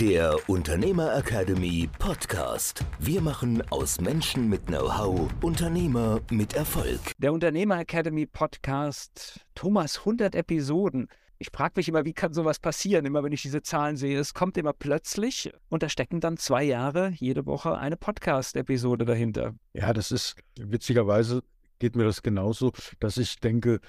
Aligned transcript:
Der 0.00 0.36
Unternehmer 0.48 1.16
Academy 1.16 1.88
Podcast. 1.98 2.84
Wir 2.98 3.20
machen 3.20 3.62
aus 3.70 4.00
Menschen 4.00 4.48
mit 4.48 4.66
Know-how 4.66 5.30
Unternehmer 5.42 6.20
mit 6.30 6.54
Erfolg. 6.54 7.00
Der 7.18 7.32
Unternehmer 7.32 7.78
Academy 7.78 8.26
Podcast. 8.26 9.40
Thomas, 9.54 9.98
100 9.98 10.34
Episoden. 10.34 11.08
Ich 11.38 11.50
frage 11.52 11.74
mich 11.76 11.88
immer, 11.88 12.04
wie 12.04 12.14
kann 12.14 12.32
sowas 12.32 12.58
passieren? 12.58 13.04
Immer 13.04 13.22
wenn 13.22 13.32
ich 13.32 13.42
diese 13.42 13.62
Zahlen 13.62 13.96
sehe, 13.96 14.18
es 14.18 14.34
kommt 14.34 14.56
immer 14.56 14.72
plötzlich 14.72 15.52
und 15.68 15.82
da 15.82 15.88
stecken 15.88 16.20
dann 16.20 16.36
zwei 16.36 16.64
Jahre 16.64 17.12
jede 17.16 17.46
Woche 17.46 17.76
eine 17.76 17.96
Podcast-Episode 17.96 19.04
dahinter. 19.04 19.54
Ja, 19.72 19.92
das 19.92 20.10
ist 20.10 20.36
witzigerweise 20.58 21.42
geht 21.78 21.96
mir 21.96 22.04
das 22.04 22.22
genauso, 22.22 22.70
dass 23.00 23.16
ich 23.16 23.40
denke, 23.40 23.80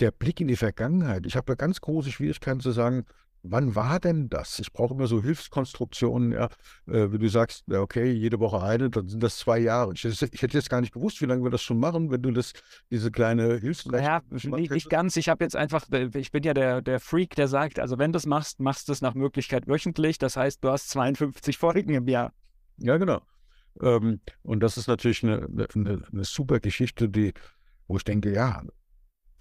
der 0.00 0.10
Blick 0.10 0.40
in 0.40 0.48
die 0.48 0.56
Vergangenheit, 0.56 1.26
ich 1.26 1.36
habe 1.36 1.44
da 1.44 1.54
ganz 1.54 1.80
große 1.80 2.10
Schwierigkeiten 2.10 2.60
zu 2.60 2.72
sagen, 2.72 3.04
Wann 3.44 3.74
war 3.74 3.98
denn 3.98 4.28
das? 4.28 4.60
Ich 4.60 4.72
brauche 4.72 4.94
immer 4.94 5.08
so 5.08 5.20
Hilfskonstruktionen, 5.20 6.30
ja, 6.30 6.48
äh, 6.86 7.10
wie 7.10 7.18
du 7.18 7.28
sagst, 7.28 7.64
okay, 7.68 8.12
jede 8.12 8.38
Woche 8.38 8.62
eine, 8.62 8.88
dann 8.88 9.08
sind 9.08 9.20
das 9.20 9.38
zwei 9.38 9.58
Jahre. 9.58 9.94
Ich, 9.94 10.04
ich, 10.04 10.20
hätte 10.20 10.56
jetzt 10.56 10.70
gar 10.70 10.80
nicht 10.80 10.94
gewusst, 10.94 11.20
wie 11.20 11.26
lange 11.26 11.42
wir 11.42 11.50
das 11.50 11.62
schon 11.62 11.80
machen, 11.80 12.12
wenn 12.12 12.22
du 12.22 12.30
das, 12.30 12.52
diese 12.90 13.10
kleine 13.10 13.58
Hilfsleistung. 13.58 14.00
Ja, 14.00 14.22
nicht, 14.30 14.70
nicht, 14.70 14.90
ganz. 14.90 15.16
Ich 15.16 15.28
habe 15.28 15.42
jetzt 15.42 15.56
einfach, 15.56 15.90
äh, 15.90 16.08
ich 16.14 16.30
bin 16.30 16.44
ja 16.44 16.54
der, 16.54 16.82
der 16.82 17.00
Freak, 17.00 17.34
der 17.34 17.48
sagt, 17.48 17.80
also 17.80 17.98
wenn 17.98 18.12
du 18.12 18.18
es 18.18 18.26
machst, 18.26 18.60
machst 18.60 18.88
du 18.88 18.92
es 18.92 19.00
nach 19.00 19.14
Möglichkeit 19.14 19.66
wöchentlich. 19.66 20.18
Das 20.18 20.36
heißt, 20.36 20.62
du 20.62 20.68
hast 20.70 20.90
52 20.90 21.58
Folgen 21.58 21.94
im 21.94 22.06
Jahr. 22.06 22.32
Ja, 22.78 22.96
genau. 22.96 23.22
Ähm, 23.80 24.20
und 24.42 24.60
das 24.60 24.76
ist 24.76 24.86
natürlich 24.86 25.24
eine, 25.24 25.48
eine, 25.74 26.02
eine 26.12 26.24
super 26.24 26.60
Geschichte, 26.60 27.08
die, 27.08 27.32
wo 27.88 27.96
ich 27.96 28.04
denke, 28.04 28.32
ja, 28.32 28.62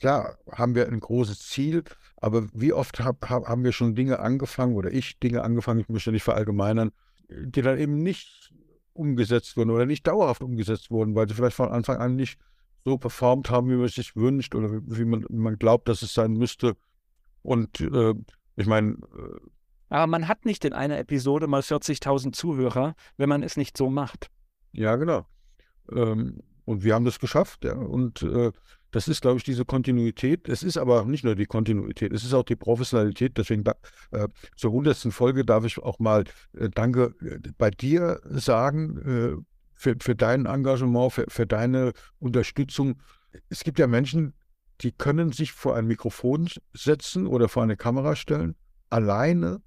klar 0.01 0.37
haben 0.51 0.75
wir 0.75 0.87
ein 0.87 0.99
großes 0.99 1.47
Ziel, 1.47 1.83
aber 2.17 2.47
wie 2.53 2.73
oft 2.73 2.99
hab, 2.99 3.29
hab, 3.29 3.47
haben 3.47 3.63
wir 3.63 3.71
schon 3.71 3.95
Dinge 3.95 4.19
angefangen 4.19 4.75
oder 4.75 4.91
ich 4.91 5.19
Dinge 5.19 5.43
angefangen, 5.43 5.79
ich 5.79 5.89
möchte 5.89 6.11
nicht 6.11 6.23
verallgemeinern, 6.23 6.91
die 7.29 7.61
dann 7.61 7.77
eben 7.77 8.01
nicht 8.01 8.51
umgesetzt 8.93 9.55
wurden 9.55 9.69
oder 9.69 9.85
nicht 9.85 10.05
dauerhaft 10.07 10.41
umgesetzt 10.41 10.89
wurden, 10.91 11.15
weil 11.15 11.29
sie 11.29 11.35
vielleicht 11.35 11.55
von 11.55 11.69
Anfang 11.69 11.97
an 11.97 12.15
nicht 12.15 12.39
so 12.83 12.97
performt 12.97 13.51
haben, 13.51 13.69
wie 13.69 13.75
man 13.75 13.87
sich 13.87 14.15
wünscht 14.15 14.55
oder 14.55 14.71
wie 14.71 15.05
man, 15.05 15.23
man 15.29 15.57
glaubt, 15.57 15.87
dass 15.87 16.01
es 16.01 16.13
sein 16.13 16.33
müsste. 16.33 16.75
Und 17.43 17.79
äh, 17.79 18.15
ich 18.55 18.65
meine. 18.65 18.93
Äh, 18.93 19.39
aber 19.89 20.07
man 20.07 20.27
hat 20.27 20.45
nicht 20.45 20.65
in 20.65 20.73
einer 20.73 20.97
Episode 20.97 21.45
mal 21.45 21.61
40.000 21.61 22.33
Zuhörer, 22.33 22.95
wenn 23.17 23.29
man 23.29 23.43
es 23.43 23.55
nicht 23.55 23.77
so 23.77 23.89
macht. 23.89 24.31
Ja, 24.71 24.95
genau. 24.95 25.27
Ähm, 25.91 26.39
und 26.65 26.83
wir 26.83 26.95
haben 26.95 27.05
das 27.05 27.19
geschafft. 27.19 27.65
Ja. 27.65 27.75
Und 27.75 28.23
äh, 28.23 28.51
das 28.91 29.07
ist, 29.07 29.21
glaube 29.21 29.37
ich, 29.37 29.43
diese 29.43 29.65
Kontinuität. 29.65 30.49
Es 30.49 30.63
ist 30.63 30.77
aber 30.77 31.05
nicht 31.05 31.23
nur 31.23 31.35
die 31.35 31.45
Kontinuität, 31.45 32.11
es 32.13 32.23
ist 32.23 32.33
auch 32.33 32.43
die 32.43 32.55
Professionalität. 32.55 33.37
Deswegen 33.37 33.63
äh, 34.11 34.27
zur 34.55 34.71
hundertsten 34.71 35.11
Folge 35.11 35.45
darf 35.45 35.65
ich 35.65 35.77
auch 35.79 35.99
mal 35.99 36.25
äh, 36.53 36.69
Danke 36.69 37.15
äh, 37.21 37.39
bei 37.57 37.71
dir 37.71 38.19
sagen 38.25 38.97
äh, 39.37 39.43
für, 39.73 39.95
für 39.99 40.15
dein 40.15 40.45
Engagement, 40.45 41.13
für, 41.13 41.25
für 41.29 41.47
deine 41.47 41.93
Unterstützung. 42.19 43.01
Es 43.49 43.63
gibt 43.63 43.79
ja 43.79 43.87
Menschen, 43.87 44.33
die 44.81 44.91
können 44.91 45.31
sich 45.31 45.53
vor 45.53 45.75
ein 45.75 45.87
Mikrofon 45.87 46.49
setzen 46.73 47.27
oder 47.27 47.47
vor 47.47 47.63
eine 47.63 47.77
Kamera 47.77 48.15
stellen, 48.15 48.55
alleine 48.89 49.61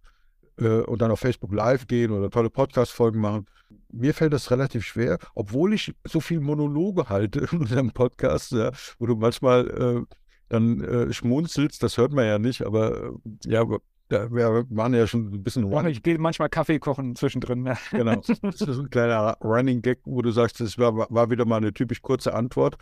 äh, 0.58 0.80
und 0.80 1.02
dann 1.02 1.10
auf 1.10 1.20
Facebook 1.20 1.52
Live 1.52 1.86
gehen 1.86 2.10
oder 2.10 2.30
tolle 2.30 2.50
Podcast-Folgen 2.50 3.20
machen. 3.20 3.46
Mir 3.90 4.14
fällt 4.14 4.32
das 4.32 4.50
relativ 4.50 4.84
schwer, 4.84 5.18
obwohl 5.34 5.74
ich 5.74 5.94
so 6.04 6.20
viel 6.20 6.40
Monologe 6.40 7.08
halte 7.08 7.40
in 7.52 7.60
unserem 7.60 7.92
Podcast, 7.92 8.52
ja, 8.52 8.72
wo 8.98 9.06
du 9.06 9.16
manchmal 9.16 9.68
äh, 9.68 10.16
dann 10.48 10.80
äh, 10.82 11.12
schmunzelst, 11.12 11.82
das 11.82 11.96
hört 11.96 12.12
man 12.12 12.26
ja 12.26 12.38
nicht, 12.38 12.62
aber 12.62 13.04
äh, 13.04 13.10
ja, 13.46 13.64
da, 14.08 14.30
wir 14.30 14.66
waren 14.68 14.94
ja 14.94 15.06
schon 15.06 15.32
ein 15.32 15.42
bisschen 15.42 15.64
running. 15.64 15.92
Ich 15.92 16.02
gehe 16.02 16.18
manchmal 16.18 16.50
Kaffee 16.50 16.78
kochen 16.78 17.16
zwischendrin. 17.16 17.64
Ja. 17.64 17.78
Genau. 17.90 18.22
Das 18.42 18.60
ist 18.60 18.78
ein 18.78 18.90
kleiner 18.90 19.36
Running 19.42 19.80
Gag, 19.80 20.00
wo 20.04 20.20
du 20.20 20.30
sagst, 20.30 20.60
das 20.60 20.78
war, 20.78 20.94
war 21.10 21.30
wieder 21.30 21.46
mal 21.46 21.56
eine 21.56 21.72
typisch 21.72 22.02
kurze 22.02 22.34
Antwort. 22.34 22.76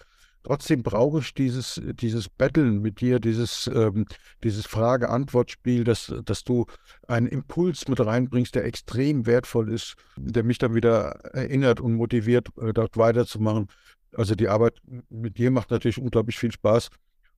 Trotzdem 0.44 0.82
brauche 0.82 1.20
ich 1.20 1.34
dieses, 1.34 1.80
dieses 1.84 2.28
Betteln 2.28 2.80
mit 2.80 3.00
dir, 3.00 3.20
dieses, 3.20 3.70
ähm, 3.72 4.06
dieses 4.42 4.66
Frage-Antwort-Spiel, 4.66 5.84
dass, 5.84 6.12
dass 6.24 6.42
du 6.44 6.66
einen 7.06 7.26
Impuls 7.26 7.86
mit 7.88 8.00
reinbringst, 8.00 8.54
der 8.54 8.64
extrem 8.64 9.26
wertvoll 9.26 9.72
ist, 9.72 9.94
der 10.16 10.42
mich 10.42 10.58
dann 10.58 10.74
wieder 10.74 11.20
erinnert 11.32 11.80
und 11.80 11.94
motiviert, 11.94 12.48
äh, 12.60 12.72
dort 12.72 12.96
weiterzumachen. 12.96 13.68
Also 14.14 14.34
die 14.34 14.48
Arbeit 14.48 14.74
mit 15.08 15.38
dir 15.38 15.50
macht 15.50 15.70
natürlich 15.70 15.98
unglaublich 15.98 16.38
viel 16.38 16.52
Spaß. 16.52 16.90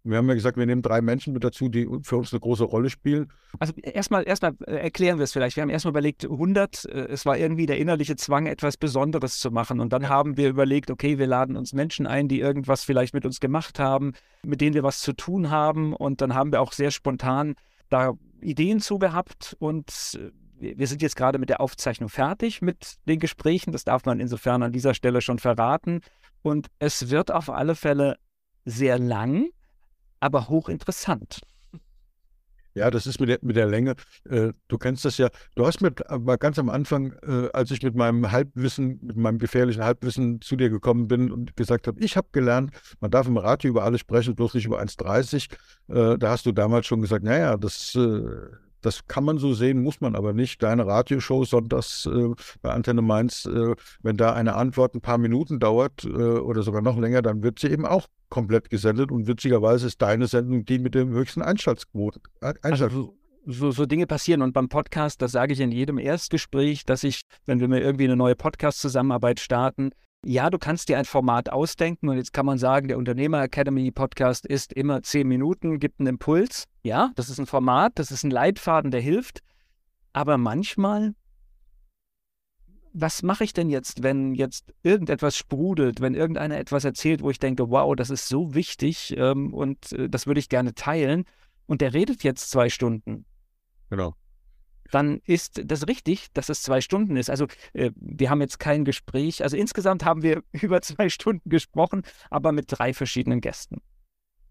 Wir 0.06 0.18
haben 0.18 0.28
ja 0.28 0.34
gesagt, 0.34 0.58
wir 0.58 0.66
nehmen 0.66 0.82
drei 0.82 1.00
Menschen 1.00 1.32
mit 1.32 1.44
dazu, 1.44 1.70
die 1.70 1.88
für 2.02 2.18
uns 2.18 2.30
eine 2.30 2.40
große 2.40 2.64
Rolle 2.64 2.90
spielen. 2.90 3.32
Also 3.58 3.72
erstmal 3.82 4.28
erstmal 4.28 4.54
äh, 4.66 4.76
erklären 4.76 5.18
wir 5.18 5.24
es 5.24 5.32
vielleicht. 5.32 5.56
Wir 5.56 5.62
haben 5.62 5.70
erstmal 5.70 5.92
überlegt, 5.92 6.24
100, 6.24 6.84
äh, 6.84 6.88
es 7.06 7.24
war 7.24 7.38
irgendwie 7.38 7.64
der 7.64 7.78
innerliche 7.78 8.14
Zwang, 8.14 8.44
etwas 8.44 8.76
Besonderes 8.76 9.40
zu 9.40 9.50
machen. 9.50 9.80
Und 9.80 9.94
dann 9.94 10.10
haben 10.10 10.36
wir 10.36 10.50
überlegt, 10.50 10.90
okay, 10.90 11.18
wir 11.18 11.26
laden 11.26 11.56
uns 11.56 11.72
Menschen 11.72 12.06
ein, 12.06 12.28
die 12.28 12.40
irgendwas 12.40 12.84
vielleicht 12.84 13.14
mit 13.14 13.24
uns 13.24 13.40
gemacht 13.40 13.78
haben, 13.78 14.12
mit 14.42 14.60
denen 14.60 14.74
wir 14.74 14.82
was 14.82 15.00
zu 15.00 15.14
tun 15.14 15.50
haben. 15.50 15.94
Und 15.94 16.20
dann 16.20 16.34
haben 16.34 16.52
wir 16.52 16.60
auch 16.60 16.72
sehr 16.72 16.90
spontan 16.90 17.54
da 17.88 18.12
Ideen 18.42 18.80
zu 18.80 18.98
gehabt. 18.98 19.56
Und 19.58 20.18
äh, 20.60 20.76
wir 20.76 20.86
sind 20.86 21.00
jetzt 21.00 21.16
gerade 21.16 21.38
mit 21.38 21.48
der 21.48 21.62
Aufzeichnung 21.62 22.10
fertig 22.10 22.60
mit 22.60 22.96
den 23.08 23.20
Gesprächen. 23.20 23.72
Das 23.72 23.84
darf 23.84 24.04
man 24.04 24.20
insofern 24.20 24.62
an 24.62 24.72
dieser 24.72 24.92
Stelle 24.92 25.22
schon 25.22 25.38
verraten. 25.38 26.02
Und 26.42 26.66
es 26.78 27.08
wird 27.08 27.32
auf 27.32 27.48
alle 27.48 27.74
Fälle 27.74 28.16
sehr 28.66 28.98
lang 28.98 29.48
aber 30.24 30.48
hochinteressant. 30.48 31.40
Ja, 32.76 32.90
das 32.90 33.06
ist 33.06 33.20
mit 33.20 33.28
der, 33.28 33.38
mit 33.42 33.54
der 33.54 33.66
Länge. 33.66 33.94
Äh, 34.28 34.52
du 34.66 34.78
kennst 34.78 35.04
das 35.04 35.18
ja. 35.18 35.28
Du 35.54 35.64
hast 35.64 35.80
mir 35.80 35.92
aber 36.08 36.38
ganz 36.38 36.58
am 36.58 36.68
Anfang, 36.70 37.12
äh, 37.22 37.48
als 37.52 37.70
ich 37.70 37.80
mit 37.82 37.94
meinem 37.94 38.32
Halbwissen, 38.32 38.98
mit 39.00 39.16
meinem 39.16 39.38
gefährlichen 39.38 39.84
Halbwissen 39.84 40.40
zu 40.40 40.56
dir 40.56 40.70
gekommen 40.70 41.06
bin 41.06 41.30
und 41.30 41.56
gesagt 41.56 41.86
habe, 41.86 42.00
ich 42.00 42.16
habe 42.16 42.26
gelernt, 42.32 42.72
man 43.00 43.12
darf 43.12 43.28
im 43.28 43.36
Radio 43.36 43.70
über 43.70 43.84
alles 43.84 44.00
sprechen, 44.00 44.34
bloß 44.34 44.54
nicht 44.54 44.64
über 44.64 44.80
1,30. 44.80 45.52
Äh, 45.88 46.18
da 46.18 46.30
hast 46.30 46.46
du 46.46 46.52
damals 46.52 46.86
schon 46.86 47.00
gesagt, 47.00 47.22
naja, 47.22 47.56
das 47.56 47.96
das 48.84 49.06
kann 49.06 49.24
man 49.24 49.38
so 49.38 49.54
sehen, 49.54 49.82
muss 49.82 50.00
man 50.00 50.14
aber 50.14 50.32
nicht. 50.32 50.62
Deine 50.62 50.86
Radioshow 50.86 51.44
sonntags 51.44 52.06
äh, 52.06 52.34
bei 52.62 52.70
Antenne 52.70 53.02
Mainz, 53.02 53.46
äh, 53.46 53.74
wenn 54.02 54.16
da 54.16 54.32
eine 54.32 54.54
Antwort 54.54 54.94
ein 54.94 55.00
paar 55.00 55.18
Minuten 55.18 55.58
dauert 55.58 56.04
äh, 56.04 56.08
oder 56.08 56.62
sogar 56.62 56.82
noch 56.82 56.98
länger, 56.98 57.22
dann 57.22 57.42
wird 57.42 57.58
sie 57.58 57.68
eben 57.68 57.86
auch 57.86 58.06
komplett 58.28 58.68
gesendet 58.68 59.10
und 59.10 59.26
witzigerweise 59.26 59.86
ist 59.86 60.02
deine 60.02 60.26
Sendung 60.26 60.64
die 60.64 60.78
mit 60.78 60.94
dem 60.94 61.10
höchsten 61.10 61.40
Einschaltquoten. 61.40 62.22
Also 62.62 63.14
so, 63.46 63.70
so 63.70 63.86
Dinge 63.86 64.06
passieren. 64.06 64.42
Und 64.42 64.52
beim 64.52 64.68
Podcast, 64.68 65.20
das 65.22 65.32
sage 65.32 65.52
ich 65.52 65.60
in 65.60 65.70
jedem 65.70 65.98
Erstgespräch, 65.98 66.84
dass 66.84 67.04
ich, 67.04 67.22
wenn 67.46 67.60
wir 67.60 67.68
mir 67.68 67.80
irgendwie 67.80 68.04
eine 68.04 68.16
neue 68.16 68.34
Podcast-Zusammenarbeit 68.34 69.40
starten, 69.40 69.90
ja, 70.24 70.50
du 70.50 70.58
kannst 70.58 70.88
dir 70.88 70.98
ein 70.98 71.04
Format 71.04 71.50
ausdenken 71.50 72.08
und 72.08 72.16
jetzt 72.16 72.32
kann 72.32 72.46
man 72.46 72.58
sagen, 72.58 72.88
der 72.88 72.98
Unternehmer 72.98 73.42
Academy 73.42 73.90
Podcast 73.90 74.46
ist 74.46 74.72
immer 74.72 75.02
zehn 75.02 75.28
Minuten, 75.28 75.78
gibt 75.78 76.00
einen 76.00 76.08
Impuls. 76.08 76.66
Ja, 76.82 77.12
das 77.16 77.28
ist 77.28 77.38
ein 77.38 77.46
Format, 77.46 77.92
das 77.96 78.10
ist 78.10 78.24
ein 78.24 78.30
Leitfaden, 78.30 78.90
der 78.90 79.00
hilft. 79.00 79.40
Aber 80.12 80.38
manchmal, 80.38 81.14
was 82.92 83.22
mache 83.22 83.44
ich 83.44 83.52
denn 83.52 83.68
jetzt, 83.68 84.02
wenn 84.02 84.34
jetzt 84.34 84.72
irgendetwas 84.82 85.36
sprudelt, 85.36 86.00
wenn 86.00 86.14
irgendeiner 86.14 86.58
etwas 86.58 86.84
erzählt, 86.84 87.22
wo 87.22 87.30
ich 87.30 87.38
denke, 87.38 87.70
wow, 87.70 87.94
das 87.94 88.10
ist 88.10 88.28
so 88.28 88.54
wichtig 88.54 89.14
ähm, 89.16 89.52
und 89.52 89.92
äh, 89.92 90.08
das 90.08 90.26
würde 90.26 90.40
ich 90.40 90.48
gerne 90.48 90.74
teilen 90.74 91.24
und 91.66 91.80
der 91.80 91.92
redet 91.92 92.22
jetzt 92.22 92.50
zwei 92.50 92.68
Stunden. 92.68 93.26
Genau 93.90 94.14
dann 94.94 95.20
ist 95.26 95.60
das 95.64 95.88
richtig, 95.88 96.32
dass 96.34 96.48
es 96.48 96.62
zwei 96.62 96.80
Stunden 96.80 97.16
ist. 97.16 97.28
Also 97.28 97.46
äh, 97.72 97.90
wir 97.96 98.30
haben 98.30 98.40
jetzt 98.40 98.60
kein 98.60 98.84
Gespräch. 98.84 99.42
Also 99.42 99.56
insgesamt 99.56 100.04
haben 100.04 100.22
wir 100.22 100.42
über 100.52 100.80
zwei 100.82 101.08
Stunden 101.08 101.48
gesprochen, 101.48 102.02
aber 102.30 102.52
mit 102.52 102.66
drei 102.68 102.94
verschiedenen 102.94 103.40
Gästen. 103.40 103.80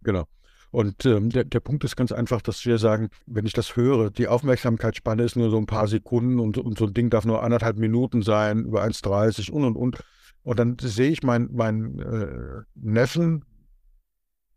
Genau. 0.02 0.26
Und 0.72 1.06
ähm, 1.06 1.30
der, 1.30 1.44
der 1.44 1.60
Punkt 1.60 1.84
ist 1.84 1.96
ganz 1.96 2.12
einfach, 2.12 2.42
dass 2.42 2.66
wir 2.66 2.80
sagen, 2.80 3.10
wenn 3.28 3.46
ich 3.46 3.54
das 3.54 3.76
höre, 3.76 4.10
die 4.10 4.28
Aufmerksamkeitsspanne 4.28 5.24
ist 5.24 5.36
nur 5.36 5.52
so 5.52 5.58
ein 5.58 5.68
paar 5.68 5.88
Sekunden 5.88 6.40
und, 6.40 6.58
und 6.58 6.80
so 6.80 6.88
ein 6.88 6.94
Ding 6.94 7.12
darf 7.12 7.26
nur 7.26 7.44
anderthalb 7.44 7.78
Minuten 7.78 8.24
sein, 8.24 8.66
über 8.66 8.84
1,30 8.84 9.52
und 9.52 9.66
und 9.66 9.76
und. 9.76 10.04
Und 10.42 10.60
dann 10.60 10.78
sehe 10.82 11.12
ich 11.12 11.24
meinen 11.24 11.50
mein, 11.54 12.00
äh, 12.00 12.64
Neffen, 12.74 13.46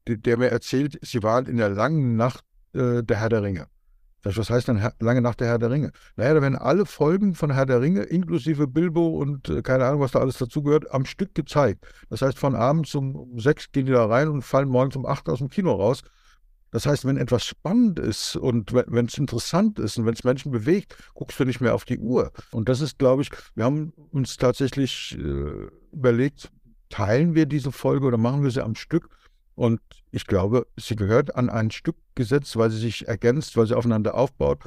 der 0.09 0.39
mir 0.39 0.49
erzählt, 0.49 0.99
sie 1.03 1.23
waren 1.23 1.47
in 1.47 1.59
der 1.59 1.69
langen 1.69 2.17
Nacht 2.17 2.45
äh, 2.73 3.03
der 3.03 3.21
Herr 3.21 3.29
der 3.29 3.43
Ringe. 3.43 3.69
Was 4.23 4.51
heißt 4.51 4.67
denn 4.67 4.83
lange 4.99 5.21
Nacht 5.23 5.41
der 5.41 5.47
Herr 5.47 5.59
der 5.59 5.71
Ringe? 5.71 5.93
Naja, 6.17 6.35
da 6.35 6.43
werden 6.43 6.57
alle 6.57 6.85
Folgen 6.85 7.35
von 7.35 7.53
Herr 7.53 7.67
der 7.67 7.81
Ringe, 7.81 8.03
inklusive 8.03 8.67
Bilbo 8.67 9.07
und 9.07 9.49
äh, 9.49 9.63
keine 9.63 9.85
Ahnung, 9.85 10.01
was 10.01 10.13
da 10.13 10.19
alles 10.19 10.39
dazugehört, 10.39 10.91
am 10.93 11.05
Stück 11.05 11.35
gezeigt. 11.35 11.87
Das 12.11 12.23
heißt, 12.23 12.37
von 12.39 12.57
abends 12.57 12.95
um 12.95 13.39
sechs 13.39 13.71
gehen 13.71 13.87
die 13.87 13.93
da 13.93 14.07
rein 14.07 14.29
und 14.29 14.43
fallen 14.43 14.69
morgens 14.69 14.97
um 14.97 15.07
acht 15.07 15.29
aus 15.29 15.39
dem 15.39 15.49
Kino 15.49 15.73
raus. 15.73 16.03
Das 16.73 16.87
heißt, 16.87 17.05
wenn 17.05 17.17
etwas 17.17 17.45
spannend 17.45 17.99
ist 17.99 18.37
und 18.37 18.73
wenn 18.73 19.07
es 19.07 19.17
interessant 19.17 19.79
ist 19.79 19.97
und 19.99 20.07
wenn 20.07 20.15
es 20.15 20.25
Menschen 20.25 20.51
bewegt, 20.51 20.97
guckst 21.15 21.39
du 21.39 21.45
nicht 21.45 21.61
mehr 21.61 21.75
auf 21.75 21.85
die 21.85 21.99
Uhr. 21.99 22.33
Und 22.51 22.69
das 22.69 22.81
ist, 22.81 22.99
glaube 22.99 23.23
ich, 23.23 23.31
wir 23.55 23.65
haben 23.65 23.93
uns 24.11 24.37
tatsächlich 24.37 25.17
äh, 25.19 25.69
überlegt, 25.93 26.51
teilen 26.91 27.35
wir 27.35 27.47
diese 27.47 27.73
Folge 27.73 28.07
oder 28.07 28.19
machen 28.19 28.43
wir 28.43 28.51
sie 28.51 28.63
am 28.63 28.75
Stück? 28.75 29.09
Und 29.57 29.81
ich 30.13 30.27
glaube, 30.27 30.67
sie 30.77 30.97
gehört 30.97 31.35
an 31.35 31.51
ein 31.51 31.71
Stück 31.71 31.97
gesetzt, 32.15 32.57
weil 32.57 32.71
sie 32.71 32.79
sich 32.79 33.09
ergänzt, 33.09 33.57
weil 33.57 33.67
sie 33.67 33.77
aufeinander 33.77 34.15
aufbaut. 34.15 34.63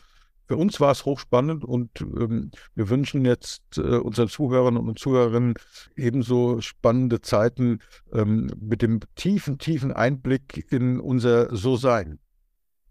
Für 0.47 0.57
uns 0.57 0.80
war 0.80 0.91
es 0.91 1.06
hochspannend 1.06 1.63
und 1.63 2.01
ähm, 2.01 2.50
wir 2.74 2.89
wünschen 2.89 3.24
jetzt 3.24 3.77
äh, 3.77 3.81
unseren 3.97 4.30
Zuhörern 4.30 4.77
und 4.77 4.97
Zuhörerinnen 4.97 5.53
ebenso 5.95 6.59
spannende 6.59 7.21
Zeiten 7.21 7.80
ähm, 8.12 8.50
mit 8.59 8.81
dem 8.81 9.00
tiefen, 9.13 9.59
tiefen 9.59 9.94
Einblick 9.94 10.65
in 10.71 11.00
unser 11.00 11.56
So-Sein. 11.56 12.18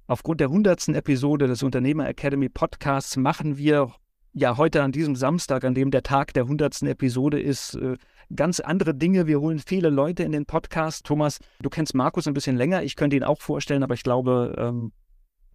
Aufgrund 0.06 0.40
der 0.40 0.50
hundertsten 0.50 0.94
Episode 0.94 1.48
des 1.48 1.64
Unternehmer 1.64 2.08
Academy 2.08 2.48
Podcasts 2.48 3.16
machen 3.16 3.58
wir 3.58 3.92
ja 4.32 4.56
heute 4.56 4.84
an 4.84 4.92
diesem 4.92 5.16
Samstag, 5.16 5.64
an 5.64 5.74
dem 5.74 5.90
der 5.90 6.04
Tag 6.04 6.32
der 6.34 6.46
hundertsten 6.46 6.86
Episode 6.86 7.40
ist, 7.40 7.74
äh, 7.74 7.96
ganz 8.34 8.60
andere 8.60 8.94
Dinge. 8.94 9.26
Wir 9.26 9.40
holen 9.40 9.58
viele 9.58 9.90
Leute 9.90 10.22
in 10.22 10.32
den 10.32 10.46
Podcast. 10.46 11.04
Thomas, 11.06 11.38
du 11.60 11.70
kennst 11.70 11.94
Markus 11.94 12.26
ein 12.26 12.34
bisschen 12.34 12.56
länger. 12.56 12.82
Ich 12.82 12.96
könnte 12.96 13.16
ihn 13.16 13.24
auch 13.24 13.40
vorstellen, 13.40 13.82
aber 13.82 13.94
ich 13.94 14.02
glaube, 14.02 14.54
ähm, 14.58 14.92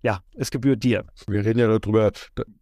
ja, 0.02 0.20
es 0.36 0.52
gebührt 0.52 0.84
dir. 0.84 1.06
Wir 1.28 1.46
reden 1.46 1.60
ja 1.60 1.68
darüber, 1.68 2.12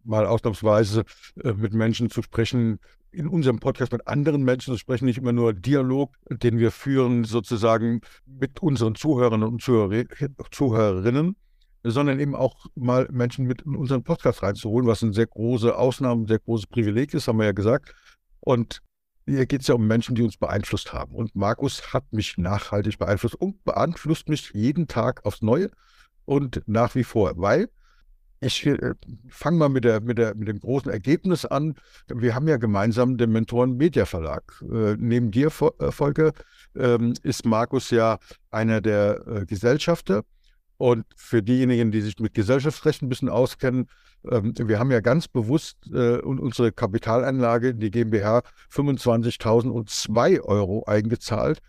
mal 0.04 0.26
ausnahmsweise 0.26 1.04
äh, 1.42 1.52
mit 1.52 1.72
Menschen 1.72 2.08
zu 2.08 2.22
sprechen, 2.22 2.78
in 3.10 3.28
unserem 3.28 3.58
Podcast 3.58 3.92
mit 3.92 4.06
anderen 4.06 4.42
Menschen 4.42 4.72
zu 4.72 4.78
sprechen, 4.78 5.04
nicht 5.04 5.18
immer 5.18 5.32
nur 5.32 5.52
Dialog, 5.52 6.14
den 6.30 6.58
wir 6.58 6.70
führen, 6.70 7.24
sozusagen 7.24 8.00
mit 8.26 8.62
unseren 8.62 8.94
Zuhörern 8.94 9.42
und 9.42 9.60
Zuhörer, 9.60 10.04
Zuhörerinnen, 10.50 11.36
sondern 11.82 12.20
eben 12.20 12.34
auch 12.34 12.66
mal 12.74 13.08
Menschen 13.10 13.46
mit 13.46 13.62
in 13.62 13.76
unseren 13.76 14.02
Podcast 14.02 14.42
reinzuholen, 14.42 14.86
was 14.86 15.02
eine 15.02 15.12
sehr 15.12 15.26
große 15.26 15.76
Ausnahme, 15.76 16.22
ein 16.22 16.26
sehr 16.26 16.38
großes 16.38 16.68
Privileg 16.68 17.12
ist, 17.12 17.28
haben 17.28 17.38
wir 17.38 17.46
ja 17.46 17.52
gesagt. 17.52 17.94
Und 18.40 18.80
hier 19.26 19.46
geht 19.46 19.62
es 19.62 19.68
ja 19.68 19.74
um 19.74 19.86
Menschen, 19.86 20.14
die 20.14 20.22
uns 20.22 20.36
beeinflusst 20.36 20.92
haben. 20.92 21.14
Und 21.14 21.34
Markus 21.36 21.92
hat 21.92 22.12
mich 22.12 22.38
nachhaltig 22.38 22.98
beeinflusst 22.98 23.36
und 23.36 23.64
beeinflusst 23.64 24.28
mich 24.28 24.50
jeden 24.52 24.88
Tag 24.88 25.24
aufs 25.24 25.42
Neue 25.42 25.70
und 26.24 26.62
nach 26.66 26.94
wie 26.94 27.04
vor, 27.04 27.32
weil 27.36 27.68
ich 28.40 28.66
äh, 28.66 28.94
fange 29.28 29.58
mal 29.58 29.68
mit, 29.68 29.84
der, 29.84 30.00
mit, 30.00 30.18
der, 30.18 30.34
mit 30.34 30.48
dem 30.48 30.58
großen 30.58 30.90
Ergebnis 30.90 31.44
an. 31.44 31.76
Wir 32.08 32.34
haben 32.34 32.48
ja 32.48 32.56
gemeinsam 32.56 33.16
den 33.16 33.30
Mentoren 33.30 33.76
Media 33.76 34.04
Verlag. 34.04 34.60
Äh, 34.62 34.96
neben 34.98 35.30
dir, 35.30 35.46
äh, 35.46 35.92
Volker, 35.92 36.32
ähm, 36.76 37.14
ist 37.22 37.46
Markus 37.46 37.90
ja 37.90 38.18
einer 38.50 38.80
der 38.80 39.24
äh, 39.26 39.46
Gesellschafter. 39.46 40.24
Und 40.82 41.06
für 41.14 41.44
diejenigen, 41.44 41.92
die 41.92 42.00
sich 42.00 42.18
mit 42.18 42.34
Gesellschaftsrecht 42.34 43.02
ein 43.02 43.08
bisschen 43.08 43.28
auskennen, 43.28 43.86
ähm, 44.28 44.52
wir 44.58 44.80
haben 44.80 44.90
ja 44.90 44.98
ganz 44.98 45.28
bewusst 45.28 45.76
äh, 45.94 46.16
unsere 46.16 46.72
Kapitalanlage 46.72 47.68
in 47.68 47.78
die 47.78 47.92
GmbH 47.92 48.42
25.002 48.68 50.40
Euro 50.40 50.82
eingezahlt, 50.84 51.60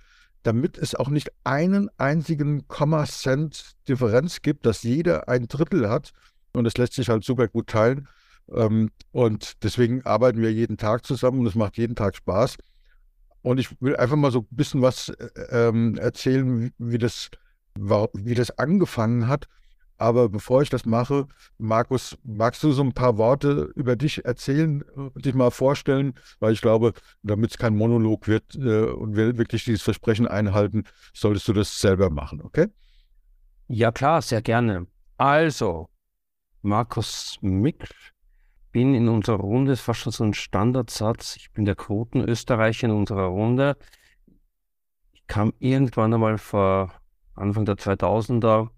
damit 0.42 0.80
es 0.80 0.96
auch 0.96 1.10
nicht 1.10 1.30
einen 1.44 1.92
einzigen 2.00 2.68
Komma-Cent 2.68 3.74
Differenz 3.88 4.42
gibt, 4.42 4.66
dass 4.66 4.82
jeder 4.82 5.30
ein 5.30 5.48
Drittel 5.48 5.92
hat. 5.92 6.10
Und 6.54 6.64
das 6.64 6.76
lässt 6.80 6.94
sich 6.94 7.10
halt 7.10 7.24
super 7.24 7.48
gut 7.48 7.68
teilen. 7.68 8.08
Ähm, 8.52 8.90
und 9.12 9.64
deswegen 9.64 10.04
arbeiten 10.08 10.42
wir 10.42 10.52
jeden 10.52 10.78
Tag 10.78 11.06
zusammen 11.06 11.42
und 11.42 11.46
es 11.46 11.54
macht 11.54 11.78
jeden 11.78 11.94
Tag 11.94 12.16
Spaß. 12.16 12.58
Und 13.44 13.60
ich 13.60 13.80
will 13.80 13.96
einfach 13.96 14.16
mal 14.16 14.32
so 14.32 14.40
ein 14.40 14.48
bisschen 14.50 14.82
was 14.82 15.10
äh, 15.10 15.68
ähm, 15.68 16.00
erzählen, 16.00 16.62
wie, 16.62 16.74
wie, 16.80 16.98
das, 16.98 17.30
wie 17.76 18.36
das 18.36 18.58
angefangen 18.58 19.28
hat. 19.28 19.48
Aber 19.98 20.28
bevor 20.28 20.62
ich 20.62 20.70
das 20.70 20.86
mache, 20.86 21.28
Markus, 21.58 22.18
magst 22.24 22.64
du 22.64 22.72
so 22.72 22.84
ein 22.84 22.94
paar 22.94 23.18
Worte 23.18 23.72
über 23.76 23.96
dich 23.96 24.26
erzählen, 24.26 24.84
dich 25.16 25.34
mal 25.34 25.52
vorstellen? 25.52 26.16
Weil 26.40 26.54
ich 26.54 26.62
glaube, 26.62 26.94
damit 27.22 27.52
es 27.52 27.58
kein 27.58 27.78
Monolog 27.78 28.28
wird 28.28 28.56
äh, 28.56 28.86
und 28.86 29.16
wir 29.16 29.38
wirklich 29.38 29.64
dieses 29.64 29.82
Versprechen 29.82 30.28
einhalten, 30.28 30.84
solltest 31.14 31.48
du 31.48 31.54
das 31.54 31.80
selber 31.80 32.10
machen, 32.10 32.42
okay? 32.42 32.68
Ja, 33.68 33.92
klar, 33.92 34.22
sehr 34.22 34.42
gerne. 34.42 34.88
Also, 35.18 35.90
Markus 36.64 37.38
Mick, 37.42 37.88
bin 38.72 38.96
in 38.96 39.08
unserer 39.08 39.38
Runde, 39.38 39.72
ist 39.72 39.82
fast 39.82 40.02
schon 40.02 40.12
so 40.12 40.24
ein 40.24 40.34
Standardsatz. 40.34 41.38
Ich 41.38 41.52
bin 41.52 41.64
der 41.64 41.76
Quotenösterreicher 41.76 42.88
in 42.88 42.94
unserer 42.94 43.28
Runde. 43.28 43.78
Ich 45.14 45.28
kam 45.28 45.54
irgendwann 45.60 46.14
einmal 46.14 46.38
vor 46.38 46.92
Anfang 47.36 47.66
der 47.66 47.76
2000er 47.76 48.70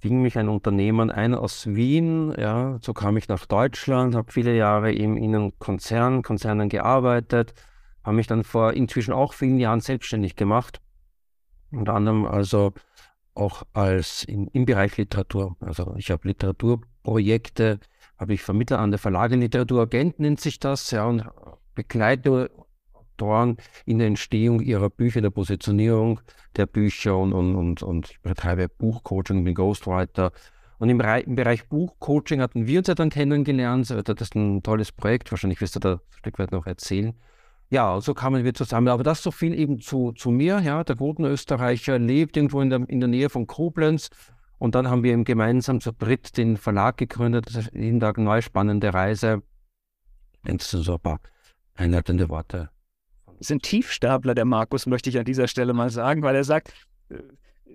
fing 0.00 0.22
mich 0.22 0.38
ein 0.38 0.48
Unternehmen 0.48 1.10
ein 1.10 1.34
aus 1.34 1.66
Wien. 1.66 2.34
Ja, 2.36 2.78
so 2.80 2.92
kam 2.92 3.16
ich 3.16 3.28
nach 3.28 3.46
Deutschland, 3.46 4.14
habe 4.14 4.32
viele 4.32 4.56
Jahre 4.56 4.92
eben 4.92 5.16
in 5.16 5.34
einem 5.34 5.58
Konzern, 5.58 6.22
Konzernen 6.22 6.68
gearbeitet, 6.68 7.54
habe 8.02 8.16
mich 8.16 8.26
dann 8.26 8.44
vor 8.44 8.72
inzwischen 8.72 9.12
auch 9.12 9.34
vielen 9.34 9.58
Jahren 9.58 9.80
selbstständig 9.80 10.36
gemacht. 10.36 10.80
Unter 11.70 11.94
anderem 11.94 12.24
also 12.24 12.72
auch 13.34 13.62
als 13.72 14.24
in, 14.24 14.48
im 14.48 14.64
Bereich 14.64 14.96
Literatur. 14.96 15.56
Also 15.60 15.94
ich 15.96 16.10
habe 16.10 16.26
Literaturprojekte, 16.28 17.78
habe 18.18 18.34
ich 18.34 18.42
Vermittler 18.42 18.80
an 18.80 18.90
der 18.90 18.98
Verlage 18.98 19.36
Literaturagent 19.36 20.18
nennt 20.18 20.40
sich 20.40 20.58
das, 20.58 20.90
ja, 20.90 21.06
und 21.06 21.24
begleite 21.74 22.50
Autoren 23.20 23.56
in 23.84 23.98
der 23.98 24.06
Entstehung 24.06 24.60
ihrer 24.60 24.90
Bücher, 24.90 25.20
der 25.20 25.30
Positionierung 25.30 26.20
der 26.56 26.66
Bücher 26.66 27.16
und, 27.16 27.32
und, 27.32 27.54
und, 27.54 27.82
und 27.82 28.10
ich 28.10 28.20
betreibe 28.20 28.68
Buchcoaching, 28.68 29.44
bin 29.44 29.54
Ghostwriter. 29.54 30.32
Und 30.78 30.88
im, 30.88 31.00
im, 31.00 31.34
Bereich 31.34 31.68
Buchcoaching 31.68 32.40
hatten 32.40 32.66
wir 32.66 32.78
uns 32.78 32.88
ja 32.88 32.94
dann 32.94 33.10
kennengelernt. 33.10 33.90
Das 33.90 34.20
ist 34.20 34.34
ein 34.34 34.62
tolles 34.62 34.92
Projekt, 34.92 35.30
wahrscheinlich 35.30 35.60
wirst 35.60 35.76
du 35.76 35.80
da 35.80 35.92
ein 35.94 36.00
Stück 36.16 36.38
weit 36.38 36.52
noch 36.52 36.66
erzählen. 36.66 37.12
Ja, 37.68 38.00
so 38.00 38.14
kamen 38.14 38.44
wir 38.44 38.54
zusammen. 38.54 38.88
Aber 38.88 39.04
das 39.04 39.22
so 39.22 39.30
viel 39.30 39.54
eben 39.54 39.78
zu, 39.80 40.12
zu 40.12 40.30
mir. 40.30 40.60
Ja, 40.60 40.82
der 40.82 40.96
guten 40.96 41.24
Österreicher 41.24 41.98
lebt 41.98 42.36
irgendwo 42.36 42.62
in 42.62 42.70
der, 42.70 42.88
in 42.88 43.00
der 43.00 43.08
Nähe 43.08 43.28
von 43.28 43.46
Koblenz. 43.46 44.08
Und 44.58 44.74
dann 44.74 44.88
haben 44.88 45.02
wir 45.02 45.12
eben 45.12 45.24
gemeinsam 45.24 45.80
zu 45.80 45.92
dritt 45.92 46.36
den 46.36 46.56
Verlag 46.56 46.96
gegründet. 46.96 47.46
Das 47.46 47.56
ist 47.56 47.74
jeden 47.74 48.00
Tag 48.00 48.16
eine 48.16 48.24
neue 48.24 48.42
spannende 48.42 48.92
Reise. 48.92 49.42
Denkst 50.46 50.70
du 50.70 50.78
so 50.78 50.94
ein 50.94 51.00
paar 51.00 51.20
einleitende 51.74 52.28
Worte 52.28 52.70
ein 53.48 53.60
Tiefstapler, 53.60 54.34
der 54.34 54.44
Markus, 54.44 54.86
möchte 54.86 55.08
ich 55.08 55.18
an 55.18 55.24
dieser 55.24 55.48
Stelle 55.48 55.72
mal 55.72 55.90
sagen, 55.90 56.22
weil 56.22 56.36
er 56.36 56.44
sagt, 56.44 56.74
äh, 57.08 57.16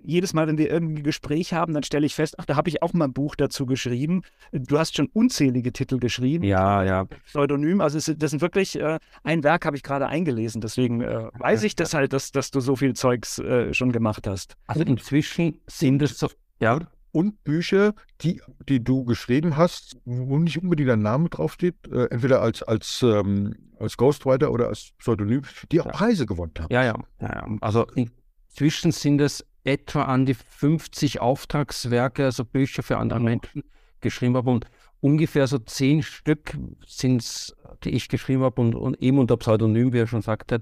jedes 0.04 0.34
Mal, 0.34 0.46
wenn 0.46 0.58
wir 0.58 0.70
irgendwie 0.70 1.00
ein 1.00 1.02
Gespräch 1.02 1.52
haben, 1.52 1.74
dann 1.74 1.82
stelle 1.82 2.06
ich 2.06 2.14
fest, 2.14 2.36
ach, 2.38 2.44
da 2.44 2.54
habe 2.54 2.68
ich 2.68 2.82
auch 2.82 2.92
mal 2.92 3.06
ein 3.06 3.12
Buch 3.12 3.34
dazu 3.34 3.66
geschrieben. 3.66 4.22
Du 4.52 4.78
hast 4.78 4.96
schon 4.96 5.08
unzählige 5.12 5.72
Titel 5.72 5.98
geschrieben. 5.98 6.44
Ja, 6.44 6.84
ja. 6.84 7.06
Pseudonym. 7.24 7.80
Also 7.80 7.98
es, 7.98 8.12
das 8.16 8.30
sind 8.30 8.40
wirklich, 8.40 8.78
äh, 8.78 8.98
ein 9.24 9.42
Werk 9.42 9.64
habe 9.64 9.76
ich 9.76 9.82
gerade 9.82 10.06
eingelesen. 10.06 10.60
Deswegen 10.60 11.00
äh, 11.00 11.28
weiß 11.38 11.64
ich 11.64 11.74
das 11.74 11.94
halt, 11.94 12.12
dass, 12.12 12.30
dass 12.30 12.50
du 12.50 12.60
so 12.60 12.76
viel 12.76 12.94
Zeugs 12.94 13.38
äh, 13.38 13.74
schon 13.74 13.90
gemacht 13.90 14.26
hast. 14.26 14.54
Also 14.66 14.84
inzwischen 14.84 15.60
sind 15.66 16.02
es 16.02 16.18
so, 16.18 16.28
ja 16.60 16.80
und 17.16 17.42
Bücher, 17.44 17.94
die, 18.20 18.42
die 18.68 18.84
du 18.84 19.04
geschrieben 19.04 19.56
hast, 19.56 19.96
wo 20.04 20.36
nicht 20.36 20.62
unbedingt 20.62 20.90
dein 20.90 21.00
Name 21.00 21.30
draufsteht, 21.30 21.74
äh, 21.90 22.08
entweder 22.10 22.42
als, 22.42 22.62
als, 22.62 23.02
ähm, 23.02 23.54
als 23.78 23.96
Ghostwriter 23.96 24.52
oder 24.52 24.68
als 24.68 24.92
Pseudonym, 24.98 25.40
die 25.72 25.80
auch 25.80 25.86
ja. 25.86 25.92
Preise 25.92 26.26
gewonnen 26.26 26.52
haben. 26.58 26.70
Ja, 26.70 26.84
ja, 26.84 26.94
ja. 27.22 27.46
Also 27.62 27.86
inzwischen 27.94 28.92
sind 28.92 29.22
es 29.22 29.46
etwa 29.64 30.02
an 30.02 30.26
die 30.26 30.34
50 30.34 31.22
Auftragswerke, 31.22 32.26
also 32.26 32.44
Bücher 32.44 32.82
für 32.82 32.98
andere 32.98 33.20
Menschen 33.20 33.64
geschrieben 34.02 34.36
habe 34.36 34.50
und 34.50 34.66
ungefähr 35.00 35.46
so 35.46 35.58
zehn 35.58 36.02
Stück 36.02 36.54
sind 36.86 37.22
es, 37.22 37.56
die 37.82 37.92
ich 37.92 38.10
geschrieben 38.10 38.42
habe 38.42 38.60
und, 38.60 38.74
und 38.74 39.00
eben 39.00 39.18
unter 39.18 39.38
Pseudonym, 39.38 39.94
wie 39.94 40.00
er 40.00 40.06
schon 40.06 40.20
sagte. 40.20 40.60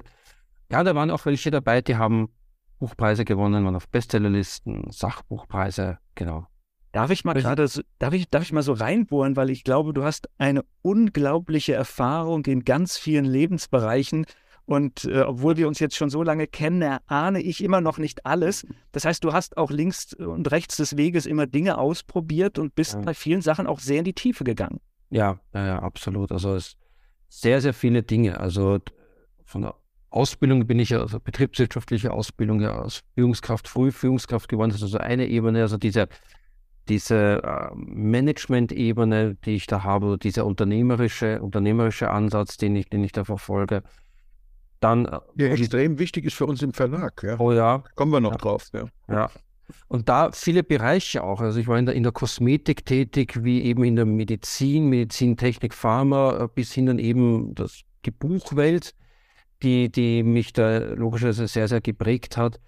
Ja, 0.71 0.85
da 0.85 0.95
waren 0.95 1.11
auch 1.11 1.27
welche 1.27 1.51
dabei, 1.51 1.83
die 1.83 1.97
haben 1.97 2.29
Buchpreise 2.79 3.25
gewonnen, 3.25 3.65
waren 3.65 3.77
auf 3.77 3.89
Bestsellerlisten, 3.89 4.91
Sachbuchpreise, 4.91 5.99
genau. 6.15 6.47
Darf 6.93 7.11
ich 7.11 7.25
mal 7.25 7.35
gerade, 7.35 7.69
darf 7.99 8.15
ich, 8.15 8.31
darf 8.31 8.45
ich 8.45 8.53
mal 8.53 8.63
so 8.63 8.73
reinbohren, 8.73 9.35
weil 9.35 9.51
ich 9.51 9.65
glaube, 9.65 9.93
du 9.93 10.05
hast 10.05 10.29
eine 10.39 10.65
unglaubliche 10.83 11.75
Erfahrung 11.75 12.45
in 12.47 12.65
ganz 12.65 12.97
vielen 12.97 13.25
Lebensbereichen. 13.25 14.27
Und 14.65 15.05
äh, 15.05 15.23
obwohl 15.23 15.57
wir 15.57 15.67
uns 15.67 15.81
jetzt 15.81 15.97
schon 15.97 16.09
so 16.09 16.23
lange 16.23 16.47
kennen, 16.47 16.83
erahne 16.83 17.43
ich 17.43 17.65
immer 17.65 17.81
noch 17.81 17.99
nicht 17.99 18.25
alles. 18.25 18.65
Das 18.93 19.05
heißt, 19.05 19.25
du 19.25 19.33
hast 19.33 19.57
auch 19.57 19.73
links 19.73 20.15
und 20.15 20.51
rechts 20.53 20.77
des 20.77 20.97
Weges 20.97 21.27
immer 21.27 21.47
Dinge 21.47 21.79
ausprobiert 21.79 22.61
und 22.61 22.77
bist 22.77 22.95
ja. 22.95 23.01
bei 23.01 23.13
vielen 23.13 23.43
Sachen 23.43 23.67
auch 23.67 23.81
sehr 23.81 23.99
in 23.99 24.05
die 24.05 24.15
Tiefe 24.15 24.45
gegangen. 24.45 24.81
Ja, 25.11 25.41
ja, 25.53 25.67
ja 25.67 25.79
absolut. 25.81 26.31
Also 26.31 26.55
es 26.55 26.77
sehr, 27.29 27.61
sehr 27.61 27.75
viele 27.75 28.05
Dinge. 28.05 28.39
Also 28.39 28.79
von 29.45 29.63
der 29.63 29.75
Ausbildung 30.15 30.67
bin 30.67 30.79
ich 30.79 30.91
ja, 30.91 31.01
also 31.01 31.19
betriebswirtschaftliche 31.19 32.13
Ausbildung 32.13 32.61
ja 32.61 32.81
als 32.81 33.03
Führungskraft, 33.15 33.67
Frühführungskraft 33.67 34.49
geworden. 34.49 34.71
Das 34.71 34.79
ist 34.79 34.85
also 34.85 34.99
eine 34.99 35.27
Ebene, 35.27 35.63
also 35.63 35.77
diese, 35.77 36.09
diese 36.89 37.43
äh, 37.43 37.75
Management-Ebene, 37.75 39.37
die 39.45 39.57
ich 39.57 39.67
da 39.67 39.83
habe, 39.83 40.17
dieser 40.17 40.47
unternehmerische, 40.47 41.43
unternehmerische 41.43 42.11
Ansatz, 42.11 42.57
den 42.57 42.77
ich, 42.77 42.89
den 42.89 43.03
ich 43.03 43.11
da 43.11 43.25
verfolge. 43.25 43.83
Dann, 44.79 45.07
äh, 45.07 45.19
ja, 45.37 45.47
extrem 45.49 45.99
wichtig 45.99 46.27
ist 46.27 46.35
für 46.35 46.47
uns 46.47 46.63
im 46.63 46.73
Verlag. 46.73 47.21
Ja. 47.25 47.41
Oh 47.41 47.53
ja. 47.53 47.83
Kommen 47.97 48.13
wir 48.13 48.21
noch 48.21 48.33
ja. 48.33 48.39
drauf. 48.39 48.69
Ja. 48.73 48.85
ja. 49.09 49.31
Und 49.89 50.09
da 50.09 50.31
viele 50.31 50.63
Bereiche 50.63 51.25
auch. 51.25 51.41
Also 51.41 51.59
ich 51.59 51.67
war 51.67 51.79
in 51.79 51.87
der, 51.87 51.95
in 51.97 52.05
der 52.05 52.13
Kosmetik 52.13 52.87
tätig, 52.87 53.43
wie 53.43 53.63
eben 53.63 53.83
in 53.83 53.97
der 53.97 54.05
Medizin, 54.05 54.91
Medizintechnik, 54.91 55.75
Pharma, 55.75 56.45
äh, 56.45 56.49
bis 56.55 56.73
hin 56.73 56.87
dann 56.87 57.01
eben 57.01 57.55
das, 57.57 57.81
die 58.05 58.13
Buchwelt 58.13 58.95
die, 59.63 59.91
die 59.91 60.23
mich 60.23 60.53
da 60.53 60.79
logischerweise 60.79 61.47
sehr, 61.49 61.69
sehr 61.69 61.81
geprägt 61.81 62.37
hat. 62.37 62.61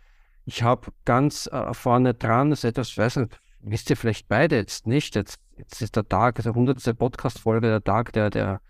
Ich 0.45 0.63
habe 0.63 0.93
ganz 1.05 1.49
äh, 1.49 1.75
vorne 1.75 2.15
dran, 2.15 2.51
das 2.51 2.61
ist 2.61 2.65
etwas, 2.65 2.97
weiß 2.97 3.17
nicht, 3.17 3.41
wisst 3.61 3.91
ihr 3.91 3.97
vielleicht 3.97 4.29
beide 4.29 4.57
jetzt 4.57 4.87
nicht, 4.87 5.17
jetzt, 5.17 5.41
jetzt 5.57 5.83
ist 5.83 5.97
der 5.97 6.09
Tag, 6.09 6.43
der 6.43 6.53
100. 6.53 6.97
Podcast-Folge, 6.97 7.69
der 7.69 7.85
Tag 7.85 8.13
der, 8.13 8.31
der, 8.31 8.61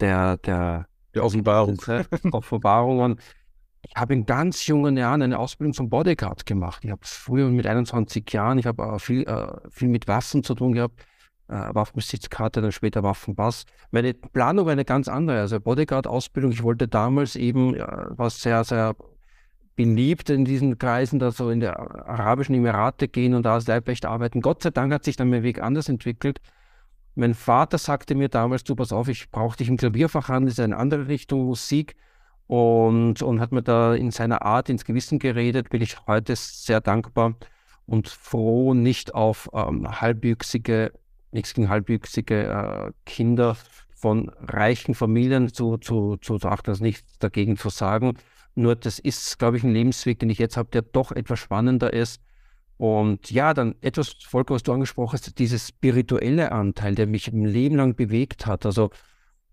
der, 0.00 0.36
der, 0.38 0.86
der 1.14 1.24
Offenbarung. 1.24 1.80
Offenbarungen. 2.32 3.18
Ich 3.88 3.94
habe 3.94 4.14
in 4.14 4.26
ganz 4.26 4.66
jungen 4.66 4.96
Jahren 4.96 5.22
eine 5.22 5.38
Ausbildung 5.38 5.72
zum 5.72 5.88
Bodyguard 5.88 6.44
gemacht. 6.44 6.84
Ich 6.84 6.90
habe 6.90 7.00
früher 7.04 7.48
mit 7.48 7.66
21 7.66 8.30
Jahren, 8.32 8.58
ich 8.58 8.66
habe 8.66 8.82
äh, 8.82 8.98
viel, 8.98 9.22
äh, 9.22 9.70
viel 9.70 9.88
mit 9.88 10.08
Waffen 10.08 10.42
zu 10.42 10.54
tun 10.54 10.72
gehabt 10.72 11.06
äh, 11.48 11.74
Waffenbesitzkarte, 11.74 12.60
dann 12.60 12.72
später 12.72 13.02
Waffenpass. 13.02 13.64
Meine 13.90 14.14
Planung 14.14 14.66
war 14.66 14.72
eine 14.72 14.84
ganz 14.84 15.08
andere. 15.08 15.40
Also 15.40 15.60
Bodyguard-Ausbildung, 15.60 16.52
ich 16.52 16.62
wollte 16.62 16.88
damals 16.88 17.36
eben, 17.36 17.74
äh, 17.74 17.86
was 18.10 18.40
sehr, 18.42 18.64
sehr 18.64 18.94
beliebt 19.76 20.30
in 20.30 20.44
diesen 20.44 20.78
Kreisen, 20.78 21.18
da 21.18 21.30
so 21.30 21.50
in 21.50 21.60
die 21.60 21.68
Arabischen 21.68 22.54
Emirate 22.54 23.08
gehen 23.08 23.34
und 23.34 23.44
da 23.44 23.54
als 23.54 23.66
Leibwächter 23.66 24.10
arbeiten. 24.10 24.40
Gott 24.40 24.62
sei 24.62 24.70
Dank 24.70 24.92
hat 24.92 25.04
sich 25.04 25.16
dann 25.16 25.28
mein 25.28 25.42
Weg 25.42 25.62
anders 25.62 25.88
entwickelt. 25.88 26.40
Mein 27.14 27.34
Vater 27.34 27.78
sagte 27.78 28.14
mir 28.14 28.28
damals, 28.28 28.64
du 28.64 28.74
pass 28.74 28.92
auf, 28.92 29.08
ich 29.08 29.30
brauche 29.30 29.56
dich 29.56 29.68
im 29.68 29.76
Klavierfach 29.76 30.28
an, 30.28 30.44
das 30.44 30.54
ist 30.54 30.60
eine 30.60 30.76
andere 30.76 31.08
Richtung 31.08 31.44
Musik 31.44 31.94
und, 32.46 33.22
und 33.22 33.40
hat 33.40 33.52
mir 33.52 33.62
da 33.62 33.94
in 33.94 34.10
seiner 34.10 34.42
Art 34.42 34.68
ins 34.68 34.84
Gewissen 34.84 35.18
geredet, 35.18 35.70
bin 35.70 35.82
ich 35.82 36.06
heute 36.06 36.36
sehr 36.36 36.80
dankbar 36.80 37.34
und 37.86 38.08
froh, 38.08 38.74
nicht 38.74 39.14
auf 39.14 39.48
ähm, 39.54 40.00
halbwüchsige 40.00 40.92
nichts 41.32 41.54
gegen 41.54 41.68
halbwüchsige 41.68 42.44
äh, 42.44 42.92
Kinder 43.04 43.56
von 43.94 44.30
reichen 44.40 44.94
Familien 44.94 45.52
zu, 45.52 45.78
zu, 45.78 46.16
zu, 46.18 46.36
achten, 46.42 46.70
also 46.70 46.84
nichts 46.84 47.18
dagegen 47.18 47.56
zu 47.56 47.70
sagen. 47.70 48.14
Nur 48.54 48.76
das 48.76 48.98
ist, 48.98 49.38
glaube 49.38 49.56
ich, 49.56 49.64
ein 49.64 49.72
Lebensweg, 49.72 50.18
den 50.18 50.30
ich 50.30 50.38
jetzt 50.38 50.56
habe, 50.56 50.68
der 50.70 50.82
doch 50.82 51.12
etwas 51.12 51.38
spannender 51.38 51.92
ist. 51.92 52.20
Und 52.78 53.30
ja, 53.30 53.54
dann 53.54 53.74
etwas, 53.80 54.14
Volker, 54.22 54.54
was 54.54 54.62
du 54.62 54.72
angesprochen 54.72 55.14
hast, 55.14 55.38
dieses 55.38 55.68
spirituelle 55.68 56.52
Anteil, 56.52 56.94
der 56.94 57.06
mich 57.06 57.28
ein 57.28 57.44
Leben 57.44 57.76
lang 57.76 57.96
bewegt 57.96 58.46
hat. 58.46 58.66
Also 58.66 58.90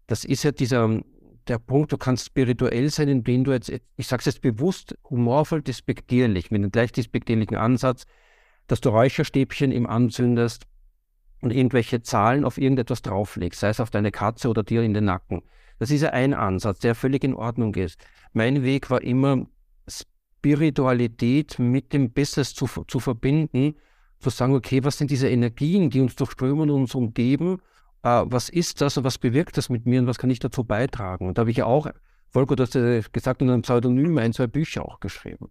das 0.08 0.26
ist 0.26 0.44
ja 0.44 0.52
dieser, 0.52 1.02
der 1.48 1.60
Punkt, 1.60 1.92
du 1.92 1.98
kannst 1.98 2.26
spirituell 2.26 2.90
sein, 2.90 3.08
indem 3.08 3.46
du 3.46 3.52
jetzt, 3.52 3.72
ich 3.96 4.08
sage 4.08 4.22
es 4.22 4.26
jetzt 4.26 4.42
bewusst, 4.42 4.98
humorvoll, 5.10 5.62
despektierlich, 5.62 6.52
mit 6.52 6.60
einem 6.60 6.72
gleich 6.72 6.92
despektierlichen 6.92 7.56
Ansatz, 7.56 8.06
dass 8.68 8.82
du 8.82 8.90
Räucherstäbchen 8.90 9.72
im 9.72 9.88
anzündest, 9.88 10.66
und 11.44 11.52
irgendwelche 11.52 12.02
Zahlen 12.02 12.46
auf 12.46 12.58
irgendetwas 12.58 13.02
drauflegst, 13.02 13.60
sei 13.60 13.70
es 13.70 13.80
auf 13.80 13.90
deine 13.90 14.12
Katze 14.12 14.50
oder 14.50 14.64
dir 14.64 14.82
in 14.82 14.94
den 14.94 15.06
Nacken. 15.06 15.44
Das 15.78 15.92
ist 15.92 16.02
ja 16.02 16.12
ein 16.12 16.34
Ansatz, 16.34 16.80
der 16.80 16.96
völlig 16.96 17.24
in 17.24 17.34
Ordnung 17.34 17.76
ist. 17.76 18.00
Mein 18.32 18.64
Weg 18.64 18.90
war 18.90 19.02
immer, 19.02 19.46
Spiritualität 20.44 21.60
mit 21.60 21.94
dem 21.94 22.12
Besseres 22.12 22.54
zu, 22.54 22.68
zu 22.88 23.00
verbinden, 23.00 23.76
zu 24.20 24.30
sagen, 24.30 24.56
okay, 24.56 24.84
was 24.84 24.98
sind 24.98 25.12
diese 25.12 25.30
Energien, 25.30 25.90
die 25.90 26.00
uns 26.00 26.16
durchströmen 26.16 26.70
und 26.70 26.82
uns 26.82 26.96
umgeben? 26.96 27.60
Äh, 28.04 28.24
was 28.26 28.50
ist 28.50 28.82
das 28.82 28.98
und 28.98 29.04
was 29.04 29.18
bewirkt 29.18 29.58
das 29.58 29.70
mit 29.70 29.86
mir 29.86 30.00
und 30.00 30.08
was 30.08 30.18
kann 30.18 30.30
ich 30.30 30.40
dazu 30.40 30.64
beitragen? 30.64 31.28
Und 31.28 31.38
da 31.38 31.42
habe 31.42 31.52
ich 31.52 31.58
ja 31.58 31.66
auch, 31.66 31.88
Volker, 32.30 32.56
du 32.56 32.64
hast 32.64 32.76
ja 32.76 33.02
gesagt, 33.12 33.42
unter 33.42 33.54
einem 33.54 33.64
Pseudonym 33.64 34.18
ein, 34.18 34.34
zwei 34.34 34.48
Bücher 34.48 34.86
auch 34.86 35.00
geschrieben. 35.00 35.50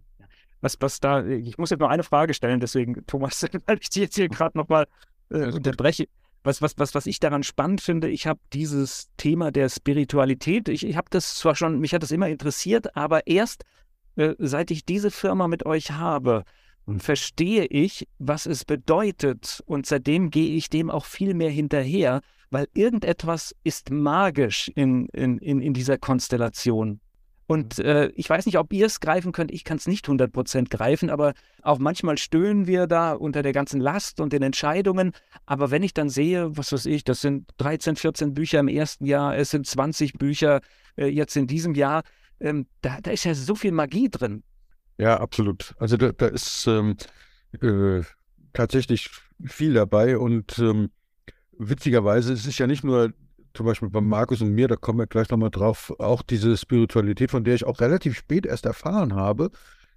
Was, 0.62 0.76
was 0.80 1.00
da, 1.00 1.24
ich 1.24 1.58
muss 1.58 1.70
jetzt 1.70 1.80
noch 1.80 1.88
eine 1.88 2.02
Frage 2.04 2.34
stellen, 2.34 2.60
deswegen, 2.60 3.04
Thomas, 3.06 3.42
weil 3.66 3.78
ich 3.80 3.90
dir 3.90 4.04
jetzt 4.04 4.14
hier 4.14 4.28
gerade 4.28 4.56
nochmal 4.56 4.86
äh, 5.30 5.52
unterbreche. 5.52 6.08
Was, 6.44 6.60
was, 6.60 6.76
was, 6.76 6.94
was 6.94 7.06
ich 7.06 7.20
daran 7.20 7.44
spannend 7.44 7.80
finde, 7.80 8.08
ich 8.08 8.26
habe 8.26 8.40
dieses 8.52 9.08
Thema 9.16 9.52
der 9.52 9.68
Spiritualität, 9.68 10.68
ich, 10.68 10.84
ich 10.84 10.96
habe 10.96 11.06
das 11.10 11.36
zwar 11.36 11.54
schon, 11.54 11.78
mich 11.78 11.94
hat 11.94 12.02
das 12.02 12.10
immer 12.10 12.28
interessiert, 12.28 12.96
aber 12.96 13.26
erst 13.28 13.64
äh, 14.16 14.34
seit 14.38 14.70
ich 14.70 14.84
diese 14.84 15.10
Firma 15.10 15.46
mit 15.48 15.64
euch 15.66 15.92
habe, 15.92 16.44
verstehe 16.98 17.66
ich, 17.66 18.08
was 18.18 18.46
es 18.46 18.64
bedeutet. 18.64 19.62
Und 19.66 19.86
seitdem 19.86 20.30
gehe 20.30 20.56
ich 20.56 20.68
dem 20.68 20.90
auch 20.90 21.04
viel 21.04 21.34
mehr 21.34 21.50
hinterher, 21.50 22.20
weil 22.50 22.68
irgendetwas 22.74 23.54
ist 23.64 23.90
magisch 23.90 24.70
in, 24.74 25.06
in, 25.06 25.38
in, 25.38 25.60
in 25.60 25.74
dieser 25.74 25.96
Konstellation. 25.98 27.00
Und 27.52 27.76
mhm. 27.78 27.84
äh, 27.84 28.06
ich 28.14 28.30
weiß 28.30 28.46
nicht, 28.46 28.56
ob 28.56 28.72
ihr 28.72 28.86
es 28.86 29.00
greifen 29.00 29.32
könnt. 29.32 29.50
Ich 29.50 29.64
kann 29.64 29.76
es 29.76 29.86
nicht 29.86 30.06
100% 30.08 30.70
greifen, 30.70 31.10
aber 31.10 31.34
auch 31.60 31.78
manchmal 31.78 32.16
stöhnen 32.16 32.66
wir 32.66 32.86
da 32.86 33.12
unter 33.12 33.42
der 33.42 33.52
ganzen 33.52 33.78
Last 33.78 34.20
und 34.20 34.32
den 34.32 34.42
Entscheidungen. 34.42 35.12
Aber 35.44 35.70
wenn 35.70 35.82
ich 35.82 35.92
dann 35.92 36.08
sehe, 36.08 36.56
was 36.56 36.72
weiß 36.72 36.86
ich, 36.86 37.04
das 37.04 37.20
sind 37.20 37.50
13, 37.58 37.96
14 37.96 38.32
Bücher 38.32 38.58
im 38.58 38.68
ersten 38.68 39.04
Jahr, 39.04 39.36
es 39.36 39.50
sind 39.50 39.66
20 39.66 40.14
Bücher 40.14 40.62
äh, 40.96 41.08
jetzt 41.08 41.36
in 41.36 41.46
diesem 41.46 41.74
Jahr, 41.74 42.04
ähm, 42.40 42.66
da, 42.80 42.98
da, 43.02 43.10
ist 43.10 43.24
ja 43.24 43.34
so 43.34 43.54
viel 43.54 43.72
Magie 43.72 44.08
drin. 44.08 44.42
Ja, 44.96 45.20
absolut. 45.20 45.74
Also 45.78 45.98
da, 45.98 46.12
da 46.12 46.28
ist 46.28 46.66
ähm, 46.66 46.96
äh, 47.60 48.00
tatsächlich 48.54 49.10
viel 49.44 49.74
dabei 49.74 50.16
und 50.16 50.58
ähm, 50.58 50.90
witzigerweise 51.58 52.32
es 52.32 52.46
ist 52.46 52.58
ja 52.58 52.66
nicht 52.66 52.82
nur 52.82 53.12
zum 53.54 53.66
Beispiel 53.66 53.90
bei 53.90 54.00
Markus 54.00 54.40
und 54.40 54.52
mir, 54.52 54.68
da 54.68 54.76
kommen 54.76 54.98
wir 54.98 55.06
gleich 55.06 55.30
nochmal 55.30 55.50
drauf, 55.50 55.92
auch 55.98 56.22
diese 56.22 56.56
Spiritualität, 56.56 57.30
von 57.30 57.44
der 57.44 57.54
ich 57.54 57.64
auch 57.64 57.80
relativ 57.80 58.16
spät 58.16 58.46
erst 58.46 58.66
erfahren 58.66 59.14
habe, 59.14 59.50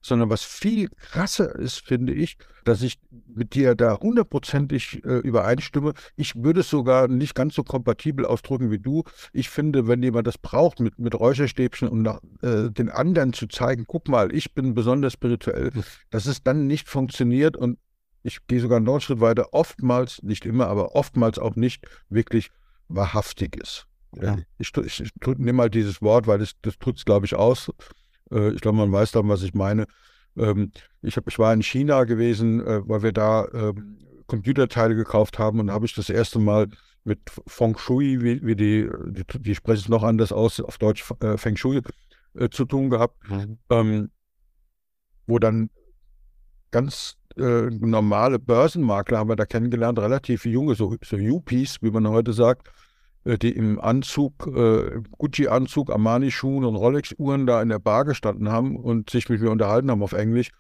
sondern 0.05 0.29
was 0.29 0.43
viel 0.43 0.89
krasser 0.89 1.55
ist, 1.55 1.79
finde 1.79 2.13
ich, 2.13 2.38
dass 2.63 2.83
ich 2.83 3.00
mit 3.33 3.55
dir 3.55 3.74
da 3.74 4.00
hundertprozentig 4.00 5.03
äh, 5.03 5.17
übereinstimme. 5.17 5.93
Ich 6.15 6.35
würde 6.35 6.59
es 6.59 6.69
sogar 6.69 7.07
nicht 7.07 7.33
ganz 7.33 7.55
so 7.55 7.63
kompatibel 7.63 8.25
ausdrücken 8.25 8.69
wie 8.69 8.77
du. 8.77 9.03
Ich 9.33 9.50
finde, 9.50 9.88
wenn 9.88 10.03
jemand 10.03 10.27
das 10.27 10.38
braucht 10.38 10.79
mit, 10.79 11.00
mit 11.00 11.15
Räucherstäbchen, 11.15 11.88
um 11.88 12.03
nach, 12.03 12.19
äh, 12.43 12.69
den 12.69 12.89
anderen 12.89 13.33
zu 13.33 13.47
zeigen, 13.47 13.85
guck 13.88 14.07
mal, 14.07 14.33
ich 14.33 14.53
bin 14.53 14.75
besonders 14.75 15.13
spirituell, 15.13 15.71
dass 16.12 16.27
es 16.27 16.43
dann 16.43 16.67
nicht 16.67 16.88
funktioniert 16.88 17.57
und 17.57 17.79
ich 18.21 18.45
gehe 18.47 18.59
sogar 18.59 18.79
noch 18.79 18.93
einen 18.93 19.01
Schritt 19.01 19.21
weiter, 19.21 19.53
oftmals, 19.53 20.21
nicht 20.24 20.45
immer, 20.45 20.67
aber 20.67 20.95
oftmals 20.95 21.39
auch 21.39 21.55
nicht 21.55 21.88
wirklich 22.09 22.51
wahrhaftig 22.88 23.56
ist. 23.56 23.88
Ja. 24.22 24.38
Ich, 24.58 24.75
ich, 24.77 25.01
ich 25.01 25.12
nehme 25.38 25.54
mal 25.54 25.70
dieses 25.70 26.01
Wort, 26.01 26.27
weil 26.27 26.39
das, 26.39 26.54
das 26.62 26.77
tut 26.77 26.98
es, 26.98 27.06
glaube 27.06 27.25
ich, 27.25 27.36
aus. 27.36 27.72
Äh, 28.32 28.51
ich 28.51 28.62
glaube, 28.62 28.77
man 28.77 28.92
weiß 28.92 29.12
dann, 29.12 29.27
was 29.27 29.44
ich 29.44 29.54
meine. 29.54 29.86
Ähm, 30.38 30.72
ich, 31.01 31.18
hab, 31.18 31.27
ich 31.27 31.39
war 31.39 31.54
in 31.54 31.63
China 31.63 32.04
gewesen, 32.04 32.65
äh, 32.65 32.88
weil 32.88 33.04
wir 33.04 33.12
da 33.12 33.48
ähm, 33.54 34.00
Computerteile 34.27 34.96
gekauft 34.96 35.38
haben 35.39 35.60
und 35.60 35.72
habe 35.72 35.86
ich 35.86 35.94
das 35.94 36.10
erste 36.10 36.39
Mal 36.39 36.68
mit 37.04 37.20
Feng 37.46 37.77
Shui, 37.77 38.22
wie, 38.22 38.44
wie 38.46 38.56
die, 38.56 38.89
die, 39.08 39.24
die, 39.39 39.56
sprechen 39.56 39.82
es 39.82 39.89
noch 39.89 40.04
anders 40.04 40.32
aus, 40.32 40.60
auf 40.60 40.77
Deutsch 40.77 41.04
äh, 41.20 41.38
Feng 41.38 41.56
Shui, 41.56 41.82
zu 42.51 42.65
tun 42.65 42.89
gehabt, 42.89 43.18
mhm. 43.30 43.58
ähm, 43.70 44.12
wo 45.25 45.39
dann 45.39 45.70
ganz 46.72 47.15
äh, 47.38 47.70
normale 47.70 48.39
Börsenmakler 48.39 49.20
haben 49.20 49.30
wir 49.30 49.36
da 49.36 49.46
kennengelernt, 49.46 50.00
relativ 50.00 50.46
junge, 50.46 50.75
so, 50.75 50.96
so 51.04 51.18
Yuppies, 51.18 51.77
wie 51.82 51.92
man 51.92 52.08
heute 52.08 52.34
sagt, 52.34 52.70
äh, 53.25 53.38
die 53.38 53.51
im 53.51 53.80
Anzug, 53.80 54.48
äh, 54.48 55.01
Gucci-Anzug, 55.18 55.92
Armani-Schuhen 55.92 56.63
und 56.63 56.75
Rolex-Uhren 56.75 57.46
da 57.46 57.62
in 57.62 57.70
der 57.70 57.80
Bar 57.80 58.06
gestanden 58.06 58.50
haben 58.50 58.75
und 58.75 59.10
sich 59.10 59.30
mit 59.30 59.42
mir 59.42 59.51
unterhalten 59.51 59.92
haben 59.92 60.04
auf 60.04 60.13
Englisch, 60.13 60.51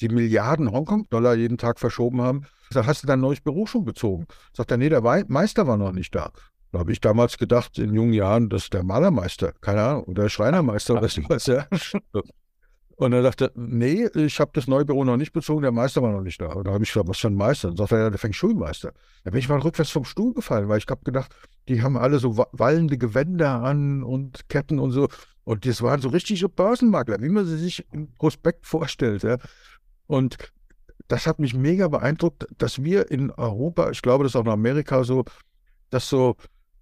die 0.00 0.08
Milliarden 0.08 0.72
Hongkong-Dollar 0.72 1.34
jeden 1.34 1.58
Tag 1.58 1.78
verschoben 1.78 2.20
haben. 2.20 2.46
Sage, 2.70 2.86
hast 2.86 3.02
du 3.02 3.06
dein 3.06 3.20
neues 3.20 3.40
Büro 3.40 3.66
schon 3.66 3.84
bezogen? 3.84 4.26
Sagt 4.52 4.70
er, 4.70 4.76
nee, 4.76 4.88
der 4.88 5.02
Meister 5.28 5.66
war 5.66 5.76
noch 5.76 5.92
nicht 5.92 6.14
da. 6.14 6.30
Da 6.72 6.80
habe 6.80 6.92
ich 6.92 7.00
damals 7.00 7.38
gedacht, 7.38 7.78
in 7.78 7.94
jungen 7.94 8.12
Jahren, 8.12 8.48
das 8.48 8.64
ist 8.64 8.74
der 8.74 8.82
Malermeister, 8.82 9.52
keine 9.60 9.82
Ahnung, 9.82 10.04
oder 10.04 10.24
der 10.24 10.28
Schreinermeister, 10.28 11.00
was 11.00 11.16
ich 11.16 11.28
weiß, 11.28 11.46
ja. 11.46 11.66
Und 12.96 13.12
er 13.12 13.22
sagte, 13.22 13.52
nee, 13.54 14.06
ich 14.14 14.40
habe 14.40 14.52
das 14.54 14.66
neue 14.66 14.86
Büro 14.86 15.04
noch 15.04 15.18
nicht 15.18 15.32
bezogen, 15.32 15.62
der 15.62 15.72
Meister 15.72 16.02
war 16.02 16.12
noch 16.12 16.22
nicht 16.22 16.40
da. 16.40 16.52
Und 16.52 16.66
da 16.66 16.72
habe 16.72 16.82
ich 16.82 16.90
gesagt, 16.90 17.08
was 17.08 17.18
für 17.18 17.28
ein 17.28 17.34
Meister? 17.34 17.68
Dann 17.68 17.76
sagt 17.76 17.92
er, 17.92 17.98
ja, 17.98 18.10
der 18.10 18.18
Feng 18.18 18.32
Shui-Meister. 18.32 18.92
Da 19.24 19.30
bin 19.30 19.38
ich 19.38 19.48
mal 19.50 19.58
rückwärts 19.58 19.90
vom 19.90 20.06
Stuhl 20.06 20.32
gefallen, 20.32 20.68
weil 20.68 20.78
ich 20.78 20.86
habe 20.88 21.04
gedacht, 21.04 21.34
die 21.68 21.82
haben 21.82 21.98
alle 21.98 22.18
so 22.18 22.38
wallende 22.52 22.96
Gewänder 22.96 23.62
an 23.62 24.02
und 24.02 24.48
Ketten 24.48 24.78
und 24.78 24.92
so. 24.92 25.08
Und 25.44 25.66
das 25.66 25.82
waren 25.82 26.00
so 26.00 26.08
richtige 26.08 26.48
Börsenmakler, 26.48 27.20
wie 27.20 27.28
man 27.28 27.44
sie 27.44 27.58
sich 27.58 27.86
im 27.92 28.12
Prospekt 28.14 28.66
vorstellt. 28.66 29.22
Ja. 29.22 29.36
Und 30.06 30.38
das 31.08 31.26
hat 31.26 31.38
mich 31.38 31.54
mega 31.54 31.88
beeindruckt, 31.88 32.46
dass 32.56 32.82
wir 32.82 33.10
in 33.10 33.30
Europa, 33.30 33.90
ich 33.90 34.00
glaube, 34.00 34.24
das 34.24 34.32
ist 34.32 34.36
auch 34.36 34.44
in 34.44 34.50
Amerika 34.50 35.04
so, 35.04 35.24
dass 35.90 36.08
so, 36.08 36.36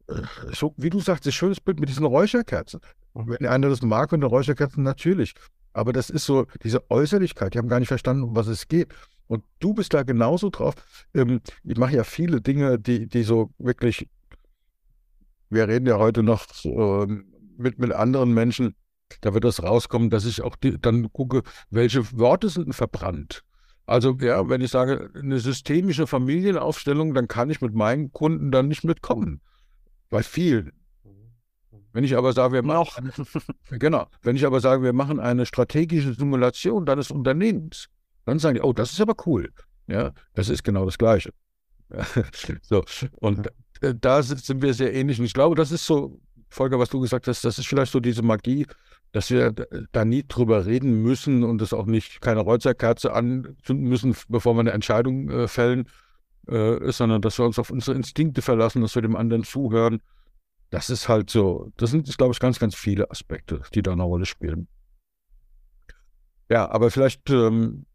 äh, 0.08 0.14
so 0.52 0.74
wie 0.76 0.90
du 0.90 1.00
sagst, 1.00 1.26
das 1.26 1.34
schönes 1.34 1.60
Bild 1.60 1.80
mit 1.80 1.88
diesen 1.88 2.06
Räucherkerzen 2.06 2.80
Mhm. 3.14 3.36
Wenn 3.38 3.46
einer 3.46 3.68
das 3.68 3.82
mag 3.82 4.12
und 4.12 4.18
eine 4.18 4.26
Räucherkerze, 4.26 4.80
natürlich. 4.80 5.34
Aber 5.74 5.92
das 5.92 6.08
ist 6.08 6.24
so 6.24 6.46
diese 6.62 6.90
Äußerlichkeit. 6.90 7.52
Die 7.52 7.58
haben 7.58 7.68
gar 7.68 7.80
nicht 7.80 7.88
verstanden, 7.88 8.22
um 8.22 8.36
was 8.36 8.46
es 8.46 8.68
geht. 8.68 8.94
Und 9.26 9.44
du 9.58 9.74
bist 9.74 9.92
da 9.92 10.02
genauso 10.02 10.48
drauf. 10.48 10.74
Ähm, 11.12 11.40
ich 11.64 11.76
mache 11.76 11.96
ja 11.96 12.04
viele 12.04 12.40
Dinge, 12.40 12.78
die, 12.78 13.06
die 13.06 13.24
so 13.24 13.50
wirklich, 13.58 14.08
wir 15.50 15.68
reden 15.68 15.86
ja 15.86 15.98
heute 15.98 16.22
noch 16.22 16.46
äh, 16.64 17.06
mit, 17.58 17.78
mit 17.78 17.92
anderen 17.92 18.32
Menschen, 18.32 18.76
da 19.20 19.34
wird 19.34 19.44
das 19.44 19.62
rauskommen, 19.62 20.10
dass 20.10 20.24
ich 20.24 20.42
auch 20.42 20.56
die, 20.56 20.80
dann 20.80 21.12
gucke, 21.12 21.42
welche 21.70 22.18
Worte 22.18 22.48
sind 22.48 22.74
verbrannt. 22.74 23.44
Also 23.86 24.16
ja, 24.20 24.48
wenn 24.48 24.60
ich 24.60 24.70
sage, 24.70 25.10
eine 25.14 25.40
systemische 25.40 26.06
Familienaufstellung, 26.06 27.14
dann 27.14 27.28
kann 27.28 27.50
ich 27.50 27.60
mit 27.60 27.74
meinen 27.74 28.12
Kunden 28.12 28.50
dann 28.50 28.68
nicht 28.68 28.84
mitkommen. 28.84 29.40
Bei 30.08 30.22
vielen. 30.22 30.72
Wenn 31.94 32.02
ich 32.02 32.16
aber 32.16 32.32
sage, 32.32 32.52
wir 32.52 32.64
machen, 32.64 33.12
genau, 33.70 34.08
wenn 34.22 34.34
ich 34.34 34.44
aber 34.44 34.58
sage, 34.58 34.82
wir 34.82 34.92
machen 34.92 35.20
eine 35.20 35.46
strategische 35.46 36.12
Simulation 36.12 36.84
deines 36.84 37.12
Unternehmens, 37.12 37.86
dann 38.26 38.40
sagen 38.40 38.56
die, 38.56 38.62
oh, 38.62 38.72
das 38.72 38.92
ist 38.92 39.00
aber 39.00 39.14
cool. 39.26 39.50
Ja, 39.86 40.10
das 40.34 40.48
ist 40.48 40.64
genau 40.64 40.84
das 40.84 40.98
Gleiche. 40.98 41.30
so, 42.62 42.84
und 43.20 43.48
da 43.80 44.22
sind 44.22 44.60
wir 44.60 44.74
sehr 44.74 44.92
ähnlich. 44.92 45.20
Und 45.20 45.26
ich 45.26 45.34
glaube, 45.34 45.54
das 45.54 45.70
ist 45.70 45.86
so, 45.86 46.18
Volker, 46.48 46.80
was 46.80 46.90
du 46.90 46.98
gesagt 46.98 47.28
hast, 47.28 47.44
das 47.44 47.60
ist 47.60 47.68
vielleicht 47.68 47.92
so 47.92 48.00
diese 48.00 48.22
Magie, 48.22 48.66
dass 49.12 49.30
wir 49.30 49.52
da 49.92 50.04
nie 50.04 50.24
drüber 50.26 50.66
reden 50.66 51.00
müssen 51.00 51.44
und 51.44 51.62
es 51.62 51.72
auch 51.72 51.86
nicht 51.86 52.20
keine 52.20 52.40
Räucherkerze 52.40 53.12
anzünden 53.12 53.88
müssen, 53.88 54.16
bevor 54.28 54.54
wir 54.54 54.60
eine 54.60 54.72
Entscheidung 54.72 55.30
äh, 55.30 55.46
fällen, 55.46 55.88
äh, 56.48 56.90
sondern 56.90 57.22
dass 57.22 57.38
wir 57.38 57.44
uns 57.44 57.60
auf 57.60 57.70
unsere 57.70 57.96
Instinkte 57.96 58.42
verlassen, 58.42 58.82
dass 58.82 58.96
wir 58.96 59.02
dem 59.02 59.14
anderen 59.14 59.44
zuhören. 59.44 60.00
Das 60.74 60.90
ist 60.90 61.08
halt 61.08 61.30
so, 61.30 61.72
das 61.76 61.90
sind, 61.90 62.18
glaube 62.18 62.32
ich, 62.32 62.40
ganz, 62.40 62.58
ganz 62.58 62.74
viele 62.74 63.10
Aspekte, 63.10 63.62
die 63.74 63.82
da 63.82 63.92
eine 63.92 64.02
Rolle 64.02 64.26
spielen. 64.26 64.68
Ja, 66.50 66.70
aber 66.70 66.90
vielleicht 66.90 67.30
ähm, 67.30 67.86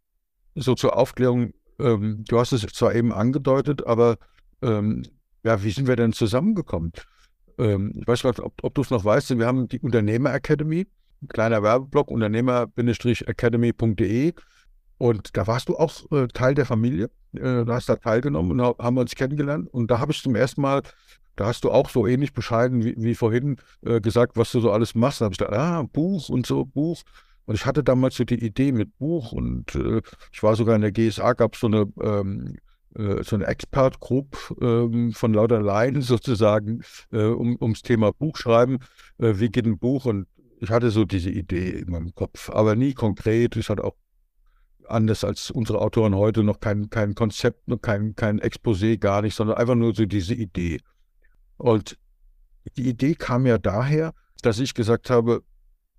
so 0.56 0.74
zur 0.76 0.98
Aufklärung, 0.98 1.54
ähm, 1.80 2.24
du 2.28 2.40
hast 2.40 2.52
es 2.52 2.62
zwar 2.62 2.96
eben 2.96 3.14
angedeutet, 3.14 3.86
aber 3.86 4.18
ähm, 4.62 5.04
ja, 5.44 5.64
wie 5.64 5.72
sind 5.72 5.88
wir 5.88 5.96
denn 5.96 6.14
zusammengekommen? 6.14 6.92
Ähm, 7.58 7.94
ich 7.96 8.08
weiß 8.08 8.24
nicht, 8.24 8.40
ob, 8.40 8.54
ob 8.64 8.76
du 8.76 8.82
es 8.82 8.90
noch 8.90 9.06
weißt, 9.06 9.38
wir 9.38 9.46
haben 9.46 9.68
die 9.68 9.80
Unternehmer 9.80 10.34
Academy, 10.34 10.88
kleiner 11.28 11.62
Werbeblock, 11.62 12.10
unternehmer-academy.de 12.10 14.34
und 14.98 15.38
da 15.38 15.46
warst 15.48 15.70
du 15.70 15.78
auch 15.78 16.12
äh, 16.12 16.28
Teil 16.28 16.56
der 16.56 16.66
Familie, 16.66 17.12
äh, 17.34 17.64
da 17.66 17.76
hast 17.76 17.90
da 17.90 17.98
teilgenommen 17.98 18.60
und 18.60 18.78
haben 18.80 18.98
uns 18.98 19.14
kennengelernt 19.16 19.68
und 19.72 19.92
da 19.92 20.00
habe 20.00 20.12
ich 20.12 20.22
zum 20.22 20.36
ersten 20.36 20.62
Mal 20.62 20.82
da 21.40 21.46
hast 21.46 21.64
du 21.64 21.72
auch 21.72 21.90
so 21.90 22.06
ähnlich 22.06 22.34
bescheiden 22.34 22.84
wie, 22.84 22.96
wie 22.98 23.16
vorhin 23.16 23.58
äh, 23.86 24.02
gesagt, 24.02 24.36
was 24.36 24.52
du 24.52 24.60
so 24.60 24.72
alles 24.72 24.94
machst. 24.94 25.22
Da 25.22 25.26
habe 25.26 25.34
ich 25.34 25.38
gedacht, 25.38 25.58
ah, 25.58 25.84
Buch 25.84 26.28
und 26.28 26.46
so, 26.46 26.66
Buch. 26.66 27.02
Und 27.46 27.56
ich 27.56 27.66
hatte 27.66 27.82
damals 27.82 28.16
so 28.16 28.26
die 28.26 28.46
Idee 28.46 28.74
mit 28.74 28.98
Buch 28.98 29.32
und 29.32 29.74
äh, 29.74 30.02
ich 30.34 30.44
war 30.44 30.56
sogar 30.58 30.76
in 30.76 30.82
der 30.82 30.92
GSA, 30.92 31.34
gab 31.34 31.56
so 31.56 31.68
eine 31.68 31.88
ähm, 32.02 32.58
äh, 32.96 33.24
so 33.24 33.38
eine 33.38 33.48
Expert-Group 33.48 34.58
ähm, 34.62 35.14
von 35.14 35.34
lauter 35.34 35.62
Laien 35.62 36.02
sozusagen 36.02 36.82
äh, 37.14 37.24
um, 37.24 37.58
ums 37.62 37.84
Thema 37.84 38.12
Buchschreiben. 38.12 38.80
Äh, 39.18 39.40
wie 39.40 39.50
geht 39.50 39.66
ein 39.66 39.80
Buch? 39.80 40.06
Und 40.06 40.28
ich 40.60 40.70
hatte 40.70 40.92
so 40.92 41.06
diese 41.06 41.30
Idee 41.30 41.70
in 41.70 41.90
meinem 41.90 42.14
Kopf, 42.14 42.50
aber 42.50 42.76
nie 42.76 42.94
konkret. 42.94 43.56
Ich 43.56 43.70
hatte 43.70 43.86
auch 43.86 43.96
anders 44.88 45.24
als 45.24 45.52
unsere 45.52 45.80
Autoren 45.80 46.16
heute 46.16 46.44
noch 46.44 46.60
kein, 46.60 46.90
kein 46.90 47.16
Konzept, 47.16 47.68
noch 47.70 47.82
kein, 47.82 48.16
kein 48.16 48.42
Exposé, 48.42 48.98
gar 48.98 49.22
nicht, 49.22 49.36
sondern 49.36 49.58
einfach 49.58 49.76
nur 49.76 49.96
so 49.96 50.06
diese 50.06 50.34
Idee. 50.34 50.80
Und 51.60 51.98
die 52.78 52.88
Idee 52.88 53.16
kam 53.16 53.46
ja 53.46 53.58
daher, 53.58 54.14
dass 54.42 54.60
ich 54.60 54.74
gesagt 54.74 55.10
habe, 55.10 55.44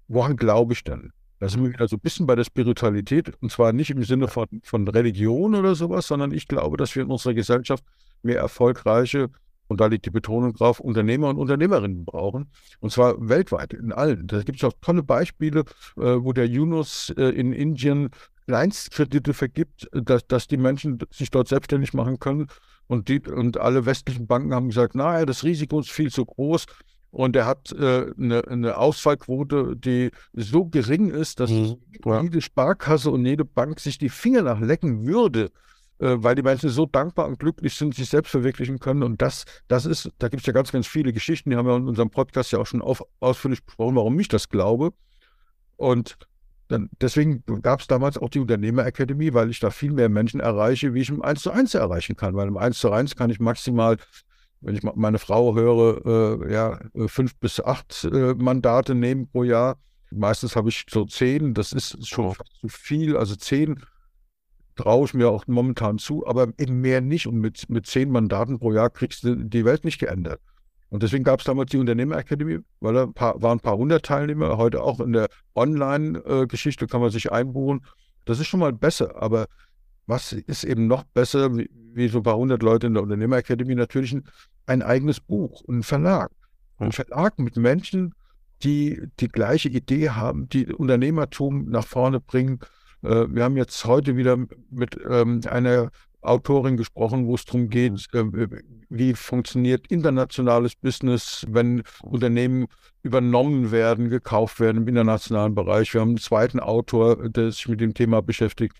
woran 0.08 0.36
glaube 0.36 0.72
ich 0.72 0.82
denn? 0.82 1.12
Da 1.38 1.48
sind 1.48 1.62
wir 1.62 1.72
wieder 1.72 1.88
so 1.88 1.96
ein 1.96 2.00
bisschen 2.00 2.26
bei 2.26 2.34
der 2.34 2.44
Spiritualität 2.44 3.32
und 3.40 3.52
zwar 3.52 3.72
nicht 3.72 3.90
im 3.90 4.02
Sinne 4.02 4.28
von, 4.28 4.46
von 4.62 4.88
Religion 4.88 5.54
oder 5.54 5.74
sowas, 5.74 6.06
sondern 6.06 6.32
ich 6.32 6.48
glaube, 6.48 6.76
dass 6.76 6.94
wir 6.96 7.02
in 7.02 7.10
unserer 7.10 7.34
Gesellschaft 7.34 7.84
mehr 8.22 8.38
erfolgreiche, 8.38 9.30
und 9.70 9.80
da 9.80 9.86
liegt 9.86 10.04
die 10.04 10.10
Betonung 10.10 10.52
drauf, 10.52 10.80
Unternehmer 10.80 11.28
und 11.28 11.38
Unternehmerinnen 11.38 12.04
brauchen. 12.04 12.50
Und 12.80 12.90
zwar 12.90 13.14
weltweit, 13.28 13.72
in 13.72 13.92
allen. 13.92 14.26
Da 14.26 14.42
gibt 14.42 14.58
es 14.58 14.64
auch 14.64 14.72
tolle 14.80 15.04
Beispiele, 15.04 15.60
äh, 15.96 16.00
wo 16.00 16.32
der 16.32 16.48
Yunus 16.48 17.14
äh, 17.16 17.26
in 17.26 17.52
Indien 17.52 18.10
Kleinstkredite 18.48 19.32
vergibt, 19.32 19.88
dass, 19.92 20.26
dass 20.26 20.48
die 20.48 20.56
Menschen 20.56 20.98
sich 21.12 21.30
dort 21.30 21.46
selbstständig 21.46 21.94
machen 21.94 22.18
können. 22.18 22.48
Und, 22.90 23.06
die, 23.06 23.20
und 23.20 23.56
alle 23.56 23.86
westlichen 23.86 24.26
Banken 24.26 24.52
haben 24.52 24.66
gesagt, 24.66 24.96
naja, 24.96 25.24
das 25.24 25.44
Risiko 25.44 25.78
ist 25.78 25.92
viel 25.92 26.10
zu 26.10 26.26
groß. 26.26 26.66
Und 27.12 27.36
er 27.36 27.46
hat 27.46 27.70
äh, 27.70 28.10
eine, 28.18 28.42
eine, 28.48 28.78
Ausfallquote, 28.78 29.76
die 29.76 30.10
so 30.32 30.64
gering 30.64 31.08
ist, 31.08 31.38
dass 31.38 31.50
mhm. 31.50 31.76
jede 32.04 32.40
Sparkasse 32.40 33.12
und 33.12 33.24
jede 33.24 33.44
Bank 33.44 33.78
sich 33.78 33.98
die 33.98 34.08
Finger 34.08 34.42
nach 34.42 34.58
lecken 34.58 35.06
würde, 35.06 35.52
äh, 36.00 36.16
weil 36.16 36.34
die 36.34 36.42
Menschen 36.42 36.68
so 36.68 36.84
dankbar 36.84 37.28
und 37.28 37.38
glücklich 37.38 37.76
sind, 37.76 37.94
sich 37.94 38.08
selbst 38.08 38.30
verwirklichen 38.32 38.80
können. 38.80 39.04
Und 39.04 39.22
das, 39.22 39.44
das 39.68 39.86
ist, 39.86 40.10
da 40.18 40.26
gibt 40.26 40.40
es 40.40 40.46
ja 40.48 40.52
ganz, 40.52 40.72
ganz 40.72 40.88
viele 40.88 41.12
Geschichten, 41.12 41.50
die 41.50 41.56
haben 41.56 41.66
wir 41.66 41.76
in 41.76 41.86
unserem 41.86 42.10
Podcast 42.10 42.50
ja 42.50 42.58
auch 42.58 42.66
schon 42.66 42.82
auf, 42.82 43.04
ausführlich 43.20 43.64
besprochen, 43.64 43.94
warum 43.94 44.18
ich 44.18 44.26
das 44.26 44.48
glaube. 44.48 44.90
Und 45.76 46.18
dann, 46.70 46.88
deswegen 47.00 47.42
gab 47.62 47.80
es 47.80 47.86
damals 47.86 48.16
auch 48.16 48.28
die 48.28 48.38
Unternehmerakademie, 48.38 49.34
weil 49.34 49.50
ich 49.50 49.60
da 49.60 49.70
viel 49.70 49.92
mehr 49.92 50.08
Menschen 50.08 50.40
erreiche, 50.40 50.94
wie 50.94 51.00
ich 51.00 51.10
im 51.10 51.22
1 51.22 51.42
zu 51.42 51.50
1 51.50 51.74
erreichen 51.74 52.16
kann. 52.16 52.34
Weil 52.34 52.48
im 52.48 52.56
1 52.56 52.78
zu 52.78 52.90
1 52.90 53.16
kann 53.16 53.30
ich 53.30 53.40
maximal 53.40 53.96
wenn 54.60 54.76
ich 54.76 54.82
meine 54.82 55.18
Frau 55.18 55.54
höre, 55.54 56.42
äh, 56.44 56.52
ja, 56.52 56.80
äh, 56.94 57.08
fünf 57.08 57.36
bis 57.36 57.60
acht 57.60 58.04
äh, 58.04 58.34
Mandate 58.34 58.94
nehmen 58.94 59.28
pro 59.28 59.44
Jahr. 59.44 59.78
Meistens 60.10 60.56
habe 60.56 60.68
ich 60.68 60.84
so 60.90 61.04
zehn, 61.06 61.54
das 61.54 61.72
ist 61.72 62.06
schon 62.06 62.26
oh. 62.26 62.34
zu 62.60 62.68
viel. 62.68 63.16
Also 63.16 63.36
zehn 63.36 63.82
traue 64.76 65.06
ich 65.06 65.14
mir 65.14 65.30
auch 65.30 65.46
momentan 65.46 65.98
zu, 65.98 66.26
aber 66.26 66.48
eben 66.58 66.80
mehr 66.80 67.00
nicht. 67.00 67.26
Und 67.26 67.38
mit, 67.38 67.70
mit 67.70 67.86
zehn 67.86 68.10
Mandaten 68.10 68.58
pro 68.58 68.72
Jahr 68.72 68.90
kriegst 68.90 69.24
du 69.24 69.34
die 69.36 69.64
Welt 69.64 69.84
nicht 69.84 69.98
geändert. 69.98 70.40
Und 70.90 71.02
deswegen 71.02 71.24
gab 71.24 71.38
es 71.38 71.46
damals 71.46 71.70
die 71.70 71.78
Unternehmerakademie, 71.78 72.58
weil 72.80 72.94
da 72.94 73.08
waren 73.14 73.58
ein 73.58 73.60
paar 73.60 73.76
hundert 73.76 74.04
Teilnehmer. 74.04 74.58
Heute 74.58 74.82
auch 74.82 75.00
in 75.00 75.12
der 75.12 75.28
Online-Geschichte 75.54 76.86
kann 76.88 77.00
man 77.00 77.10
sich 77.10 77.30
einbuchen. 77.30 77.86
Das 78.24 78.40
ist 78.40 78.48
schon 78.48 78.60
mal 78.60 78.72
besser, 78.72 79.14
aber 79.20 79.46
was 80.06 80.32
ist 80.32 80.64
eben 80.64 80.88
noch 80.88 81.04
besser, 81.04 81.56
wie, 81.56 81.70
wie 81.94 82.08
so 82.08 82.18
ein 82.18 82.24
paar 82.24 82.36
hundert 82.36 82.62
Leute 82.62 82.88
in 82.88 82.94
der 82.94 83.04
Unternehmerakademie, 83.04 83.76
natürlich 83.76 84.12
ein, 84.12 84.24
ein 84.66 84.82
eigenes 84.82 85.20
Buch, 85.20 85.62
ein 85.68 85.84
Verlag. 85.84 86.30
Ein 86.78 86.92
Verlag 86.92 87.38
mit 87.38 87.56
Menschen, 87.56 88.14
die 88.62 89.00
die 89.20 89.28
gleiche 89.28 89.68
Idee 89.68 90.10
haben, 90.10 90.48
die 90.48 90.66
Unternehmertum 90.66 91.70
nach 91.70 91.86
vorne 91.86 92.20
bringen. 92.20 92.58
Äh, 93.02 93.26
wir 93.28 93.44
haben 93.44 93.56
jetzt 93.56 93.84
heute 93.84 94.16
wieder 94.16 94.36
mit 94.70 94.98
ähm, 95.08 95.40
einer 95.48 95.90
Autorin 96.22 96.76
gesprochen, 96.76 97.26
wo 97.26 97.34
es 97.34 97.44
darum 97.44 97.68
geht, 97.68 98.06
äh, 98.12 98.48
wie 98.88 99.14
funktioniert 99.14 99.86
internationales 99.88 100.74
Business, 100.74 101.46
wenn 101.48 101.82
Unternehmen 102.02 102.66
übernommen 103.02 103.70
werden, 103.70 104.10
gekauft 104.10 104.60
werden 104.60 104.82
im 104.82 104.88
internationalen 104.88 105.54
Bereich. 105.54 105.94
Wir 105.94 106.00
haben 106.00 106.10
einen 106.10 106.18
zweiten 106.18 106.60
Autor, 106.60 107.28
der 107.28 107.52
sich 107.52 107.68
mit 107.68 107.80
dem 107.80 107.94
Thema 107.94 108.20
beschäftigt. 108.20 108.76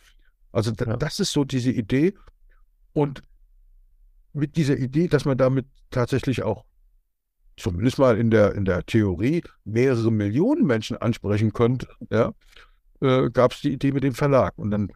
Also 0.52 0.72
ja. 0.78 0.96
das 0.96 1.20
ist 1.20 1.32
so 1.32 1.44
diese 1.44 1.70
Idee. 1.70 2.14
Und 2.92 3.22
mit 4.32 4.56
dieser 4.56 4.76
Idee, 4.76 5.08
dass 5.08 5.24
man 5.24 5.38
damit 5.38 5.66
tatsächlich 5.90 6.42
auch 6.42 6.64
zumindest 7.56 7.98
mal 7.98 8.18
in 8.18 8.30
der, 8.30 8.54
in 8.54 8.64
der 8.64 8.84
Theorie 8.84 9.42
mehrere 9.64 10.10
Millionen 10.10 10.66
Menschen 10.66 10.96
ansprechen 10.96 11.52
könnte, 11.52 11.88
ja, 12.10 12.32
äh, 13.00 13.30
gab 13.30 13.52
es 13.52 13.60
die 13.60 13.72
Idee 13.72 13.92
mit 13.92 14.02
dem 14.02 14.14
Verlag. 14.14 14.54
Und 14.56 14.70
dann 14.70 14.88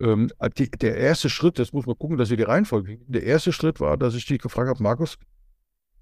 ähm, 0.00 0.30
die, 0.58 0.70
der 0.70 0.96
erste 0.96 1.30
Schritt, 1.30 1.58
das 1.58 1.72
muss 1.72 1.86
man 1.86 1.98
gucken, 1.98 2.18
dass 2.18 2.30
wir 2.30 2.36
die 2.36 2.42
Reihenfolge 2.42 2.98
Der 3.06 3.22
erste 3.22 3.52
Schritt 3.52 3.80
war, 3.80 3.96
dass 3.96 4.14
ich 4.14 4.26
dich 4.26 4.40
gefragt 4.40 4.68
habe, 4.68 4.82
Markus, 4.82 5.16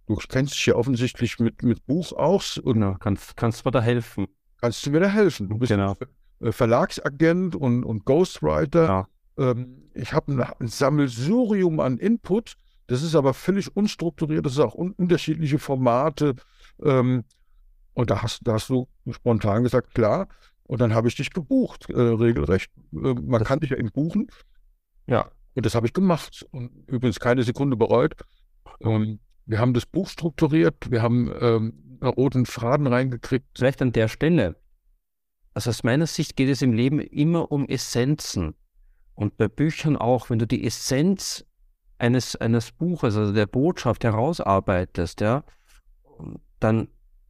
du 0.06 0.16
kennst 0.16 0.54
dich 0.54 0.66
ja 0.66 0.74
offensichtlich 0.74 1.38
mit, 1.38 1.62
mit 1.62 1.86
Buch 1.86 2.12
aus. 2.12 2.58
Und 2.58 2.74
genau, 2.74 2.96
kannst, 2.98 3.36
kannst 3.36 3.64
du 3.64 3.68
mir 3.68 3.72
da 3.72 3.80
helfen. 3.80 4.26
Kannst 4.60 4.84
du 4.84 4.90
mir 4.90 5.00
da 5.00 5.08
helfen? 5.08 5.48
Du 5.48 5.58
bist 5.58 5.70
genau. 5.70 5.96
Äh, 6.40 6.52
Verlagsagent 6.52 7.56
und, 7.56 7.84
und 7.84 8.04
Ghostwriter. 8.04 8.84
Ja. 8.84 9.08
Ähm, 9.38 9.90
ich 9.94 10.12
habe 10.12 10.32
ein, 10.58 10.68
Sammelsurium 10.68 11.80
an 11.80 11.98
Input. 11.98 12.56
Das 12.86 13.02
ist 13.02 13.14
aber 13.14 13.32
völlig 13.32 13.74
unstrukturiert. 13.76 14.44
Das 14.44 14.54
ist 14.54 14.58
auch 14.58 14.74
un 14.74 14.92
unterschiedliche 14.92 15.58
Formate. 15.58 16.34
Ähm, 16.82 17.24
und 17.94 18.10
da 18.10 18.22
hast, 18.22 18.40
da 18.46 18.54
hast 18.54 18.68
du 18.68 18.88
spontan 19.10 19.62
gesagt, 19.62 19.94
klar. 19.94 20.28
Und 20.64 20.80
dann 20.80 20.94
habe 20.94 21.08
ich 21.08 21.14
dich 21.14 21.30
gebucht, 21.30 21.88
äh, 21.90 22.00
regelrecht. 22.00 22.70
Äh, 22.92 23.14
man 23.14 23.40
das 23.40 23.48
kann 23.48 23.60
dich 23.60 23.70
ja 23.70 23.76
eben 23.76 23.90
buchen. 23.90 24.28
Ja. 25.06 25.30
Und 25.54 25.64
das 25.64 25.74
habe 25.74 25.86
ich 25.86 25.92
gemacht. 25.92 26.46
Und 26.50 26.70
übrigens 26.88 27.20
keine 27.20 27.42
Sekunde 27.44 27.76
bereut. 27.76 28.14
Ähm, 28.80 29.20
wir 29.46 29.58
haben 29.58 29.74
das 29.74 29.86
Buch 29.86 30.08
strukturiert. 30.08 30.90
Wir 30.90 31.02
haben 31.02 31.32
ähm, 31.40 31.98
einen 32.00 32.12
roten 32.12 32.46
Faden 32.46 32.86
reingekriegt. 32.86 33.46
Vielleicht 33.56 33.82
an 33.82 33.92
der 33.92 34.08
Stelle. 34.08 34.56
Also 35.52 35.70
aus 35.70 35.84
meiner 35.84 36.06
Sicht 36.06 36.36
geht 36.36 36.48
es 36.48 36.62
im 36.62 36.72
Leben 36.72 36.98
immer 36.98 37.52
um 37.52 37.68
Essenzen. 37.68 38.54
Und 39.14 39.36
bei 39.36 39.46
Büchern 39.46 39.96
auch, 39.96 40.30
wenn 40.30 40.40
du 40.40 40.46
die 40.46 40.66
Essenz 40.66 41.46
eines, 41.98 42.34
eines 42.36 42.72
Buches, 42.72 43.16
also 43.16 43.32
der 43.32 43.46
Botschaft 43.46 44.02
herausarbeitest, 44.02 45.20
ja, 45.20 45.44
dann 46.58 46.88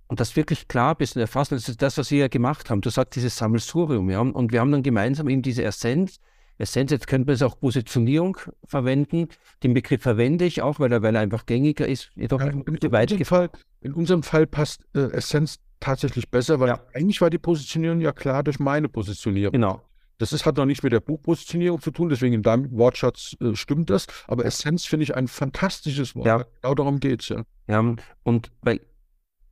und 0.08 0.20
das 0.20 0.36
wirklich 0.36 0.68
klar 0.68 0.94
bist 0.94 1.16
und 1.16 1.22
erfasst, 1.22 1.52
das 1.52 1.68
ist 1.68 1.82
das, 1.82 1.98
was 1.98 2.10
wir 2.10 2.18
ja 2.18 2.28
gemacht 2.28 2.70
haben. 2.70 2.80
Du 2.80 2.90
sagst 2.90 3.16
dieses 3.16 3.36
Sammelsurium, 3.36 4.10
ja. 4.10 4.20
Und 4.20 4.52
wir 4.52 4.60
haben 4.60 4.72
dann 4.72 4.82
gemeinsam 4.82 5.28
eben 5.28 5.42
diese 5.42 5.64
Essenz. 5.64 6.20
Essenz, 6.58 6.92
jetzt 6.92 7.06
könnte 7.06 7.26
man 7.26 7.34
es 7.34 7.42
auch 7.42 7.58
Positionierung 7.58 8.36
verwenden. 8.64 9.28
Den 9.62 9.74
Begriff 9.74 10.02
verwende 10.02 10.44
ich 10.44 10.62
auch, 10.62 10.78
weil 10.78 10.92
er, 10.92 11.02
weil 11.02 11.16
er 11.16 11.22
einfach 11.22 11.46
gängiger 11.46 11.88
ist. 11.88 12.10
Jedoch 12.14 12.40
ja, 12.40 12.46
in, 12.46 12.62
in, 12.62 12.74
unserem 12.74 13.24
Fall, 13.24 13.50
in 13.80 13.92
unserem 13.92 14.22
Fall 14.22 14.46
passt 14.46 14.84
äh, 14.94 15.10
Essenz 15.10 15.58
tatsächlich 15.80 16.30
besser, 16.30 16.60
weil 16.60 16.68
ja. 16.68 16.80
eigentlich 16.94 17.20
war 17.20 17.30
die 17.30 17.38
Positionierung 17.38 18.00
ja 18.00 18.12
klar 18.12 18.42
durch 18.44 18.60
meine 18.60 18.88
Positionierung. 18.88 19.52
Genau. 19.52 19.82
Das 20.18 20.32
ist, 20.32 20.46
hat 20.46 20.56
noch 20.56 20.64
nichts 20.64 20.84
mit 20.84 20.92
der 20.92 21.00
Buchpositionierung 21.00 21.80
zu 21.80 21.90
tun, 21.90 22.08
deswegen 22.08 22.34
in 22.34 22.42
deinem 22.42 22.70
Wortschatz 22.70 23.36
äh, 23.40 23.56
stimmt 23.56 23.90
das. 23.90 24.06
Aber 24.28 24.44
Essenz 24.44 24.84
finde 24.84 25.02
ich 25.02 25.16
ein 25.16 25.26
fantastisches 25.26 26.14
Wort. 26.14 26.26
Ja. 26.26 26.44
Genau 26.62 26.74
darum 26.74 27.00
geht 27.00 27.22
es, 27.22 27.28
ja. 27.30 27.42
Ja, 27.66 27.80
und 28.22 28.52
weil 28.62 28.80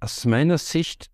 aus 0.03 0.25
meiner 0.25 0.59
Sicht 0.59 1.11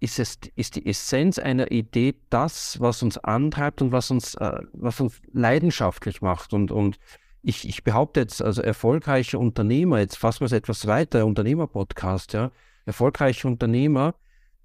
ist, 0.00 0.18
es, 0.18 0.38
ist 0.56 0.74
die 0.74 0.86
Essenz 0.86 1.38
einer 1.38 1.70
Idee 1.70 2.16
das, 2.28 2.80
was 2.80 3.02
uns 3.02 3.16
antreibt 3.18 3.80
und 3.82 3.92
was 3.92 4.10
uns, 4.10 4.34
äh, 4.34 4.58
was 4.72 5.00
uns 5.00 5.20
leidenschaftlich 5.32 6.22
macht. 6.22 6.52
Und, 6.52 6.72
und 6.72 6.98
ich, 7.42 7.68
ich 7.68 7.84
behaupte 7.84 8.20
jetzt, 8.20 8.42
also 8.42 8.60
erfolgreiche 8.60 9.38
Unternehmer, 9.38 10.00
jetzt 10.00 10.16
fassen 10.18 10.40
wir 10.40 10.46
es 10.46 10.52
etwas 10.52 10.88
weiter, 10.88 11.24
Unternehmer-Podcast, 11.24 12.32
ja, 12.32 12.50
erfolgreiche 12.84 13.46
Unternehmer 13.46 14.16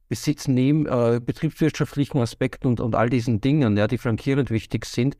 besitzen 0.10 0.56
neben 0.56 0.88
äh, 0.88 1.20
betriebswirtschaftlichen 1.24 2.20
Aspekten 2.20 2.68
und, 2.68 2.80
und 2.80 2.96
all 2.96 3.10
diesen 3.10 3.42
Dingen, 3.42 3.78
ja, 3.78 3.86
die 3.88 4.00
flankierend 4.00 4.50
wichtig 4.50 4.86
sind, 4.86 5.18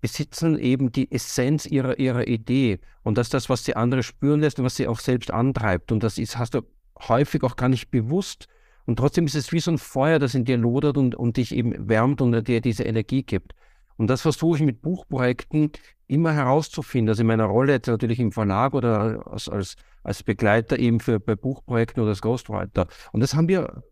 besitzen 0.00 0.56
eben 0.56 0.92
die 0.92 1.10
Essenz 1.10 1.66
ihrer, 1.66 1.98
ihrer 1.98 2.28
Idee. 2.28 2.78
Und 3.02 3.18
das 3.18 3.28
ist 3.28 3.34
das, 3.34 3.48
was 3.48 3.64
sie 3.64 3.74
andere 3.74 4.04
spüren 4.04 4.38
lässt 4.38 4.60
und 4.60 4.64
was 4.64 4.76
sie 4.76 4.86
auch 4.86 5.00
selbst 5.00 5.32
antreibt. 5.32 5.90
Und 5.90 6.04
das 6.04 6.18
ist, 6.18 6.38
hast 6.38 6.54
du 6.54 6.62
häufig 7.06 7.42
auch 7.42 7.56
gar 7.56 7.68
nicht 7.68 7.90
bewusst. 7.90 8.48
Und 8.86 8.96
trotzdem 8.96 9.26
ist 9.26 9.34
es 9.34 9.52
wie 9.52 9.60
so 9.60 9.70
ein 9.70 9.78
Feuer, 9.78 10.18
das 10.18 10.34
in 10.34 10.44
dir 10.44 10.56
lodert 10.56 10.96
und, 10.96 11.14
und 11.14 11.36
dich 11.36 11.54
eben 11.54 11.88
wärmt 11.88 12.20
und 12.20 12.48
dir 12.48 12.60
diese 12.60 12.84
Energie 12.84 13.22
gibt. 13.22 13.52
Und 13.96 14.08
das 14.08 14.22
versuche 14.22 14.56
ich 14.56 14.62
mit 14.62 14.80
Buchprojekten 14.80 15.72
immer 16.06 16.32
herauszufinden. 16.32 17.10
Also 17.10 17.20
in 17.20 17.26
meiner 17.26 17.44
Rolle 17.44 17.72
jetzt 17.72 17.88
natürlich 17.88 18.20
im 18.20 18.32
Verlag 18.32 18.72
oder 18.72 19.26
als, 19.30 19.48
als, 19.48 19.76
als 20.02 20.22
Begleiter 20.22 20.78
eben 20.78 21.00
für 21.00 21.20
bei 21.20 21.34
Buchprojekten 21.34 22.02
oder 22.02 22.10
als 22.10 22.22
Ghostwriter. 22.22 22.86
Und 23.12 23.20
das 23.20 23.34
haben 23.34 23.48
wir 23.48 23.82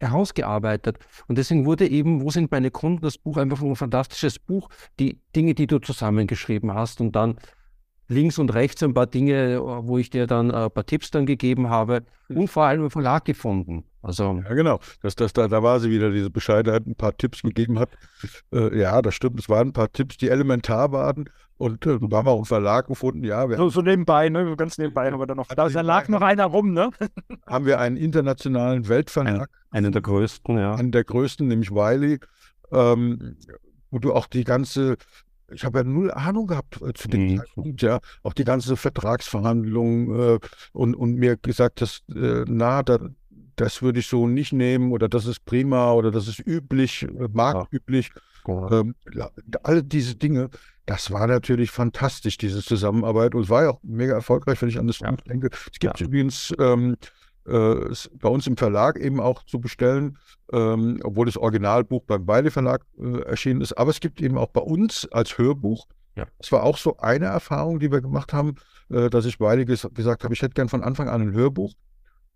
herausgearbeitet. 0.00 0.98
Und 1.28 1.38
deswegen 1.38 1.64
wurde 1.64 1.88
eben, 1.88 2.22
wo 2.22 2.30
sind 2.30 2.50
meine 2.50 2.70
Kunden, 2.70 3.02
das 3.02 3.18
Buch 3.18 3.36
einfach 3.36 3.62
ein 3.62 3.76
fantastisches 3.76 4.38
Buch, 4.38 4.68
die 4.98 5.20
Dinge, 5.34 5.54
die 5.54 5.68
du 5.68 5.78
zusammengeschrieben 5.78 6.74
hast 6.74 7.00
und 7.00 7.12
dann 7.16 7.36
links 8.12 8.38
und 8.38 8.54
rechts 8.54 8.82
ein 8.82 8.94
paar 8.94 9.06
Dinge, 9.06 9.60
wo 9.60 9.98
ich 9.98 10.10
dir 10.10 10.26
dann 10.26 10.50
ein 10.50 10.70
paar 10.70 10.86
Tipps 10.86 11.10
dann 11.10 11.26
gegeben 11.26 11.68
habe 11.68 12.02
und 12.28 12.48
vor 12.48 12.64
allem 12.64 12.84
im 12.84 12.90
Verlag 12.90 13.24
gefunden. 13.24 13.84
Also 14.02 14.42
ja, 14.44 14.54
genau. 14.54 14.80
Das, 15.00 15.14
das, 15.14 15.32
da, 15.32 15.46
da 15.46 15.62
war 15.62 15.78
sie 15.78 15.90
wieder, 15.90 16.10
diese 16.10 16.30
Bescheidenheit, 16.30 16.86
ein 16.86 16.96
paar 16.96 17.16
Tipps 17.16 17.42
gegeben 17.42 17.78
hat. 17.78 17.90
Äh, 18.52 18.78
ja, 18.80 19.00
das 19.00 19.14
stimmt. 19.14 19.38
Es 19.38 19.48
waren 19.48 19.68
ein 19.68 19.72
paar 19.72 19.92
Tipps, 19.92 20.16
die 20.16 20.28
elementar 20.28 20.90
waren. 20.90 21.30
Und 21.56 21.86
äh, 21.86 21.98
da 22.00 22.16
haben 22.16 22.26
wir 22.26 22.32
auch 22.32 22.38
einen 22.38 22.44
Verlag 22.44 22.88
gefunden, 22.88 23.22
ja. 23.22 23.48
so, 23.56 23.68
so 23.68 23.82
nebenbei, 23.82 24.28
ne? 24.28 24.56
Ganz 24.56 24.78
nebenbei 24.78 25.10
haben 25.10 25.20
wir 25.20 25.26
da 25.26 25.36
noch. 25.36 25.46
Da, 25.46 25.66
lag 25.68 26.08
noch 26.08 26.20
einer 26.20 26.46
rum, 26.46 26.72
ne? 26.72 26.90
haben 27.46 27.66
wir 27.66 27.78
einen 27.78 27.96
internationalen 27.96 28.88
Weltverlag. 28.88 29.48
Ein, 29.70 29.84
einen 29.84 29.92
der 29.92 30.02
größten, 30.02 30.58
ja. 30.58 30.74
Einen 30.74 30.90
der 30.90 31.04
größten, 31.04 31.46
nämlich 31.46 31.70
Wiley, 31.70 32.18
ähm, 32.72 33.36
wo 33.92 34.00
du 34.00 34.12
auch 34.12 34.26
die 34.26 34.42
ganze 34.42 34.96
ich 35.52 35.64
habe 35.64 35.78
ja 35.78 35.84
null 35.84 36.10
Ahnung 36.10 36.46
gehabt 36.46 36.80
äh, 36.82 36.92
zu 36.92 37.08
dem 37.08 37.26
mhm. 37.26 37.36
Zeitpunkt, 37.38 37.82
ja, 37.82 38.00
auch 38.22 38.32
die 38.32 38.44
ganze 38.44 38.76
Vertragsverhandlung 38.76 40.34
äh, 40.34 40.38
und, 40.72 40.94
und 40.94 41.14
mir 41.16 41.36
gesagt, 41.36 41.80
dass, 41.80 42.02
äh, 42.14 42.44
na, 42.46 42.82
da, 42.82 42.98
das 43.56 43.82
würde 43.82 44.00
ich 44.00 44.06
so 44.06 44.26
nicht 44.26 44.52
nehmen 44.52 44.92
oder 44.92 45.08
das 45.08 45.26
ist 45.26 45.44
prima 45.44 45.92
oder 45.92 46.10
das 46.10 46.28
ist 46.28 46.38
üblich, 46.46 47.02
äh, 47.02 47.28
marktüblich. 47.32 48.10
Ja. 48.46 48.80
Ähm, 48.80 48.94
alle 49.62 49.84
diese 49.84 50.16
Dinge, 50.16 50.50
das 50.86 51.10
war 51.12 51.26
natürlich 51.26 51.70
fantastisch, 51.70 52.38
diese 52.38 52.62
Zusammenarbeit 52.62 53.34
und 53.34 53.48
war 53.48 53.62
ja 53.62 53.70
auch 53.70 53.80
mega 53.82 54.14
erfolgreich, 54.14 54.60
wenn 54.60 54.68
ich 54.68 54.78
an 54.78 54.88
das 54.88 54.98
ja. 54.98 55.12
denke. 55.12 55.50
Es 55.72 55.78
gibt 55.78 56.00
ja. 56.00 56.06
übrigens 56.06 56.52
ähm, 56.58 56.94
äh, 56.94 57.06
bei 57.44 58.28
uns 58.28 58.46
im 58.46 58.56
Verlag 58.56 58.98
eben 58.98 59.20
auch 59.20 59.42
zu 59.44 59.60
bestellen, 59.60 60.18
ähm, 60.52 61.00
obwohl 61.02 61.26
das 61.26 61.36
Originalbuch 61.36 62.02
beim 62.04 62.24
Beile 62.24 62.50
Verlag 62.50 62.84
äh, 62.98 63.22
erschienen 63.22 63.60
ist. 63.60 63.72
Aber 63.72 63.90
es 63.90 64.00
gibt 64.00 64.20
eben 64.20 64.38
auch 64.38 64.48
bei 64.48 64.60
uns 64.60 65.08
als 65.10 65.38
Hörbuch. 65.38 65.86
Ja. 66.14 66.26
Das 66.38 66.52
war 66.52 66.62
auch 66.62 66.76
so 66.76 66.98
eine 66.98 67.26
Erfahrung, 67.26 67.80
die 67.80 67.90
wir 67.90 68.00
gemacht 68.00 68.32
haben, 68.32 68.56
äh, 68.90 69.10
dass 69.10 69.24
ich 69.24 69.38
Beile 69.38 69.64
ges 69.64 69.88
gesagt 69.94 70.24
habe, 70.24 70.34
ich 70.34 70.42
hätte 70.42 70.54
gern 70.54 70.68
von 70.68 70.82
Anfang 70.82 71.08
an 71.08 71.22
ein 71.22 71.32
Hörbuch. 71.32 71.72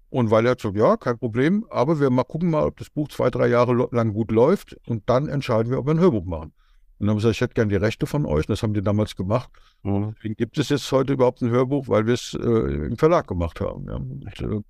Und 0.09 0.31
weil 0.31 0.47
er 0.47 0.53
hat 0.53 0.61
so, 0.61 0.73
ja, 0.73 0.97
kein 0.97 1.19
Problem, 1.19 1.67
aber 1.69 2.01
wir 2.01 2.11
mal 2.11 2.25
gucken 2.25 2.51
mal, 2.51 2.65
ob 2.65 2.77
das 2.79 2.91
Buch 2.91 3.09
zwei, 3.09 3.29
drei 3.29 3.49
Jahre 3.49 3.89
lang 3.91 4.13
gut 4.13 4.31
läuft 4.31 4.77
und 4.87 5.03
dann 5.11 5.29
entscheiden 5.29 5.71
wir, 5.71 5.79
ob 5.79 5.87
wir 5.87 5.95
ein 5.95 6.01
Hörbuch 6.01 6.25
machen. 6.25 6.53
Und 6.99 7.07
dann 7.07 7.11
haben 7.11 7.17
wir 7.17 7.21
gesagt, 7.21 7.35
ich 7.35 7.41
hätte 7.43 7.55
gern 7.55 7.69
die 7.69 7.77
Rechte 7.77 8.07
von 8.07 8.25
euch. 8.25 8.47
Das 8.47 8.63
haben 8.63 8.73
die 8.73 8.83
damals 8.83 9.17
gemacht. 9.17 9.51
Mhm. 9.83 10.15
Deswegen 10.17 10.37
gibt 10.37 10.57
es 10.59 10.71
jetzt 10.71 10.91
heute 10.93 11.13
überhaupt 11.13 11.43
ein 11.43 11.51
Hörbuch, 11.51 11.89
weil 11.89 12.07
wir 12.07 12.15
es 12.15 12.35
äh, 12.35 12.47
im 12.47 12.97
Verlag 12.97 13.27
gemacht 13.27 13.61
haben. 13.61 13.87
Ja. 13.87 13.97
Und, 13.97 14.41
äh, 14.41 14.61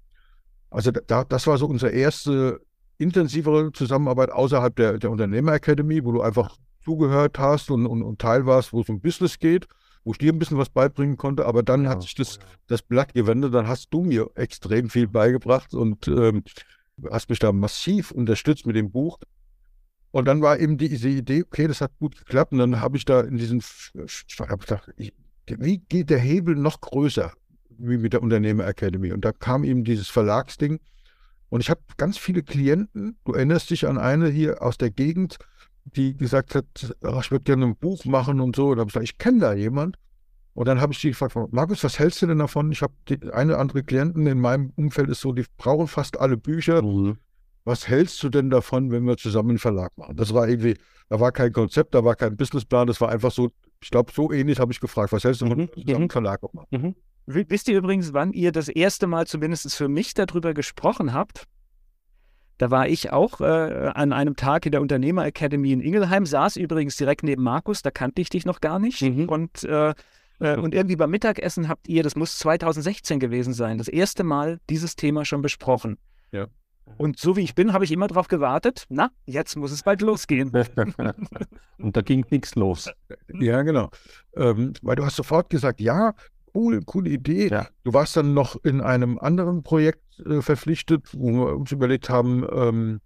also 0.71 0.91
da, 0.91 1.25
das 1.25 1.47
war 1.47 1.59
so 1.59 1.67
unsere 1.67 1.93
erste 1.93 2.61
intensivere 2.99 3.73
Zusammenarbeit 3.73 4.31
außerhalb 4.31 4.75
der, 4.75 4.99
der 4.99 5.11
Unternehmerakademie, 5.11 6.05
wo 6.05 6.13
du 6.13 6.23
einfach 6.23 6.57
zugehört 6.83 7.39
hast 7.39 7.71
und, 7.71 7.87
und, 7.87 8.03
und 8.03 8.21
Teil 8.21 8.47
warst, 8.47 8.73
wo 8.73 8.81
es 8.81 8.89
um 8.89 9.01
Business 9.01 9.39
geht, 9.39 9.67
wo 10.05 10.13
ich 10.13 10.19
dir 10.19 10.33
ein 10.33 10.39
bisschen 10.39 10.59
was 10.59 10.69
beibringen 10.69 11.17
konnte, 11.17 11.47
aber 11.47 11.63
dann 11.63 11.85
ja, 11.85 11.91
hat 11.91 12.03
sich 12.03 12.15
das, 12.15 12.39
das 12.69 12.83
Blatt 12.83 13.13
gewendet, 13.13 13.53
dann 13.55 13.67
hast 13.67 13.89
du 13.91 14.03
mir 14.03 14.31
extrem 14.35 14.89
viel 14.89 15.09
beigebracht 15.09 15.75
und 15.75 16.09
ähm, 16.09 16.45
hast 17.11 17.29
mich 17.29 17.39
da 17.39 17.53
massiv 17.53 18.11
unterstützt 18.13 18.67
mit 18.67 18.77
dem 18.77 18.91
Buch. 18.91 19.19
Und 20.13 20.27
dann 20.27 20.41
war 20.41 20.59
eben 20.59 20.79
die, 20.79 20.89
diese 20.89 21.09
Idee, 21.09 21.43
okay, 21.43 21.69
das 21.69 21.81
hat 21.81 21.93
gut 21.99 22.17
geklappt. 22.17 22.53
Und 22.53 22.59
dann 22.59 22.81
habe 22.81 22.97
ich 22.97 23.05
da 23.05 23.21
in 23.21 23.37
diesen, 23.37 23.63
ich 24.07 24.25
habe 24.39 24.59
gedacht, 24.59 24.91
ich, 24.97 25.13
wie 25.47 25.79
geht 25.79 26.09
der 26.09 26.19
Hebel 26.19 26.55
noch 26.55 26.81
größer? 26.81 27.33
Wie 27.79 27.99
mit 27.99 28.13
der 28.13 28.23
Unternehmer 28.23 28.67
Academy. 28.67 29.13
Und 29.13 29.25
da 29.25 29.33
kam 29.33 29.65
eben 29.65 29.85
dieses 29.85 30.09
Verlagsding. 30.09 30.81
Und 31.49 31.61
ich 31.61 31.71
habe 31.71 31.81
ganz 31.97 32.19
viele 32.19 32.43
Klienten, 32.43 33.19
du 33.25 33.33
erinnerst 33.33 33.71
dich 33.71 33.87
an 33.87 33.99
eine 33.99 34.29
hier 34.29 34.63
aus 34.63 34.79
der 34.79 34.91
Gegend, 34.91 35.39
die 35.85 36.17
gesagt 36.17 36.55
hat, 36.55 36.97
ach, 37.03 37.25
ich 37.25 37.31
würde 37.31 37.45
gerne 37.45 37.67
ein 37.67 37.77
Buch 37.77 38.05
machen 38.05 38.41
und 38.41 38.57
so. 38.57 38.69
Und 38.71 38.79
habe 38.79 38.89
ich 38.89 38.95
gesagt, 38.95 39.05
ich 39.05 39.19
kenne 39.19 39.41
da 39.41 39.55
jemand. 39.55 39.97
Und 40.55 40.67
dann 40.67 40.81
habe 40.81 40.95
ich 40.95 41.01
die 41.01 41.11
gefragt, 41.11 41.37
Markus, 41.51 41.85
was 41.85 41.99
hältst 41.99 42.23
du 42.23 42.27
denn 42.27 42.39
davon? 42.39 42.73
Ich 42.73 42.81
habe 42.81 42.95
eine 43.33 43.53
oder 43.53 43.61
andere 43.61 43.83
Klienten 43.83 44.27
in 44.27 44.41
meinem 44.41 44.73
Umfeld 44.75 45.11
ist 45.11 45.21
so, 45.21 45.33
die 45.33 45.45
brauchen 45.59 45.87
fast 45.87 46.19
alle 46.19 46.39
Bücher. 46.39 46.83
Mhm. 46.83 47.19
Was 47.65 47.89
hältst 47.89 48.23
du 48.23 48.31
denn 48.31 48.49
davon, 48.49 48.91
wenn 48.91 49.05
wir 49.05 49.19
zusammen 49.19 49.51
einen 49.51 49.59
Verlag 49.59 49.91
machen? 49.99 50.17
Das 50.17 50.33
war 50.33 50.49
irgendwie, 50.49 50.79
da 51.11 51.21
war 51.21 51.31
kein 51.33 51.53
Konzept, 51.53 51.95
da 51.95 52.05
war 52.05 52.15
kein 52.15 52.37
Businessplan, 52.37 52.87
das 52.87 53.01
war 53.03 53.11
einfach 53.11 53.33
so, 53.33 53.51
ich 53.83 53.91
glaube, 53.91 54.13
so 54.15 54.33
ähnlich 54.33 54.59
habe 54.59 54.73
ich 54.73 54.81
gefragt, 54.81 55.13
was 55.13 55.25
hältst 55.25 55.43
du 55.43 55.45
davon, 55.45 55.65
mhm. 55.65 55.83
zusammen 55.83 56.03
einen 56.03 56.11
Verlag 56.11 56.41
machen? 56.55 56.67
Mhm. 56.71 56.95
Wisst 57.27 57.69
ihr 57.69 57.77
übrigens, 57.77 58.13
wann 58.13 58.33
ihr 58.33 58.53
das 58.53 58.69
erste 58.69 59.09
Mal 59.09 59.27
zumindest 59.27 59.75
für 59.75 59.89
mich 59.89 60.15
darüber 60.15 60.55
gesprochen 60.55 61.13
habt? 61.13 61.47
Da 62.59 62.71
war 62.71 62.89
ich 62.89 63.13
auch 63.13 63.41
äh, 63.41 63.91
an 63.95 64.13
einem 64.13 64.37
Tag 64.37 64.65
in 64.65 64.73
der 64.73 64.81
Unternehmer 64.81 65.27
Academy 65.27 65.73
in 65.73 65.81
Ingelheim, 65.81 66.25
saß 66.25 66.57
übrigens 66.57 66.97
direkt 66.97 67.23
neben 67.23 67.43
Markus, 67.43 67.83
da 67.83 67.91
kannte 67.91 68.23
ich 68.23 68.31
dich 68.31 68.47
noch 68.47 68.61
gar 68.61 68.79
nicht. 68.79 69.03
Mhm. 69.03 69.29
Und, 69.29 69.65
äh, 69.65 69.93
äh, 70.39 70.57
und 70.57 70.73
irgendwie 70.73 70.97
beim 70.97 71.11
Mittagessen 71.11 71.69
habt 71.69 71.89
ihr, 71.89 72.03
das 72.03 72.17
muss 72.17 72.39
2016 72.39 73.21
gewesen 73.21 73.53
sein, 73.53 73.77
das 73.77 73.89
erste 73.89 74.25
Mal 74.25 74.61
dieses 74.71 74.97
Thema 74.97 75.25
schon 75.25 75.43
besprochen. 75.43 75.99
Ja. 76.33 76.47
Und 76.97 77.19
so 77.19 77.37
wie 77.37 77.41
ich 77.41 77.55
bin, 77.55 77.73
habe 77.73 77.85
ich 77.85 77.93
immer 77.93 78.07
darauf 78.07 78.29
gewartet, 78.29 78.85
na, 78.89 79.11
jetzt 79.27 79.57
muss 79.57 79.73
es 79.73 79.83
bald 79.83 80.01
losgehen. 80.01 80.53
und 81.79 81.97
da 81.97 82.01
ging 82.01 82.25
nichts 82.31 82.55
los. 82.55 82.91
Ja, 83.29 83.63
genau. 83.63 83.91
Ähm, 84.35 84.73
weil 84.81 84.97
du 84.97 85.05
hast 85.05 85.17
sofort 85.17 85.51
gesagt, 85.51 85.81
ja, 85.81 86.15
cool, 86.57 86.81
coole 86.85 87.11
Idee. 87.11 87.49
Ja. 87.49 87.69
Du 87.85 87.93
warst 87.93 88.17
dann 88.17 88.35
noch 88.35 88.57
in 88.65 88.81
einem 88.81 89.19
anderen 89.19 89.63
Projekt 89.63 90.19
äh, 90.21 90.41
verpflichtet, 90.41 91.09
wo 91.13 91.31
wir 91.31 91.57
uns 91.57 91.71
überlegt 91.71 92.09
haben, 92.09 92.45
ähm, 92.51 93.01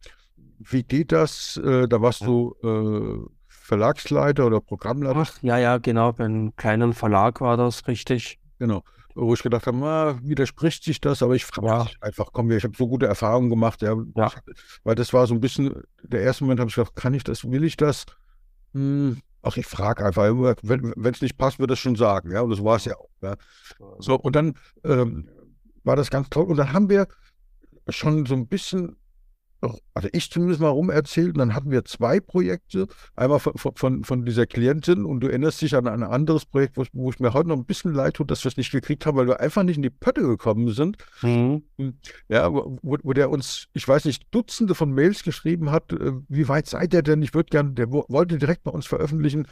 wie 0.59 0.83
geht 0.83 1.13
das? 1.13 1.57
Äh, 1.57 1.89
da 1.89 2.01
warst 2.01 2.21
ja. 2.21 2.27
du 2.27 2.55
äh, 2.63 3.29
Verlagsleiter 3.49 4.47
oder 4.47 4.61
Programmleiter. 4.61 5.21
Ach, 5.21 5.43
ja, 5.43 5.59
ja, 5.59 5.79
genau. 5.79 6.13
Bei 6.13 6.25
einem 6.25 6.55
kleinen 6.57 6.93
Verlag 6.93 7.41
war 7.41 7.57
das 7.57 7.87
richtig. 7.89 8.39
Genau. 8.59 8.83
Wo 9.15 9.35
ich 9.35 9.43
gedacht 9.43 9.67
habe, 9.67 9.77
na, 9.77 10.19
widerspricht 10.23 10.85
sich 10.85 11.01
das, 11.01 11.23
aber 11.23 11.35
ich 11.35 11.45
frage 11.45 11.67
ja. 11.67 11.87
einfach, 12.01 12.29
komm, 12.33 12.51
ich 12.53 12.63
habe 12.63 12.77
so 12.77 12.87
gute 12.87 13.07
Erfahrungen 13.07 13.51
gemacht, 13.51 13.83
ja, 13.83 13.97
ja. 14.17 14.31
weil 14.85 14.95
das 14.95 15.13
war 15.13 15.27
so 15.27 15.35
ein 15.35 15.41
bisschen, 15.41 15.83
der 16.03 16.23
erste 16.23 16.45
Moment 16.45 16.61
habe 16.61 16.69
ich 16.69 16.77
gedacht, 16.77 16.95
kann 16.95 17.15
ich 17.15 17.25
das, 17.25 17.51
will 17.51 17.65
ich 17.65 17.77
das? 17.77 18.07
Hm, 18.73 19.21
Ach, 19.43 19.57
ich 19.57 19.67
frage 19.67 20.05
einfach, 20.05 20.25
wenn 20.63 21.15
es 21.15 21.23
nicht 21.23 21.39
passt, 21.39 21.59
wird 21.59 21.71
es 21.71 21.79
schon 21.79 21.97
sagen. 21.97 22.31
Ja, 22.31 22.43
und 22.43 22.51
das 22.51 22.63
war 22.63 22.77
es 22.77 22.85
ja 22.85 22.97
auch. 22.97 23.09
Ja. 23.23 23.37
So, 23.99 24.19
und 24.19 24.37
dann 24.37 24.55
ähm, 24.85 25.29
war 25.85 25.97
das 25.97 26.11
ganz 26.11 26.29
toll. 26.29 26.45
Und 26.45 26.57
dann 26.57 26.73
haben 26.73 26.91
wir 26.91 27.09
schon 27.89 28.27
so 28.27 28.35
ein 28.35 28.47
bisschen 28.47 28.97
also 29.95 30.09
ich 30.13 30.31
zumindest 30.31 30.61
mal 30.61 30.69
rumerzählt, 30.69 31.29
und 31.29 31.39
dann 31.39 31.55
hatten 31.55 31.71
wir 31.71 31.85
zwei 31.85 32.21
Projekte, 32.21 32.87
einmal 33.15 33.39
von, 33.39 33.55
von, 33.75 34.05
von 34.05 34.25
dieser 34.25 34.47
Klientin 34.47 35.05
und 35.05 35.21
du 35.21 35.29
erinnerst 35.29 35.61
dich 35.61 35.77
an 35.77 35.87
ein 35.87 36.03
anderes 36.03 36.47
Projekt, 36.47 36.77
wo, 36.77 36.85
wo 36.93 37.11
ich 37.11 37.21
mir 37.21 37.35
heute 37.35 37.49
noch 37.49 37.57
ein 37.57 37.67
bisschen 37.67 37.93
leid 37.93 38.15
tut, 38.15 38.31
dass 38.31 38.45
wir 38.45 38.49
es 38.49 38.57
nicht 38.57 38.73
gekriegt 38.73 39.05
haben, 39.05 39.17
weil 39.17 39.27
wir 39.27 39.41
einfach 39.41 39.63
nicht 39.63 39.77
in 39.77 39.83
die 39.83 39.91
Pötte 39.91 40.23
gekommen 40.23 40.71
sind. 40.71 40.97
Mhm. 41.23 41.63
Ja, 42.29 42.53
wo, 42.53 42.79
wo, 42.83 43.13
der 43.13 43.31
uns, 43.31 43.69
ich 43.75 43.87
weiß 43.87 44.07
nicht, 44.07 44.25
Dutzende 44.31 44.75
von 44.75 44.93
Mails 44.93 45.23
geschrieben 45.23 45.71
hat, 45.71 45.93
äh, 45.93 46.13
wie 46.29 46.49
weit 46.49 46.67
seid 46.67 46.95
ihr 46.95 47.03
denn? 47.03 47.23
Ich 47.23 47.35
würde 47.35 47.51
gerne, 47.51 47.73
der 47.73 47.91
wollte 47.91 48.39
direkt 48.39 48.65
bei 48.65 48.71
uns 48.71 48.87
veröffentlichen. 48.87 49.47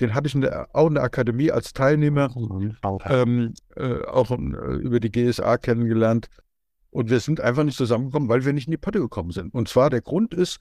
Den 0.00 0.14
hatte 0.14 0.28
ich 0.28 0.34
in 0.34 0.40
der, 0.40 0.68
auch 0.72 0.88
in 0.88 0.94
der 0.94 1.04
Akademie 1.04 1.50
als 1.50 1.74
Teilnehmer, 1.74 2.30
mhm. 2.34 2.76
ähm, 3.04 3.54
äh, 3.76 4.02
auch 4.04 4.30
äh, 4.30 4.34
über 4.34 4.98
die 4.98 5.10
GSA 5.10 5.58
kennengelernt. 5.58 6.28
Und 6.90 7.10
wir 7.10 7.20
sind 7.20 7.40
einfach 7.40 7.64
nicht 7.64 7.76
zusammengekommen, 7.76 8.28
weil 8.28 8.44
wir 8.44 8.52
nicht 8.52 8.66
in 8.66 8.72
die 8.72 8.76
Pötte 8.76 8.98
gekommen 8.98 9.30
sind. 9.30 9.54
Und 9.54 9.68
zwar 9.68 9.90
der 9.90 10.00
Grund 10.00 10.34
ist 10.34 10.58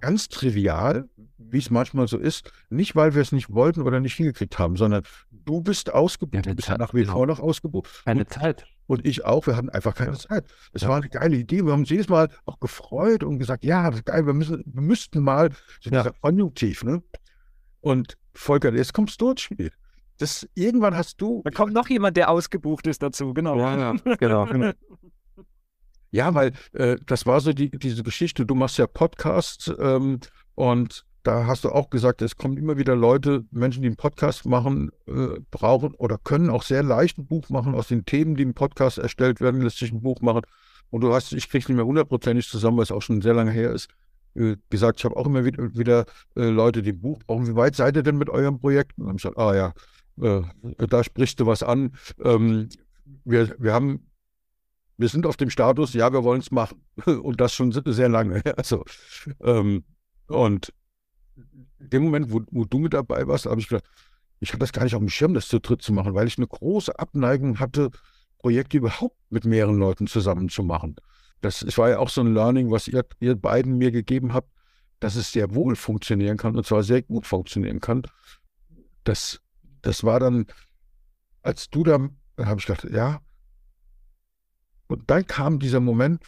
ganz 0.00 0.28
trivial, 0.28 1.08
wie 1.38 1.58
es 1.58 1.70
manchmal 1.70 2.08
so 2.08 2.18
ist, 2.18 2.52
nicht 2.70 2.94
weil 2.96 3.14
wir 3.14 3.22
es 3.22 3.32
nicht 3.32 3.50
wollten 3.50 3.82
oder 3.82 4.00
nicht 4.00 4.14
hingekriegt 4.14 4.58
haben, 4.58 4.76
sondern 4.76 5.04
du 5.30 5.62
bist 5.62 5.92
ausgebucht, 5.92 6.46
ja, 6.46 6.50
du 6.50 6.56
bist 6.56 6.68
Zeit, 6.68 6.78
nach 6.78 6.92
wie 6.92 7.04
vor 7.04 7.26
genau. 7.26 7.34
noch 7.34 7.40
ausgebucht. 7.40 8.02
Keine 8.04 8.20
und, 8.20 8.32
Zeit. 8.32 8.66
Und 8.86 9.06
ich 9.06 9.24
auch, 9.24 9.46
wir 9.46 9.56
hatten 9.56 9.70
einfach 9.70 9.94
keine 9.94 10.18
Zeit. 10.18 10.44
Es 10.72 10.82
ja. 10.82 10.88
war 10.88 10.96
eine 10.96 11.08
geile 11.08 11.36
Idee. 11.36 11.64
Wir 11.64 11.72
haben 11.72 11.80
uns 11.80 11.90
jedes 11.90 12.08
Mal 12.08 12.28
auch 12.44 12.58
gefreut 12.58 13.22
und 13.22 13.38
gesagt, 13.38 13.64
ja, 13.64 13.88
das 13.88 14.00
ist 14.00 14.06
geil, 14.06 14.26
wir, 14.26 14.34
müssen, 14.34 14.62
wir 14.66 14.82
müssten 14.82 15.22
mal, 15.22 15.50
so 15.80 15.90
ja. 15.90 16.02
dieser 16.02 16.14
Konjunktiv, 16.20 16.84
ne? 16.84 17.02
Und 17.80 18.16
Volker, 18.34 18.72
jetzt 18.74 18.92
kommst 18.92 19.20
du 19.20 19.30
ins 19.30 19.40
Spiel. 19.40 19.72
Das, 20.18 20.48
irgendwann 20.54 20.96
hast 20.96 21.20
du. 21.20 21.42
Da 21.44 21.50
kommt 21.50 21.72
noch 21.72 21.88
jemand, 21.88 22.16
der 22.16 22.30
ausgebucht 22.30 22.86
ist 22.86 23.02
dazu, 23.02 23.34
genau. 23.34 23.56
Ja, 23.56 23.76
ja, 23.76 24.16
genau. 24.16 24.46
genau. 24.46 24.72
Ja, 26.12 26.34
weil 26.34 26.52
äh, 26.74 26.96
das 27.06 27.26
war 27.26 27.40
so 27.40 27.52
die, 27.54 27.70
diese 27.70 28.02
Geschichte, 28.02 28.44
du 28.44 28.54
machst 28.54 28.76
ja 28.76 28.86
Podcasts 28.86 29.72
ähm, 29.78 30.20
und 30.54 31.06
da 31.22 31.46
hast 31.46 31.64
du 31.64 31.70
auch 31.70 31.88
gesagt, 31.88 32.20
es 32.20 32.36
kommen 32.36 32.58
immer 32.58 32.76
wieder 32.76 32.94
Leute, 32.94 33.44
Menschen, 33.50 33.82
die 33.82 33.88
einen 33.88 33.96
Podcast 33.96 34.44
machen, 34.44 34.90
äh, 35.06 35.40
brauchen 35.50 35.94
oder 35.94 36.18
können 36.18 36.50
auch 36.50 36.64
sehr 36.64 36.82
leicht 36.82 37.18
ein 37.18 37.26
Buch 37.26 37.48
machen 37.48 37.74
aus 37.74 37.88
den 37.88 38.04
Themen, 38.04 38.36
die 38.36 38.42
im 38.42 38.52
Podcast 38.54 38.98
erstellt 38.98 39.40
werden, 39.40 39.62
lässt 39.62 39.78
sich 39.78 39.90
ein 39.90 40.02
Buch 40.02 40.20
machen. 40.20 40.42
Und 40.90 41.00
du 41.00 41.14
hast, 41.14 41.32
ich 41.32 41.48
kriege 41.48 41.62
es 41.62 41.68
nicht 41.68 41.76
mehr 41.76 41.86
hundertprozentig 41.86 42.46
zusammen, 42.46 42.76
weil 42.76 42.84
es 42.84 42.92
auch 42.92 43.00
schon 43.00 43.22
sehr 43.22 43.34
lange 43.34 43.52
her 43.52 43.70
ist, 43.70 43.88
äh, 44.34 44.56
gesagt, 44.68 44.98
ich 44.98 45.04
habe 45.06 45.16
auch 45.16 45.26
immer 45.26 45.46
wieder, 45.46 45.74
wieder 45.74 46.04
äh, 46.36 46.50
Leute, 46.50 46.82
die 46.82 46.92
ein 46.92 47.00
Buch 47.00 47.20
brauchen. 47.26 47.46
Wie 47.46 47.56
weit 47.56 47.74
seid 47.74 47.96
ihr 47.96 48.02
denn 48.02 48.18
mit 48.18 48.28
eurem 48.28 48.58
Projekt? 48.58 48.98
Und 48.98 49.04
dann 49.04 49.08
habe 49.08 49.16
ich 49.16 49.22
gesagt, 49.22 49.38
ah 49.38 49.54
ja, 49.54 49.72
äh, 50.20 50.86
da 50.86 51.02
sprichst 51.02 51.40
du 51.40 51.46
was 51.46 51.62
an. 51.62 51.92
Ähm, 52.22 52.68
wir, 53.24 53.54
wir 53.58 53.72
haben 53.72 54.06
wir 55.02 55.08
sind 55.08 55.26
auf 55.26 55.36
dem 55.36 55.50
Status, 55.50 55.94
ja, 55.94 56.12
wir 56.12 56.22
wollen 56.22 56.40
es 56.40 56.52
machen. 56.52 56.80
Und 57.04 57.40
das 57.40 57.52
schon 57.52 57.72
sehr 57.72 58.08
lange. 58.08 58.42
Also, 58.56 58.84
ähm, 59.42 59.84
und 60.28 60.72
in 61.80 61.90
dem 61.90 62.04
Moment, 62.04 62.32
wo, 62.32 62.42
wo 62.50 62.64
du 62.64 62.78
mit 62.78 62.94
dabei 62.94 63.26
warst, 63.26 63.46
habe 63.46 63.60
ich 63.60 63.68
gedacht, 63.68 63.84
ich 64.38 64.50
hatte 64.50 64.60
das 64.60 64.72
gar 64.72 64.84
nicht 64.84 64.94
auf 64.94 65.00
dem 65.00 65.08
Schirm, 65.08 65.34
das 65.34 65.48
zu 65.48 65.58
dritt 65.58 65.82
zu 65.82 65.92
machen, 65.92 66.14
weil 66.14 66.28
ich 66.28 66.38
eine 66.38 66.46
große 66.46 66.96
Abneigung 66.98 67.58
hatte, 67.58 67.90
Projekte 68.38 68.78
überhaupt 68.78 69.16
mit 69.30 69.44
mehreren 69.44 69.78
Leuten 69.78 70.06
zusammen 70.06 70.48
zu 70.48 70.62
machen. 70.62 70.96
Das, 71.40 71.60
das 71.60 71.76
war 71.76 71.90
ja 71.90 71.98
auch 71.98 72.08
so 72.08 72.20
ein 72.20 72.32
Learning, 72.32 72.70
was 72.70 72.86
ihr, 72.86 73.04
ihr 73.18 73.34
beiden 73.34 73.76
mir 73.76 73.90
gegeben 73.90 74.32
habt, 74.32 74.48
dass 75.00 75.16
es 75.16 75.32
sehr 75.32 75.54
wohl 75.54 75.74
funktionieren 75.74 76.36
kann 76.36 76.56
und 76.56 76.64
zwar 76.64 76.84
sehr 76.84 77.02
gut 77.02 77.26
funktionieren 77.26 77.80
kann. 77.80 78.02
Das, 79.04 79.40
das 79.82 80.04
war 80.04 80.20
dann, 80.20 80.46
als 81.42 81.68
du 81.70 81.82
da, 81.82 81.98
da 82.36 82.46
habe 82.46 82.60
ich 82.60 82.66
gedacht, 82.66 82.86
ja, 82.90 83.20
und 84.92 85.10
dann 85.10 85.26
kam 85.26 85.58
dieser 85.58 85.80
Moment, 85.80 86.22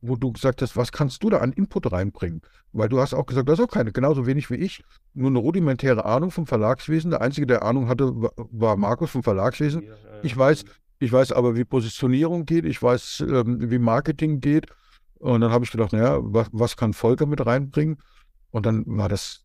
wo 0.00 0.16
du 0.16 0.32
gesagt 0.32 0.62
hast, 0.62 0.76
was 0.76 0.92
kannst 0.92 1.22
du 1.22 1.30
da 1.30 1.38
an 1.38 1.52
Input 1.52 1.90
reinbringen? 1.90 2.42
Weil 2.72 2.88
du 2.88 3.00
hast 3.00 3.14
auch 3.14 3.26
gesagt, 3.26 3.48
du 3.48 3.52
hast 3.52 3.60
auch 3.60 3.68
keine, 3.68 3.92
genauso 3.92 4.26
wenig 4.26 4.50
wie 4.50 4.56
ich, 4.56 4.84
nur 5.14 5.28
eine 5.28 5.38
rudimentäre 5.38 6.04
Ahnung 6.04 6.30
vom 6.30 6.46
Verlagswesen. 6.46 7.10
Der 7.10 7.20
Einzige, 7.20 7.46
der 7.46 7.62
Ahnung 7.62 7.88
hatte, 7.88 8.12
war 8.12 8.76
Markus 8.76 9.10
vom 9.10 9.22
Verlagswesen. 9.22 9.84
Ich 10.22 10.36
weiß, 10.36 10.64
ich 10.98 11.12
weiß 11.12 11.32
aber, 11.32 11.56
wie 11.56 11.64
Positionierung 11.64 12.44
geht, 12.44 12.64
ich 12.64 12.82
weiß, 12.82 13.24
ähm, 13.28 13.70
wie 13.70 13.78
Marketing 13.78 14.40
geht. 14.40 14.66
Und 15.18 15.40
dann 15.40 15.50
habe 15.50 15.64
ich 15.64 15.70
gedacht, 15.70 15.92
naja, 15.92 16.18
was, 16.20 16.48
was 16.52 16.76
kann 16.76 16.92
Volker 16.92 17.26
mit 17.26 17.44
reinbringen? 17.44 17.98
Und 18.50 18.66
dann 18.66 18.84
war 18.86 19.08
das 19.08 19.44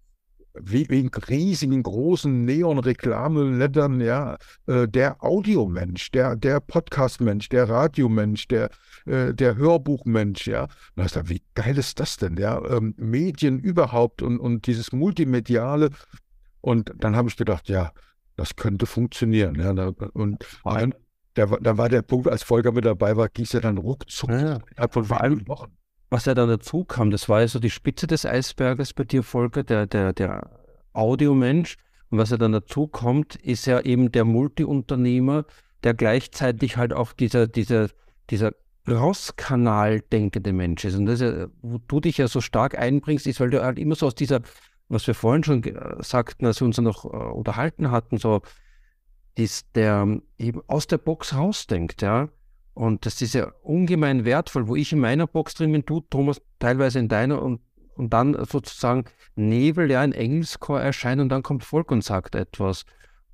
wegen 0.53 1.09
riesigen 1.29 1.81
großen 1.81 2.45
Neon-Reklame-Lettern, 2.45 3.99
ja, 4.01 4.37
äh, 4.67 4.87
der 4.87 5.23
Audiomensch, 5.23 6.11
der, 6.11 6.35
der 6.35 6.59
Podcast-Mensch, 6.59 7.49
der 7.49 7.69
Radiomensch, 7.69 8.47
der, 8.47 8.69
äh, 9.05 9.33
der 9.33 9.55
Hörbuchmensch, 9.55 10.47
ja. 10.47 10.67
Und 10.95 11.15
da 11.15 11.29
wie 11.29 11.41
geil 11.55 11.77
ist 11.77 11.99
das 11.99 12.17
denn, 12.17 12.37
ja? 12.37 12.63
Ähm, 12.65 12.93
Medien 12.97 13.59
überhaupt 13.59 14.21
und, 14.21 14.39
und 14.39 14.67
dieses 14.67 14.91
Multimediale. 14.91 15.89
Und 16.61 16.93
dann 16.97 17.15
habe 17.15 17.29
ich 17.29 17.35
gedacht, 17.35 17.67
ja, 17.67 17.91
das 18.35 18.55
könnte 18.55 18.85
funktionieren. 18.85 19.55
Ja, 19.55 19.91
und 20.13 20.45
der, 21.35 21.47
da 21.47 21.77
war 21.77 21.89
der 21.89 22.03
Punkt, 22.03 22.27
als 22.27 22.43
Volker 22.43 22.71
mit 22.71 22.85
dabei 22.85 23.17
war, 23.17 23.27
ging 23.27 23.45
es 23.45 23.53
ja 23.53 23.59
dann 23.59 23.77
ruckzuck. 23.77 24.29
Ja, 24.29 24.59
von 24.89 25.05
vor 25.05 25.21
allem 25.21 25.47
Wochen 25.47 25.75
was 26.13 26.25
ja 26.25 26.35
dann 26.35 26.47
dazu 26.47 26.85
kam, 26.85 27.09
das 27.09 27.27
war 27.27 27.41
ja 27.41 27.47
so 27.47 27.57
die 27.57 27.71
Spitze 27.71 28.05
des 28.05 28.23
Eisberges 28.23 28.93
bei 28.93 29.03
dir, 29.03 29.23
Volker, 29.23 29.63
der, 29.63 29.87
der, 29.87 30.13
der 30.13 30.47
Audiomensch. 30.93 31.75
Und 32.11 32.19
was 32.19 32.29
ja 32.29 32.37
dann 32.37 32.51
dazu 32.51 32.85
kommt, 32.85 33.35
ist 33.37 33.65
ja 33.65 33.81
eben 33.81 34.11
der 34.11 34.23
Multiunternehmer, 34.23 35.45
der 35.83 35.95
gleichzeitig 35.95 36.77
halt 36.77 36.93
auch 36.93 37.13
dieser, 37.13 37.47
dieser, 37.47 37.89
dieser 38.29 38.51
Cross-Kanal 38.85 40.01
denkende 40.01 40.53
Mensch 40.53 40.85
ist. 40.85 40.93
Und 40.95 41.07
das 41.07 41.19
ist 41.19 41.35
ja, 41.35 41.47
wo 41.63 41.79
du 41.79 41.99
dich 41.99 42.19
ja 42.19 42.27
so 42.27 42.41
stark 42.41 42.77
einbringst, 42.77 43.25
ist, 43.25 43.39
weil 43.39 43.49
du 43.49 43.63
halt 43.63 43.79
immer 43.79 43.95
so 43.95 44.05
aus 44.05 44.13
dieser, 44.13 44.41
was 44.89 45.07
wir 45.07 45.15
vorhin 45.15 45.43
schon 45.43 45.63
sagten, 46.01 46.45
als 46.45 46.61
wir 46.61 46.67
uns 46.67 46.77
noch 46.77 47.05
äh, 47.05 47.07
unterhalten 47.07 47.89
hatten, 47.89 48.19
so, 48.19 48.43
ist 49.33 49.75
der 49.75 50.21
eben 50.37 50.61
aus 50.67 50.85
der 50.85 50.99
Box 50.99 51.33
rausdenkt, 51.33 52.03
ja. 52.03 52.29
Und 52.73 53.05
das 53.05 53.21
ist 53.21 53.33
ja 53.33 53.51
ungemein 53.61 54.25
wertvoll, 54.25 54.67
wo 54.67 54.75
ich 54.75 54.91
in 54.93 54.99
meiner 54.99 55.27
Box 55.27 55.53
drin 55.53 55.71
bin, 55.71 55.85
du, 55.85 56.01
Thomas, 56.01 56.41
teilweise 56.59 56.99
in 56.99 57.07
deiner 57.07 57.41
und, 57.41 57.61
und 57.95 58.13
dann 58.13 58.33
sozusagen 58.45 59.05
Nebel, 59.35 59.91
ja, 59.91 60.01
ein 60.01 60.11
Engelschor 60.11 60.81
erscheint 60.81 61.21
und 61.21 61.29
dann 61.29 61.43
kommt 61.43 61.63
Volk 61.63 61.91
und 61.91 62.03
sagt 62.03 62.35
etwas. 62.35 62.85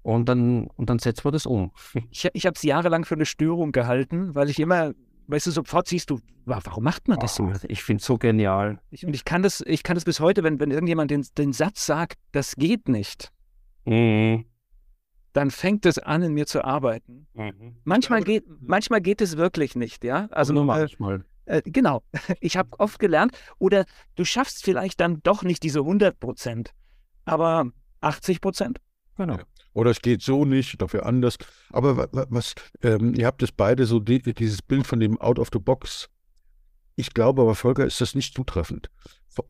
Und 0.01 0.27
dann, 0.27 0.67
und 0.75 0.89
dann 0.89 0.99
setzen 0.99 1.23
wir 1.25 1.31
das 1.31 1.45
um. 1.45 1.71
Ich, 2.11 2.27
ich 2.33 2.45
habe 2.45 2.55
es 2.55 2.63
jahrelang 2.63 3.05
für 3.05 3.15
eine 3.15 3.25
Störung 3.25 3.71
gehalten, 3.71 4.35
weil 4.35 4.49
ich 4.49 4.59
immer, 4.59 4.93
weißt 5.27 5.47
du, 5.47 5.51
sofort 5.51 5.87
siehst 5.87 6.09
du, 6.09 6.19
warum 6.45 6.83
macht 6.83 7.07
man 7.07 7.19
das 7.19 7.35
so? 7.35 7.51
Ich 7.67 7.83
finde 7.83 8.01
es 8.01 8.07
so 8.07 8.17
genial. 8.17 8.79
Ich, 8.91 9.05
und 9.05 9.13
ich 9.13 9.23
kann 9.23 9.41
das, 9.41 9.63
ich 9.65 9.83
kann 9.83 9.95
das 9.95 10.03
bis 10.03 10.19
heute, 10.19 10.43
wenn, 10.43 10.59
wenn 10.59 10.71
irgendjemand 10.71 11.11
den, 11.11 11.25
den 11.37 11.53
Satz 11.53 11.85
sagt, 11.85 12.17
das 12.31 12.55
geht 12.55 12.89
nicht. 12.89 13.31
Mhm 13.85 14.45
dann 15.33 15.51
fängt 15.51 15.85
es 15.85 15.99
an, 15.99 16.23
in 16.23 16.33
mir 16.33 16.45
zu 16.45 16.63
arbeiten. 16.63 17.27
Mhm. 17.33 17.77
Manchmal, 17.83 18.23
geht, 18.23 18.45
manchmal 18.61 19.01
geht 19.01 19.21
es 19.21 19.37
wirklich 19.37 19.75
nicht, 19.75 20.03
ja. 20.03 20.27
Also 20.31 20.53
nur 20.53 20.63
äh, 20.63 20.65
manchmal. 20.65 21.25
Äh, 21.45 21.61
genau. 21.65 22.03
Ich 22.39 22.57
habe 22.57 22.69
oft 22.79 22.99
gelernt, 22.99 23.37
oder 23.57 23.85
du 24.15 24.25
schaffst 24.25 24.63
vielleicht 24.63 24.99
dann 24.99 25.21
doch 25.23 25.43
nicht 25.43 25.63
diese 25.63 25.79
100 25.79 26.19
Prozent, 26.19 26.71
aber 27.25 27.71
80 28.01 28.41
Prozent. 28.41 28.79
Genau. 29.17 29.37
Ja. 29.37 29.43
Oder 29.73 29.91
es 29.91 30.01
geht 30.01 30.21
so 30.21 30.45
nicht, 30.45 30.81
dafür 30.81 31.05
anders. 31.05 31.37
Aber 31.71 32.07
was, 32.11 32.55
ähm, 32.81 33.13
ihr 33.13 33.27
habt 33.27 33.43
es 33.43 33.51
beide 33.51 33.85
so, 33.85 33.99
die, 33.99 34.21
dieses 34.21 34.61
Bild 34.61 34.87
von 34.87 34.99
dem 34.99 35.19
Out 35.19 35.39
of 35.39 35.49
the 35.53 35.59
Box. 35.59 36.09
Ich 36.95 37.13
glaube 37.13 37.41
aber, 37.41 37.55
Volker, 37.55 37.85
ist 37.85 38.01
das 38.01 38.15
nicht 38.15 38.35
zutreffend. 38.35 38.89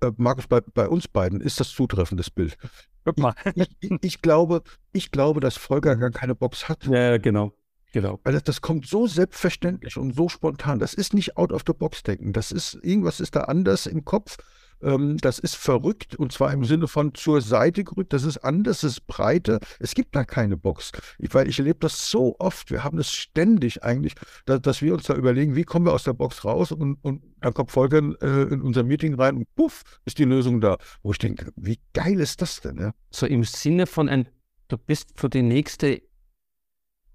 Äh, 0.02 0.12
Markus, 0.18 0.48
bei, 0.48 0.62
bei 0.62 0.88
uns 0.88 1.08
beiden 1.08 1.42
ist 1.42 1.60
das 1.60 1.70
zutreffend, 1.70 2.20
das 2.20 2.30
Bild. 2.30 2.58
Guck 3.06 3.18
mal. 3.18 3.34
Ich, 3.56 3.70
ich, 3.80 3.92
ich, 4.02 4.22
glaube, 4.22 4.64
ich 4.92 5.12
glaube, 5.12 5.40
dass 5.40 5.58
Volker 5.58 5.96
gar 5.96 6.12
keine 6.12 6.36
Box 6.36 6.70
hat. 6.70 6.86
Ja, 6.86 7.18
genau. 7.18 7.54
Genau. 7.92 8.20
Weil 8.24 8.34
das, 8.34 8.44
das, 8.44 8.62
kommt 8.62 8.86
so 8.88 9.08
selbstverständlich 9.08 9.98
und 9.98 10.14
so 10.14 10.30
spontan. 10.30 10.80
Das 10.80 10.94
ist 10.94 11.14
nicht 11.14 11.38
out 11.38 11.52
of 11.52 11.64
the 11.66 11.74
box 11.74 12.04
denken. 12.04 12.34
Das 12.34 12.52
ist, 12.52 12.76
irgendwas 12.84 13.20
ist 13.20 13.36
da 13.36 13.42
anders 13.42 13.88
im 13.88 14.06
Kopf. 14.06 14.38
Ähm, 14.82 15.18
das 15.18 15.39
ist 15.39 15.56
verrückt 15.56 16.15
und 16.15 16.32
zwar 16.32 16.54
im 16.54 16.63
Sinne 16.63 16.88
von 16.88 17.13
zur 17.13 17.42
Seite 17.42 17.84
gerückt. 17.84 18.13
Das 18.13 18.24
ist 18.24 18.38
anders, 18.39 18.82
das 18.82 18.92
ist 18.92 19.08
breiter. 19.08 19.60
Es 19.80 19.94
gibt 19.94 20.15
da 20.15 20.24
keine 20.24 20.58
Box. 20.58 20.92
Ich, 21.18 21.34
weil 21.34 21.48
ich 21.48 21.60
erlebe 21.60 21.80
das 21.80 22.10
so 22.10 22.36
oft. 22.39 22.72
Wir 22.72 22.84
haben 22.84 22.98
das 22.98 23.12
ständig 23.12 23.84
eigentlich, 23.84 24.15
dass, 24.46 24.62
dass, 24.62 24.82
wir 24.82 24.94
uns 24.94 25.04
da 25.04 25.15
überlegen, 25.15 25.56
wie 25.56 25.63
kommen 25.63 25.86
wir 25.86 25.94
aus 25.94 26.04
der 26.04 26.13
Box 26.13 26.46
raus 26.46 26.72
und, 26.72 26.98
und 27.02 27.24
dann 27.42 27.54
kommt 27.54 27.72
Volker 27.72 27.98
äh, 28.22 28.54
in 28.54 28.62
unser 28.62 28.84
Meeting 28.84 29.15
rein 29.15 29.38
und 29.38 29.56
puff, 29.56 29.84
ist 30.06 30.18
die 30.18 30.26
Lösung 30.26 30.62
da. 30.62 30.78
Wo 31.04 31.12
ich 31.12 31.18
denke, 31.18 31.52
wie 31.56 31.80
geil 31.94 32.20
ist 32.20 32.42
das 32.42 32.62
denn? 32.62 32.78
Ja? 32.78 32.94
So 33.12 33.26
im 33.26 33.44
Sinne 33.44 33.86
von 33.88 34.10
ein, 34.10 34.30
du 34.68 34.78
bist 34.78 35.12
für 35.15 35.30
die 35.30 35.42
nächste 35.42 36.02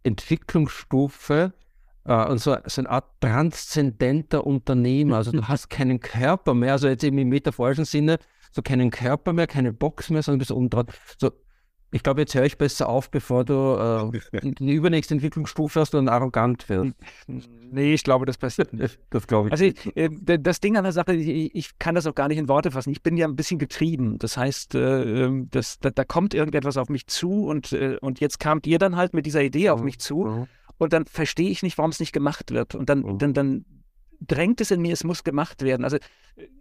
Entwicklungsstufe 0.03 1.55
Uh, 2.07 2.31
und 2.31 2.39
so, 2.39 2.55
so 2.67 2.83
eine 2.83 2.91
Art 2.91 3.07
transzendenter 3.21 4.47
Unternehmer. 4.47 5.17
Also 5.17 5.33
du 5.33 5.43
hast 5.49 5.71
keinen 5.71 6.01
Körper 6.01 6.53
mehr, 6.53 6.73
also 6.73 6.87
jetzt 6.87 7.03
eben 7.03 7.17
im 7.17 7.31
metaphorischen 7.31 7.87
Sinne, 7.87 8.19
so 8.53 8.61
keinen 8.61 8.91
Körper 8.91 9.33
mehr, 9.33 9.47
keine 9.47 9.73
Box 9.73 10.11
mehr, 10.11 10.23
sondern 10.23 10.39
bist 10.39 10.51
dran. 10.51 10.87
So 11.19 11.31
Ich 11.93 12.03
glaube, 12.03 12.21
jetzt 12.21 12.35
höre 12.35 12.45
ich 12.45 12.59
besser 12.59 12.91
auf, 12.91 13.11
bevor 13.11 13.47
du 13.47 14.13
äh, 14.13 14.43
die 14.43 14.75
übernächste 14.75 15.15
Entwicklungsstufe 15.15 15.81
hast 15.81 15.95
und 15.95 16.11
arrogant 16.11 16.69
wirst. 16.69 16.93
Nee, 17.27 17.95
ich 17.95 18.05
glaube, 18.05 18.27
das 18.27 18.37
passiert 18.37 18.75
nicht. 18.75 18.99
Das 19.11 19.27
glaube 19.27 19.49
ich. 19.49 19.53
Also 19.53 19.65
ich, 19.65 19.97
äh, 19.97 20.11
das 20.39 20.61
Ding 20.61 20.77
an 20.77 20.85
der 20.85 20.93
Sache, 20.93 21.15
ich, 21.15 21.55
ich, 21.55 21.79
kann 21.79 21.95
das 21.95 22.07
auch 22.07 22.15
gar 22.15 22.29
nicht 22.29 22.39
in 22.39 22.49
Worte 22.49 22.71
fassen. 22.71 22.91
Ich 22.91 23.03
bin 23.03 23.17
ja 23.17 23.27
ein 23.27 23.35
bisschen 23.35 23.59
getrieben. 23.59 24.19
Das 24.19 24.37
heißt, 24.37 24.75
äh, 24.75 25.25
ähm, 25.25 25.49
das, 25.51 25.79
da, 25.79 25.89
da, 25.89 26.05
kommt 26.05 26.35
irgendetwas 26.35 26.77
auf 26.77 26.91
mich 26.91 27.07
zu 27.07 27.47
und, 27.47 27.73
äh, 27.73 27.97
und 28.03 28.21
jetzt 28.21 28.41
kamt 28.41 28.67
ihr 28.67 28.79
dann 28.79 28.95
halt 28.97 29.15
mit 29.15 29.25
dieser 29.25 29.43
Idee 29.43 29.71
auf 29.71 29.83
mich 29.83 29.99
zu 29.99 30.25
mhm. 30.25 30.49
Und 30.79 30.93
dann 30.93 31.07
verstehe 31.07 31.51
ich 31.51 31.63
nicht, 31.63 31.79
warum 31.79 31.91
es 31.91 32.01
nicht 32.01 32.13
gemacht 32.13 32.51
wird. 32.51 32.75
Und 32.75 32.89
dann, 32.89 33.01
mhm. 33.01 33.19
dann, 33.19 33.35
dann 33.35 33.65
drängt 34.21 34.61
es 34.61 34.71
in 34.71 34.81
mir, 34.81 34.93
es 34.93 35.05
muss 35.05 35.25
gemacht 35.25 35.63
werden. 35.63 35.85
Also 35.85 35.99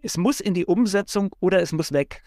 es 0.02 0.16
muss 0.16 0.40
in 0.40 0.54
die 0.54 0.66
Umsetzung 0.66 1.34
oder 1.40 1.60
es 1.60 1.72
muss 1.72 1.92
weg. 1.92 2.22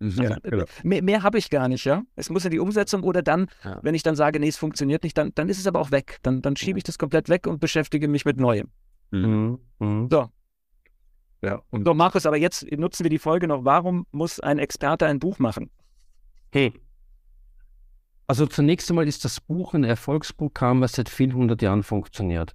Mhm. 0.00 0.22
Ja, 0.22 0.38
genau. 0.42 0.64
Mehr, 0.82 1.02
mehr 1.02 1.22
habe 1.22 1.38
ich 1.38 1.50
gar 1.50 1.68
nicht, 1.68 1.84
ja. 1.84 2.02
Es 2.16 2.30
muss 2.30 2.44
in 2.44 2.50
die 2.50 2.58
Umsetzung 2.58 3.02
oder 3.02 3.22
dann, 3.22 3.48
ja. 3.62 3.78
wenn 3.82 3.94
ich 3.94 4.02
dann 4.02 4.16
sage, 4.16 4.40
nee, 4.40 4.48
es 4.48 4.56
funktioniert 4.56 5.04
nicht, 5.04 5.16
dann, 5.16 5.32
dann 5.34 5.48
ist 5.48 5.58
es 5.58 5.66
aber 5.66 5.80
auch 5.80 5.90
weg. 5.90 6.18
Dann, 6.22 6.42
dann 6.42 6.56
schiebe 6.56 6.78
ich 6.78 6.84
das 6.84 6.98
komplett 6.98 7.28
weg 7.28 7.46
und 7.46 7.60
beschäftige 7.60 8.08
mich 8.08 8.24
mit 8.24 8.38
Neuem. 8.38 8.68
Mhm. 9.10 9.58
Mhm. 9.78 10.08
So. 10.10 10.28
Ja, 11.42 11.62
und 11.70 11.84
so, 11.84 11.92
Markus, 11.92 12.24
aber 12.26 12.38
jetzt 12.38 12.70
nutzen 12.72 13.04
wir 13.04 13.10
die 13.10 13.18
Folge 13.18 13.46
noch. 13.46 13.64
Warum 13.64 14.06
muss 14.12 14.40
ein 14.40 14.58
Experte 14.58 15.06
ein 15.06 15.18
Buch 15.18 15.38
machen? 15.38 15.70
Hey. 16.50 16.72
Also 18.26 18.46
zunächst 18.46 18.88
einmal 18.90 19.06
ist 19.06 19.24
das 19.24 19.40
Buch 19.40 19.74
ein 19.74 19.84
Erfolgsprogramm, 19.84 20.80
was 20.80 20.92
seit 20.92 21.08
vielen 21.08 21.34
hundert 21.34 21.60
Jahren 21.62 21.82
funktioniert. 21.82 22.54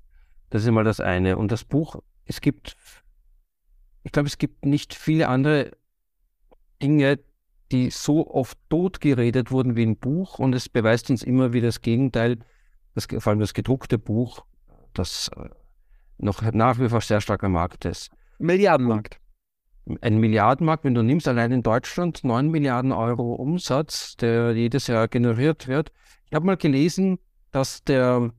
Das 0.50 0.64
ist 0.64 0.68
einmal 0.68 0.84
das 0.84 1.00
eine. 1.00 1.38
Und 1.38 1.52
das 1.52 1.64
Buch, 1.64 2.02
es 2.26 2.42
gibt, 2.42 2.76
ich 4.04 4.12
glaube, 4.12 4.28
es 4.28 4.38
gibt 4.38 4.66
nicht 4.66 4.96
viele 4.96 5.28
andere 5.28 5.72
Dinge, 6.82 7.20
die 7.72 7.92
so 7.92 8.28
oft 8.32 8.58
totgeredet 8.70 9.52
wurden 9.52 9.76
wie 9.76 9.86
ein 9.86 9.98
Buch 9.98 10.40
und 10.40 10.56
es 10.56 10.70
beweist 10.70 11.12
uns 11.12 11.22
immer 11.22 11.54
wieder 11.54 11.68
das 11.68 11.82
Gegenteil, 11.82 12.40
das, 12.96 13.08
vor 13.20 13.32
allem 13.32 13.40
das 13.40 13.54
gedruckte 13.54 14.00
Buch, 14.00 14.44
das 14.94 15.30
äh, 15.36 15.50
noch 16.18 16.42
nach 16.42 16.80
wie 16.80 16.90
vor 16.90 17.02
sehr 17.02 17.22
stark 17.22 17.44
am 17.44 17.52
Markt 17.52 17.86
ist. 17.86 18.10
Milliardenmarkt. 18.40 19.20
Ein 20.02 20.20
Milliardenmarkt, 20.20 20.84
wenn 20.84 20.94
du 20.94 21.02
nimmst, 21.04 21.28
allein 21.28 21.52
in 21.52 21.64
Deutschland 21.64 22.24
9 22.24 22.50
Milliarden 22.50 22.92
Euro 22.92 23.34
Umsatz, 23.34 24.16
der 24.18 24.54
jedes 24.54 24.88
Jahr 24.88 25.08
generiert 25.08 25.68
wird. 25.68 25.92
Ich 26.28 26.34
habe 26.34 26.46
mal 26.46 26.58
gelesen, 26.58 27.20
dass 27.52 27.84
der, 27.84 28.32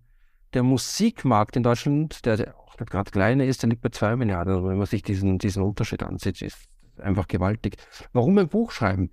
der 0.54 0.62
Musikmarkt 0.62 1.56
in 1.56 1.62
Deutschland, 1.62 2.24
der, 2.24 2.36
der 2.36 2.58
auch 2.58 2.76
gerade 2.76 3.10
kleiner 3.10 3.44
ist, 3.44 3.62
der 3.62 3.70
liegt 3.70 3.82
bei 3.82 3.88
2 3.88 4.16
Milliarden. 4.16 4.64
wenn 4.66 4.78
man 4.78 4.86
sich 4.86 5.02
diesen, 5.02 5.38
diesen 5.38 5.62
Unterschied 5.62 6.02
ansieht, 6.02 6.40
ist 6.40 6.68
einfach 6.98 7.26
gewaltig. 7.26 7.76
Warum 8.12 8.38
ein 8.38 8.48
Buch 8.48 8.70
schreiben? 8.70 9.10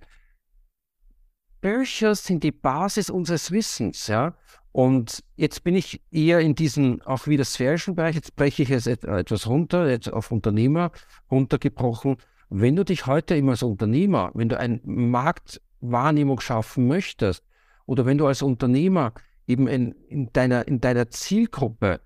Bücher 1.60 2.14
sind 2.14 2.44
die 2.44 2.52
Basis 2.52 3.10
unseres 3.10 3.50
Wissens, 3.50 4.06
ja. 4.06 4.34
Und 4.72 5.24
jetzt 5.36 5.64
bin 5.64 5.74
ich 5.74 6.00
eher 6.10 6.40
in 6.40 6.54
diesem 6.54 7.00
auch 7.02 7.26
wieder 7.26 7.44
sphärischen 7.44 7.96
Bereich. 7.96 8.14
Jetzt 8.14 8.36
breche 8.36 8.62
ich 8.62 8.70
es 8.70 8.86
etwas 8.86 9.46
runter, 9.46 9.90
jetzt 9.90 10.12
auf 10.12 10.30
Unternehmer 10.30 10.92
runtergebrochen. 11.30 12.16
Wenn 12.48 12.76
du 12.76 12.84
dich 12.84 13.06
heute 13.06 13.34
immer 13.34 13.52
als 13.52 13.62
Unternehmer, 13.62 14.30
wenn 14.34 14.48
du 14.48 14.58
eine 14.58 14.80
Marktwahrnehmung 14.84 16.40
schaffen 16.40 16.86
möchtest, 16.86 17.44
oder 17.86 18.04
wenn 18.06 18.18
du 18.18 18.26
als 18.26 18.42
Unternehmer 18.42 19.14
eben 19.46 19.66
in, 19.66 19.92
in, 20.08 20.32
deiner, 20.32 20.68
in 20.68 20.80
deiner 20.80 21.08
Zielgruppe 21.08 22.00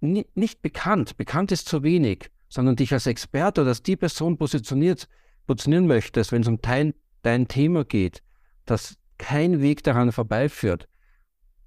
nicht 0.00 0.62
bekannt, 0.62 1.16
bekannt 1.18 1.52
ist 1.52 1.68
zu 1.68 1.82
wenig, 1.82 2.30
sondern 2.48 2.76
dich 2.76 2.92
als 2.92 3.06
Experte 3.06 3.60
oder 3.60 3.70
als 3.70 3.82
die 3.82 3.96
Person 3.96 4.38
positioniert, 4.38 5.08
positionieren 5.46 5.86
möchtest, 5.86 6.32
wenn 6.32 6.42
es 6.42 6.48
um 6.48 6.60
dein, 6.62 6.94
dein 7.22 7.48
Thema 7.48 7.84
geht, 7.84 8.22
dass 8.70 8.96
kein 9.18 9.60
Weg 9.60 9.82
daran 9.82 10.12
vorbeiführt, 10.12 10.88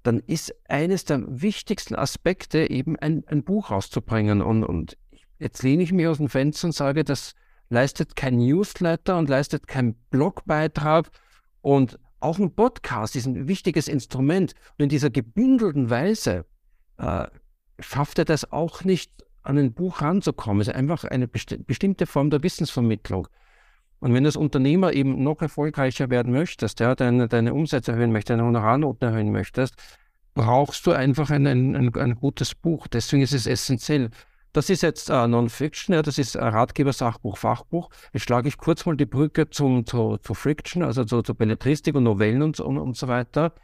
dann 0.02 0.18
ist 0.20 0.54
eines 0.68 1.04
der 1.04 1.22
wichtigsten 1.26 1.94
Aspekte 1.94 2.70
eben 2.70 2.96
ein, 2.98 3.24
ein 3.26 3.44
Buch 3.44 3.70
rauszubringen. 3.70 4.42
Und, 4.42 4.64
und 4.64 4.98
jetzt 5.38 5.62
lehne 5.62 5.82
ich 5.82 5.92
mich 5.92 6.06
aus 6.06 6.18
dem 6.18 6.28
Fenster 6.28 6.68
und 6.68 6.72
sage, 6.72 7.04
das 7.04 7.34
leistet 7.70 8.16
kein 8.16 8.36
Newsletter 8.36 9.16
und 9.18 9.28
leistet 9.28 9.66
kein 9.66 9.94
Blogbeitrag 10.10 11.10
und 11.62 11.98
auch 12.20 12.38
ein 12.38 12.54
Podcast 12.54 13.16
ist 13.16 13.26
ein 13.26 13.48
wichtiges 13.48 13.86
Instrument. 13.86 14.54
Und 14.78 14.84
in 14.84 14.88
dieser 14.88 15.10
gebündelten 15.10 15.90
Weise 15.90 16.46
äh, 16.96 17.26
schafft 17.78 18.18
er 18.18 18.24
das 18.24 18.50
auch 18.50 18.82
nicht 18.82 19.12
an 19.42 19.58
ein 19.58 19.74
Buch 19.74 20.00
ranzukommen. 20.00 20.62
Es 20.62 20.68
ist 20.68 20.74
einfach 20.74 21.04
eine 21.04 21.28
besti 21.28 21.58
bestimmte 21.58 22.06
Form 22.06 22.30
der 22.30 22.42
Wissensvermittlung. 22.42 23.28
Und 24.04 24.12
wenn 24.12 24.24
du 24.24 24.28
als 24.28 24.36
Unternehmer 24.36 24.92
eben 24.92 25.22
noch 25.22 25.40
erfolgreicher 25.40 26.10
werden 26.10 26.30
möchtest, 26.30 26.78
ja, 26.78 26.94
deine, 26.94 27.26
deine 27.26 27.54
Umsätze 27.54 27.92
erhöhen 27.92 28.12
möchtest, 28.12 28.32
deine 28.32 28.44
Honorarnoten 28.44 29.08
erhöhen 29.08 29.32
möchtest, 29.32 29.76
brauchst 30.34 30.86
du 30.86 30.92
einfach 30.92 31.30
ein, 31.30 31.46
ein, 31.46 31.96
ein, 31.96 32.14
gutes 32.14 32.54
Buch. 32.54 32.86
Deswegen 32.86 33.22
ist 33.22 33.32
es 33.32 33.46
essentiell. 33.46 34.10
Das 34.52 34.68
ist 34.68 34.82
jetzt 34.82 35.08
äh, 35.08 35.26
Non-Fiction, 35.26 35.94
ja, 35.94 36.02
das 36.02 36.18
ist 36.18 36.36
Ratgeber, 36.36 36.92
Sachbuch, 36.92 37.38
Fachbuch. 37.38 37.88
Jetzt 38.12 38.24
schlage 38.24 38.46
ich 38.48 38.58
kurz 38.58 38.84
mal 38.84 38.94
die 38.94 39.06
Brücke 39.06 39.48
zum, 39.48 39.86
zu, 39.86 40.18
zu 40.18 40.34
Friction, 40.34 40.82
also 40.82 41.06
zu, 41.06 41.22
zu 41.22 41.34
Belletristik 41.34 41.94
und 41.94 42.02
Novellen 42.02 42.42
und, 42.42 42.60
und, 42.60 42.76
und 42.76 42.98
so 42.98 43.08
weiter 43.08 43.54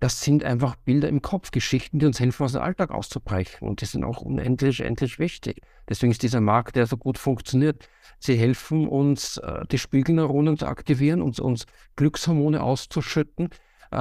das 0.00 0.20
sind 0.20 0.44
einfach 0.44 0.76
Bilder 0.76 1.08
im 1.08 1.22
Kopf, 1.22 1.50
Geschichten, 1.50 1.98
die 1.98 2.06
uns 2.06 2.20
helfen, 2.20 2.44
aus 2.44 2.52
dem 2.52 2.62
Alltag 2.62 2.90
auszubrechen. 2.90 3.66
Und 3.66 3.80
die 3.80 3.86
sind 3.86 4.04
auch 4.04 4.22
unendlich, 4.22 4.80
endlich 4.80 5.18
wichtig. 5.18 5.60
Deswegen 5.88 6.12
ist 6.12 6.22
dieser 6.22 6.40
Markt, 6.40 6.76
der 6.76 6.86
so 6.86 6.96
gut 6.96 7.18
funktioniert. 7.18 7.88
Sie 8.20 8.36
helfen 8.36 8.86
uns, 8.86 9.38
äh, 9.38 9.66
die 9.70 9.78
Spiegelneuronen 9.78 10.56
zu 10.56 10.66
aktivieren, 10.66 11.20
uns, 11.20 11.40
uns 11.40 11.66
Glückshormone 11.96 12.62
auszuschütten, 12.62 13.50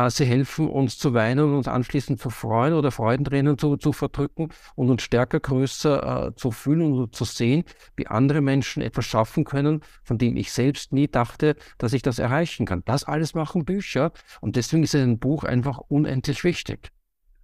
sie 0.10 0.26
helfen 0.26 0.69
uns 0.69 0.97
zu 0.97 1.13
weinen 1.13 1.45
und 1.45 1.56
uns 1.56 1.67
anschließend 1.67 2.19
zu 2.19 2.30
freuen 2.30 2.73
oder 2.73 2.91
Freudentränen 2.91 3.58
zu, 3.58 3.78
zu 3.78 3.93
verdrücken 3.93 4.50
und 4.76 4.89
uns 4.89 5.02
stärker, 5.02 5.39
größer 5.39 6.28
äh, 6.28 6.36
zu 6.36 6.52
fühlen 6.52 6.82
und 6.82 7.15
zu 7.15 7.26
sehen, 7.26 7.63
wie 7.95 8.08
andere 8.08 8.41
Menschen 8.41 8.82
etwas 8.82 9.06
schaffen 9.06 9.43
können, 9.43 9.82
von 10.04 10.17
dem 10.17 10.36
ich 10.38 10.52
selbst 10.52 10.93
nie 10.93 11.08
dachte, 11.08 11.56
dass 11.78 11.93
ich 11.93 12.02
das 12.02 12.19
erreichen 12.19 12.65
kann. 12.65 12.84
Das 12.86 13.04
alles 13.04 13.34
machen 13.34 13.65
Bücher 13.65 14.12
und 14.41 14.56
deswegen 14.56 14.84
ist 14.84 14.95
ein 14.95 15.19
Buch 15.19 15.43
einfach 15.43 15.80
unendlich 15.88 16.43
wichtig. 16.43 16.91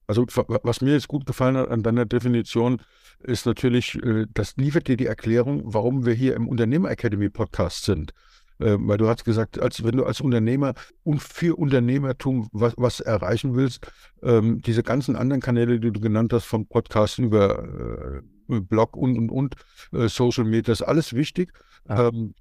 Also 0.06 0.26
was 0.28 0.82
mir 0.82 0.94
jetzt 0.94 1.08
gut 1.08 1.26
gefallen 1.26 1.56
hat 1.56 1.70
an 1.70 1.82
deiner 1.82 2.06
Definition, 2.06 2.82
ist 3.20 3.46
natürlich, 3.46 3.96
äh, 4.04 4.26
das 4.34 4.58
liefert 4.58 4.88
dir 4.88 4.98
die 4.98 5.06
Erklärung, 5.06 5.62
warum 5.66 6.06
wir 6.06 6.14
hier 6.14 6.36
im 6.36 6.48
Unternehmer 6.48 6.92
Academy 6.92 7.30
Podcast 7.30 7.86
sind. 7.86 8.14
Äh, 8.64 8.78
weil 8.80 8.98
du 8.98 9.08
hast 9.08 9.26
gesagt, 9.26 9.60
als 9.60 9.84
wenn 9.84 9.98
du 9.98 10.06
als 10.06 10.22
Unternehmer 10.22 10.74
und 11.04 11.22
für 11.22 11.58
Unternehmertum 11.58 12.48
was, 12.54 12.74
was 12.78 13.02
erreichen 13.02 13.56
willst, 13.56 13.86
ähm, 14.22 14.62
diese 14.62 14.84
ganzen 14.84 15.16
anderen 15.18 15.42
Kanäle, 15.42 15.80
die 15.80 15.92
du 15.92 16.00
genannt 16.00 16.32
hast, 16.32 16.46
vom 16.46 16.66
Podcast 16.66 17.20
über 17.20 18.22
äh, 18.50 18.62
Blog 18.62 18.96
und 18.96 19.18
und 19.18 19.30
und, 19.30 19.56
äh, 19.92 20.08
Social 20.08 20.46
Media, 20.46 20.72
ist 20.72 20.82
alles 20.82 21.14
wichtig. 21.14 21.52
Ja. 21.90 22.08
Ähm, 22.08 22.36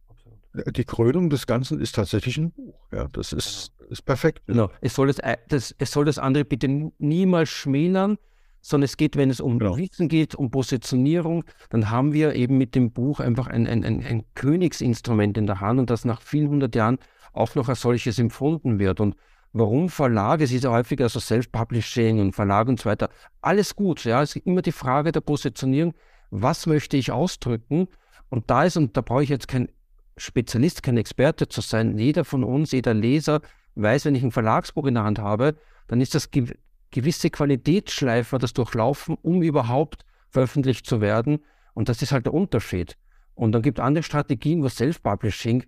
die 0.54 0.84
Krönung 0.84 1.30
des 1.30 1.46
Ganzen 1.46 1.80
ist 1.80 1.94
tatsächlich 1.94 2.36
ein 2.36 2.52
Buch. 2.52 2.78
Ja, 2.92 3.08
das 3.12 3.32
ist, 3.32 3.72
genau. 3.78 3.90
ist 3.90 4.02
perfekt. 4.02 4.42
Genau. 4.46 4.70
Es 4.80 4.94
soll 4.94 5.08
das, 5.08 5.16
das, 5.48 5.74
es 5.78 5.90
soll 5.90 6.04
das 6.04 6.18
andere 6.18 6.44
bitte 6.44 6.68
niemals 6.98 7.48
schmälern 7.48 8.18
sondern 8.62 8.84
es 8.84 8.96
geht, 8.96 9.16
wenn 9.16 9.28
es 9.28 9.40
um 9.40 9.58
genau. 9.58 9.76
Wissen 9.76 10.08
geht, 10.08 10.34
um 10.34 10.50
Positionierung, 10.50 11.44
dann 11.68 11.90
haben 11.90 12.12
wir 12.12 12.34
eben 12.34 12.56
mit 12.56 12.74
dem 12.74 12.92
Buch 12.92 13.20
einfach 13.20 13.48
ein, 13.48 13.66
ein, 13.66 13.84
ein, 13.84 14.02
ein 14.02 14.24
Königsinstrument 14.34 15.36
in 15.36 15.46
der 15.46 15.60
Hand 15.60 15.80
und 15.80 15.90
das 15.90 16.04
nach 16.04 16.22
vielen 16.22 16.48
hundert 16.48 16.74
Jahren 16.74 16.98
auch 17.32 17.54
noch 17.54 17.68
als 17.68 17.80
solches 17.80 18.18
empfunden 18.18 18.78
wird. 18.78 19.00
Und 19.00 19.16
warum 19.52 19.88
Verlage, 19.88 20.44
es 20.44 20.52
ist 20.52 20.64
ja 20.64 20.70
häufiger 20.70 21.08
so 21.08 21.20
Self-Publishing 21.20 22.20
und 22.20 22.34
Verlag 22.34 22.68
und 22.68 22.80
so 22.80 22.88
weiter, 22.88 23.10
alles 23.40 23.74
gut, 23.74 24.04
ja, 24.04 24.22
es 24.22 24.36
ist 24.36 24.46
immer 24.46 24.62
die 24.62 24.72
Frage 24.72 25.12
der 25.12 25.20
Positionierung, 25.20 25.92
was 26.30 26.66
möchte 26.66 26.96
ich 26.96 27.10
ausdrücken? 27.10 27.88
Und 28.30 28.48
da 28.48 28.64
ist, 28.64 28.76
und 28.76 28.96
da 28.96 29.02
brauche 29.02 29.24
ich 29.24 29.28
jetzt 29.28 29.48
kein 29.48 29.68
Spezialist, 30.16 30.82
kein 30.82 30.96
Experte 30.96 31.48
zu 31.48 31.60
sein, 31.60 31.98
jeder 31.98 32.24
von 32.24 32.44
uns, 32.44 32.72
jeder 32.72 32.94
Leser 32.94 33.40
weiß, 33.74 34.04
wenn 34.04 34.14
ich 34.14 34.22
ein 34.22 34.30
Verlagsbuch 34.30 34.86
in 34.86 34.94
der 34.94 35.04
Hand 35.04 35.18
habe, 35.18 35.56
dann 35.88 36.00
ist 36.00 36.14
das 36.14 36.30
gewisse 36.92 37.30
Qualitätsschleifer 37.30 38.38
das 38.38 38.52
durchlaufen, 38.52 39.16
um 39.22 39.42
überhaupt 39.42 40.04
veröffentlicht 40.28 40.86
zu 40.86 41.00
werden. 41.00 41.40
Und 41.74 41.88
das 41.88 42.02
ist 42.02 42.12
halt 42.12 42.26
der 42.26 42.34
Unterschied. 42.34 42.96
Und 43.34 43.52
dann 43.52 43.62
gibt 43.62 43.78
es 43.78 43.84
andere 43.84 44.04
Strategien, 44.04 44.62
wo 44.62 44.68
Self-Publishing 44.68 45.64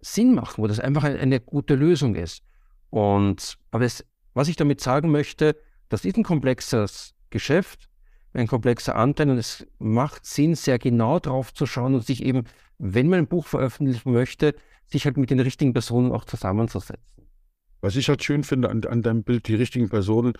Sinn 0.00 0.34
macht, 0.34 0.58
wo 0.58 0.66
das 0.66 0.78
einfach 0.78 1.04
eine, 1.04 1.40
gute 1.40 1.74
Lösung 1.74 2.14
ist. 2.14 2.42
Und 2.90 3.58
aber 3.70 3.84
es, 3.84 4.04
was 4.34 4.48
ich 4.48 4.56
damit 4.56 4.80
sagen 4.80 5.10
möchte, 5.10 5.56
das 5.88 6.04
ist 6.04 6.16
ein 6.16 6.22
komplexes 6.22 7.14
Geschäft, 7.30 7.88
ein 8.32 8.46
komplexer 8.46 8.94
Anteil 8.94 9.30
und 9.30 9.38
es 9.38 9.66
macht 9.78 10.24
Sinn, 10.24 10.54
sehr 10.54 10.78
genau 10.78 11.18
drauf 11.18 11.52
zu 11.52 11.66
schauen 11.66 11.94
und 11.94 12.04
sich 12.04 12.22
eben, 12.22 12.44
wenn 12.78 13.08
man 13.08 13.20
ein 13.20 13.26
Buch 13.26 13.46
veröffentlichen 13.46 14.12
möchte, 14.12 14.54
sich 14.86 15.04
halt 15.04 15.16
mit 15.16 15.30
den 15.30 15.40
richtigen 15.40 15.72
Personen 15.72 16.12
auch 16.12 16.24
zusammenzusetzen. 16.24 17.17
Was 17.80 17.96
ich 17.96 18.08
halt 18.08 18.22
schön 18.24 18.44
finde 18.44 18.70
an, 18.70 18.84
an 18.84 19.02
deinem 19.02 19.22
Bild, 19.22 19.48
die 19.48 19.54
richtigen 19.54 19.88
Personen, 19.88 20.32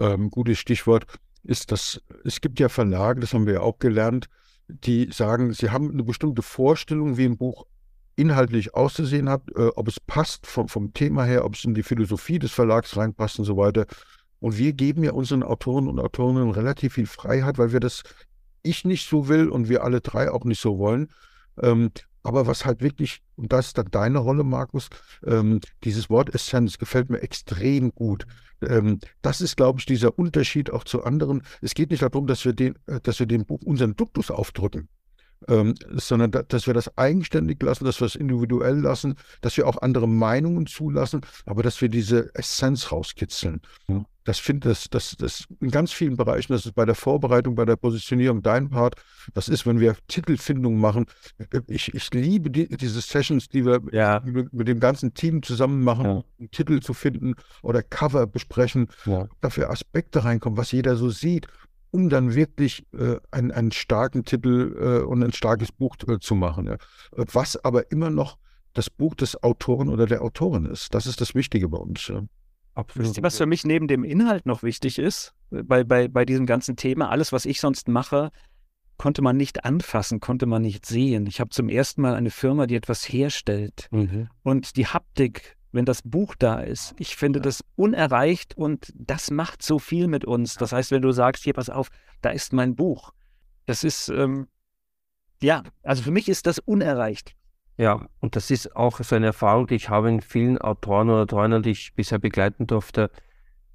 ähm, 0.00 0.30
gutes 0.30 0.58
Stichwort, 0.58 1.06
ist, 1.42 1.72
dass 1.72 2.00
es 2.24 2.40
gibt 2.40 2.60
ja 2.60 2.68
Verlage, 2.68 3.20
das 3.20 3.32
haben 3.32 3.46
wir 3.46 3.54
ja 3.54 3.60
auch 3.60 3.78
gelernt, 3.78 4.28
die 4.68 5.10
sagen, 5.10 5.52
sie 5.52 5.70
haben 5.70 5.90
eine 5.90 6.04
bestimmte 6.04 6.42
Vorstellung, 6.42 7.16
wie 7.16 7.24
ein 7.24 7.38
Buch 7.38 7.66
inhaltlich 8.16 8.74
auszusehen 8.74 9.28
hat, 9.28 9.42
äh, 9.56 9.68
ob 9.74 9.88
es 9.88 9.98
passt 10.00 10.46
vom, 10.46 10.68
vom 10.68 10.92
Thema 10.92 11.24
her, 11.24 11.44
ob 11.44 11.54
es 11.54 11.64
in 11.64 11.74
die 11.74 11.82
Philosophie 11.82 12.38
des 12.38 12.52
Verlags 12.52 12.96
reinpasst 12.96 13.38
und 13.38 13.44
so 13.46 13.56
weiter. 13.56 13.86
Und 14.40 14.58
wir 14.58 14.72
geben 14.72 15.04
ja 15.04 15.12
unseren 15.12 15.42
Autoren 15.42 15.88
und 15.88 15.98
Autorinnen 15.98 16.50
relativ 16.50 16.94
viel 16.94 17.06
Freiheit, 17.06 17.58
weil 17.58 17.72
wir 17.72 17.80
das 17.80 18.02
ich 18.62 18.84
nicht 18.84 19.08
so 19.08 19.28
will 19.28 19.48
und 19.48 19.68
wir 19.68 19.84
alle 19.84 20.00
drei 20.00 20.30
auch 20.30 20.44
nicht 20.44 20.60
so 20.60 20.78
wollen. 20.78 21.08
Ähm, 21.62 21.90
aber 22.22 22.46
was 22.46 22.64
halt 22.64 22.82
wirklich, 22.82 23.22
und 23.36 23.52
das 23.52 23.68
ist 23.68 23.78
dann 23.78 23.88
deine 23.90 24.18
Rolle, 24.18 24.44
Markus, 24.44 24.88
ähm, 25.26 25.60
dieses 25.84 26.10
Wort 26.10 26.34
Essenz 26.34 26.78
gefällt 26.78 27.10
mir 27.10 27.22
extrem 27.22 27.92
gut. 27.92 28.26
Ähm, 28.62 28.98
das 29.22 29.40
ist, 29.40 29.56
glaube 29.56 29.78
ich, 29.80 29.86
dieser 29.86 30.18
Unterschied 30.18 30.70
auch 30.70 30.84
zu 30.84 31.04
anderen. 31.04 31.42
Es 31.62 31.74
geht 31.74 31.90
nicht 31.90 32.02
darum, 32.02 32.26
dass 32.26 32.44
wir 32.44 32.52
den, 32.52 32.76
äh, 32.86 33.00
dass 33.02 33.18
wir 33.18 33.26
dem 33.26 33.44
Buch 33.46 33.62
unseren 33.62 33.96
Duktus 33.96 34.30
aufdrücken 34.30 34.88
ähm, 35.48 35.74
sondern 35.92 36.30
da, 36.30 36.42
dass 36.42 36.66
wir 36.66 36.74
das 36.74 36.96
eigenständig 36.98 37.62
lassen, 37.62 37.84
dass 37.84 38.00
wir 38.00 38.06
es 38.06 38.14
individuell 38.14 38.78
lassen, 38.78 39.14
dass 39.40 39.56
wir 39.56 39.66
auch 39.66 39.80
andere 39.80 40.08
Meinungen 40.08 40.66
zulassen, 40.66 41.22
aber 41.46 41.62
dass 41.62 41.80
wir 41.80 41.88
diese 41.88 42.34
Essenz 42.34 42.92
rauskitzeln. 42.92 43.60
Das 44.24 44.38
finde 44.38 44.68
das, 44.68 44.88
das, 44.90 45.16
das 45.16 45.44
in 45.60 45.70
ganz 45.70 45.92
vielen 45.92 46.16
Bereichen, 46.16 46.52
das 46.52 46.66
ist 46.66 46.74
bei 46.74 46.84
der 46.84 46.94
Vorbereitung, 46.94 47.54
bei 47.54 47.64
der 47.64 47.76
Positionierung 47.76 48.42
dein 48.42 48.68
Part. 48.68 48.94
Das 49.34 49.48
ist, 49.48 49.66
wenn 49.66 49.80
wir 49.80 49.96
Titelfindung 50.08 50.78
machen. 50.78 51.06
Ich, 51.66 51.94
ich 51.94 52.12
liebe 52.12 52.50
die, 52.50 52.68
diese 52.68 53.00
Sessions, 53.00 53.48
die 53.48 53.64
wir 53.64 53.80
ja. 53.92 54.20
mit, 54.24 54.52
mit, 54.52 54.68
dem 54.68 54.80
ganzen 54.80 55.14
Team 55.14 55.42
zusammen 55.42 55.82
machen, 55.82 56.04
ja. 56.04 56.22
um 56.38 56.50
Titel 56.50 56.80
zu 56.80 56.92
finden 56.92 57.34
oder 57.62 57.82
Cover 57.82 58.26
besprechen, 58.26 58.88
ja. 59.06 59.26
dafür 59.40 59.70
Aspekte 59.70 60.24
reinkommen, 60.24 60.58
was 60.58 60.72
jeder 60.72 60.96
so 60.96 61.10
sieht 61.10 61.46
um 61.92 62.08
dann 62.08 62.34
wirklich 62.36 62.86
äh, 62.92 63.16
einen, 63.32 63.50
einen 63.50 63.72
starken 63.72 64.24
Titel 64.24 64.76
äh, 64.80 65.04
und 65.04 65.24
ein 65.24 65.32
starkes 65.32 65.72
Buch 65.72 65.96
äh, 66.06 66.20
zu 66.20 66.36
machen. 66.36 66.66
Ja. 66.66 66.76
Was 67.10 67.56
aber 67.64 67.90
immer 67.90 68.10
noch 68.10 68.38
das 68.74 68.90
Buch 68.90 69.14
des 69.14 69.42
Autoren 69.42 69.88
oder 69.88 70.06
der 70.06 70.22
Autorin 70.22 70.66
ist. 70.66 70.94
Das 70.94 71.06
ist 71.06 71.20
das 71.20 71.34
Wichtige 71.34 71.68
bei 71.68 71.78
uns. 71.78 72.06
Ja. 72.06 72.22
Absolut. 72.80 73.22
Was 73.22 73.38
für 73.38 73.46
mich 73.46 73.64
neben 73.64 73.88
dem 73.88 74.04
Inhalt 74.04 74.46
noch 74.46 74.62
wichtig 74.62 74.98
ist, 74.98 75.34
bei, 75.50 75.84
bei, 75.84 76.08
bei 76.08 76.24
diesem 76.24 76.46
ganzen 76.46 76.76
Thema, 76.76 77.10
alles, 77.10 77.32
was 77.32 77.44
ich 77.44 77.60
sonst 77.60 77.88
mache, 77.88 78.30
konnte 78.96 79.22
man 79.22 79.36
nicht 79.36 79.64
anfassen, 79.64 80.20
konnte 80.20 80.46
man 80.46 80.62
nicht 80.62 80.84
sehen. 80.84 81.26
Ich 81.26 81.40
habe 81.40 81.50
zum 81.50 81.68
ersten 81.68 82.02
Mal 82.02 82.14
eine 82.14 82.30
Firma, 82.30 82.66
die 82.66 82.76
etwas 82.76 83.04
herstellt. 83.04 83.88
Mhm. 83.90 84.28
Und 84.42 84.76
die 84.76 84.86
Haptik 84.86 85.56
wenn 85.72 85.84
das 85.84 86.02
Buch 86.02 86.34
da 86.38 86.60
ist. 86.60 86.94
Ich 86.98 87.16
finde 87.16 87.40
das 87.40 87.64
unerreicht 87.76 88.56
und 88.56 88.92
das 88.94 89.30
macht 89.30 89.62
so 89.62 89.78
viel 89.78 90.08
mit 90.08 90.24
uns. 90.24 90.54
Das 90.54 90.72
heißt, 90.72 90.90
wenn 90.90 91.02
du 91.02 91.12
sagst, 91.12 91.44
hier, 91.44 91.52
pass 91.52 91.70
auf, 91.70 91.90
da 92.22 92.30
ist 92.30 92.52
mein 92.52 92.74
Buch. 92.74 93.12
Das 93.66 93.84
ist, 93.84 94.08
ähm, 94.08 94.48
ja, 95.42 95.62
also 95.82 96.02
für 96.02 96.10
mich 96.10 96.28
ist 96.28 96.46
das 96.46 96.58
unerreicht. 96.58 97.34
Ja, 97.80 98.06
und 98.20 98.36
das 98.36 98.50
ist 98.50 98.76
auch 98.76 99.00
so 99.00 99.16
eine 99.16 99.24
Erfahrung, 99.24 99.66
die 99.66 99.76
ich 99.76 99.88
habe 99.88 100.10
in 100.10 100.20
vielen 100.20 100.58
Autoren 100.58 101.08
oder 101.08 101.22
Autorinnen, 101.22 101.62
die 101.62 101.70
ich 101.70 101.94
bisher 101.94 102.18
begleiten 102.18 102.66
durfte. 102.66 103.10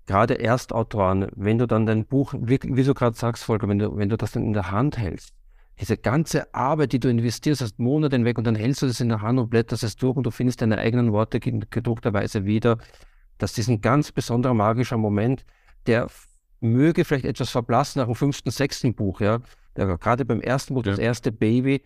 Gerade 0.06 0.40
Erstautoren, 0.40 1.28
wenn 1.36 1.58
du 1.58 1.66
dann 1.66 1.88
dein 1.88 2.06
Buch, 2.06 2.36
wie, 2.38 2.60
wie 2.62 2.84
du 2.84 2.94
gerade 2.94 3.18
sagst, 3.18 3.44
Volker, 3.44 3.68
wenn 3.68 3.80
du, 3.80 3.98
wenn 3.98 4.10
du 4.10 4.16
das 4.16 4.34
dann 4.34 4.44
in 4.44 4.54
der 4.54 4.70
Hand 4.70 5.00
hältst, 5.00 5.34
diese 5.80 5.98
ganze 5.98 6.54
Arbeit, 6.54 6.92
die 6.92 7.00
du 7.00 7.10
investierst, 7.10 7.62
hast 7.62 7.80
Monate 7.80 8.16
hinweg 8.16 8.38
und 8.38 8.44
dann 8.44 8.54
hältst 8.54 8.84
du 8.84 8.86
das 8.86 9.00
in 9.00 9.10
der 9.10 9.24
Hand 9.24 9.40
und 9.40 9.50
blätterst 9.50 9.84
es 9.84 9.96
durch 9.96 10.16
und 10.16 10.24
du 10.24 10.30
findest 10.30 10.62
deine 10.62 10.78
eigenen 10.78 11.12
Worte 11.12 11.40
in 11.40 11.66
gedruckter 11.72 12.14
Weise 12.14 12.46
wieder. 12.46 12.78
Das 13.40 13.58
ist 13.58 13.70
ein 13.70 13.82
ganz 13.82 14.12
besonderer 14.12 14.54
magischer 14.54 14.98
Moment, 14.98 15.48
der 15.88 16.10
möge 16.60 17.06
vielleicht 17.06 17.26
etwas 17.26 17.50
verblassen 17.50 18.02
nach 18.02 18.06
dem 18.06 18.14
fünften, 18.14 18.52
sechsten 18.52 18.94
Buch, 18.94 19.20
ja. 19.20 19.40
Gerade 19.74 20.26
beim 20.26 20.42
ersten 20.42 20.76
Buch, 20.76 20.86
ja. 20.86 20.92
das 20.92 21.00
erste 21.00 21.32
Baby, 21.32 21.82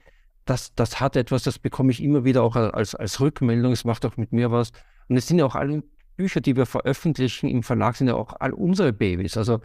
das, 0.49 0.73
das 0.73 0.99
hat 0.99 1.15
etwas, 1.15 1.43
das 1.43 1.59
bekomme 1.59 1.91
ich 1.91 2.03
immer 2.03 2.25
wieder 2.25 2.43
auch 2.43 2.55
als, 2.55 2.95
als 2.95 3.19
Rückmeldung, 3.19 3.71
es 3.71 3.85
macht 3.85 4.05
auch 4.05 4.17
mit 4.17 4.33
mir 4.33 4.51
was. 4.51 4.71
Und 5.07 5.17
es 5.17 5.27
sind 5.27 5.39
ja 5.39 5.45
auch 5.45 5.55
alle 5.55 5.83
Bücher, 6.17 6.41
die 6.41 6.55
wir 6.55 6.65
veröffentlichen 6.65 7.47
im 7.49 7.63
Verlag, 7.63 7.95
sind 7.95 8.07
ja 8.07 8.15
auch 8.15 8.33
all 8.39 8.53
unsere 8.53 8.91
Babys. 8.91 9.37
Also 9.37 9.59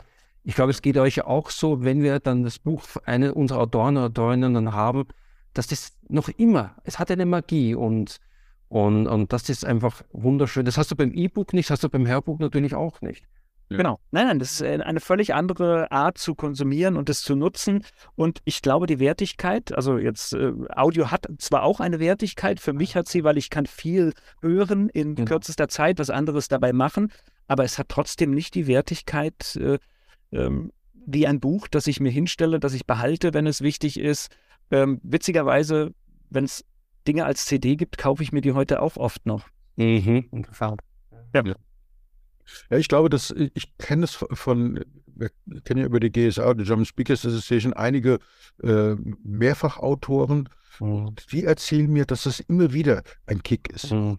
ich 0.45 0.55
glaube, 0.55 0.71
es 0.71 0.83
geht 0.83 0.99
euch 0.99 1.23
auch 1.25 1.51
so, 1.51 1.83
wenn 1.83 2.03
wir 2.03 2.21
dann 2.21 2.45
das 2.45 2.59
Buch 2.59 2.83
eine 3.05 3.35
unserer 3.35 3.61
Autoren 3.61 3.97
oder 3.97 4.07
Autorinnen 4.07 4.55
dann 4.55 4.73
haben, 4.73 5.07
dass 5.55 5.69
das 5.69 5.97
noch 6.09 6.29
immer, 6.29 6.77
es 6.85 6.99
hat 6.99 7.11
eine 7.11 7.25
Magie 7.25 7.75
und, 7.75 8.19
und, 8.69 9.07
und 9.07 9.33
das 9.33 9.49
ist 9.49 9.65
einfach 9.65 10.03
wunderschön. 10.13 10.67
Das 10.67 10.77
hast 10.77 10.91
du 10.91 10.97
beim 10.97 11.13
E-Book 11.13 11.55
nicht, 11.55 11.71
das 11.71 11.77
hast 11.77 11.85
du 11.85 11.89
beim 11.89 12.07
Hörbuch 12.07 12.39
natürlich 12.41 12.75
auch 12.75 13.01
nicht. 13.01 13.25
Ja. 13.75 13.79
Genau. 13.79 14.01
Nein, 14.11 14.27
nein, 14.27 14.39
das 14.39 14.53
ist 14.53 14.63
eine 14.63 15.01
völlig 15.01 15.35
andere 15.35 15.91
Art 15.91 16.19
zu 16.19 16.35
konsumieren 16.35 16.97
und 16.97 17.09
es 17.11 17.23
zu 17.23 17.35
nutzen. 17.35 17.85
Und 18.15 18.41
ich 18.45 18.63
glaube, 18.63 18.87
die 18.87 18.99
Wertigkeit, 18.99 19.73
also 19.73 19.99
jetzt 19.99 20.33
äh, 20.33 20.53
Audio 20.75 21.11
hat 21.11 21.27
zwar 21.39 21.63
auch 21.63 21.81
eine 21.81 22.01
Wertigkeit, 22.01 22.61
für 22.61 22.73
mich 22.73 22.97
hat 22.97 23.09
sie, 23.09 23.25
weil 23.25 23.37
ich 23.37 23.51
kann 23.51 23.67
viel 23.67 24.13
hören 24.41 24.89
in 24.89 25.15
genau. 25.15 25.29
kürzester 25.29 25.69
Zeit, 25.69 25.99
was 25.99 26.11
anderes 26.11 26.49
dabei 26.49 26.73
machen, 26.73 27.13
aber 27.49 27.65
es 27.65 27.79
hat 27.79 27.89
trotzdem 27.89 28.31
nicht 28.31 28.55
die 28.55 28.67
Wertigkeit, 28.67 29.57
äh, 29.57 29.79
ähm, 30.33 30.73
wie 31.07 31.27
ein 31.27 31.41
Buch, 31.41 31.69
das 31.69 31.87
ich 31.87 32.01
mir 32.01 32.11
hinstelle, 32.11 32.61
das 32.61 32.73
ich 32.73 32.87
behalte, 32.87 33.35
wenn 33.35 33.47
es 33.47 33.61
wichtig 33.61 34.01
ist. 34.01 34.35
Ähm, 34.71 35.01
witzigerweise, 35.03 35.93
wenn 36.31 36.45
es 36.45 36.65
Dinge 37.07 37.27
als 37.27 37.45
CD 37.45 37.77
gibt, 37.77 37.99
kaufe 37.99 38.23
ich 38.23 38.33
mir 38.33 38.41
die 38.41 38.53
heute 38.53 38.81
auch 38.81 38.97
oft 38.97 39.27
noch. 39.27 39.47
Mhm, 39.77 40.29
interessant. 40.31 40.81
Ja. 41.35 41.45
ja. 41.45 41.55
Ich 42.71 42.89
glaube, 42.89 43.09
dass 43.09 43.31
ich 43.31 43.77
kenne 43.79 44.05
es 44.05 44.15
von, 44.15 44.85
wir 45.07 45.31
kennen 45.65 45.81
ja 45.81 45.87
über 45.87 46.01
die 46.01 46.11
GSA, 46.11 46.55
die 46.55 46.65
German 46.65 46.85
Speakers 46.85 47.25
Association, 47.25 47.73
einige 47.73 48.19
äh, 48.63 48.95
Mehrfachautoren, 49.23 50.49
mhm. 50.81 51.15
die 51.31 51.45
erzählen 51.45 51.91
mir, 51.91 52.05
dass 52.05 52.25
das 52.25 52.41
immer 52.41 52.73
wieder 52.73 53.03
ein 53.27 53.43
Kick 53.43 53.71
ist. 53.71 53.93
Mhm. 53.93 54.19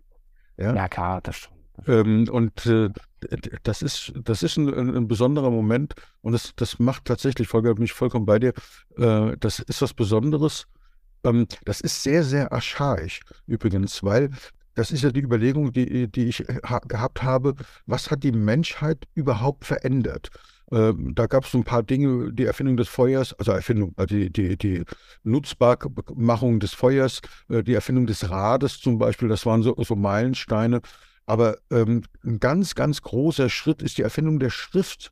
Ja? 0.58 0.74
ja, 0.74 0.88
klar, 0.88 1.22
das 1.22 1.38
schon. 1.38 1.56
Ähm, 1.88 2.28
und 2.30 2.66
äh, 2.66 2.90
das 3.64 3.82
ist, 3.82 4.14
das 4.16 4.44
ist 4.44 4.58
ein, 4.58 4.96
ein, 4.96 5.08
besonderer 5.08 5.52
Moment 5.52 5.94
und 6.22 6.34
das, 6.34 6.54
das 6.56 6.80
macht 6.80 7.06
tatsächlich, 7.06 7.48
Volker, 7.48 7.76
bin 7.76 7.84
ich 7.84 7.94
vollkommen 7.94 8.26
bei 8.26 8.40
dir, 8.40 8.54
äh, 8.98 9.36
das 9.40 9.60
ist 9.60 9.82
was 9.82 9.94
Besonderes. 9.94 10.68
Ähm, 11.24 11.48
das 11.66 11.82
ist 11.82 12.04
sehr, 12.04 12.24
sehr 12.24 12.54
archaisch 12.54 13.22
übrigens, 13.48 14.04
weil 14.04 14.30
das 14.76 14.92
ist 14.92 15.04
ja 15.04 15.12
die 15.12 15.22
Überlegung, 15.22 15.72
die, 15.72 16.08
die 16.10 16.26
ich 16.26 16.48
äh, 16.48 16.60
ha 16.64 16.80
gehabt 16.80 17.24
habe, 17.24 17.56
was 17.86 18.12
hat 18.12 18.24
die 18.24 18.32
Menschheit 18.32 19.08
überhaupt 19.16 19.66
verändert? 19.66 20.30
Ähm, 20.72 21.14
da 21.16 21.28
gab 21.28 21.46
es 21.46 21.54
ein 21.54 21.64
paar 21.64 21.84
Dinge, 21.84 22.34
die 22.34 22.46
Erfindung 22.46 22.78
des 22.78 22.88
Feuers, 22.88 23.34
also 23.34 23.52
Erfindung, 23.52 23.94
also 23.98 24.16
die, 24.16 24.32
die, 24.32 24.58
die 24.58 24.84
Nutzbarmachung 25.24 26.60
des 26.60 26.74
Feuers, 26.74 27.22
äh, 27.50 27.64
die 27.64 27.74
Erfindung 27.74 28.08
des 28.08 28.30
Rades 28.30 28.80
zum 28.80 28.98
Beispiel, 28.98 29.28
das 29.28 29.46
waren 29.46 29.64
so, 29.64 29.76
so 29.84 29.96
Meilensteine. 29.96 30.82
Aber 31.28 31.58
ähm, 31.72 32.04
ein 32.24 32.40
ganz, 32.40 32.76
ganz 32.76 33.02
großer 33.02 33.50
Schritt 33.50 33.82
ist 33.82 33.98
die 33.98 34.04
Erfindung 34.04 34.40
der 34.40 34.52
Schrift, 34.52 35.12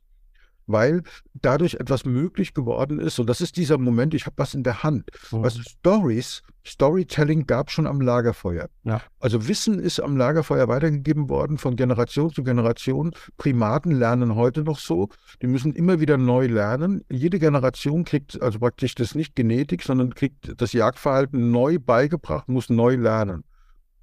weil 0.66 1.02
dadurch 1.34 1.74
etwas 1.74 2.04
möglich 2.04 2.54
geworden 2.54 2.98
ist. 2.98 3.18
Und 3.18 3.28
das 3.28 3.40
ist 3.40 3.56
dieser 3.56 3.78
Moment, 3.78 4.14
ich 4.14 4.26
habe 4.26 4.36
was 4.38 4.54
in 4.54 4.62
der 4.62 4.82
Hand. 4.82 5.10
Mhm. 5.30 5.44
Also 5.44 5.62
Stories, 5.62 6.42
Storytelling 6.66 7.46
gab 7.46 7.70
schon 7.70 7.86
am 7.86 8.00
Lagerfeuer. 8.00 8.68
Ja. 8.84 9.02
Also 9.20 9.48
Wissen 9.48 9.78
ist 9.78 10.00
am 10.00 10.16
Lagerfeuer 10.16 10.68
weitergegeben 10.68 11.28
worden 11.28 11.58
von 11.58 11.76
Generation 11.76 12.32
zu 12.32 12.42
Generation. 12.42 13.12
Primaten 13.36 13.92
lernen 13.92 14.34
heute 14.34 14.62
noch 14.62 14.78
so. 14.78 15.08
Die 15.42 15.46
müssen 15.46 15.74
immer 15.74 16.00
wieder 16.00 16.16
neu 16.16 16.46
lernen. 16.46 17.04
Jede 17.10 17.38
Generation 17.38 18.04
kriegt 18.04 18.40
also 18.40 18.58
praktisch 18.58 18.94
das 18.94 19.14
nicht 19.14 19.36
Genetik, 19.36 19.82
sondern 19.82 20.14
kriegt 20.14 20.60
das 20.60 20.72
Jagdverhalten 20.72 21.50
neu 21.50 21.78
beigebracht, 21.78 22.48
muss 22.48 22.70
neu 22.70 22.96
lernen. 22.96 23.44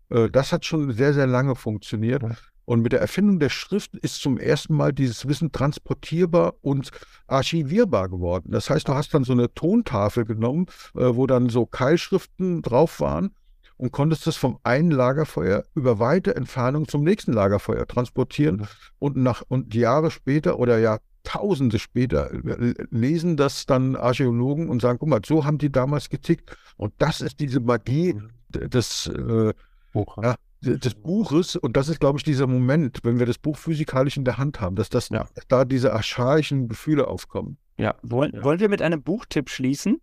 Äh, 0.09 0.29
das 0.29 0.51
hat 0.51 0.65
schon 0.65 0.91
sehr, 0.91 1.13
sehr 1.13 1.27
lange 1.27 1.55
funktioniert. 1.55 2.23
Und 2.71 2.83
mit 2.83 2.93
der 2.93 3.01
Erfindung 3.01 3.37
der 3.37 3.49
Schrift 3.49 3.97
ist 3.97 4.21
zum 4.21 4.37
ersten 4.37 4.73
Mal 4.73 4.93
dieses 4.93 5.27
Wissen 5.27 5.51
transportierbar 5.51 6.53
und 6.61 6.89
archivierbar 7.27 8.07
geworden. 8.07 8.51
Das 8.53 8.69
heißt, 8.69 8.87
du 8.87 8.93
hast 8.93 9.13
dann 9.13 9.25
so 9.25 9.33
eine 9.33 9.53
Tontafel 9.53 10.23
genommen, 10.23 10.67
äh, 10.95 11.01
wo 11.13 11.27
dann 11.27 11.49
so 11.49 11.65
Keilschriften 11.65 12.61
drauf 12.61 13.01
waren 13.01 13.31
und 13.75 13.91
konntest 13.91 14.25
das 14.25 14.37
vom 14.37 14.57
einen 14.63 14.89
Lagerfeuer 14.89 15.65
über 15.75 15.99
weite 15.99 16.33
Entfernung 16.33 16.87
zum 16.87 17.03
nächsten 17.03 17.33
Lagerfeuer 17.33 17.85
transportieren. 17.87 18.55
Mhm. 18.55 18.67
Und, 18.99 19.17
nach, 19.17 19.43
und 19.49 19.75
Jahre 19.75 20.09
später 20.09 20.57
oder 20.57 20.79
Jahrtausende 20.79 21.77
später 21.77 22.31
äh, 22.31 22.73
lesen 22.89 23.35
das 23.35 23.65
dann 23.65 23.97
Archäologen 23.97 24.69
und 24.69 24.81
sagen, 24.81 24.97
guck 24.97 25.09
mal, 25.09 25.19
so 25.25 25.43
haben 25.43 25.57
die 25.57 25.73
damals 25.73 26.07
getickt. 26.07 26.55
Und 26.77 26.93
das 26.99 27.19
ist 27.19 27.41
diese 27.41 27.59
Magie 27.59 28.13
mhm. 28.13 28.69
des... 28.69 29.07
Äh. 29.07 29.51
Ja, 29.93 30.35
des 30.61 30.93
Buches, 30.95 31.55
und 31.55 31.75
das 31.75 31.89
ist, 31.89 31.99
glaube 31.99 32.19
ich, 32.19 32.23
dieser 32.23 32.47
Moment, 32.47 32.99
wenn 33.03 33.19
wir 33.19 33.25
das 33.25 33.37
Buch 33.37 33.57
physikalisch 33.57 34.17
in 34.17 34.25
der 34.25 34.37
Hand 34.37 34.61
haben, 34.61 34.75
dass 34.75 34.89
das 34.89 35.09
ja. 35.09 35.25
da 35.47 35.65
diese 35.65 35.93
archaischen 35.93 36.67
Gefühle 36.67 37.07
aufkommen. 37.07 37.57
Ja. 37.77 37.95
Wollen, 38.03 38.33
ja. 38.33 38.43
wollen 38.43 38.59
wir 38.59 38.69
mit 38.69 38.81
einem 38.81 39.01
Buchtipp 39.01 39.49
schließen? 39.49 39.99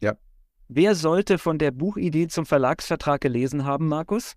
Ja. 0.00 0.16
Wer 0.68 0.94
sollte 0.94 1.38
von 1.38 1.58
der 1.58 1.70
Buchidee 1.70 2.26
zum 2.26 2.44
Verlagsvertrag 2.44 3.20
gelesen 3.20 3.64
haben, 3.64 3.86
Markus? 3.86 4.34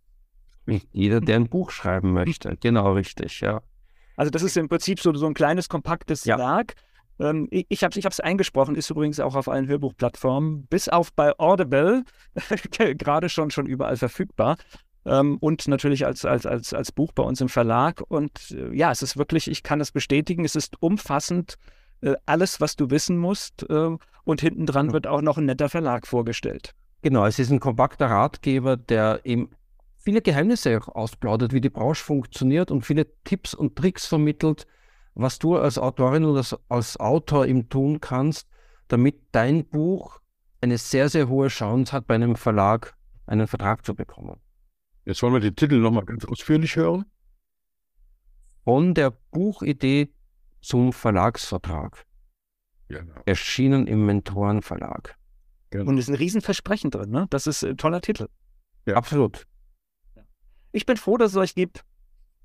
Jeder, 0.91 1.19
der 1.19 1.37
ein 1.37 1.49
Buch 1.49 1.71
schreiben 1.71 2.13
möchte. 2.13 2.55
Genau, 2.61 2.93
richtig, 2.93 3.41
ja. 3.41 3.61
Also 4.15 4.29
das 4.29 4.43
ist 4.43 4.55
im 4.57 4.69
Prinzip 4.69 4.99
so, 4.99 5.13
so 5.15 5.25
ein 5.25 5.33
kleines, 5.33 5.69
kompaktes 5.69 6.23
ja. 6.23 6.37
Werk. 6.37 6.75
Ähm, 7.19 7.47
ich 7.49 7.65
ich 7.69 7.83
habe 7.83 7.97
es 7.97 8.19
eingesprochen, 8.19 8.75
ist 8.75 8.89
übrigens 8.89 9.19
auch 9.19 9.35
auf 9.35 9.49
allen 9.49 9.67
Hörbuchplattformen, 9.67 10.67
bis 10.67 10.87
auf 10.87 11.11
bei 11.13 11.37
Audible, 11.39 12.03
gerade 12.97 13.29
schon, 13.29 13.49
schon 13.51 13.65
überall 13.65 13.97
verfügbar. 13.97 14.57
Ähm, 15.05 15.37
und 15.39 15.67
natürlich 15.67 16.05
als, 16.05 16.25
als, 16.25 16.45
als, 16.45 16.73
als 16.73 16.91
Buch 16.91 17.11
bei 17.13 17.23
uns 17.23 17.41
im 17.41 17.49
Verlag. 17.49 18.01
Und 18.07 18.51
äh, 18.51 18.73
ja, 18.75 18.91
es 18.91 19.01
ist 19.01 19.17
wirklich, 19.17 19.49
ich 19.49 19.63
kann 19.63 19.81
es 19.81 19.91
bestätigen, 19.91 20.45
es 20.45 20.55
ist 20.55 20.81
umfassend 20.81 21.57
äh, 22.01 22.15
alles, 22.25 22.61
was 22.61 22.75
du 22.75 22.89
wissen 22.89 23.17
musst. 23.17 23.69
Äh, 23.69 23.97
und 24.25 24.41
hinten 24.41 24.65
dran 24.65 24.93
wird 24.93 25.07
auch 25.07 25.21
noch 25.21 25.37
ein 25.37 25.45
netter 25.45 25.69
Verlag 25.69 26.07
vorgestellt. 26.07 26.73
Genau, 27.01 27.25
es 27.25 27.39
ist 27.39 27.51
ein 27.51 27.59
kompakter 27.59 28.05
Ratgeber, 28.07 28.77
der 28.77 29.19
eben 29.25 29.49
viele 29.97 30.21
Geheimnisse 30.21 30.77
auch 30.77 30.87
ausplaudert, 30.87 31.53
wie 31.53 31.61
die 31.61 31.69
Branche 31.69 32.03
funktioniert 32.03 32.71
und 32.71 32.85
viele 32.85 33.07
Tipps 33.23 33.53
und 33.53 33.75
Tricks 33.75 34.05
vermittelt, 34.05 34.65
was 35.13 35.39
du 35.39 35.57
als 35.57 35.77
Autorin 35.77 36.25
oder 36.25 36.43
als 36.69 36.97
Autor 36.99 37.45
ihm 37.45 37.69
tun 37.69 37.99
kannst, 37.99 38.47
damit 38.87 39.15
dein 39.31 39.65
Buch 39.65 40.19
eine 40.61 40.77
sehr, 40.77 41.09
sehr 41.09 41.27
hohe 41.27 41.49
Chance 41.49 41.91
hat, 41.91 42.07
bei 42.07 42.15
einem 42.15 42.35
Verlag 42.35 42.95
einen 43.25 43.47
Vertrag 43.47 43.85
zu 43.85 43.95
bekommen. 43.95 44.39
Jetzt 45.05 45.21
wollen 45.21 45.33
wir 45.33 45.39
den 45.39 45.55
Titel 45.55 45.79
nochmal 45.79 46.05
ganz 46.05 46.25
ausführlich 46.25 46.75
hören. 46.75 47.05
Von 48.63 48.93
der 48.93 49.11
Buchidee 49.11 50.13
zum 50.61 50.93
Verlagsvertrag. 50.93 52.05
Genau. 52.87 53.21
Erschienen 53.25 53.87
im 53.87 54.05
Mentorenverlag. 54.05 55.17
Genau. 55.71 55.89
Und 55.89 55.97
es 55.97 56.05
ist 56.05 56.09
ein 56.09 56.15
Riesenversprechen 56.15 56.91
drin, 56.91 57.09
ne? 57.09 57.27
Das 57.29 57.47
ist 57.47 57.63
ein 57.63 57.77
toller 57.77 58.01
Titel. 58.01 58.29
Ja. 58.85 58.95
Absolut. 58.95 59.47
Ich 60.71 60.85
bin 60.85 60.97
froh, 60.97 61.17
dass 61.17 61.31
es 61.31 61.37
euch 61.37 61.55
gibt. 61.55 61.83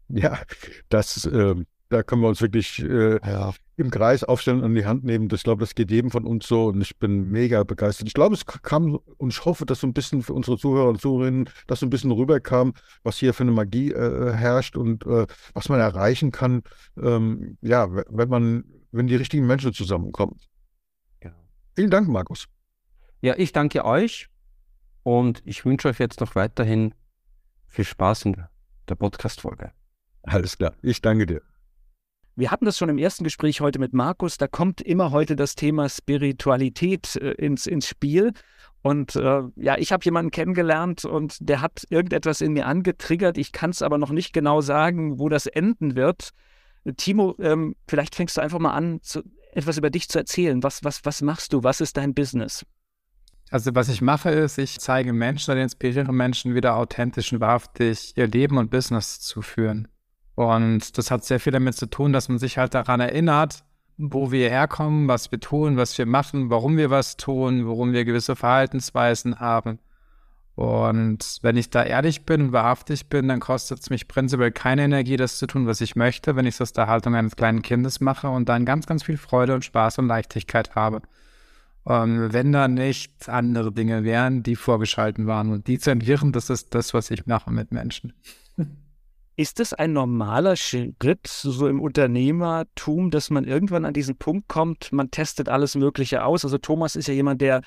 Ja, 0.08 0.40
das, 0.88 1.24
äh, 1.26 1.54
da 1.88 2.02
können 2.02 2.22
wir 2.22 2.28
uns 2.28 2.42
wirklich 2.42 2.82
äh, 2.82 3.18
ja. 3.26 3.52
im 3.76 3.90
Kreis 3.90 4.22
aufstellen 4.22 4.58
und 4.58 4.64
an 4.64 4.74
die 4.74 4.84
Hand 4.84 5.04
nehmen. 5.04 5.28
Das, 5.28 5.40
ich 5.40 5.44
glaube, 5.44 5.60
das 5.60 5.74
geht 5.74 5.90
jedem 5.90 6.10
von 6.10 6.26
uns 6.26 6.46
so 6.46 6.66
und 6.66 6.80
ich 6.80 6.98
bin 6.98 7.30
mega 7.30 7.62
begeistert. 7.64 8.06
Ich 8.06 8.14
glaube, 8.14 8.34
es 8.34 8.44
kam 8.44 8.96
und 9.16 9.32
ich 9.32 9.44
hoffe, 9.44 9.64
dass 9.64 9.80
so 9.80 9.86
ein 9.86 9.94
bisschen 9.94 10.22
für 10.22 10.34
unsere 10.34 10.58
Zuhörer 10.58 10.88
und 10.88 11.00
Zuhörerinnen, 11.00 11.48
dass 11.66 11.80
so 11.80 11.86
ein 11.86 11.90
bisschen 11.90 12.12
rüberkam, 12.12 12.74
was 13.02 13.16
hier 13.16 13.32
für 13.32 13.44
eine 13.44 13.52
Magie 13.52 13.92
äh, 13.92 14.32
herrscht 14.32 14.76
und 14.76 15.06
äh, 15.06 15.26
was 15.54 15.68
man 15.68 15.80
erreichen 15.80 16.30
kann, 16.30 16.62
ähm, 17.00 17.56
ja, 17.62 17.88
wenn 17.90 18.28
man, 18.28 18.64
wenn 18.92 19.06
die 19.06 19.16
richtigen 19.16 19.46
Menschen 19.46 19.72
zusammenkommen. 19.72 20.36
Genau. 21.20 21.36
Vielen 21.74 21.90
Dank, 21.90 22.08
Markus. 22.08 22.48
Ja, 23.22 23.34
ich 23.36 23.52
danke 23.52 23.84
euch 23.84 24.28
und 25.02 25.42
ich 25.44 25.64
wünsche 25.64 25.88
euch 25.88 25.98
jetzt 25.98 26.20
noch 26.20 26.34
weiterhin 26.34 26.94
viel 27.66 27.84
Spaß 27.84 28.26
in 28.26 28.44
der 28.88 28.94
Podcast-Folge. 28.94 29.72
Alles 30.22 30.58
klar. 30.58 30.74
Ich 30.82 31.00
danke 31.00 31.26
dir. 31.26 31.57
Wir 32.38 32.52
hatten 32.52 32.66
das 32.66 32.78
schon 32.78 32.88
im 32.88 32.98
ersten 32.98 33.24
Gespräch 33.24 33.60
heute 33.60 33.80
mit 33.80 33.92
Markus. 33.92 34.36
Da 34.36 34.46
kommt 34.46 34.80
immer 34.80 35.10
heute 35.10 35.34
das 35.34 35.56
Thema 35.56 35.88
Spiritualität 35.88 37.16
äh, 37.16 37.32
ins, 37.32 37.66
ins 37.66 37.88
Spiel. 37.88 38.32
Und 38.80 39.16
äh, 39.16 39.42
ja, 39.56 39.76
ich 39.76 39.90
habe 39.90 40.04
jemanden 40.04 40.30
kennengelernt 40.30 41.04
und 41.04 41.36
der 41.40 41.62
hat 41.62 41.84
irgendetwas 41.90 42.40
in 42.40 42.52
mir 42.52 42.66
angetriggert. 42.66 43.38
Ich 43.38 43.50
kann 43.50 43.70
es 43.70 43.82
aber 43.82 43.98
noch 43.98 44.10
nicht 44.10 44.32
genau 44.32 44.60
sagen, 44.60 45.18
wo 45.18 45.28
das 45.28 45.46
enden 45.46 45.96
wird. 45.96 46.28
Timo, 46.96 47.34
ähm, 47.40 47.74
vielleicht 47.88 48.14
fängst 48.14 48.36
du 48.36 48.40
einfach 48.40 48.60
mal 48.60 48.70
an, 48.70 49.00
zu, 49.02 49.24
etwas 49.50 49.76
über 49.76 49.90
dich 49.90 50.08
zu 50.08 50.20
erzählen. 50.20 50.62
Was, 50.62 50.84
was, 50.84 51.04
was 51.04 51.22
machst 51.22 51.52
du? 51.52 51.64
Was 51.64 51.80
ist 51.80 51.96
dein 51.96 52.14
Business? 52.14 52.64
Also 53.50 53.74
was 53.74 53.88
ich 53.88 54.00
mache, 54.00 54.30
ist, 54.30 54.58
ich 54.58 54.78
zeige 54.78 55.12
Menschen 55.12 55.50
oder 55.50 55.62
inspiriere 55.62 56.12
Menschen 56.12 56.54
wieder 56.54 56.76
authentisch 56.76 57.32
und 57.32 57.40
wahrhaftig 57.40 58.12
ihr 58.14 58.28
Leben 58.28 58.58
und 58.58 58.70
Business 58.70 59.18
zu 59.18 59.42
führen. 59.42 59.88
Und 60.38 60.96
das 60.96 61.10
hat 61.10 61.24
sehr 61.24 61.40
viel 61.40 61.52
damit 61.52 61.74
zu 61.74 61.86
tun, 61.86 62.12
dass 62.12 62.28
man 62.28 62.38
sich 62.38 62.58
halt 62.58 62.72
daran 62.72 63.00
erinnert, 63.00 63.64
wo 63.96 64.30
wir 64.30 64.48
herkommen, 64.48 65.08
was 65.08 65.32
wir 65.32 65.40
tun, 65.40 65.76
was 65.76 65.98
wir 65.98 66.06
machen, 66.06 66.48
warum 66.48 66.76
wir 66.76 66.90
was 66.90 67.16
tun, 67.16 67.66
warum 67.66 67.92
wir 67.92 68.04
gewisse 68.04 68.36
Verhaltensweisen 68.36 69.40
haben. 69.40 69.80
Und 70.54 71.40
wenn 71.42 71.56
ich 71.56 71.70
da 71.70 71.82
ehrlich 71.82 72.24
bin 72.24 72.40
und 72.40 72.52
wahrhaftig 72.52 73.08
bin, 73.08 73.26
dann 73.26 73.40
kostet 73.40 73.80
es 73.80 73.90
mich 73.90 74.06
prinzipiell 74.06 74.52
keine 74.52 74.84
Energie, 74.84 75.16
das 75.16 75.38
zu 75.38 75.48
tun, 75.48 75.66
was 75.66 75.80
ich 75.80 75.96
möchte, 75.96 76.36
wenn 76.36 76.46
ich 76.46 76.54
es 76.54 76.60
aus 76.60 76.72
der 76.72 76.86
Haltung 76.86 77.16
eines 77.16 77.34
kleinen 77.34 77.62
Kindes 77.62 78.00
mache 78.00 78.28
und 78.28 78.48
dann 78.48 78.64
ganz, 78.64 78.86
ganz 78.86 79.02
viel 79.02 79.16
Freude 79.16 79.56
und 79.56 79.64
Spaß 79.64 79.98
und 79.98 80.06
Leichtigkeit 80.06 80.76
habe. 80.76 81.02
Ähm, 81.84 82.32
wenn 82.32 82.52
da 82.52 82.68
nicht 82.68 83.28
andere 83.28 83.72
Dinge 83.72 84.04
wären, 84.04 84.44
die 84.44 84.54
vorgeschalten 84.54 85.26
waren. 85.26 85.50
Und 85.50 85.66
die 85.66 85.80
zu 85.80 85.90
entwirren, 85.90 86.30
das 86.30 86.48
ist 86.48 86.76
das, 86.76 86.94
was 86.94 87.10
ich 87.10 87.26
mache 87.26 87.50
mit 87.50 87.72
Menschen. 87.72 88.12
Ist 89.38 89.60
es 89.60 89.72
ein 89.72 89.92
normaler 89.92 90.56
Schritt 90.56 91.28
so 91.28 91.68
im 91.68 91.80
Unternehmertum, 91.80 93.12
dass 93.12 93.30
man 93.30 93.44
irgendwann 93.44 93.84
an 93.84 93.94
diesen 93.94 94.16
Punkt 94.16 94.48
kommt, 94.48 94.90
man 94.90 95.12
testet 95.12 95.48
alles 95.48 95.76
Mögliche 95.76 96.24
aus? 96.24 96.44
Also 96.44 96.58
Thomas 96.58 96.96
ist 96.96 97.06
ja 97.06 97.14
jemand, 97.14 97.40
der, 97.40 97.62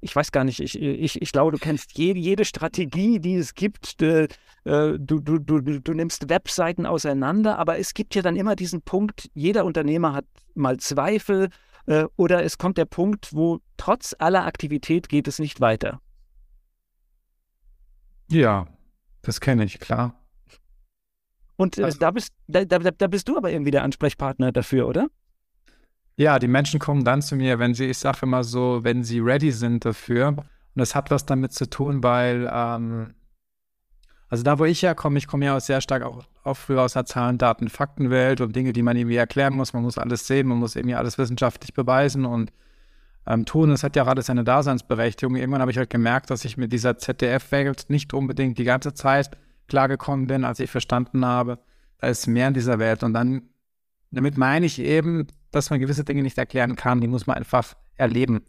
ich 0.00 0.14
weiß 0.14 0.30
gar 0.30 0.44
nicht, 0.44 0.60
ich, 0.60 0.80
ich, 0.80 1.20
ich 1.20 1.32
glaube, 1.32 1.50
du 1.50 1.58
kennst 1.58 1.98
jede, 1.98 2.20
jede 2.20 2.44
Strategie, 2.44 3.18
die 3.18 3.34
es 3.34 3.56
gibt. 3.56 4.00
Äh, 4.00 4.28
du, 4.62 4.96
du, 4.96 5.40
du, 5.40 5.60
du 5.60 5.92
nimmst 5.92 6.28
Webseiten 6.28 6.86
auseinander, 6.86 7.58
aber 7.58 7.80
es 7.80 7.94
gibt 7.94 8.14
ja 8.14 8.22
dann 8.22 8.36
immer 8.36 8.54
diesen 8.54 8.82
Punkt, 8.82 9.28
jeder 9.34 9.64
Unternehmer 9.64 10.12
hat 10.12 10.26
mal 10.54 10.76
Zweifel, 10.76 11.48
äh, 11.86 12.04
oder 12.14 12.44
es 12.44 12.58
kommt 12.58 12.78
der 12.78 12.84
Punkt, 12.84 13.34
wo 13.34 13.58
trotz 13.76 14.14
aller 14.20 14.46
Aktivität 14.46 15.08
geht 15.08 15.26
es 15.26 15.40
nicht 15.40 15.60
weiter. 15.60 16.00
Ja, 18.30 18.68
das 19.22 19.40
kenne 19.40 19.64
ich, 19.64 19.80
klar. 19.80 20.14
Und 21.58 21.76
äh, 21.76 21.84
also, 21.84 21.98
da, 21.98 22.12
bist, 22.12 22.32
da, 22.46 22.64
da, 22.64 22.78
da 22.78 23.06
bist 23.08 23.28
du 23.28 23.36
aber 23.36 23.50
irgendwie 23.50 23.72
der 23.72 23.82
Ansprechpartner 23.82 24.52
dafür, 24.52 24.88
oder? 24.88 25.08
Ja, 26.16 26.38
die 26.38 26.48
Menschen 26.48 26.80
kommen 26.80 27.04
dann 27.04 27.20
zu 27.20 27.36
mir, 27.36 27.58
wenn 27.58 27.74
sie, 27.74 27.86
ich 27.86 27.98
sage 27.98 28.20
immer 28.22 28.44
so, 28.44 28.80
wenn 28.82 29.04
sie 29.04 29.18
ready 29.18 29.52
sind 29.52 29.84
dafür. 29.84 30.28
Und 30.28 30.46
das 30.74 30.94
hat 30.94 31.10
was 31.10 31.26
damit 31.26 31.52
zu 31.52 31.68
tun, 31.68 32.02
weil 32.02 32.48
ähm, 32.52 33.14
also 34.28 34.44
da, 34.44 34.58
wo 34.58 34.64
ich 34.64 34.82
herkomme, 34.82 35.18
ich 35.18 35.26
komme 35.26 35.46
ja 35.46 35.56
auch 35.56 35.60
sehr 35.60 35.80
stark 35.80 36.02
auch, 36.02 36.24
auch 36.44 36.56
früher 36.56 36.82
aus 36.82 36.92
der 36.92 37.06
Zahlen, 37.06 37.38
Daten, 37.38 37.68
Faktenwelt 37.68 38.40
und 38.40 38.54
Dinge, 38.54 38.72
die 38.72 38.82
man 38.82 38.96
irgendwie 38.96 39.16
erklären 39.16 39.54
muss. 39.54 39.72
Man 39.72 39.82
muss 39.82 39.98
alles 39.98 40.26
sehen, 40.26 40.46
man 40.46 40.58
muss 40.58 40.76
irgendwie 40.76 40.96
alles 40.96 41.18
wissenschaftlich 41.18 41.74
beweisen 41.74 42.24
und 42.24 42.52
ähm, 43.26 43.46
tun. 43.46 43.70
Das 43.70 43.82
hat 43.82 43.96
ja 43.96 44.04
gerade 44.04 44.22
seine 44.22 44.44
Daseinsberechtigung. 44.44 45.34
Irgendwann 45.34 45.62
habe 45.62 45.70
ich 45.70 45.78
halt 45.78 45.90
gemerkt, 45.90 46.30
dass 46.30 46.44
ich 46.44 46.56
mit 46.56 46.72
dieser 46.72 46.98
ZDF-Welt 46.98 47.86
nicht 47.88 48.14
unbedingt 48.14 48.58
die 48.58 48.64
ganze 48.64 48.94
Zeit 48.94 49.30
klargekommen 49.68 50.26
bin, 50.26 50.44
als 50.44 50.60
ich 50.60 50.70
verstanden 50.70 51.24
habe, 51.24 51.58
da 51.98 52.08
ist 52.08 52.26
mehr 52.26 52.48
in 52.48 52.54
dieser 52.54 52.78
Welt. 52.78 53.02
Und 53.02 53.14
dann, 53.14 53.42
damit 54.10 54.36
meine 54.36 54.66
ich 54.66 54.78
eben, 54.78 55.26
dass 55.50 55.70
man 55.70 55.80
gewisse 55.80 56.04
Dinge 56.04 56.22
nicht 56.22 56.38
erklären 56.38 56.76
kann, 56.76 57.00
die 57.00 57.08
muss 57.08 57.26
man 57.26 57.36
einfach 57.36 57.74
erleben. 57.96 58.42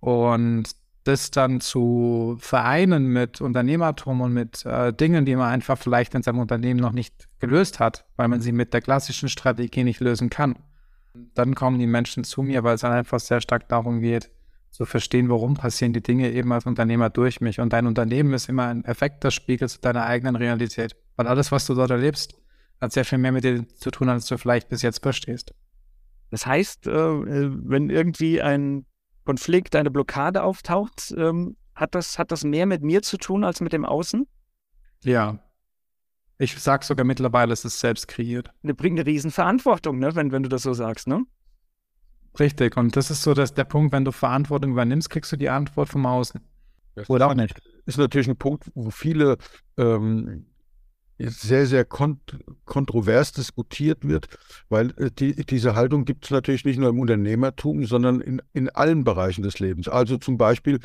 Und 0.00 0.64
das 1.04 1.30
dann 1.30 1.60
zu 1.60 2.36
vereinen 2.38 3.06
mit 3.06 3.40
Unternehmertum 3.40 4.20
und 4.20 4.32
mit 4.32 4.64
äh, 4.64 4.92
Dingen, 4.92 5.24
die 5.24 5.34
man 5.34 5.50
einfach 5.50 5.76
vielleicht 5.76 6.14
in 6.14 6.22
seinem 6.22 6.38
Unternehmen 6.38 6.80
noch 6.80 6.92
nicht 6.92 7.28
gelöst 7.40 7.80
hat, 7.80 8.04
weil 8.16 8.28
man 8.28 8.40
sie 8.40 8.52
mit 8.52 8.72
der 8.72 8.82
klassischen 8.82 9.28
Strategie 9.28 9.84
nicht 9.84 10.00
lösen 10.00 10.30
kann. 10.30 10.56
Dann 11.34 11.54
kommen 11.54 11.78
die 11.78 11.86
Menschen 11.86 12.24
zu 12.24 12.42
mir, 12.42 12.62
weil 12.62 12.76
es 12.76 12.82
dann 12.82 12.92
einfach 12.92 13.20
sehr 13.20 13.40
stark 13.40 13.68
darum 13.68 14.00
geht, 14.00 14.30
zu 14.72 14.86
verstehen, 14.86 15.28
warum 15.28 15.54
passieren 15.54 15.92
die 15.92 16.02
Dinge 16.02 16.32
eben 16.32 16.50
als 16.50 16.64
Unternehmer 16.64 17.10
durch 17.10 17.40
mich. 17.40 17.60
Und 17.60 17.72
dein 17.74 17.86
Unternehmen 17.86 18.32
ist 18.32 18.48
immer 18.48 18.68
ein 18.68 18.82
perfekter 18.82 19.30
Spiegel 19.30 19.68
zu 19.68 19.80
deiner 19.80 20.06
eigenen 20.06 20.34
Realität. 20.34 20.96
Weil 21.16 21.26
alles, 21.26 21.52
was 21.52 21.66
du 21.66 21.74
dort 21.74 21.90
erlebst, 21.90 22.34
hat 22.80 22.92
sehr 22.92 23.04
viel 23.04 23.18
mehr 23.18 23.32
mit 23.32 23.44
dir 23.44 23.68
zu 23.68 23.90
tun, 23.90 24.08
als 24.08 24.26
du 24.26 24.38
vielleicht 24.38 24.70
bis 24.70 24.80
jetzt 24.82 25.02
verstehst. 25.02 25.54
Das 26.30 26.46
heißt, 26.46 26.86
äh, 26.86 26.92
wenn 26.92 27.90
irgendwie 27.90 28.40
ein 28.40 28.86
Konflikt, 29.26 29.76
eine 29.76 29.90
Blockade 29.90 30.42
auftaucht, 30.42 31.14
ähm, 31.18 31.56
hat, 31.74 31.94
das, 31.94 32.18
hat 32.18 32.32
das 32.32 32.42
mehr 32.42 32.64
mit 32.64 32.82
mir 32.82 33.02
zu 33.02 33.18
tun 33.18 33.44
als 33.44 33.60
mit 33.60 33.74
dem 33.74 33.84
Außen? 33.84 34.26
Ja. 35.04 35.38
Ich 36.38 36.58
sag 36.58 36.82
sogar 36.82 37.04
mittlerweile, 37.04 37.52
es 37.52 37.66
ist 37.66 37.78
selbst 37.78 38.08
kreiert. 38.08 38.50
Das 38.62 38.74
bringt 38.74 38.98
eine 38.98 39.06
Riesenverantwortung, 39.06 39.98
ne, 39.98 40.14
wenn, 40.16 40.32
wenn 40.32 40.42
du 40.42 40.48
das 40.48 40.62
so 40.62 40.72
sagst, 40.72 41.06
ne? 41.06 41.24
Richtig. 42.38 42.76
Und 42.76 42.96
das 42.96 43.10
ist 43.10 43.22
so 43.22 43.34
dass 43.34 43.54
der 43.54 43.64
Punkt, 43.64 43.92
wenn 43.92 44.04
du 44.04 44.12
Verantwortung 44.12 44.72
übernimmst, 44.72 45.10
kriegst 45.10 45.32
du 45.32 45.36
die 45.36 45.50
Antwort 45.50 45.88
vom 45.88 46.06
Außen. 46.06 46.40
Das 46.94 47.08
Oder 47.08 47.28
auch 47.28 47.34
nicht. 47.34 47.60
Ist 47.86 47.98
natürlich 47.98 48.28
ein 48.28 48.36
Punkt, 48.36 48.70
wo 48.74 48.90
viele 48.90 49.38
ähm, 49.76 50.46
sehr, 51.18 51.66
sehr 51.66 51.84
kont 51.84 52.38
kontrovers 52.64 53.32
diskutiert 53.32 54.06
wird, 54.06 54.28
weil 54.68 54.92
äh, 54.98 55.10
die, 55.10 55.34
diese 55.46 55.74
Haltung 55.74 56.04
gibt 56.04 56.24
es 56.24 56.30
natürlich 56.30 56.64
nicht 56.64 56.78
nur 56.78 56.88
im 56.88 56.98
Unternehmertum, 56.98 57.84
sondern 57.84 58.20
in, 58.20 58.42
in 58.52 58.68
allen 58.70 59.04
Bereichen 59.04 59.42
des 59.42 59.58
Lebens. 59.58 59.88
Also 59.88 60.16
zum 60.16 60.36
Beispiel 60.36 60.80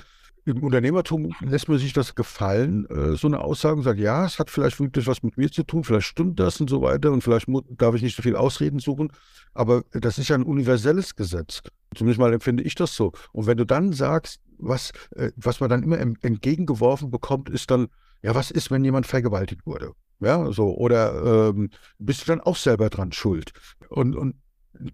im 0.48 0.64
Unternehmertum 0.64 1.34
lässt 1.42 1.68
man 1.68 1.78
sich 1.78 1.92
das 1.92 2.16
gefallen, 2.16 2.86
äh, 2.90 3.16
so 3.16 3.28
eine 3.28 3.42
Aussage 3.42 3.76
und 3.76 3.84
sagt, 3.84 4.00
ja, 4.00 4.26
es 4.26 4.40
hat 4.40 4.50
vielleicht 4.50 4.80
wirklich 4.80 5.06
was 5.06 5.22
mit 5.22 5.38
mir 5.38 5.52
zu 5.52 5.64
tun, 5.64 5.84
vielleicht 5.84 6.08
stimmt 6.08 6.40
das 6.40 6.62
und 6.62 6.70
so 6.70 6.82
weiter 6.82 7.12
und 7.12 7.22
vielleicht 7.22 7.48
darf 7.70 7.96
ich 7.96 8.02
nicht 8.02 8.16
so 8.16 8.24
viel 8.24 8.36
Ausreden 8.36 8.80
suchen, 8.80 9.12
aber 9.54 9.84
das 9.92 10.18
ist 10.18 10.30
ja 10.30 10.36
ein 10.36 10.44
universelles 10.44 11.16
Gesetz. 11.16 11.62
Zumindest 11.96 12.20
mal 12.20 12.34
empfinde 12.34 12.64
ich 12.64 12.76
das 12.76 12.96
so. 12.96 13.12
Und 13.34 13.46
wenn 13.46 13.58
du 13.58 13.66
dann 13.66 13.92
sagst, 13.92 14.40
was, 14.58 14.92
äh, 15.16 15.32
was 15.36 15.60
man 15.60 15.70
dann 15.70 15.84
immer 15.84 16.00
entgegengeworfen 16.00 17.12
bekommt, 17.12 17.50
ist 17.50 17.70
dann, 17.70 17.88
ja, 18.22 18.34
was 18.34 18.50
ist, 18.50 18.72
wenn 18.72 18.86
jemand 18.86 19.06
vergewaltigt 19.06 19.66
wurde? 19.66 19.92
Ja, 20.20 20.52
so, 20.52 20.76
oder 20.76 21.50
ähm, 21.50 21.70
bist 22.00 22.22
du 22.22 22.26
dann 22.28 22.42
auch 22.42 22.56
selber 22.56 22.90
dran 22.90 23.12
schuld? 23.12 23.52
Und, 23.90 24.16
und 24.16 24.36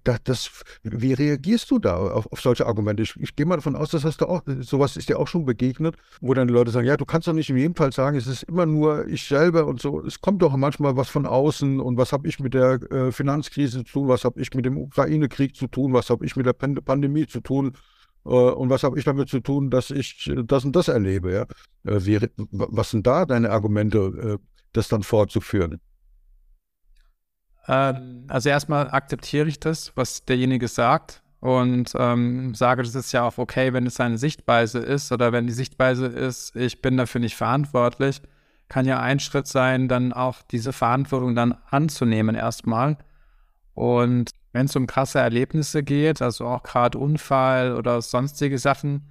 das, 0.04 0.24
das, 0.24 0.64
wie 0.84 1.14
reagierst 1.14 1.70
du 1.72 1.80
da 1.80 1.96
auf, 1.98 2.32
auf 2.32 2.42
solche 2.42 2.66
Argumente? 2.66 3.04
Ich, 3.04 3.16
ich, 3.20 3.36
gehe 3.36 3.46
mal 3.46 3.56
davon 3.56 3.76
aus, 3.76 3.90
dass 3.90 4.04
hast 4.04 4.22
du 4.22 4.26
auch, 4.26 4.42
sowas 4.62 4.98
ist 4.98 5.10
dir 5.10 5.20
auch 5.20 5.28
schon 5.28 5.46
begegnet, 5.46 5.96
wo 6.22 6.34
dann 6.34 6.48
die 6.48 6.54
Leute 6.54 6.72
sagen, 6.72 6.88
ja, 6.88 6.98
du 6.98 7.06
kannst 7.06 7.28
doch 7.28 7.34
nicht 7.34 7.50
in 7.50 7.58
jedem 7.58 7.76
Fall 7.76 7.92
sagen, 7.92 8.18
es 8.18 8.28
ist 8.28 8.44
immer 8.44 8.66
nur 8.66 9.08
ich 9.08 9.28
selber 9.28 9.66
und 9.68 9.82
so. 9.82 10.02
Es 10.02 10.22
kommt 10.22 10.42
doch 10.42 10.56
manchmal 10.56 10.96
was 10.96 11.10
von 11.10 11.26
außen 11.26 11.80
und 11.80 11.98
was 11.98 12.14
habe 12.14 12.28
ich 12.28 12.40
mit 12.40 12.54
der 12.54 12.80
äh, 12.92 13.12
Finanzkrise 13.12 13.84
zu 13.84 13.92
tun, 13.92 14.08
was 14.08 14.24
habe 14.24 14.40
ich 14.42 14.54
mit 14.54 14.66
dem 14.66 14.78
Ukraine-Krieg 14.78 15.56
zu 15.56 15.68
tun, 15.68 15.94
was 15.94 16.10
habe 16.10 16.26
ich 16.26 16.36
mit 16.36 16.46
der 16.46 16.54
Pand 16.54 16.84
Pandemie 16.86 17.28
zu 17.28 17.42
tun 17.42 17.74
äh, 18.26 18.30
und 18.30 18.70
was 18.70 18.84
habe 18.84 18.98
ich 18.98 19.06
damit 19.06 19.30
zu 19.30 19.40
tun, 19.40 19.70
dass 19.70 19.92
ich 19.92 20.32
das 20.46 20.66
und 20.66 20.76
das 20.76 20.88
erlebe. 20.88 21.34
Ja? 21.34 21.42
Äh, 21.84 22.06
wie, 22.06 22.20
was 22.38 22.92
sind 22.92 23.06
da 23.06 23.26
deine 23.26 23.52
Argumente, 23.52 24.40
äh, 24.40 24.44
das 24.72 24.88
dann 24.88 25.04
fortzuführen? 25.04 25.80
Ähm, 27.68 28.26
also 28.28 28.50
erstmal 28.50 28.90
akzeptiere 28.92 29.48
ich 29.48 29.60
das, 29.60 29.92
was 29.96 30.26
derjenige 30.26 30.68
sagt 30.68 31.24
und 31.40 31.94
ähm, 31.98 32.56
sage, 32.56 32.84
das 32.84 32.96
ist 32.96 33.12
ja 33.12 33.24
auch 33.24 33.38
okay, 33.38 33.74
wenn 33.74 33.86
es 33.86 33.96
seine 33.96 34.18
Sichtweise 34.18 34.80
ist 34.80 35.12
oder 35.12 35.32
wenn 35.32 35.48
die 35.48 35.54
Sichtweise 35.54 36.08
ist, 36.08 36.56
ich 36.56 36.82
bin 36.82 36.98
dafür 36.98 37.22
nicht 37.22 37.36
verantwortlich, 37.36 38.22
kann 38.70 38.86
ja 38.86 39.00
ein 39.00 39.20
Schritt 39.20 39.48
sein, 39.48 39.88
dann 39.88 40.14
auch 40.14 40.42
diese 40.42 40.74
Verantwortung 40.74 41.36
dann 41.36 41.58
anzunehmen 41.70 42.36
erstmal. 42.36 42.98
Und 43.74 44.32
wenn 44.52 44.68
es 44.68 44.76
um 44.76 44.88
krasse 44.88 45.20
Erlebnisse 45.20 45.84
geht, 45.84 46.22
also 46.22 46.46
auch 46.46 46.64
gerade 46.64 46.98
Unfall 46.98 47.76
oder 47.76 48.02
sonstige 48.02 48.58
Sachen, 48.58 49.10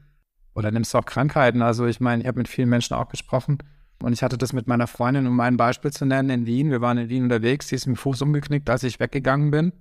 oder 0.55 0.71
nimmst 0.71 0.95
du 0.95 0.99
auch 0.99 1.07
Krankheiten, 1.07 1.63
also 1.63 1.87
ich 1.87 2.01
meine, 2.01 2.23
ich 2.23 2.29
habe 2.29 2.39
mit 2.39 2.49
vielen 2.49 2.69
Menschen 2.69 2.95
auch 2.95 3.09
gesprochen, 3.09 3.59
und 4.03 4.13
ich 4.13 4.23
hatte 4.23 4.39
das 4.39 4.53
mit 4.53 4.67
meiner 4.67 4.87
Freundin, 4.87 5.27
um 5.27 5.39
ein 5.41 5.57
Beispiel 5.57 5.93
zu 5.93 6.05
nennen, 6.05 6.31
in 6.31 6.47
Wien. 6.47 6.71
Wir 6.71 6.81
waren 6.81 6.99
in 6.99 7.09
Wien 7.09 7.25
unterwegs, 7.25 7.69
sie 7.69 7.77
ist 7.77 7.87
mit 7.87 7.97
dem 7.97 8.01
Fuß 8.01 8.23
umgeknickt, 8.23 8.69
als 8.69 8.83
ich 8.83 9.01
weggegangen 9.01 9.51
bin. 9.51 9.73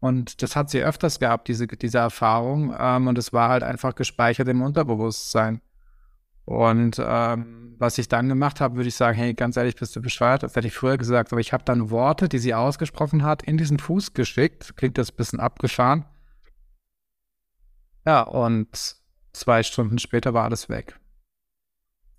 Und 0.00 0.42
das 0.42 0.56
hat 0.56 0.68
sie 0.68 0.82
öfters 0.82 1.20
gehabt, 1.20 1.46
diese, 1.46 1.68
diese 1.68 1.98
Erfahrung. 1.98 2.74
Ähm, 2.76 3.06
und 3.06 3.18
es 3.18 3.32
war 3.32 3.50
halt 3.50 3.62
einfach 3.62 3.94
gespeichert 3.94 4.48
im 4.48 4.60
Unterbewusstsein. 4.60 5.60
Und 6.44 7.00
ähm, 7.04 7.76
was 7.78 7.98
ich 7.98 8.08
dann 8.08 8.28
gemacht 8.28 8.60
habe, 8.60 8.74
würde 8.74 8.88
ich 8.88 8.96
sagen, 8.96 9.16
hey, 9.16 9.32
ganz 9.32 9.56
ehrlich, 9.56 9.76
bist 9.76 9.94
du 9.94 10.02
bescheuert? 10.02 10.42
Das 10.42 10.56
hätte 10.56 10.66
ich 10.66 10.74
früher 10.74 10.98
gesagt. 10.98 11.32
Aber 11.32 11.40
ich 11.40 11.52
habe 11.52 11.62
dann 11.64 11.90
Worte, 11.90 12.28
die 12.28 12.40
sie 12.40 12.52
ausgesprochen 12.52 13.22
hat, 13.22 13.44
in 13.44 13.58
diesen 13.58 13.78
Fuß 13.78 14.12
geschickt. 14.12 14.76
Klingt 14.76 14.98
das 14.98 15.12
ein 15.12 15.16
bisschen 15.16 15.38
abgefahren. 15.38 16.04
Ja, 18.04 18.22
und 18.22 18.96
zwei 19.32 19.62
Stunden 19.62 19.98
später 19.98 20.34
war 20.34 20.44
alles 20.44 20.68
weg. 20.68 20.98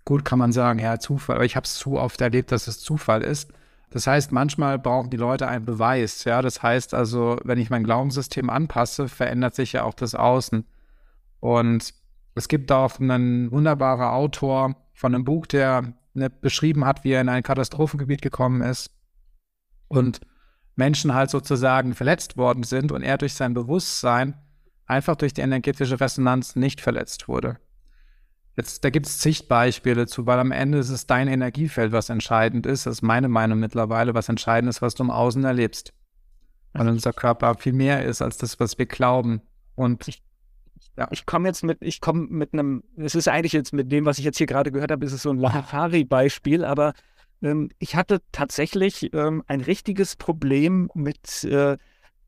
Gut, 0.04 0.24
kann 0.24 0.38
man 0.38 0.52
sagen, 0.52 0.78
ja, 0.78 0.98
Zufall, 0.98 1.36
aber 1.36 1.44
ich 1.44 1.56
habe 1.56 1.64
es 1.64 1.74
zu 1.74 1.98
oft 1.98 2.20
erlebt, 2.20 2.52
dass 2.52 2.66
es 2.66 2.80
Zufall 2.80 3.22
ist. 3.22 3.52
Das 3.90 4.06
heißt, 4.06 4.32
manchmal 4.32 4.78
brauchen 4.78 5.10
die 5.10 5.16
Leute 5.16 5.48
einen 5.48 5.64
Beweis. 5.64 6.24
Ja, 6.24 6.42
das 6.42 6.62
heißt 6.62 6.94
also, 6.94 7.38
wenn 7.44 7.58
ich 7.58 7.70
mein 7.70 7.84
Glaubenssystem 7.84 8.50
anpasse, 8.50 9.08
verändert 9.08 9.54
sich 9.54 9.72
ja 9.72 9.84
auch 9.84 9.94
das 9.94 10.14
Außen. 10.14 10.66
Und 11.40 11.94
es 12.34 12.48
gibt 12.48 12.72
auch 12.72 12.98
einen 12.98 13.50
wunderbaren 13.52 14.08
Autor 14.08 14.76
von 14.92 15.14
einem 15.14 15.24
Buch, 15.24 15.46
der 15.46 15.94
ne, 16.12 16.28
beschrieben 16.28 16.84
hat, 16.84 17.04
wie 17.04 17.12
er 17.12 17.20
in 17.20 17.28
ein 17.28 17.42
Katastrophengebiet 17.42 18.20
gekommen 18.20 18.62
ist 18.62 18.90
und 19.88 20.20
Menschen 20.76 21.14
halt 21.14 21.30
sozusagen 21.30 21.94
verletzt 21.94 22.36
worden 22.36 22.64
sind 22.64 22.92
und 22.92 23.02
er 23.02 23.18
durch 23.18 23.34
sein 23.34 23.54
Bewusstsein 23.54 24.34
einfach 24.86 25.16
durch 25.16 25.32
die 25.32 25.40
energetische 25.40 26.00
Resonanz 26.00 26.56
nicht 26.56 26.80
verletzt 26.80 27.28
wurde. 27.28 27.58
Jetzt, 28.56 28.84
da 28.84 28.90
gibt 28.90 29.06
es 29.06 29.18
zig 29.18 29.48
Beispiele 29.48 30.06
zu, 30.06 30.26
weil 30.26 30.38
am 30.38 30.52
Ende 30.52 30.78
ist 30.78 30.90
es 30.90 31.06
dein 31.06 31.26
Energiefeld, 31.26 31.90
was 31.90 32.08
entscheidend 32.08 32.66
ist. 32.66 32.86
Das 32.86 32.96
ist 32.96 33.02
meine 33.02 33.28
Meinung 33.28 33.58
mittlerweile, 33.58 34.14
was 34.14 34.28
entscheidend 34.28 34.70
ist, 34.70 34.80
was 34.80 34.94
du 34.94 35.02
im 35.02 35.10
Außen 35.10 35.42
erlebst. 35.44 35.92
Weil 36.72 36.88
unser 36.88 37.12
Körper 37.12 37.54
viel 37.56 37.72
mehr 37.72 38.04
ist 38.04 38.22
als 38.22 38.38
das, 38.38 38.60
was 38.60 38.78
wir 38.78 38.86
glauben. 38.86 39.42
Und 39.74 40.06
ich, 40.06 40.22
ja. 40.96 41.08
ich 41.10 41.26
komme 41.26 41.48
jetzt 41.48 41.64
mit, 41.64 41.78
ich 41.80 42.00
komme 42.00 42.28
mit 42.28 42.52
einem, 42.52 42.84
es 42.96 43.16
ist 43.16 43.26
eigentlich 43.26 43.52
jetzt 43.52 43.72
mit 43.72 43.90
dem, 43.90 44.04
was 44.04 44.18
ich 44.18 44.24
jetzt 44.24 44.38
hier 44.38 44.46
gerade 44.46 44.70
gehört 44.70 44.92
habe, 44.92 45.04
ist 45.04 45.12
es 45.12 45.22
so 45.22 45.30
ein 45.30 45.38
Lahari-Beispiel, 45.38 46.64
aber 46.64 46.94
ähm, 47.42 47.70
ich 47.78 47.96
hatte 47.96 48.22
tatsächlich 48.30 49.12
ähm, 49.14 49.42
ein 49.48 49.60
richtiges 49.62 50.14
Problem 50.14 50.90
mit 50.94 51.42
äh, 51.44 51.76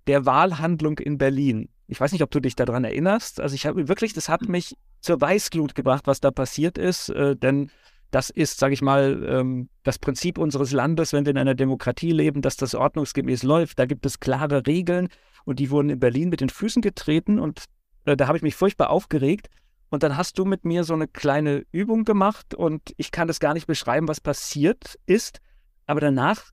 der 0.09 0.27
Wahlhandlung 0.27 0.99
in 0.99 1.18
Berlin. 1.18 1.68
Ich 1.89 2.01
weiß 2.01 2.12
nicht, 2.12 2.22
ob 2.22 2.30
du 2.30 2.41
dich 2.41 2.57
daran 2.57 2.84
erinnerst. 2.84 3.41
Also 3.41 3.55
ich 3.55 3.66
habe 3.66 3.89
wirklich, 3.89 4.12
das 4.12 4.28
hat 4.28 4.49
mich 4.49 4.76
zur 5.01 5.20
Weißglut 5.20 5.74
gebracht, 5.74 6.07
was 6.07 6.20
da 6.20 6.30
passiert 6.30 6.78
ist, 6.78 7.11
äh, 7.11 7.37
denn 7.37 7.70
das 8.11 8.30
ist, 8.30 8.59
sage 8.59 8.74
ich 8.74 8.82
mal, 8.82 9.24
ähm, 9.28 9.68
das 9.82 9.99
Prinzip 9.99 10.39
unseres 10.39 10.72
Landes, 10.72 11.12
wenn 11.12 11.24
wir 11.26 11.30
in 11.30 11.39
einer 11.39 11.55
Demokratie 11.55 12.12
leben, 12.12 12.43
dass 12.43 12.57
das 12.57 12.74
ordnungsgemäß 12.74 13.43
läuft. 13.43 13.78
Da 13.78 13.87
gibt 13.87 14.07
es 14.07 14.20
klare 14.20 14.66
Regeln 14.66 15.09
und 15.45 15.59
die 15.59 15.70
wurden 15.70 15.91
in 15.91 16.01
Berlin 16.01 16.28
mit 16.28 16.41
den 16.41 16.49
Füßen 16.49 16.82
getreten 16.82 17.39
und 17.39 17.64
äh, 18.05 18.16
da 18.16 18.26
habe 18.26 18.37
ich 18.37 18.43
mich 18.43 18.55
furchtbar 18.55 18.91
aufgeregt. 18.91 19.49
Und 19.89 20.03
dann 20.03 20.16
hast 20.16 20.39
du 20.39 20.45
mit 20.45 20.64
mir 20.64 20.82
so 20.82 20.95
eine 20.95 21.07
kleine 21.07 21.64
Übung 21.70 22.05
gemacht 22.05 22.55
und 22.55 22.82
ich 22.97 23.12
kann 23.12 23.28
das 23.28 23.39
gar 23.39 23.55
nicht 23.55 23.66
beschreiben, 23.66 24.09
was 24.09 24.20
passiert 24.20 24.99
ist, 25.07 25.41
aber 25.87 26.01
danach 26.01 26.51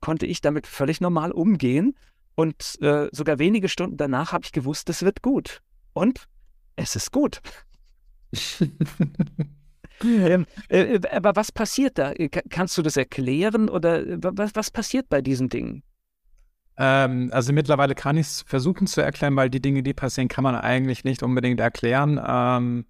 konnte 0.00 0.26
ich 0.26 0.40
damit 0.40 0.66
völlig 0.66 1.00
normal 1.00 1.30
umgehen 1.30 1.94
und 2.34 2.80
äh, 2.80 3.08
sogar 3.12 3.38
wenige 3.38 3.68
Stunden 3.68 3.96
danach 3.96 4.32
habe 4.32 4.44
ich 4.44 4.52
gewusst, 4.52 4.88
es 4.88 5.02
wird 5.02 5.22
gut. 5.22 5.60
Und 5.92 6.28
es 6.76 6.96
ist 6.96 7.12
gut. 7.12 7.40
ähm, 10.04 10.46
äh, 10.68 10.80
äh, 10.94 11.00
aber 11.10 11.36
was 11.36 11.52
passiert 11.52 11.98
da? 11.98 12.12
Äh, 12.12 12.28
kannst 12.28 12.78
du 12.78 12.82
das 12.82 12.96
erklären 12.96 13.68
oder 13.68 14.06
äh, 14.06 14.18
was, 14.20 14.54
was 14.54 14.70
passiert 14.70 15.08
bei 15.08 15.20
diesen 15.20 15.48
Dingen? 15.48 15.82
Ähm, 16.78 17.28
also 17.32 17.52
mittlerweile 17.52 17.94
kann 17.94 18.16
ich 18.16 18.26
es 18.26 18.42
versuchen 18.42 18.86
zu 18.86 19.02
erklären, 19.02 19.36
weil 19.36 19.50
die 19.50 19.60
Dinge, 19.60 19.82
die 19.82 19.92
passieren, 19.92 20.28
kann 20.28 20.44
man 20.44 20.54
eigentlich 20.54 21.04
nicht 21.04 21.22
unbedingt 21.22 21.60
erklären. 21.60 22.18
Ähm, 22.26 22.86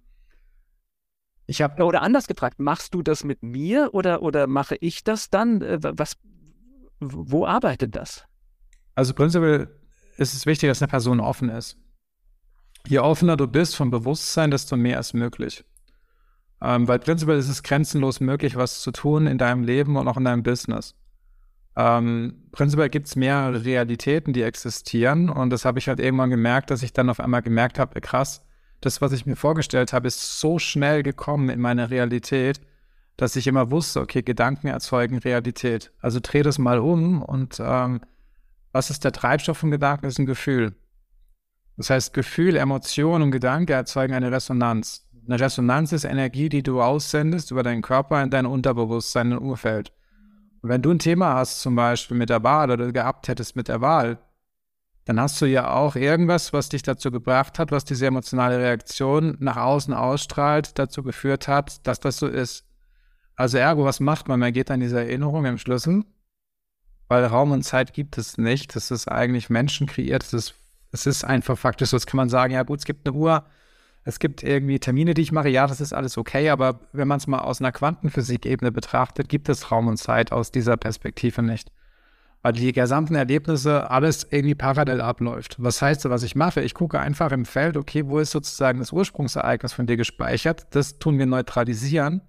ich 1.45 1.61
habe 1.61 1.83
oder 1.83 2.01
anders 2.01 2.27
gefragt, 2.27 2.59
machst 2.59 2.93
du 2.93 3.01
das 3.01 3.25
mit 3.25 3.43
mir 3.43 3.93
oder 3.93 4.21
oder 4.21 4.47
mache 4.47 4.77
ich 4.79 5.03
das 5.03 5.29
dann? 5.29 5.59
Was, 5.61 6.15
wo 7.01 7.45
arbeitet 7.45 7.97
das? 7.97 8.25
Also 8.95 9.13
prinzipiell 9.13 9.69
ist 10.17 10.33
es 10.33 10.45
wichtig, 10.45 10.69
dass 10.69 10.81
eine 10.81 10.89
Person 10.89 11.19
offen 11.19 11.49
ist. 11.49 11.77
Je 12.87 12.99
offener 12.99 13.37
du 13.37 13.47
bist 13.47 13.75
vom 13.75 13.91
Bewusstsein, 13.91 14.51
desto 14.51 14.75
mehr 14.75 14.99
ist 14.99 15.13
möglich. 15.13 15.63
Ähm, 16.61 16.87
weil 16.87 16.99
prinzipiell 16.99 17.37
ist 17.37 17.49
es 17.49 17.63
grenzenlos 17.63 18.19
möglich, 18.19 18.55
was 18.55 18.81
zu 18.81 18.91
tun 18.91 19.27
in 19.27 19.37
deinem 19.37 19.63
Leben 19.63 19.97
und 19.97 20.07
auch 20.07 20.17
in 20.17 20.25
deinem 20.25 20.43
Business. 20.43 20.95
Ähm, 21.75 22.43
prinzipiell 22.51 22.89
gibt 22.89 23.07
es 23.07 23.15
mehr 23.15 23.65
Realitäten, 23.65 24.33
die 24.33 24.43
existieren. 24.43 25.29
Und 25.29 25.49
das 25.49 25.65
habe 25.65 25.79
ich 25.79 25.87
halt 25.87 25.99
irgendwann 25.99 26.29
gemerkt, 26.29 26.69
dass 26.71 26.83
ich 26.83 26.93
dann 26.93 27.09
auf 27.09 27.19
einmal 27.19 27.41
gemerkt 27.41 27.79
habe, 27.79 27.99
krass, 27.99 28.45
das, 28.81 29.01
was 29.01 29.11
ich 29.13 29.25
mir 29.25 29.35
vorgestellt 29.35 29.93
habe, 29.93 30.07
ist 30.07 30.39
so 30.39 30.59
schnell 30.59 31.03
gekommen 31.03 31.49
in 31.49 31.59
meine 31.59 31.89
Realität, 31.89 32.61
dass 33.17 33.35
ich 33.35 33.47
immer 33.47 33.71
wusste, 33.71 34.01
okay, 34.01 34.21
Gedanken 34.21 34.67
erzeugen 34.67 35.17
Realität. 35.17 35.91
Also 35.99 36.19
dreh 36.21 36.43
das 36.43 36.59
mal 36.59 36.79
um 36.79 37.21
und 37.21 37.61
ähm, 37.63 38.01
was 38.73 38.89
ist 38.89 39.05
der 39.05 39.13
Treibstoff 39.13 39.59
von 39.59 39.71
Gedanken? 39.71 40.03
Das 40.03 40.15
ist 40.15 40.19
ein 40.19 40.25
Gefühl. 40.25 40.75
Das 41.77 41.89
heißt, 41.89 42.13
Gefühl, 42.13 42.57
Emotion 42.57 43.21
und 43.21 43.31
Gedanke 43.31 43.73
erzeugen 43.73 44.13
eine 44.13 44.31
Resonanz. 44.31 45.07
Eine 45.25 45.39
Resonanz 45.39 45.91
ist 45.93 46.03
Energie, 46.03 46.49
die 46.49 46.63
du 46.63 46.81
aussendest 46.81 47.51
über 47.51 47.63
deinen 47.63 47.81
Körper 47.81 48.21
in 48.21 48.29
dein 48.29 48.45
Unterbewusstsein, 48.45 49.27
in 49.27 49.37
dein 49.37 49.39
Umfeld. 49.39 49.93
Und 50.61 50.69
wenn 50.69 50.81
du 50.81 50.91
ein 50.91 50.99
Thema 50.99 51.35
hast, 51.35 51.61
zum 51.61 51.75
Beispiel 51.75 52.17
mit 52.17 52.29
der 52.29 52.43
Wahl 52.43 52.71
oder 52.71 52.91
gehabt 52.91 53.27
hättest 53.27 53.55
mit 53.55 53.67
der 53.67 53.81
Wahl, 53.81 54.19
dann 55.05 55.19
hast 55.19 55.39
du 55.41 55.45
ja 55.45 55.71
auch 55.71 55.95
irgendwas, 55.95 56.53
was 56.53 56.69
dich 56.69 56.81
dazu 56.81 57.11
gebracht 57.11 57.59
hat, 57.59 57.71
was 57.71 57.85
diese 57.85 58.07
emotionale 58.07 58.57
Reaktion 58.57 59.35
nach 59.39 59.57
außen 59.57 59.93
ausstrahlt, 59.93 60.79
dazu 60.79 61.03
geführt 61.03 61.47
hat, 61.47 61.85
dass 61.85 61.99
das 61.99 62.17
so 62.17 62.27
ist. 62.27 62.65
Also 63.35 63.57
ergo, 63.57 63.83
was 63.83 63.99
macht 63.99 64.27
man? 64.27 64.39
Man 64.39 64.53
geht 64.53 64.71
an 64.71 64.79
diese 64.79 64.99
Erinnerung 64.99 65.45
im 65.45 65.57
Schlüssel 65.57 66.05
weil 67.07 67.25
Raum 67.25 67.51
und 67.51 67.63
Zeit 67.63 67.93
gibt 67.93 68.17
es 68.17 68.37
nicht. 68.37 68.75
Das 68.75 68.91
ist 68.91 69.07
eigentlich 69.07 69.49
menschenkreiert. 69.49 70.23
Es 70.23 70.33
ist, 70.33 70.55
es 70.91 71.05
ist 71.05 71.23
einfach 71.23 71.57
faktisch 71.57 71.89
so. 71.89 71.97
Jetzt 71.97 72.07
kann 72.07 72.17
man 72.17 72.29
sagen, 72.29 72.53
ja 72.53 72.63
gut, 72.63 72.79
es 72.79 72.85
gibt 72.85 73.07
eine 73.07 73.15
Uhr, 73.15 73.45
es 74.05 74.19
gibt 74.19 74.43
irgendwie 74.43 74.79
Termine, 74.79 75.13
die 75.13 75.21
ich 75.21 75.31
mache. 75.31 75.49
Ja, 75.49 75.67
das 75.67 75.81
ist 75.81 75.93
alles 75.93 76.17
okay, 76.17 76.49
aber 76.49 76.81
wenn 76.91 77.07
man 77.07 77.17
es 77.17 77.27
mal 77.27 77.39
aus 77.39 77.61
einer 77.61 77.71
Quantenphysik-Ebene 77.71 78.71
betrachtet, 78.71 79.29
gibt 79.29 79.49
es 79.49 79.71
Raum 79.71 79.87
und 79.87 79.97
Zeit 79.97 80.31
aus 80.31 80.51
dieser 80.51 80.77
Perspektive 80.77 81.41
nicht. 81.41 81.71
Weil 82.41 82.53
die 82.53 82.73
gesamten 82.73 83.15
Erlebnisse 83.15 83.89
alles 83.89 84.27
irgendwie 84.29 84.55
parallel 84.55 84.99
abläuft. 84.99 85.55
Was 85.59 85.81
heißt, 85.81 86.03
was 86.09 86.23
ich 86.23 86.35
mache? 86.35 86.61
Ich 86.61 86.73
gucke 86.73 86.99
einfach 86.99 87.31
im 87.31 87.45
Feld, 87.45 87.77
okay, 87.77 88.05
wo 88.05 88.19
ist 88.19 88.31
sozusagen 88.31 88.79
das 88.79 88.91
Ursprungsereignis 88.91 89.71
von 89.71 89.87
dir 89.87 89.95
gespeichert? 89.95 90.67
Das 90.71 90.99
tun 90.99 91.17
wir 91.17 91.25
neutralisieren, 91.25 92.21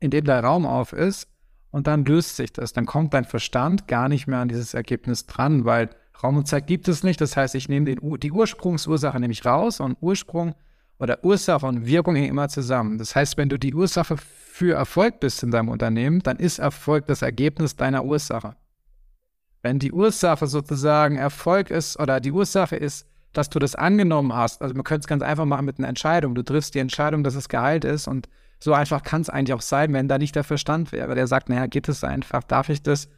indem 0.00 0.24
der 0.24 0.42
Raum 0.42 0.66
auf 0.66 0.92
ist 0.92 1.28
und 1.72 1.88
dann 1.88 2.04
löst 2.04 2.36
sich 2.36 2.52
das. 2.52 2.72
Dann 2.72 2.86
kommt 2.86 3.14
dein 3.14 3.24
Verstand 3.24 3.88
gar 3.88 4.08
nicht 4.08 4.28
mehr 4.28 4.38
an 4.38 4.48
dieses 4.48 4.74
Ergebnis 4.74 5.26
dran, 5.26 5.64
weil 5.64 5.90
Raum 6.22 6.36
und 6.36 6.46
Zeit 6.46 6.68
gibt 6.68 6.86
es 6.86 7.02
nicht. 7.02 7.20
Das 7.20 7.36
heißt, 7.36 7.56
ich 7.56 7.68
nehme 7.68 7.86
den, 7.86 8.20
die 8.20 8.30
Ursprungsursache 8.30 9.18
nämlich 9.18 9.44
raus 9.44 9.80
und 9.80 9.96
Ursprung 10.00 10.54
oder 11.00 11.24
Ursache 11.24 11.66
und 11.66 11.86
Wirkung 11.86 12.14
hängen 12.14 12.28
immer 12.28 12.48
zusammen. 12.48 12.98
Das 12.98 13.16
heißt, 13.16 13.36
wenn 13.36 13.48
du 13.48 13.58
die 13.58 13.74
Ursache 13.74 14.16
für 14.16 14.74
Erfolg 14.74 15.18
bist 15.18 15.42
in 15.42 15.50
deinem 15.50 15.70
Unternehmen, 15.70 16.20
dann 16.20 16.36
ist 16.36 16.60
Erfolg 16.60 17.06
das 17.06 17.22
Ergebnis 17.22 17.74
deiner 17.74 18.04
Ursache. 18.04 18.54
Wenn 19.62 19.78
die 19.78 19.92
Ursache 19.92 20.46
sozusagen 20.46 21.16
Erfolg 21.16 21.70
ist 21.70 21.98
oder 21.98 22.20
die 22.20 22.32
Ursache 22.32 22.76
ist, 22.76 23.06
dass 23.32 23.48
du 23.48 23.58
das 23.58 23.74
angenommen 23.74 24.34
hast, 24.34 24.60
also 24.60 24.74
man 24.74 24.84
könnte 24.84 25.00
es 25.00 25.06
ganz 25.06 25.22
einfach 25.22 25.46
machen 25.46 25.64
mit 25.64 25.78
einer 25.78 25.88
Entscheidung. 25.88 26.34
Du 26.34 26.42
triffst 26.42 26.74
die 26.74 26.80
Entscheidung, 26.80 27.24
dass 27.24 27.34
es 27.34 27.48
geheilt 27.48 27.84
ist 27.84 28.06
und 28.06 28.28
so 28.62 28.74
einfach 28.74 29.02
kann 29.02 29.22
es 29.22 29.28
eigentlich 29.28 29.54
auch 29.54 29.62
sein, 29.62 29.92
wenn 29.92 30.06
da 30.06 30.18
nicht 30.18 30.36
der 30.36 30.44
Verstand 30.44 30.92
wäre. 30.92 31.16
Der 31.16 31.26
sagt, 31.26 31.48
naja, 31.48 31.66
geht 31.66 31.88
es 31.88 32.04
einfach, 32.04 32.44
darf 32.44 32.68
ich 32.68 32.80
das? 32.82 33.08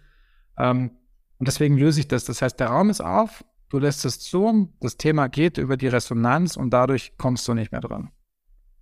Ähm, 0.56 0.92
und 1.38 1.48
deswegen 1.48 1.76
löse 1.76 2.00
ich 2.00 2.08
das. 2.08 2.24
Das 2.24 2.40
heißt, 2.40 2.58
der 2.58 2.68
Raum 2.68 2.88
ist 2.88 3.02
auf, 3.02 3.44
du 3.68 3.78
lässt 3.78 4.06
es 4.06 4.20
zu, 4.20 4.72
das 4.80 4.96
Thema 4.96 5.28
geht 5.28 5.58
über 5.58 5.76
die 5.76 5.88
Resonanz 5.88 6.56
und 6.56 6.70
dadurch 6.70 7.12
kommst 7.18 7.46
du 7.46 7.52
nicht 7.52 7.72
mehr 7.72 7.82
dran. 7.82 8.10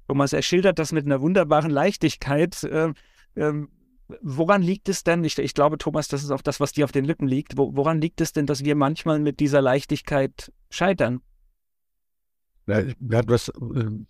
Thomas, 0.06 0.32
er 0.32 0.42
schildert 0.42 0.78
das 0.78 0.92
mit 0.92 1.04
einer 1.04 1.20
wunderbaren 1.20 1.70
Leichtigkeit. 1.70 2.62
Äh, 2.62 2.92
äh, 3.34 3.66
woran 4.20 4.62
liegt 4.62 4.88
es 4.88 5.02
denn? 5.02 5.24
Ich, 5.24 5.38
ich, 5.38 5.54
glaube, 5.54 5.78
Thomas, 5.78 6.06
das 6.06 6.22
ist 6.22 6.30
auch 6.30 6.42
das, 6.42 6.60
was 6.60 6.70
dir 6.70 6.84
auf 6.84 6.92
den 6.92 7.04
Lippen 7.04 7.26
liegt. 7.26 7.56
Wo, 7.56 7.74
woran 7.74 8.00
liegt 8.00 8.20
es 8.20 8.32
denn, 8.32 8.46
dass 8.46 8.62
wir 8.62 8.76
manchmal 8.76 9.18
mit 9.18 9.40
dieser 9.40 9.62
Leichtigkeit 9.62 10.52
scheitern? 10.70 11.22
Ja, 12.68 12.82
mir 13.00 13.18
hat 13.18 13.28
was, 13.28 13.48
äh, 13.48 14.04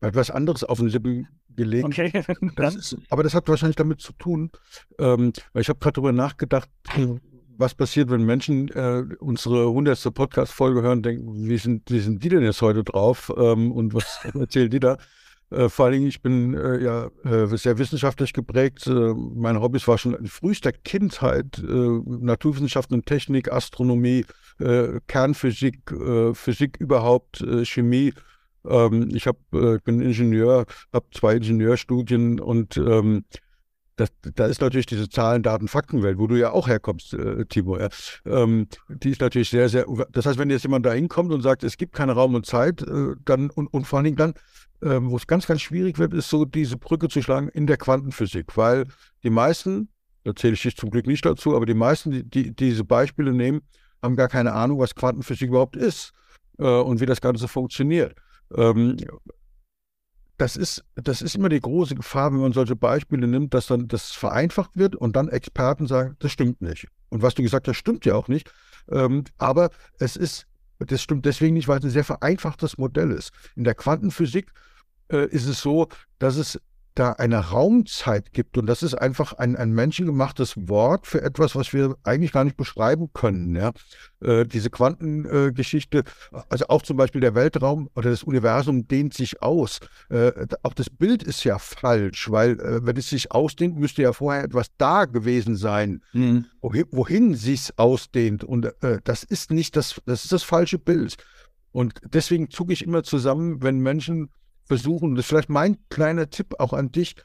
hat 0.00 0.14
was 0.14 0.30
anderes 0.30 0.64
auf 0.64 0.78
den 0.78 0.88
Lippen 0.88 1.28
gelegt. 1.56 1.84
Okay. 1.84 2.12
Das 2.56 2.74
ist, 2.74 2.96
aber 3.10 3.22
das 3.22 3.34
hat 3.34 3.48
wahrscheinlich 3.48 3.76
damit 3.76 4.00
zu 4.00 4.12
tun, 4.12 4.50
ähm, 4.98 5.32
weil 5.52 5.62
ich 5.62 5.68
habe 5.68 5.78
gerade 5.78 5.94
darüber 5.94 6.12
nachgedacht, 6.12 6.68
was 7.58 7.74
passiert, 7.74 8.10
wenn 8.10 8.24
Menschen 8.24 8.68
äh, 8.68 9.04
unsere 9.18 9.70
hundertste 9.70 10.10
Podcast-Folge 10.10 10.82
hören 10.82 10.98
und 10.98 11.06
denken, 11.06 11.48
wie 11.48 11.58
sind, 11.58 11.90
wie 11.90 12.00
sind 12.00 12.22
die 12.22 12.28
denn 12.28 12.42
jetzt 12.42 12.62
heute 12.62 12.84
drauf 12.84 13.32
ähm, 13.36 13.72
und 13.72 13.94
was 13.94 14.20
erzählen 14.34 14.70
die 14.70 14.80
da? 14.80 14.98
Äh, 15.50 15.68
vor 15.68 15.86
allen 15.86 15.94
Dingen, 15.94 16.06
ich 16.08 16.22
bin 16.22 16.54
äh, 16.54 16.82
ja 16.82 17.10
äh, 17.24 17.46
sehr 17.56 17.78
wissenschaftlich 17.78 18.32
geprägt. 18.32 18.86
Äh, 18.86 19.14
meine 19.14 19.60
Hobbys 19.60 19.86
waren 19.86 19.98
schon 19.98 20.14
in 20.14 20.26
frühester 20.26 20.72
Kindheit 20.72 21.58
äh, 21.58 22.00
Naturwissenschaften 22.04 22.94
und 22.94 23.06
Technik, 23.06 23.52
Astronomie, 23.52 24.24
Kernphysik, 25.06 25.92
Physik 26.32 26.78
überhaupt, 26.78 27.44
Chemie. 27.64 28.14
Ähm, 28.68 29.10
ich 29.14 29.26
hab, 29.26 29.36
bin 29.50 30.00
Ingenieur, 30.00 30.66
habe 30.92 31.06
zwei 31.12 31.36
Ingenieurstudien 31.36 32.40
und 32.40 32.76
ähm, 32.76 33.24
das, 33.96 34.10
da 34.34 34.46
ist 34.46 34.60
natürlich 34.60 34.86
diese 34.86 35.08
Zahlen, 35.08 35.42
Daten, 35.42 35.68
Faktenwelt, 35.68 36.18
wo 36.18 36.26
du 36.26 36.36
ja 36.36 36.52
auch 36.52 36.68
herkommst, 36.68 37.14
äh, 37.14 37.46
Timo. 37.46 37.78
Ja. 37.78 37.88
Ähm, 38.26 38.68
die 38.88 39.10
ist 39.10 39.20
natürlich 39.20 39.48
sehr, 39.48 39.68
sehr. 39.68 39.86
Das 40.12 40.26
heißt, 40.26 40.38
wenn 40.38 40.50
jetzt 40.50 40.64
jemand 40.64 40.84
da 40.84 40.92
hinkommt 40.92 41.32
und 41.32 41.40
sagt, 41.40 41.64
es 41.64 41.78
gibt 41.78 41.94
keine 41.94 42.12
Raum 42.12 42.34
und 42.34 42.44
Zeit, 42.44 42.82
äh, 42.82 43.14
dann 43.24 43.50
und, 43.50 43.68
und 43.68 43.86
vor 43.86 43.98
allen 43.98 44.04
Dingen 44.04 44.16
dann, 44.16 44.34
äh, 44.82 45.00
wo 45.02 45.16
es 45.16 45.26
ganz, 45.26 45.46
ganz 45.46 45.62
schwierig 45.62 45.98
wird, 45.98 46.12
ist 46.12 46.28
so 46.28 46.44
diese 46.44 46.76
Brücke 46.76 47.08
zu 47.08 47.22
schlagen 47.22 47.48
in 47.48 47.66
der 47.66 47.78
Quantenphysik, 47.78 48.56
weil 48.56 48.84
die 49.22 49.30
meisten, 49.30 49.88
da 50.24 50.34
zähle 50.34 50.54
ich 50.54 50.62
dich 50.62 50.76
zum 50.76 50.90
Glück 50.90 51.06
nicht 51.06 51.24
dazu, 51.24 51.56
aber 51.56 51.64
die 51.64 51.74
meisten, 51.74 52.10
die, 52.10 52.22
die 52.22 52.54
diese 52.54 52.84
Beispiele 52.84 53.32
nehmen, 53.32 53.62
haben 54.02 54.16
gar 54.16 54.28
keine 54.28 54.52
Ahnung, 54.52 54.78
was 54.78 54.94
Quantenphysik 54.94 55.48
überhaupt 55.48 55.76
ist 55.76 56.12
äh, 56.58 56.66
und 56.66 57.00
wie 57.00 57.06
das 57.06 57.22
Ganze 57.22 57.48
funktioniert. 57.48 58.14
Ähm, 58.54 58.96
das 60.38 60.56
ist, 60.56 60.84
das 60.94 61.22
ist 61.22 61.34
immer 61.34 61.48
die 61.48 61.60
große 61.60 61.94
Gefahr, 61.94 62.32
wenn 62.32 62.40
man 62.40 62.52
solche 62.52 62.76
Beispiele 62.76 63.26
nimmt, 63.26 63.54
dass 63.54 63.68
dann 63.68 63.88
das 63.88 64.12
vereinfacht 64.12 64.76
wird 64.76 64.94
und 64.94 65.16
dann 65.16 65.28
Experten 65.28 65.86
sagen, 65.86 66.16
das 66.18 66.32
stimmt 66.32 66.60
nicht. 66.60 66.88
Und 67.08 67.22
was 67.22 67.34
du 67.34 67.42
gesagt 67.42 67.68
hast, 67.68 67.76
stimmt 67.76 68.04
ja 68.04 68.14
auch 68.14 68.28
nicht. 68.28 68.52
Ähm, 68.90 69.24
aber 69.38 69.70
es 69.98 70.16
ist, 70.16 70.46
das 70.78 71.00
stimmt 71.02 71.24
deswegen 71.24 71.54
nicht, 71.54 71.68
weil 71.68 71.78
es 71.78 71.84
ein 71.84 71.90
sehr 71.90 72.04
vereinfachtes 72.04 72.76
Modell 72.76 73.10
ist. 73.12 73.32
In 73.54 73.64
der 73.64 73.74
Quantenphysik 73.74 74.52
äh, 75.10 75.26
ist 75.28 75.46
es 75.46 75.60
so, 75.62 75.88
dass 76.18 76.36
es 76.36 76.60
da 76.98 77.12
eine 77.12 77.38
Raumzeit 77.38 78.32
gibt. 78.32 78.58
Und 78.58 78.66
das 78.66 78.82
ist 78.82 78.94
einfach 78.94 79.34
ein, 79.34 79.54
ein 79.56 79.72
menschengemachtes 79.72 80.68
Wort 80.68 81.06
für 81.06 81.22
etwas, 81.22 81.54
was 81.54 81.72
wir 81.72 81.96
eigentlich 82.02 82.32
gar 82.32 82.44
nicht 82.44 82.56
beschreiben 82.56 83.10
können. 83.12 83.54
Ja? 83.54 83.72
Äh, 84.20 84.46
diese 84.46 84.70
Quantengeschichte, 84.70 85.98
äh, 85.98 86.40
also 86.48 86.66
auch 86.68 86.82
zum 86.82 86.96
Beispiel 86.96 87.20
der 87.20 87.34
Weltraum 87.34 87.88
oder 87.94 88.10
das 88.10 88.22
Universum 88.22 88.88
dehnt 88.88 89.14
sich 89.14 89.42
aus. 89.42 89.80
Äh, 90.08 90.32
auch 90.62 90.74
das 90.74 90.90
Bild 90.90 91.22
ist 91.22 91.44
ja 91.44 91.58
falsch, 91.58 92.30
weil 92.30 92.58
äh, 92.60 92.84
wenn 92.84 92.96
es 92.96 93.10
sich 93.10 93.30
ausdehnt, 93.30 93.78
müsste 93.78 94.02
ja 94.02 94.12
vorher 94.12 94.44
etwas 94.44 94.68
da 94.78 95.04
gewesen 95.04 95.56
sein, 95.56 96.02
mhm. 96.12 96.46
wohin, 96.60 96.86
wohin 96.90 97.34
sich 97.34 97.70
ausdehnt. 97.76 98.42
Und 98.42 98.66
äh, 98.82 98.98
das 99.04 99.22
ist 99.22 99.50
nicht 99.50 99.76
das, 99.76 100.00
das 100.06 100.24
ist 100.24 100.32
das 100.32 100.42
falsche 100.42 100.78
Bild. 100.78 101.16
Und 101.72 101.92
deswegen 102.04 102.48
zucke 102.48 102.72
ich 102.72 102.82
immer 102.82 103.02
zusammen, 103.02 103.62
wenn 103.62 103.80
Menschen 103.80 104.30
versuchen, 104.66 105.14
das 105.14 105.24
ist 105.24 105.28
vielleicht 105.28 105.48
mein 105.48 105.76
kleiner 105.88 106.28
Tipp 106.28 106.54
auch 106.58 106.72
an 106.72 106.92
dich. 106.92 107.16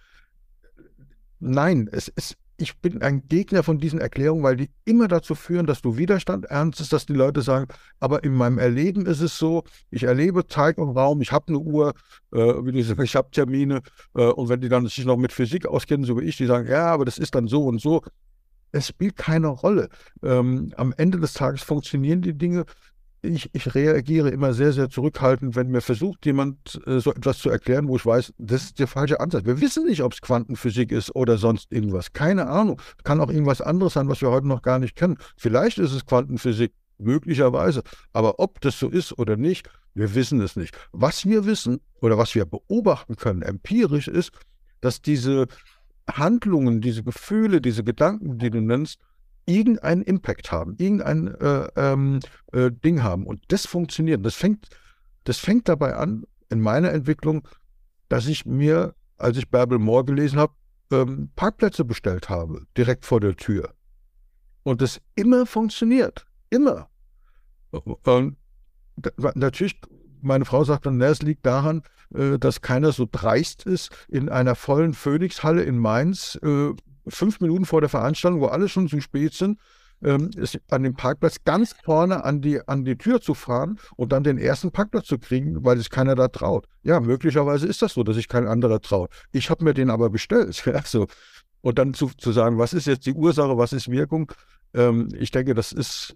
Nein, 1.39 1.89
es 1.91 2.07
ist, 2.07 2.37
ich 2.57 2.77
bin 2.77 3.01
ein 3.01 3.27
Gegner 3.27 3.63
von 3.63 3.79
diesen 3.79 3.99
Erklärungen, 3.99 4.43
weil 4.43 4.55
die 4.55 4.69
immer 4.85 5.07
dazu 5.07 5.33
führen, 5.35 5.65
dass 5.65 5.81
du 5.81 5.97
Widerstand 5.97 6.45
ernstest, 6.45 6.93
dass 6.93 7.05
die 7.05 7.13
Leute 7.13 7.41
sagen, 7.41 7.67
aber 7.99 8.23
in 8.23 8.33
meinem 8.33 8.59
Erleben 8.59 9.05
ist 9.05 9.21
es 9.21 9.37
so, 9.37 9.63
ich 9.89 10.03
erlebe 10.03 10.47
Zeit 10.47 10.77
und 10.77 10.95
Raum, 10.95 11.21
ich 11.21 11.31
habe 11.31 11.47
eine 11.47 11.57
Uhr, 11.57 11.93
äh, 12.33 13.03
ich 13.03 13.15
habe 13.15 13.31
Termine 13.31 13.81
äh, 14.15 14.23
und 14.23 14.49
wenn 14.49 14.61
die 14.61 14.69
dann 14.69 14.85
sich 14.85 15.05
noch 15.05 15.17
mit 15.17 15.33
Physik 15.33 15.65
auskennen, 15.65 16.05
so 16.05 16.19
wie 16.19 16.25
ich, 16.25 16.37
die 16.37 16.45
sagen, 16.45 16.67
ja, 16.67 16.87
aber 16.87 17.05
das 17.05 17.17
ist 17.17 17.33
dann 17.35 17.47
so 17.47 17.65
und 17.65 17.81
so. 17.81 18.01
Es 18.73 18.87
spielt 18.87 19.17
keine 19.17 19.47
Rolle. 19.47 19.89
Ähm, 20.23 20.71
am 20.77 20.93
Ende 20.95 21.19
des 21.19 21.33
Tages 21.33 21.61
funktionieren 21.61 22.21
die 22.21 22.37
Dinge 22.37 22.65
ich, 23.21 23.49
ich 23.53 23.75
reagiere 23.75 24.29
immer 24.29 24.53
sehr, 24.53 24.73
sehr 24.73 24.89
zurückhaltend, 24.89 25.55
wenn 25.55 25.69
mir 25.69 25.81
versucht, 25.81 26.25
jemand 26.25 26.81
äh, 26.87 26.99
so 26.99 27.13
etwas 27.13 27.37
zu 27.37 27.49
erklären, 27.49 27.87
wo 27.87 27.95
ich 27.95 28.05
weiß, 28.05 28.33
das 28.37 28.63
ist 28.63 28.79
der 28.79 28.87
falsche 28.87 29.19
Ansatz. 29.19 29.45
Wir 29.45 29.61
wissen 29.61 29.85
nicht, 29.85 30.01
ob 30.01 30.13
es 30.13 30.21
Quantenphysik 30.21 30.91
ist 30.91 31.15
oder 31.15 31.37
sonst 31.37 31.71
irgendwas. 31.71 32.13
Keine 32.13 32.47
Ahnung. 32.47 32.81
Kann 33.03 33.21
auch 33.21 33.29
irgendwas 33.29 33.61
anderes 33.61 33.93
sein, 33.93 34.09
was 34.09 34.21
wir 34.21 34.31
heute 34.31 34.47
noch 34.47 34.61
gar 34.61 34.79
nicht 34.79 34.95
kennen. 34.95 35.17
Vielleicht 35.37 35.77
ist 35.77 35.93
es 35.93 36.05
Quantenphysik, 36.05 36.73
möglicherweise. 36.97 37.83
Aber 38.13 38.39
ob 38.39 38.61
das 38.61 38.79
so 38.79 38.89
ist 38.89 39.17
oder 39.17 39.37
nicht, 39.37 39.69
wir 39.93 40.15
wissen 40.15 40.41
es 40.41 40.55
nicht. 40.55 40.75
Was 40.91 41.25
wir 41.25 41.45
wissen 41.45 41.79
oder 42.01 42.17
was 42.17 42.33
wir 42.33 42.45
beobachten 42.45 43.15
können, 43.17 43.41
empirisch, 43.41 44.07
ist, 44.07 44.31
dass 44.79 45.01
diese 45.01 45.47
Handlungen, 46.09 46.81
diese 46.81 47.03
Gefühle, 47.03 47.61
diese 47.61 47.83
Gedanken, 47.83 48.39
die 48.39 48.49
du 48.49 48.61
nennst, 48.61 48.99
irgendeinen 49.45 50.01
Impact 50.03 50.51
haben, 50.51 50.75
irgendein 50.77 51.27
äh, 51.35 51.67
ähm, 51.75 52.19
äh, 52.53 52.71
Ding 52.71 53.03
haben. 53.03 53.25
Und 53.25 53.43
das 53.49 53.65
funktioniert. 53.65 54.25
Das 54.25 54.35
fängt, 54.35 54.67
das 55.23 55.37
fängt 55.37 55.67
dabei 55.67 55.95
an, 55.95 56.25
in 56.49 56.61
meiner 56.61 56.91
Entwicklung, 56.91 57.47
dass 58.09 58.27
ich 58.27 58.45
mir, 58.45 58.93
als 59.17 59.37
ich 59.37 59.49
Bärbel 59.49 59.79
Moore 59.79 60.05
gelesen 60.05 60.39
habe, 60.39 60.53
ähm, 60.91 61.31
Parkplätze 61.35 61.85
bestellt 61.85 62.29
habe, 62.29 62.65
direkt 62.77 63.05
vor 63.05 63.19
der 63.19 63.35
Tür. 63.35 63.73
Und 64.63 64.81
das 64.81 65.01
immer 65.15 65.45
funktioniert. 65.45 66.25
Immer. 66.49 66.89
Und 67.71 68.37
natürlich, 69.33 69.79
meine 70.21 70.45
Frau 70.45 70.63
sagt 70.63 70.85
dann, 70.85 71.01
es 71.01 71.21
liegt 71.21 71.45
daran, 71.45 71.83
äh, 72.13 72.37
dass 72.37 72.61
keiner 72.61 72.91
so 72.91 73.07
dreist 73.11 73.65
ist, 73.65 73.89
in 74.07 74.29
einer 74.29 74.55
vollen 74.55 74.93
Phoenix-Halle 74.93 75.63
in 75.63 75.77
Mainz 75.77 76.39
äh, 76.43 76.71
fünf 77.07 77.39
Minuten 77.39 77.65
vor 77.65 77.81
der 77.81 77.89
Veranstaltung, 77.89 78.41
wo 78.41 78.47
alle 78.47 78.69
schon 78.69 78.87
zu 78.87 78.99
spät 79.01 79.33
sind, 79.33 79.59
ähm, 80.03 80.31
an 80.69 80.83
dem 80.83 80.95
Parkplatz 80.95 81.37
ganz 81.45 81.75
vorne 81.83 82.23
an 82.23 82.41
die, 82.41 82.67
an 82.67 82.85
die 82.85 82.97
Tür 82.97 83.21
zu 83.21 83.33
fahren 83.33 83.79
und 83.95 84.11
dann 84.11 84.23
den 84.23 84.37
ersten 84.37 84.71
Parkplatz 84.71 85.05
zu 85.05 85.19
kriegen, 85.19 85.63
weil 85.63 85.77
sich 85.77 85.89
keiner 85.89 86.15
da 86.15 86.27
traut. 86.27 86.65
Ja, 86.83 86.99
möglicherweise 86.99 87.67
ist 87.67 87.81
das 87.81 87.93
so, 87.93 88.03
dass 88.03 88.15
sich 88.15 88.27
kein 88.27 88.47
anderer 88.47 88.81
traut. 88.81 89.11
Ich 89.31 89.49
habe 89.49 89.63
mir 89.63 89.73
den 89.73 89.89
aber 89.89 90.09
bestellt. 90.09 90.63
Ja, 90.71 90.81
so. 90.83 91.07
Und 91.61 91.77
dann 91.77 91.93
zu, 91.93 92.09
zu 92.17 92.31
sagen, 92.31 92.57
was 92.57 92.73
ist 92.73 92.87
jetzt 92.87 93.05
die 93.05 93.13
Ursache, 93.13 93.57
was 93.57 93.73
ist 93.73 93.91
Wirkung? 93.91 94.31
Ähm, 94.73 95.09
ich 95.17 95.31
denke, 95.31 95.53
das 95.53 95.71
ist 95.71 96.15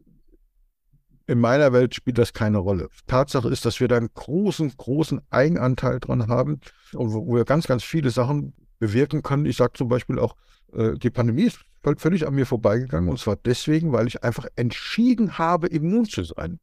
in 1.28 1.39
meiner 1.39 1.73
Welt 1.73 1.95
spielt 1.95 2.17
das 2.17 2.34
keine 2.34 2.59
Rolle. 2.59 2.89
Tatsache 3.07 3.49
ist, 3.49 3.65
dass 3.65 3.80
wir 3.80 3.88
da 3.88 3.97
einen 3.97 4.13
großen, 4.13 4.76
großen 4.78 5.21
Eigenanteil 5.30 5.99
dran 5.99 6.28
haben 6.28 6.59
und 6.93 7.13
wo 7.13 7.36
wir 7.36 7.45
ganz, 7.45 7.67
ganz 7.67 7.84
viele 7.84 8.11
Sachen 8.11 8.53
bewirken 8.80 9.23
können. 9.23 9.45
Ich 9.45 9.57
sage 9.57 9.73
zum 9.73 9.88
Beispiel 9.88 10.19
auch, 10.19 10.36
äh, 10.73 10.93
die 10.93 11.09
Pandemie 11.09 11.43
ist 11.43 11.59
völlig 11.97 12.26
an 12.26 12.34
mir 12.34 12.45
vorbeigegangen 12.45 13.09
und 13.09 13.19
zwar 13.19 13.36
deswegen, 13.36 13.91
weil 13.91 14.07
ich 14.07 14.23
einfach 14.23 14.47
entschieden 14.55 15.38
habe, 15.38 15.67
immun 15.67 16.05
zu 16.05 16.23
sein. 16.23 16.59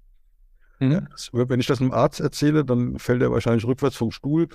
Mhm. 0.81 0.93
Ja, 0.93 1.49
wenn 1.49 1.61
ich 1.61 1.67
das 1.67 1.81
einem 1.81 1.93
Arzt 1.93 2.21
erzähle, 2.21 2.65
dann 2.65 2.99
fällt 2.99 3.23
er 3.23 3.31
wahrscheinlich 3.31 3.65
rückwärts 3.65 3.97
vom 3.97 4.11
Stuhl. 4.11 4.49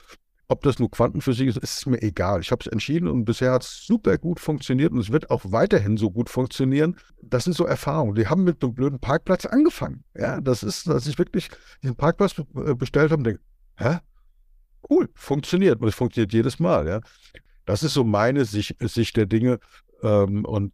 Ob 0.50 0.62
das 0.62 0.80
nur 0.80 0.90
Quantenphysik 0.90 1.50
ist, 1.50 1.58
ist 1.58 1.86
mir 1.88 2.02
egal. 2.02 2.40
Ich 2.40 2.52
habe 2.52 2.62
es 2.62 2.68
entschieden 2.68 3.10
und 3.10 3.26
bisher 3.26 3.52
hat 3.52 3.64
es 3.64 3.86
super 3.86 4.18
gut 4.18 4.40
funktioniert 4.40 4.94
und 4.94 5.00
es 5.00 5.12
wird 5.12 5.30
auch 5.30 5.42
weiterhin 5.46 5.98
so 5.98 6.10
gut 6.10 6.30
funktionieren. 6.30 6.96
Das 7.22 7.44
sind 7.44 7.54
so 7.54 7.66
Erfahrungen. 7.66 8.16
Die 8.16 8.28
haben 8.28 8.46
mit 8.46 8.64
einem 8.64 8.74
blöden 8.74 9.00
Parkplatz 9.00 9.46
angefangen. 9.46 10.06
Ja, 10.16 10.40
das 10.40 10.64
ist, 10.64 10.88
dass 10.88 11.06
ich 11.06 11.18
wirklich 11.18 11.50
diesen 11.84 11.98
Parkplatz 11.98 12.36
äh, 12.38 12.76
bestellt 12.76 13.12
habe 13.12 13.20
und 13.20 13.24
denke, 13.26 13.42
hä? 13.76 13.98
Cool, 14.90 15.10
funktioniert. 15.16 15.82
Und 15.82 15.90
es 15.90 15.96
funktioniert 15.96 16.32
jedes 16.32 16.60
Mal. 16.60 16.88
Ja. 16.88 17.02
Das 17.66 17.84
ist 17.84 17.94
so 17.94 18.06
meine 18.06 18.46
Sicht, 18.46 18.78
Sicht 18.80 19.18
der 19.18 19.26
Dinge. 19.26 19.60
Ähm, 20.02 20.46
und 20.46 20.72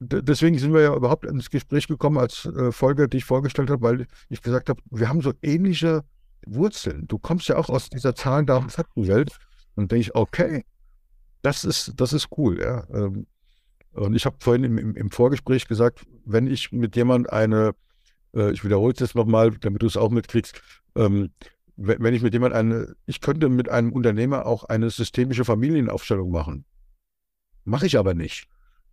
deswegen 0.00 0.58
sind 0.58 0.74
wir 0.74 0.80
ja 0.80 0.96
überhaupt 0.96 1.24
ins 1.26 1.48
Gespräch 1.50 1.86
gekommen, 1.86 2.18
als 2.18 2.46
äh, 2.46 2.72
Folge, 2.72 3.08
die 3.08 3.18
ich 3.18 3.24
vorgestellt 3.24 3.70
habe, 3.70 3.82
weil 3.82 4.06
ich 4.28 4.42
gesagt 4.42 4.68
habe, 4.68 4.82
wir 4.90 5.08
haben 5.08 5.20
so 5.20 5.32
ähnliche 5.42 6.02
Wurzeln. 6.46 7.06
Du 7.06 7.18
kommst 7.18 7.48
ja 7.48 7.56
auch 7.56 7.68
aus 7.68 7.90
dieser 7.90 8.14
Zahlen, 8.14 8.46
Daten, 8.46 8.70
Faktenwelt. 8.70 9.36
Und 9.74 9.92
denke 9.92 10.00
ich, 10.00 10.14
okay, 10.14 10.64
das 11.42 11.64
ist, 11.64 11.92
das 11.96 12.12
ist 12.12 12.28
cool, 12.36 12.58
ja. 12.60 12.86
Ähm, 12.90 13.26
Und 13.92 14.14
ich 14.14 14.26
habe 14.26 14.36
vorhin 14.40 14.64
im, 14.64 14.96
im, 14.96 15.10
Vorgespräch 15.10 15.68
gesagt, 15.68 16.04
wenn 16.24 16.46
ich 16.46 16.72
mit 16.72 16.96
jemand 16.96 17.30
eine, 17.30 17.74
äh, 18.34 18.52
ich 18.52 18.64
wiederhole 18.64 18.94
es 18.94 19.00
jetzt 19.00 19.14
nochmal, 19.14 19.52
damit 19.52 19.82
du 19.82 19.86
es 19.86 19.96
auch 19.96 20.10
mitkriegst, 20.10 20.60
ähm, 20.96 21.30
wenn, 21.76 22.02
wenn 22.02 22.14
ich 22.14 22.22
mit 22.22 22.32
jemand 22.32 22.54
eine, 22.54 22.94
ich 23.06 23.20
könnte 23.20 23.48
mit 23.48 23.68
einem 23.68 23.92
Unternehmer 23.92 24.46
auch 24.46 24.64
eine 24.64 24.90
systemische 24.90 25.44
Familienaufstellung 25.44 26.30
machen. 26.30 26.64
Mache 27.64 27.86
ich 27.86 27.98
aber 27.98 28.14
nicht, 28.14 28.48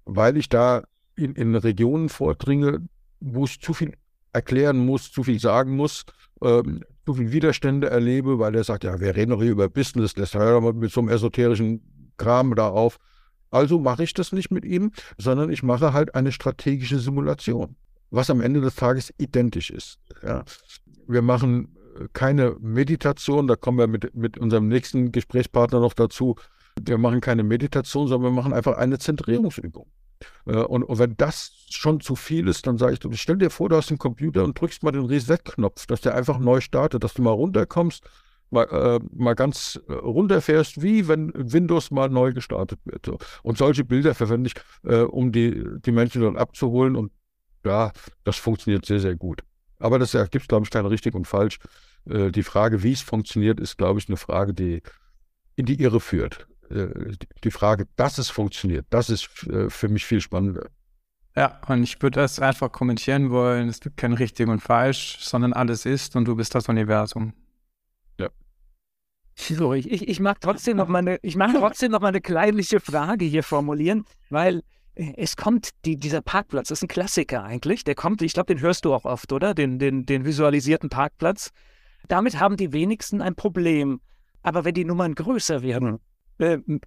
weil 0.05 0.37
ich 0.37 0.49
da 0.49 0.83
in, 1.15 1.35
in 1.35 1.55
Regionen 1.55 2.09
vordringe, 2.09 2.87
wo 3.19 3.45
ich 3.45 3.61
zu 3.61 3.73
viel 3.73 3.93
erklären 4.33 4.77
muss, 4.77 5.11
zu 5.11 5.23
viel 5.23 5.39
sagen 5.39 5.75
muss, 5.75 6.05
ähm, 6.41 6.83
zu 7.05 7.15
viel 7.15 7.31
Widerstände 7.31 7.89
erlebe, 7.89 8.39
weil 8.39 8.55
er 8.55 8.63
sagt, 8.63 8.83
ja, 8.83 8.99
wir 8.99 9.15
reden 9.15 9.31
doch 9.31 9.41
hier 9.41 9.51
über 9.51 9.69
Business, 9.69 10.15
lässt 10.15 10.35
er 10.35 10.61
mit 10.73 10.91
so 10.91 11.01
einem 11.01 11.09
esoterischen 11.09 12.13
Kram 12.17 12.55
da 12.55 12.69
auf. 12.69 12.97
Also 13.51 13.79
mache 13.79 14.03
ich 14.03 14.13
das 14.13 14.31
nicht 14.31 14.51
mit 14.51 14.65
ihm, 14.65 14.91
sondern 15.17 15.51
ich 15.51 15.61
mache 15.61 15.93
halt 15.93 16.15
eine 16.15 16.31
strategische 16.31 16.97
Simulation, 16.99 17.75
was 18.09 18.29
am 18.29 18.41
Ende 18.41 18.61
des 18.61 18.75
Tages 18.75 19.13
identisch 19.17 19.69
ist. 19.69 19.99
Ja. 20.23 20.43
Wir 21.07 21.21
machen 21.21 21.75
äh, 21.99 22.07
keine 22.13 22.55
Meditation, 22.59 23.47
da 23.47 23.55
kommen 23.55 23.77
wir 23.77 23.87
mit, 23.87 24.15
mit 24.15 24.37
unserem 24.37 24.67
nächsten 24.69 25.11
Gesprächspartner 25.11 25.79
noch 25.79 25.93
dazu. 25.93 26.35
Wir 26.81 26.97
machen 26.97 27.21
keine 27.21 27.43
Meditation, 27.43 28.07
sondern 28.07 28.31
wir 28.31 28.35
machen 28.35 28.53
einfach 28.53 28.77
eine 28.77 28.97
Zentrierungsübung. 28.97 29.85
Äh, 30.45 30.57
und, 30.57 30.83
und, 30.83 30.99
wenn 30.99 31.15
das 31.17 31.51
schon 31.69 31.99
zu 31.99 32.15
viel 32.15 32.47
ist, 32.47 32.67
dann 32.67 32.77
sage 32.77 32.93
ich, 32.93 33.21
stell 33.21 33.37
dir 33.37 33.49
vor, 33.49 33.69
du 33.69 33.75
hast 33.75 33.89
einen 33.89 33.99
Computer 33.99 34.43
und 34.43 34.59
drückst 34.59 34.83
mal 34.83 34.91
den 34.91 35.05
Reset-Knopf, 35.05 35.85
dass 35.85 36.01
der 36.01 36.15
einfach 36.15 36.39
neu 36.39 36.61
startet, 36.61 37.03
dass 37.03 37.13
du 37.13 37.21
mal 37.21 37.31
runterkommst, 37.31 38.03
mal, 38.49 38.63
äh, 38.63 38.99
mal 39.13 39.33
ganz 39.33 39.79
äh, 39.87 39.93
runterfährst, 39.93 40.81
wie 40.81 41.07
wenn 41.07 41.31
Windows 41.35 41.91
mal 41.91 42.09
neu 42.09 42.33
gestartet 42.33 42.79
wird. 42.85 43.05
So. 43.05 43.17
Und 43.41 43.57
solche 43.57 43.83
Bilder 43.83 44.15
verwende 44.15 44.49
ich, 44.49 44.89
äh, 44.89 45.01
um 45.01 45.31
die, 45.31 45.63
die 45.85 45.91
Menschen 45.91 46.21
dann 46.21 46.37
abzuholen. 46.37 46.95
Und 46.95 47.11
ja, 47.65 47.91
das 48.23 48.37
funktioniert 48.37 48.85
sehr, 48.85 48.99
sehr 48.99 49.15
gut. 49.15 49.41
Aber 49.79 49.99
das 49.99 50.13
ergibt, 50.13 50.47
glaube 50.47 50.63
ich, 50.65 50.69
kein 50.69 50.85
richtig 50.85 51.15
und 51.15 51.27
falsch. 51.27 51.59
Äh, 52.09 52.31
die 52.31 52.43
Frage, 52.43 52.83
wie 52.83 52.93
es 52.93 53.01
funktioniert, 53.01 53.59
ist, 53.59 53.77
glaube 53.77 53.99
ich, 53.99 54.07
eine 54.07 54.17
Frage, 54.17 54.53
die 54.53 54.81
in 55.55 55.65
die 55.65 55.81
Irre 55.81 55.99
führt. 55.99 56.47
Äh, 56.73 57.15
die 57.43 57.51
Frage, 57.51 57.87
dass 57.95 58.17
es 58.17 58.29
funktioniert, 58.29 58.85
das 58.89 59.09
ist 59.09 59.47
äh, 59.47 59.69
für 59.69 59.89
mich 59.89 60.05
viel 60.05 60.21
spannender. 60.21 60.69
Ja, 61.35 61.59
und 61.67 61.83
ich 61.83 62.01
würde 62.01 62.19
das 62.19 62.39
einfach 62.39 62.71
kommentieren 62.71 63.31
wollen. 63.31 63.67
Es 63.67 63.79
gibt 63.79 63.97
kein 63.97 64.13
richtig 64.13 64.47
und 64.47 64.59
falsch, 64.59 65.17
sondern 65.19 65.53
alles 65.53 65.85
ist 65.85 66.15
und 66.15 66.25
du 66.25 66.35
bist 66.35 66.53
das 66.53 66.69
Universum. 66.69 67.33
Ja. 68.19 68.29
So, 69.35 69.73
ich, 69.73 70.07
ich 70.07 70.19
mag 70.19 70.39
trotzdem 70.41 70.77
noch 70.77 70.87
mal 70.87 70.99
eine, 70.99 71.17
ich 71.23 71.35
mag 71.35 71.51
trotzdem 71.55 71.91
noch 71.91 72.01
mal 72.01 72.09
eine 72.09 72.21
kleinliche 72.21 72.79
Frage 72.79 73.25
hier 73.25 73.43
formulieren, 73.43 74.05
weil 74.29 74.61
äh, 74.95 75.13
es 75.17 75.35
kommt, 75.35 75.69
die, 75.85 75.97
dieser 75.97 76.21
Parkplatz 76.21 76.67
das 76.67 76.79
ist 76.79 76.83
ein 76.83 76.87
Klassiker 76.87 77.43
eigentlich. 77.43 77.83
Der 77.83 77.95
kommt, 77.95 78.21
ich 78.21 78.33
glaube, 78.33 78.53
den 78.53 78.61
hörst 78.61 78.85
du 78.85 78.93
auch 78.93 79.05
oft, 79.05 79.31
oder? 79.31 79.53
Den, 79.55 79.79
den, 79.79 80.05
den 80.05 80.25
visualisierten 80.25 80.89
Parkplatz. 80.89 81.49
Damit 82.07 82.39
haben 82.39 82.57
die 82.57 82.73
wenigsten 82.73 83.21
ein 83.21 83.35
Problem. 83.35 84.01
Aber 84.43 84.65
wenn 84.65 84.73
die 84.73 84.85
Nummern 84.85 85.15
größer 85.15 85.63
werden, 85.63 85.99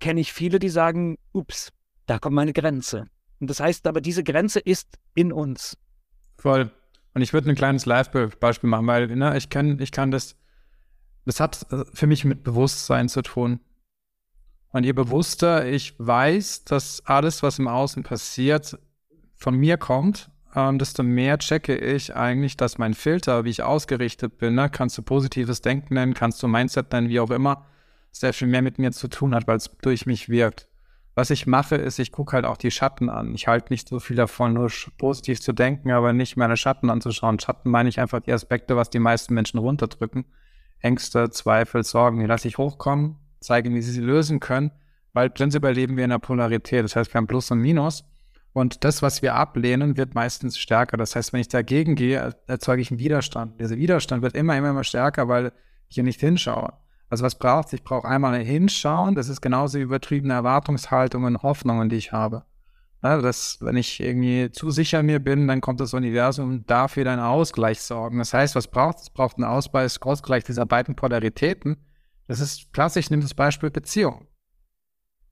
kenne 0.00 0.20
ich 0.20 0.32
viele, 0.32 0.58
die 0.58 0.68
sagen, 0.68 1.18
ups, 1.32 1.72
da 2.06 2.18
kommt 2.18 2.34
meine 2.34 2.52
Grenze. 2.52 3.06
Und 3.40 3.50
das 3.50 3.60
heißt 3.60 3.86
aber, 3.86 4.00
diese 4.00 4.24
Grenze 4.24 4.60
ist 4.60 4.98
in 5.14 5.32
uns. 5.32 5.76
Voll. 6.38 6.70
Und 7.14 7.22
ich 7.22 7.32
würde 7.32 7.50
ein 7.50 7.56
kleines 7.56 7.86
Live-Beispiel 7.86 8.68
machen, 8.68 8.86
weil 8.86 9.08
ne, 9.08 9.36
ich, 9.36 9.48
kann, 9.48 9.78
ich 9.80 9.90
kann 9.90 10.10
das, 10.10 10.36
das 11.24 11.40
hat 11.40 11.66
äh, 11.72 11.84
für 11.92 12.06
mich 12.06 12.24
mit 12.24 12.42
Bewusstsein 12.42 13.08
zu 13.08 13.22
tun. 13.22 13.60
Und 14.70 14.84
je 14.84 14.92
bewusster 14.92 15.66
ich 15.66 15.94
weiß, 15.98 16.64
dass 16.64 17.04
alles, 17.06 17.42
was 17.42 17.58
im 17.58 17.68
Außen 17.68 18.02
passiert, 18.02 18.78
von 19.34 19.54
mir 19.56 19.78
kommt, 19.78 20.30
ähm, 20.54 20.78
desto 20.78 21.02
mehr 21.02 21.38
checke 21.38 21.76
ich 21.76 22.14
eigentlich, 22.14 22.56
dass 22.56 22.78
mein 22.78 22.94
Filter, 22.94 23.44
wie 23.44 23.50
ich 23.50 23.62
ausgerichtet 23.62 24.38
bin, 24.38 24.54
ne, 24.54 24.68
kannst 24.70 24.98
du 24.98 25.02
positives 25.02 25.62
Denken 25.62 25.94
nennen, 25.94 26.14
kannst 26.14 26.42
du 26.42 26.48
Mindset 26.48 26.92
nennen, 26.92 27.08
wie 27.08 27.20
auch 27.20 27.30
immer, 27.30 27.66
sehr 28.20 28.32
viel 28.32 28.48
mehr 28.48 28.62
mit 28.62 28.78
mir 28.78 28.92
zu 28.92 29.08
tun 29.08 29.34
hat, 29.34 29.46
weil 29.46 29.56
es 29.56 29.70
durch 29.82 30.06
mich 30.06 30.28
wirkt. 30.28 30.68
Was 31.14 31.30
ich 31.30 31.46
mache, 31.46 31.76
ist, 31.76 31.98
ich 31.98 32.12
gucke 32.12 32.34
halt 32.34 32.44
auch 32.44 32.58
die 32.58 32.70
Schatten 32.70 33.08
an. 33.08 33.34
Ich 33.34 33.48
halte 33.48 33.72
nicht 33.72 33.88
so 33.88 34.00
viel 34.00 34.16
davon, 34.16 34.52
nur 34.52 34.70
positiv 34.98 35.40
zu 35.40 35.54
denken, 35.54 35.90
aber 35.90 36.12
nicht 36.12 36.36
meine 36.36 36.58
Schatten 36.58 36.90
anzuschauen. 36.90 37.40
Schatten 37.40 37.70
meine 37.70 37.88
ich 37.88 37.98
einfach 38.00 38.20
die 38.20 38.32
Aspekte, 38.32 38.76
was 38.76 38.90
die 38.90 38.98
meisten 38.98 39.32
Menschen 39.32 39.58
runterdrücken. 39.58 40.26
Ängste, 40.80 41.30
Zweifel, 41.30 41.84
Sorgen, 41.84 42.20
die 42.20 42.26
lasse 42.26 42.48
ich 42.48 42.58
hochkommen, 42.58 43.16
zeige, 43.40 43.72
wie 43.72 43.80
sie 43.80 43.92
sie 43.92 44.02
lösen 44.02 44.40
können, 44.40 44.72
weil 45.14 45.30
prinzipiell 45.30 45.72
leben 45.72 45.96
wir 45.96 46.04
in 46.04 46.10
der 46.10 46.18
Polarität. 46.18 46.84
Das 46.84 46.96
heißt, 46.96 47.14
wir 47.14 47.18
haben 47.18 47.26
Plus 47.26 47.50
und 47.50 47.60
Minus. 47.60 48.04
Und 48.52 48.84
das, 48.84 49.00
was 49.00 49.22
wir 49.22 49.34
ablehnen, 49.34 49.96
wird 49.96 50.14
meistens 50.14 50.58
stärker. 50.58 50.98
Das 50.98 51.16
heißt, 51.16 51.32
wenn 51.32 51.40
ich 51.40 51.48
dagegen 51.48 51.94
gehe, 51.94 52.34
erzeuge 52.46 52.82
ich 52.82 52.90
einen 52.90 53.00
Widerstand. 53.00 53.58
Dieser 53.58 53.76
Widerstand 53.76 54.22
wird 54.22 54.34
immer, 54.34 54.56
immer, 54.56 54.70
immer 54.70 54.84
stärker, 54.84 55.28
weil 55.28 55.52
ich 55.88 55.94
hier 55.94 56.04
nicht 56.04 56.20
hinschaue. 56.20 56.74
Also 57.08 57.24
was 57.24 57.38
braucht 57.38 57.68
es? 57.68 57.72
Ich 57.74 57.84
brauche 57.84 58.08
einmal 58.08 58.34
ein 58.34 58.44
Hinschauen. 58.44 59.14
Das 59.14 59.28
ist 59.28 59.40
genauso 59.40 59.78
übertriebene 59.78 60.34
Erwartungshaltungen 60.34 61.36
und 61.36 61.42
Hoffnungen, 61.42 61.88
die 61.88 61.96
ich 61.96 62.12
habe. 62.12 62.44
Ja, 63.02 63.20
dass, 63.20 63.58
wenn 63.60 63.76
ich 63.76 64.00
irgendwie 64.00 64.50
zu 64.50 64.70
sicher 64.70 65.02
mir 65.02 65.20
bin, 65.20 65.46
dann 65.46 65.60
kommt 65.60 65.80
das 65.80 65.94
Universum 65.94 66.66
dafür 66.66 67.04
dann 67.04 67.20
Ausgleich 67.20 67.80
sorgen. 67.80 68.18
Das 68.18 68.34
heißt, 68.34 68.56
was 68.56 68.68
braucht 68.68 68.98
es? 68.98 69.10
Braucht 69.10 69.36
einen 69.36 69.44
Ausgleich, 69.44 70.02
Ausgleich 70.02 70.44
dieser 70.44 70.66
beiden 70.66 70.96
Polaritäten. 70.96 71.76
Das 72.26 72.40
ist 72.40 72.72
klassisch, 72.72 73.10
nehme 73.10 73.22
das 73.22 73.34
Beispiel 73.34 73.70
Beziehung. 73.70 74.26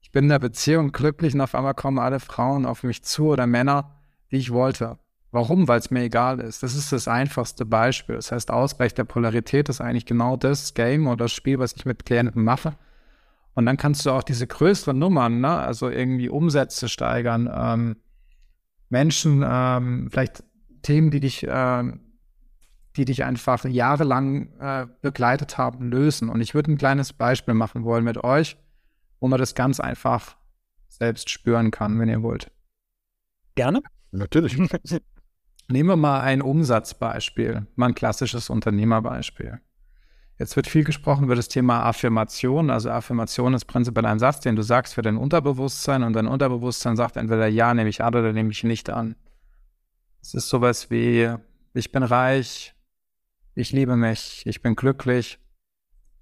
Ich 0.01 0.11
bin 0.11 0.25
in 0.25 0.29
der 0.29 0.39
Beziehung 0.39 0.91
glücklich 0.91 1.33
und 1.33 1.41
auf 1.41 1.55
einmal 1.55 1.73
kommen 1.73 1.99
alle 1.99 2.21
Frauen 2.21 2.65
auf 2.65 2.83
mich 2.83 3.03
zu 3.03 3.27
oder 3.29 3.47
Männer, 3.47 3.99
die 4.31 4.37
ich 4.37 4.51
wollte. 4.51 4.97
Warum? 5.35 5.67
Weil 5.67 5.79
es 5.79 5.91
mir 5.91 6.03
egal 6.03 6.39
ist. 6.39 6.63
Das 6.63 6.75
ist 6.75 6.93
das 6.93 7.09
einfachste 7.09 7.65
Beispiel. 7.65 8.15
Das 8.15 8.31
heißt, 8.31 8.49
Ausgleich 8.51 8.93
der 8.93 9.03
Polarität 9.03 9.67
ist 9.67 9.81
eigentlich 9.81 10.05
genau 10.05 10.37
das 10.37 10.73
Game 10.75 11.07
oder 11.07 11.25
das 11.25 11.33
Spiel, 11.33 11.59
was 11.59 11.73
ich 11.75 11.85
mit 11.85 12.05
Klienten 12.05 12.41
mache. 12.41 12.77
Und 13.53 13.65
dann 13.65 13.75
kannst 13.75 14.05
du 14.05 14.11
auch 14.11 14.23
diese 14.23 14.47
größeren 14.47 14.97
Nummern, 14.97 15.41
ne? 15.41 15.49
also 15.49 15.89
irgendwie 15.89 16.29
Umsätze 16.29 16.87
steigern, 16.87 17.51
ähm, 17.53 17.97
Menschen, 18.87 19.43
ähm, 19.45 20.07
vielleicht 20.09 20.41
Themen, 20.83 21.11
die 21.11 21.19
dich, 21.19 21.45
äh, 21.45 21.83
die 22.95 23.03
dich 23.03 23.25
einfach 23.25 23.65
jahrelang 23.65 24.57
äh, 24.57 24.87
begleitet 25.01 25.57
haben, 25.57 25.91
lösen. 25.91 26.29
Und 26.29 26.39
ich 26.39 26.55
würde 26.55 26.71
ein 26.71 26.77
kleines 26.77 27.11
Beispiel 27.11 27.55
machen 27.55 27.83
wollen 27.83 28.05
mit 28.05 28.23
euch, 28.23 28.55
wo 29.19 29.27
man 29.27 29.39
das 29.41 29.53
ganz 29.53 29.81
einfach 29.81 30.37
selbst 30.87 31.29
spüren 31.29 31.71
kann, 31.71 31.99
wenn 31.99 32.07
ihr 32.07 32.23
wollt. 32.23 32.51
Gerne. 33.55 33.81
Natürlich. 34.11 34.57
Nehmen 35.67 35.89
wir 35.89 35.95
mal 35.95 36.21
ein 36.21 36.41
Umsatzbeispiel, 36.41 37.65
mal 37.75 37.87
ein 37.87 37.95
klassisches 37.95 38.49
Unternehmerbeispiel. 38.49 39.61
Jetzt 40.37 40.55
wird 40.55 40.67
viel 40.67 40.83
gesprochen 40.83 41.23
über 41.23 41.35
das 41.35 41.47
Thema 41.47 41.83
Affirmation. 41.83 42.69
Also 42.69 42.91
Affirmation 42.91 43.53
ist 43.53 43.65
prinzipiell 43.65 44.05
ein 44.05 44.19
Satz, 44.19 44.41
den 44.41 44.55
du 44.55 44.63
sagst 44.63 44.93
für 44.93 45.01
dein 45.01 45.17
Unterbewusstsein 45.17 46.03
und 46.03 46.13
dein 46.13 46.27
Unterbewusstsein 46.27 46.97
sagt 46.97 47.15
entweder 47.15 47.47
ja, 47.47 47.73
nehme 47.73 47.89
ich 47.89 48.03
an 48.03 48.13
oder 48.13 48.33
nehme 48.33 48.51
ich 48.51 48.63
nicht 48.63 48.89
an. 48.89 49.15
Es 50.21 50.33
ist 50.33 50.49
sowas 50.49 50.91
wie, 50.91 51.33
ich 51.73 51.91
bin 51.91 52.03
reich, 52.03 52.75
ich 53.53 53.71
liebe 53.71 53.95
mich, 53.95 54.43
ich 54.45 54.61
bin 54.61 54.75
glücklich. 54.75 55.39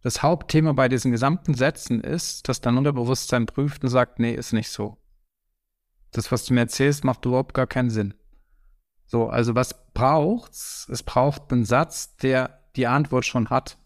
Das 0.04 0.22
Hauptthema 0.22 0.74
bei 0.74 0.90
diesen 0.90 1.12
gesamten 1.12 1.54
Sätzen 1.54 2.02
ist, 2.02 2.48
dass 2.48 2.62
dein 2.62 2.78
Unterbewusstsein 2.78 3.46
prüft 3.46 3.84
und 3.84 3.90
sagt, 3.90 4.20
nee, 4.20 4.34
ist 4.34 4.54
nicht 4.54 4.70
so. 4.70 4.98
Das, 6.12 6.32
was 6.32 6.46
du 6.46 6.54
mir 6.54 6.62
erzählst, 6.62 7.04
macht 7.04 7.26
überhaupt 7.26 7.54
gar 7.54 7.66
keinen 7.66 7.90
Sinn. 7.90 8.14
So, 9.14 9.28
also 9.28 9.54
was 9.54 9.76
braucht's? 9.94 10.90
Es 10.92 11.04
braucht 11.04 11.54
einen 11.54 11.66
Satz, 11.66 12.18
der 12.18 12.64
die 12.76 12.88
Antwort 12.88 13.26
schon 13.26 13.52
hat. 13.52 13.78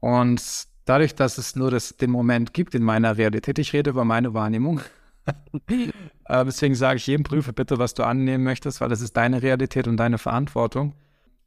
Und 0.00 0.42
dadurch, 0.86 1.14
dass 1.14 1.38
es 1.38 1.54
nur 1.54 1.70
das, 1.70 1.96
den 1.98 2.10
Moment 2.10 2.52
gibt 2.52 2.74
in 2.74 2.82
meiner 2.82 3.16
Realität, 3.16 3.60
ich 3.60 3.72
rede 3.72 3.90
über 3.90 4.04
meine 4.04 4.34
Wahrnehmung. 4.34 4.80
äh, 5.68 6.44
deswegen 6.44 6.74
sage 6.74 6.96
ich 6.96 7.06
jedem, 7.06 7.22
prüfe 7.22 7.52
bitte, 7.52 7.78
was 7.78 7.94
du 7.94 8.02
annehmen 8.02 8.42
möchtest, 8.42 8.80
weil 8.80 8.88
das 8.88 9.02
ist 9.02 9.16
deine 9.16 9.40
Realität 9.40 9.86
und 9.86 9.98
deine 9.98 10.18
Verantwortung. 10.18 10.96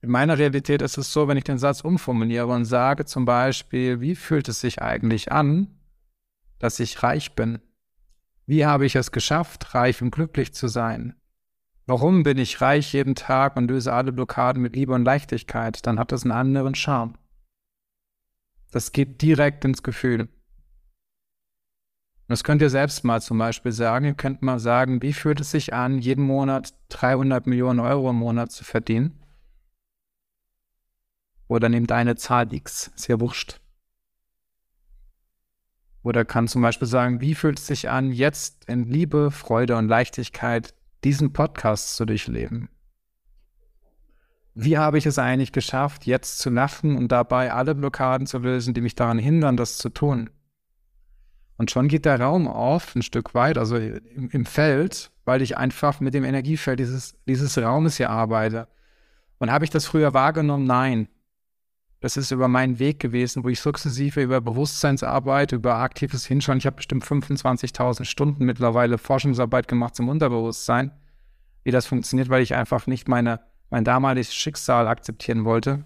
In 0.01 0.11
meiner 0.11 0.37
Realität 0.37 0.81
ist 0.81 0.97
es 0.97 1.11
so, 1.11 1.27
wenn 1.27 1.35
ich 1.35 1.43
den 1.43 1.57
Satz 1.57 1.81
umformuliere 1.81 2.47
und 2.47 2.63
sage 2.63 3.03
zum 3.03 3.25
Beispiel, 3.25 3.99
wie 3.99 4.15
fühlt 4.15 4.47
es 4.47 4.61
sich 4.61 4.81
eigentlich 4.81 5.33
an, 5.33 5.67
dass 6.57 6.79
ich 6.79 7.03
reich 7.03 7.35
bin? 7.35 7.59
Wie 8.45 8.65
habe 8.65 8.85
ich 8.85 8.95
es 8.95 9.11
geschafft, 9.11 9.75
reich 9.75 10.01
und 10.01 10.11
glücklich 10.11 10.53
zu 10.53 10.69
sein? 10.69 11.18
Warum 11.89 12.21
bin 12.21 12.37
ich 12.37 12.61
reich 12.61 12.93
jeden 12.93 13.15
Tag 13.15 13.57
und 13.57 13.67
löse 13.67 13.91
alle 13.91 14.11
Blockaden 14.11 14.61
mit 14.61 14.75
Liebe 14.75 14.93
und 14.93 15.05
Leichtigkeit? 15.05 15.87
Dann 15.87 15.97
hat 15.97 16.11
das 16.11 16.21
einen 16.21 16.33
anderen 16.33 16.75
Charme. 16.75 17.15
Das 18.69 18.91
geht 18.91 19.23
direkt 19.23 19.65
ins 19.65 19.81
Gefühl. 19.81 20.29
Das 22.27 22.43
könnt 22.43 22.61
ihr 22.61 22.69
selbst 22.69 23.03
mal 23.03 23.23
zum 23.23 23.39
Beispiel 23.39 23.71
sagen. 23.71 24.05
Ihr 24.05 24.13
könnt 24.13 24.43
mal 24.43 24.59
sagen, 24.59 25.01
wie 25.01 25.13
fühlt 25.13 25.39
es 25.39 25.49
sich 25.49 25.73
an, 25.73 25.97
jeden 25.97 26.23
Monat 26.23 26.75
300 26.89 27.47
Millionen 27.47 27.79
Euro 27.79 28.11
im 28.11 28.17
Monat 28.17 28.51
zu 28.51 28.63
verdienen? 28.63 29.23
Oder 31.47 31.69
nehmt 31.69 31.91
eine 31.91 32.15
Zahl 32.17 32.53
X, 32.53 32.91
ist 32.95 33.07
ja 33.07 33.19
wurscht. 33.19 33.61
Oder 36.03 36.23
kann 36.23 36.47
zum 36.47 36.61
Beispiel 36.61 36.87
sagen, 36.87 37.19
wie 37.19 37.33
fühlt 37.33 37.57
es 37.57 37.65
sich 37.65 37.89
an, 37.89 38.11
jetzt 38.11 38.65
in 38.65 38.83
Liebe, 38.83 39.31
Freude 39.31 39.75
und 39.75 39.87
Leichtigkeit 39.87 40.75
diesen 41.03 41.33
Podcast 41.33 41.95
zu 41.95 42.05
durchleben? 42.05 42.69
Wie 44.53 44.77
habe 44.77 44.97
ich 44.97 45.05
es 45.05 45.19
eigentlich 45.19 45.51
geschafft, 45.51 46.05
jetzt 46.05 46.39
zu 46.39 46.49
lachen 46.49 46.97
und 46.97 47.11
dabei 47.11 47.53
alle 47.53 47.75
Blockaden 47.75 48.27
zu 48.27 48.39
lösen, 48.39 48.73
die 48.73 48.81
mich 48.81 48.95
daran 48.95 49.19
hindern, 49.19 49.55
das 49.55 49.77
zu 49.77 49.89
tun? 49.89 50.29
Und 51.57 51.71
schon 51.71 51.87
geht 51.87 52.05
der 52.05 52.19
Raum 52.19 52.47
auf, 52.47 52.95
ein 52.95 53.01
Stück 53.01 53.33
weit, 53.33 53.57
also 53.57 53.77
im, 53.77 54.29
im 54.29 54.45
Feld, 54.45 55.11
weil 55.25 55.41
ich 55.41 55.57
einfach 55.57 55.99
mit 55.99 56.13
dem 56.13 56.23
Energiefeld 56.23 56.79
dieses, 56.79 57.15
dieses 57.27 57.57
Raumes 57.57 57.97
hier 57.97 58.09
arbeite. 58.09 58.67
Und 59.39 59.51
habe 59.51 59.65
ich 59.65 59.69
das 59.69 59.85
früher 59.85 60.13
wahrgenommen? 60.13 60.65
Nein. 60.65 61.09
Das 62.01 62.15
ist 62.15 62.31
über 62.31 62.47
meinen 62.47 62.79
Weg 62.79 62.99
gewesen, 62.99 63.43
wo 63.43 63.49
ich 63.49 63.59
sukzessive 63.59 64.21
über 64.21 64.39
Bewusstseinsarbeit, 64.39 65.51
über 65.51 65.75
aktives 65.75 66.25
Hinschauen, 66.25 66.59
ich 66.59 66.65
habe 66.65 66.77
bestimmt 66.77 67.03
25.000 67.03 68.05
Stunden 68.05 68.45
mittlerweile 68.45 68.97
Forschungsarbeit 68.97 69.67
gemacht 69.67 69.95
zum 69.95 70.07
Unterbewusstsein, 70.07 70.91
wie 71.63 71.71
das 71.71 71.87
funktioniert, 71.87 72.29
weil 72.29 72.41
ich 72.41 72.55
einfach 72.55 72.87
nicht 72.87 73.09
meine, 73.09 73.41
mein 73.69 73.83
damaliges 73.83 74.33
Schicksal 74.33 74.87
akzeptieren 74.87 75.43
wollte 75.43 75.83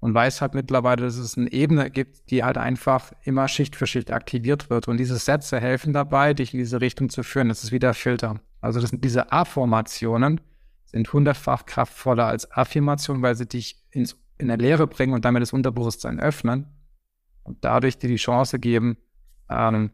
und 0.00 0.14
weiß 0.14 0.40
halt 0.40 0.54
mittlerweile, 0.54 1.02
dass 1.02 1.16
es 1.16 1.36
eine 1.36 1.52
Ebene 1.52 1.90
gibt, 1.90 2.30
die 2.30 2.42
halt 2.42 2.56
einfach 2.56 3.12
immer 3.24 3.48
Schicht 3.48 3.76
für 3.76 3.86
Schicht 3.86 4.10
aktiviert 4.10 4.70
wird. 4.70 4.88
Und 4.88 4.96
diese 4.96 5.18
Sätze 5.18 5.60
helfen 5.60 5.92
dabei, 5.92 6.32
dich 6.32 6.54
in 6.54 6.58
diese 6.58 6.80
Richtung 6.80 7.10
zu 7.10 7.22
führen. 7.22 7.48
Das 7.48 7.64
ist 7.64 7.72
wieder 7.72 7.92
Filter. 7.92 8.40
Also 8.60 8.80
das 8.80 8.90
sind 8.90 9.04
diese 9.04 9.30
A-Formationen, 9.30 10.40
sind 10.86 11.12
hundertfach 11.12 11.66
kraftvoller 11.66 12.26
als 12.26 12.50
Affirmationen, 12.50 13.22
weil 13.22 13.34
sie 13.34 13.46
dich 13.46 13.76
ins 13.90 14.16
in 14.40 14.48
der 14.48 14.58
Lehre 14.58 14.86
bringen 14.86 15.14
und 15.14 15.24
damit 15.24 15.42
das 15.42 15.52
Unterbewusstsein 15.52 16.20
öffnen 16.20 16.66
und 17.44 17.64
dadurch 17.64 17.98
dir 17.98 18.08
die 18.08 18.16
Chance 18.16 18.58
geben, 18.58 18.96
ähm, 19.48 19.90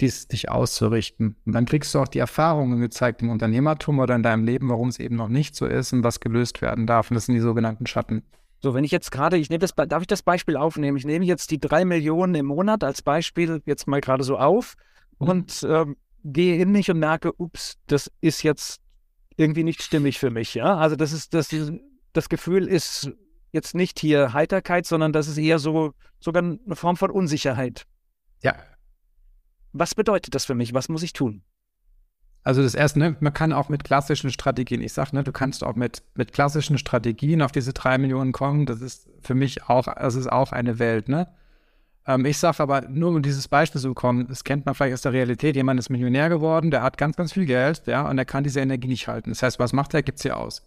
dies, 0.00 0.28
dich 0.28 0.50
auszurichten. 0.50 1.36
Und 1.44 1.52
dann 1.52 1.64
kriegst 1.64 1.94
du 1.94 2.00
auch 2.00 2.08
die 2.08 2.18
Erfahrungen 2.18 2.80
gezeigt 2.80 3.22
im 3.22 3.30
Unternehmertum 3.30 3.98
oder 3.98 4.14
in 4.14 4.22
deinem 4.22 4.44
Leben, 4.44 4.68
warum 4.68 4.88
es 4.88 4.98
eben 4.98 5.16
noch 5.16 5.28
nicht 5.28 5.56
so 5.56 5.66
ist 5.66 5.92
und 5.92 6.04
was 6.04 6.20
gelöst 6.20 6.60
werden 6.60 6.86
darf. 6.86 7.10
Und 7.10 7.14
das 7.14 7.26
sind 7.26 7.34
die 7.34 7.40
sogenannten 7.40 7.86
Schatten. 7.86 8.22
So, 8.60 8.74
wenn 8.74 8.84
ich 8.84 8.90
jetzt 8.90 9.10
gerade, 9.10 9.36
ich 9.36 9.48
nehme 9.48 9.60
das, 9.60 9.74
darf 9.74 10.00
ich 10.00 10.06
das 10.06 10.22
Beispiel 10.22 10.56
aufnehmen? 10.56 10.96
Ich 10.96 11.04
nehme 11.04 11.24
jetzt 11.24 11.50
die 11.50 11.60
drei 11.60 11.84
Millionen 11.84 12.34
im 12.34 12.46
Monat 12.46 12.84
als 12.84 13.02
Beispiel 13.02 13.62
jetzt 13.64 13.86
mal 13.86 14.00
gerade 14.00 14.24
so 14.24 14.38
auf 14.38 14.76
mhm. 15.18 15.28
und 15.28 15.66
ähm, 15.68 15.96
gehe 16.24 16.60
in 16.60 16.72
mich 16.72 16.90
und 16.90 16.98
merke, 16.98 17.32
ups, 17.38 17.78
das 17.86 18.10
ist 18.20 18.42
jetzt 18.42 18.80
irgendwie 19.36 19.64
nicht 19.64 19.82
stimmig 19.82 20.18
für 20.18 20.30
mich. 20.30 20.54
Ja, 20.54 20.76
also 20.76 20.96
das 20.96 21.12
ist 21.12 21.34
das, 21.34 21.54
das 22.12 22.28
Gefühl 22.28 22.66
ist 22.66 23.12
jetzt 23.52 23.74
nicht 23.74 23.98
hier 23.98 24.32
Heiterkeit, 24.32 24.86
sondern 24.86 25.12
das 25.12 25.28
ist 25.28 25.38
eher 25.38 25.58
so 25.58 25.92
sogar 26.20 26.42
eine 26.42 26.76
Form 26.76 26.96
von 26.96 27.10
Unsicherheit. 27.10 27.86
Ja. 28.42 28.54
Was 29.72 29.94
bedeutet 29.94 30.34
das 30.34 30.44
für 30.44 30.54
mich? 30.54 30.74
Was 30.74 30.88
muss 30.88 31.02
ich 31.02 31.12
tun? 31.12 31.42
Also 32.42 32.62
das 32.62 32.76
erste, 32.76 33.00
ne, 33.00 33.16
man 33.18 33.32
kann 33.32 33.52
auch 33.52 33.68
mit 33.68 33.82
klassischen 33.82 34.30
Strategien, 34.30 34.80
ich 34.80 34.92
sage, 34.92 35.16
ne, 35.16 35.24
du 35.24 35.32
kannst 35.32 35.64
auch 35.64 35.74
mit, 35.74 36.04
mit 36.14 36.32
klassischen 36.32 36.78
Strategien 36.78 37.42
auf 37.42 37.50
diese 37.50 37.72
drei 37.72 37.98
Millionen 37.98 38.30
kommen. 38.30 38.66
Das 38.66 38.80
ist 38.80 39.08
für 39.20 39.34
mich 39.34 39.64
auch, 39.64 39.92
das 39.92 40.14
ist 40.14 40.30
auch 40.30 40.52
eine 40.52 40.78
Welt, 40.78 41.08
ne? 41.08 41.26
Ähm, 42.06 42.24
ich 42.24 42.38
sage 42.38 42.62
aber, 42.62 42.82
nur 42.82 43.10
um 43.10 43.20
dieses 43.20 43.48
Beispiel 43.48 43.80
zu 43.80 43.88
bekommen, 43.88 44.28
das 44.28 44.44
kennt 44.44 44.64
man 44.64 44.76
vielleicht 44.76 44.94
aus 44.94 45.02
der 45.02 45.12
Realität, 45.12 45.56
jemand 45.56 45.80
ist 45.80 45.90
Millionär 45.90 46.28
geworden, 46.28 46.70
der 46.70 46.82
hat 46.82 46.98
ganz, 46.98 47.16
ganz 47.16 47.32
viel 47.32 47.46
Geld, 47.46 47.82
ja, 47.86 48.08
und 48.08 48.16
er 48.16 48.24
kann 48.24 48.44
diese 48.44 48.60
Energie 48.60 48.86
nicht 48.86 49.08
halten. 49.08 49.30
Das 49.30 49.42
heißt, 49.42 49.58
was 49.58 49.72
macht 49.72 49.92
er? 49.94 50.04
Gibt 50.04 50.20
sie 50.20 50.30
aus. 50.30 50.62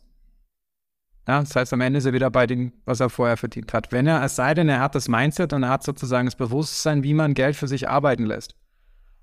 Ja, 1.29 1.41
das 1.41 1.55
heißt, 1.55 1.73
am 1.73 1.81
Ende 1.81 1.99
ist 1.99 2.05
er 2.05 2.13
wieder 2.13 2.31
bei 2.31 2.47
dem, 2.47 2.73
was 2.85 3.01
er 3.01 3.11
vorher 3.11 3.37
verdient 3.37 3.71
hat. 3.71 3.91
Wenn 3.91 4.07
er, 4.07 4.23
es 4.23 4.35
sei 4.35 4.55
denn, 4.55 4.67
er 4.67 4.79
hat 4.79 4.95
das 4.95 5.07
Mindset 5.07 5.53
und 5.53 5.61
er 5.61 5.69
hat 5.69 5.83
sozusagen 5.83 6.25
das 6.25 6.35
Bewusstsein, 6.35 7.03
wie 7.03 7.13
man 7.13 7.35
Geld 7.35 7.55
für 7.55 7.67
sich 7.67 7.87
arbeiten 7.87 8.25
lässt. 8.25 8.55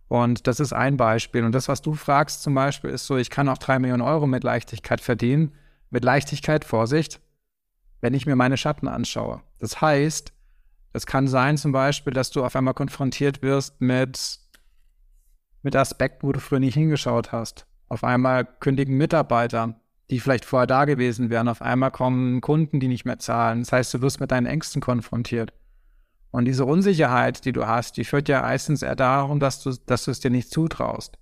Und 0.06 0.46
das 0.46 0.60
ist 0.60 0.72
ein 0.72 0.96
Beispiel. 0.96 1.42
Und 1.42 1.50
das, 1.50 1.66
was 1.66 1.82
du 1.82 1.94
fragst 1.94 2.44
zum 2.44 2.54
Beispiel, 2.54 2.90
ist 2.90 3.06
so, 3.06 3.16
ich 3.16 3.28
kann 3.28 3.48
auch 3.48 3.58
drei 3.58 3.80
Millionen 3.80 4.02
Euro 4.02 4.28
mit 4.28 4.44
Leichtigkeit 4.44 5.00
verdienen. 5.00 5.56
Mit 5.90 6.04
Leichtigkeit, 6.04 6.64
Vorsicht, 6.64 7.20
wenn 8.00 8.14
ich 8.14 8.24
mir 8.24 8.36
meine 8.36 8.56
Schatten 8.56 8.86
anschaue. 8.86 9.42
Das 9.58 9.80
heißt, 9.80 10.32
es 10.92 11.06
kann 11.06 11.26
sein 11.26 11.56
zum 11.56 11.72
Beispiel, 11.72 12.12
dass 12.12 12.30
du 12.30 12.44
auf 12.44 12.54
einmal 12.54 12.74
konfrontiert 12.74 13.42
wirst 13.42 13.80
mit, 13.80 14.38
mit 15.62 15.74
Aspekten, 15.74 16.28
wo 16.28 16.30
du 16.30 16.38
früher 16.38 16.60
nicht 16.60 16.74
hingeschaut 16.74 17.32
hast. 17.32 17.66
Auf 17.88 18.04
einmal 18.04 18.44
kündigen 18.44 18.96
Mitarbeiter, 18.96 19.80
die 20.10 20.20
vielleicht 20.20 20.44
vorher 20.44 20.66
da 20.66 20.84
gewesen 20.84 21.30
wären. 21.30 21.48
Auf 21.48 21.62
einmal 21.62 21.90
kommen 21.90 22.40
Kunden, 22.40 22.80
die 22.80 22.88
nicht 22.88 23.04
mehr 23.04 23.18
zahlen. 23.18 23.60
Das 23.60 23.72
heißt, 23.72 23.94
du 23.94 24.02
wirst 24.02 24.20
mit 24.20 24.30
deinen 24.30 24.46
Ängsten 24.46 24.80
konfrontiert. 24.80 25.52
Und 26.30 26.44
diese 26.44 26.64
Unsicherheit, 26.64 27.44
die 27.44 27.52
du 27.52 27.66
hast, 27.66 27.96
die 27.96 28.04
führt 28.04 28.28
ja 28.28 28.42
meistens 28.42 28.82
eher 28.82 28.96
darum, 28.96 29.40
dass 29.40 29.62
du, 29.62 29.72
dass 29.86 30.04
du 30.04 30.10
es 30.10 30.20
dir 30.20 30.30
nicht 30.30 30.50
zutraust. 30.50 31.18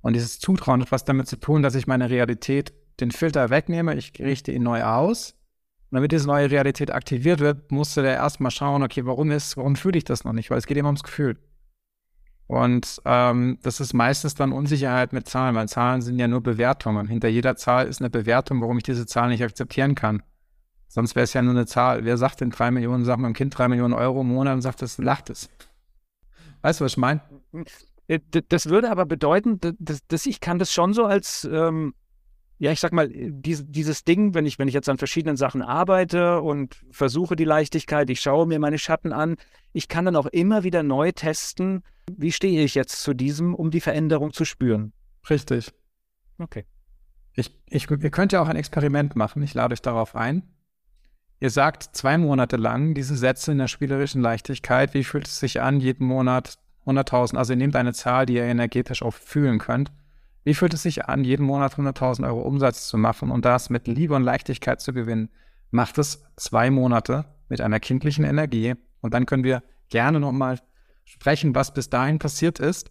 Und 0.00 0.14
dieses 0.14 0.38
Zutrauen 0.38 0.80
hat 0.80 0.92
was 0.92 1.04
damit 1.04 1.26
zu 1.26 1.36
tun, 1.36 1.62
dass 1.62 1.74
ich 1.74 1.86
meine 1.86 2.08
Realität, 2.08 2.72
den 3.00 3.10
Filter 3.10 3.50
wegnehme, 3.50 3.94
ich 3.94 4.12
richte 4.18 4.52
ihn 4.52 4.62
neu 4.62 4.82
aus. 4.84 5.32
Und 5.90 5.96
damit 5.96 6.12
diese 6.12 6.26
neue 6.26 6.50
Realität 6.50 6.90
aktiviert 6.90 7.40
wird, 7.40 7.72
musst 7.72 7.96
du 7.96 8.02
da 8.02 8.08
erstmal 8.08 8.50
schauen, 8.50 8.82
okay, 8.82 9.06
warum 9.06 9.30
ist, 9.30 9.56
warum 9.56 9.76
fühle 9.76 9.98
ich 9.98 10.04
das 10.04 10.24
noch 10.24 10.32
nicht? 10.32 10.50
Weil 10.50 10.58
es 10.58 10.66
geht 10.66 10.76
immer 10.76 10.88
ums 10.88 11.02
Gefühl. 11.02 11.36
Und 12.48 13.02
ähm, 13.04 13.58
das 13.62 13.78
ist 13.78 13.92
meistens 13.92 14.34
dann 14.34 14.52
Unsicherheit 14.52 15.12
mit 15.12 15.28
Zahlen, 15.28 15.54
weil 15.54 15.68
Zahlen 15.68 16.00
sind 16.00 16.18
ja 16.18 16.26
nur 16.28 16.42
Bewertungen. 16.42 17.06
Hinter 17.06 17.28
jeder 17.28 17.56
Zahl 17.56 17.86
ist 17.86 18.00
eine 18.00 18.08
Bewertung, 18.08 18.62
warum 18.62 18.78
ich 18.78 18.84
diese 18.84 19.04
Zahl 19.04 19.28
nicht 19.28 19.44
akzeptieren 19.44 19.94
kann. 19.94 20.22
Sonst 20.88 21.14
wäre 21.14 21.24
es 21.24 21.34
ja 21.34 21.42
nur 21.42 21.52
eine 21.52 21.66
Zahl. 21.66 22.06
Wer 22.06 22.16
sagt 22.16 22.40
denn 22.40 22.48
drei 22.48 22.70
Millionen, 22.70 23.04
sagt 23.04 23.20
meinem 23.20 23.34
Kind 23.34 23.56
drei 23.56 23.68
Millionen 23.68 23.92
Euro 23.92 24.22
im 24.22 24.28
Monat 24.28 24.54
und 24.54 24.62
sagt, 24.62 24.80
das 24.80 24.96
lacht 24.96 25.28
es. 25.28 25.50
Weißt 26.62 26.80
du, 26.80 26.86
was 26.86 26.92
ich 26.92 26.96
meine? 26.96 27.20
Äh, 28.06 28.20
das 28.48 28.70
würde 28.70 28.90
aber 28.90 29.04
bedeuten, 29.04 29.60
dass, 29.60 30.00
dass 30.08 30.24
ich 30.24 30.40
kann 30.40 30.58
das 30.58 30.72
schon 30.72 30.94
so 30.94 31.04
als, 31.04 31.46
ähm, 31.52 31.92
ja, 32.58 32.72
ich 32.72 32.80
sag 32.80 32.92
mal, 32.92 33.08
diese, 33.08 33.64
dieses 33.64 34.04
Ding, 34.04 34.34
wenn 34.34 34.44
ich, 34.44 34.58
wenn 34.58 34.66
ich 34.66 34.74
jetzt 34.74 34.88
an 34.88 34.98
verschiedenen 34.98 35.36
Sachen 35.36 35.62
arbeite 35.62 36.40
und 36.40 36.82
versuche 36.90 37.36
die 37.36 37.44
Leichtigkeit, 37.44 38.10
ich 38.10 38.20
schaue 38.20 38.46
mir 38.46 38.58
meine 38.58 38.78
Schatten 38.78 39.12
an, 39.12 39.36
ich 39.72 39.88
kann 39.88 40.04
dann 40.04 40.16
auch 40.16 40.26
immer 40.26 40.64
wieder 40.64 40.82
neu 40.82 41.12
testen, 41.12 41.84
wie 42.10 42.32
stehe 42.32 42.64
ich 42.64 42.74
jetzt 42.74 43.00
zu 43.02 43.14
diesem, 43.14 43.54
um 43.54 43.70
die 43.70 43.80
Veränderung 43.80 44.32
zu 44.32 44.44
spüren? 44.44 44.92
Richtig. 45.30 45.72
Okay. 46.38 46.64
Ich, 47.34 47.56
ich, 47.68 47.88
ihr 47.88 48.10
könnt 48.10 48.32
ja 48.32 48.42
auch 48.42 48.48
ein 48.48 48.56
Experiment 48.56 49.14
machen. 49.14 49.42
Ich 49.42 49.54
lade 49.54 49.72
euch 49.72 49.82
darauf 49.82 50.16
ein. 50.16 50.42
Ihr 51.38 51.50
sagt 51.50 51.90
zwei 51.92 52.18
Monate 52.18 52.56
lang 52.56 52.94
diese 52.94 53.16
Sätze 53.16 53.52
in 53.52 53.58
der 53.58 53.68
spielerischen 53.68 54.20
Leichtigkeit. 54.20 54.94
Wie 54.94 55.04
fühlt 55.04 55.28
es 55.28 55.38
sich 55.38 55.60
an, 55.60 55.78
jeden 55.78 56.04
Monat 56.04 56.58
100.000? 56.86 57.36
Also 57.36 57.52
ihr 57.52 57.58
nehmt 57.58 57.76
eine 57.76 57.92
Zahl, 57.92 58.26
die 58.26 58.34
ihr 58.34 58.42
energetisch 58.42 59.02
auch 59.02 59.14
fühlen 59.14 59.60
könnt. 59.60 59.92
Wie 60.44 60.54
fühlt 60.54 60.74
es 60.74 60.82
sich 60.82 61.06
an, 61.06 61.24
jeden 61.24 61.44
Monat 61.44 61.74
100.000 61.74 62.26
Euro 62.26 62.40
Umsatz 62.42 62.88
zu 62.88 62.96
machen 62.96 63.30
und 63.30 63.44
das 63.44 63.70
mit 63.70 63.86
Liebe 63.86 64.14
und 64.14 64.22
Leichtigkeit 64.22 64.80
zu 64.80 64.92
gewinnen? 64.92 65.28
Macht 65.70 65.98
es 65.98 66.24
zwei 66.36 66.70
Monate 66.70 67.26
mit 67.48 67.60
einer 67.60 67.80
kindlichen 67.80 68.24
Energie 68.24 68.74
und 69.00 69.14
dann 69.14 69.26
können 69.26 69.44
wir 69.44 69.62
gerne 69.88 70.20
nochmal 70.20 70.58
sprechen, 71.04 71.54
was 71.54 71.74
bis 71.74 71.90
dahin 71.90 72.18
passiert 72.18 72.58
ist. 72.58 72.90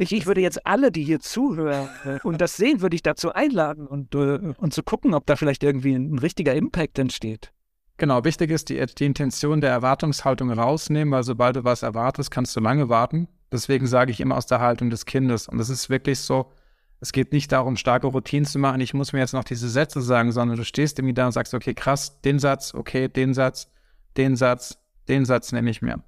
Ich, 0.00 0.12
ich 0.12 0.26
würde 0.26 0.40
jetzt 0.40 0.64
alle, 0.64 0.92
die 0.92 1.02
hier 1.02 1.20
zuhören 1.20 1.88
und 2.22 2.40
das 2.40 2.56
sehen, 2.56 2.80
würde 2.80 2.94
ich 2.94 3.02
dazu 3.02 3.32
einladen 3.32 3.86
und, 3.86 4.14
äh, 4.14 4.54
und 4.56 4.72
zu 4.72 4.82
gucken, 4.82 5.14
ob 5.14 5.26
da 5.26 5.36
vielleicht 5.36 5.64
irgendwie 5.64 5.94
ein, 5.94 6.18
richtiger 6.18 6.54
Impact 6.54 6.98
entsteht. 6.98 7.52
Genau, 7.96 8.24
wichtig 8.24 8.52
ist 8.52 8.68
die, 8.68 8.84
die 8.86 9.06
Intention 9.06 9.60
der 9.60 9.70
Erwartungshaltung 9.70 10.52
rausnehmen, 10.52 11.12
weil 11.12 11.24
sobald 11.24 11.56
du 11.56 11.64
was 11.64 11.82
erwartest, 11.82 12.30
kannst 12.30 12.54
du 12.54 12.60
lange 12.60 12.88
warten. 12.88 13.26
Deswegen 13.50 13.88
sage 13.88 14.12
ich 14.12 14.20
immer 14.20 14.36
aus 14.36 14.46
der 14.46 14.60
Haltung 14.60 14.88
des 14.88 15.04
Kindes. 15.04 15.48
Und 15.48 15.58
es 15.58 15.68
ist 15.68 15.90
wirklich 15.90 16.20
so, 16.20 16.52
es 17.00 17.12
geht 17.12 17.32
nicht 17.32 17.52
darum, 17.52 17.76
starke 17.76 18.08
Routinen 18.08 18.44
zu 18.44 18.58
machen. 18.58 18.80
Ich 18.80 18.94
muss 18.94 19.12
mir 19.12 19.20
jetzt 19.20 19.32
noch 19.32 19.44
diese 19.44 19.68
Sätze 19.68 20.02
sagen, 20.02 20.32
sondern 20.32 20.56
du 20.56 20.64
stehst 20.64 20.98
irgendwie 20.98 21.14
da 21.14 21.26
und 21.26 21.32
sagst, 21.32 21.54
okay, 21.54 21.74
krass, 21.74 22.20
den 22.22 22.38
Satz, 22.38 22.74
okay, 22.74 23.08
den 23.08 23.34
Satz, 23.34 23.70
den 24.16 24.36
Satz, 24.36 24.78
den 25.06 25.24
Satz 25.24 25.52
nehme 25.52 25.70
ich 25.70 25.80
mir. 25.80 26.02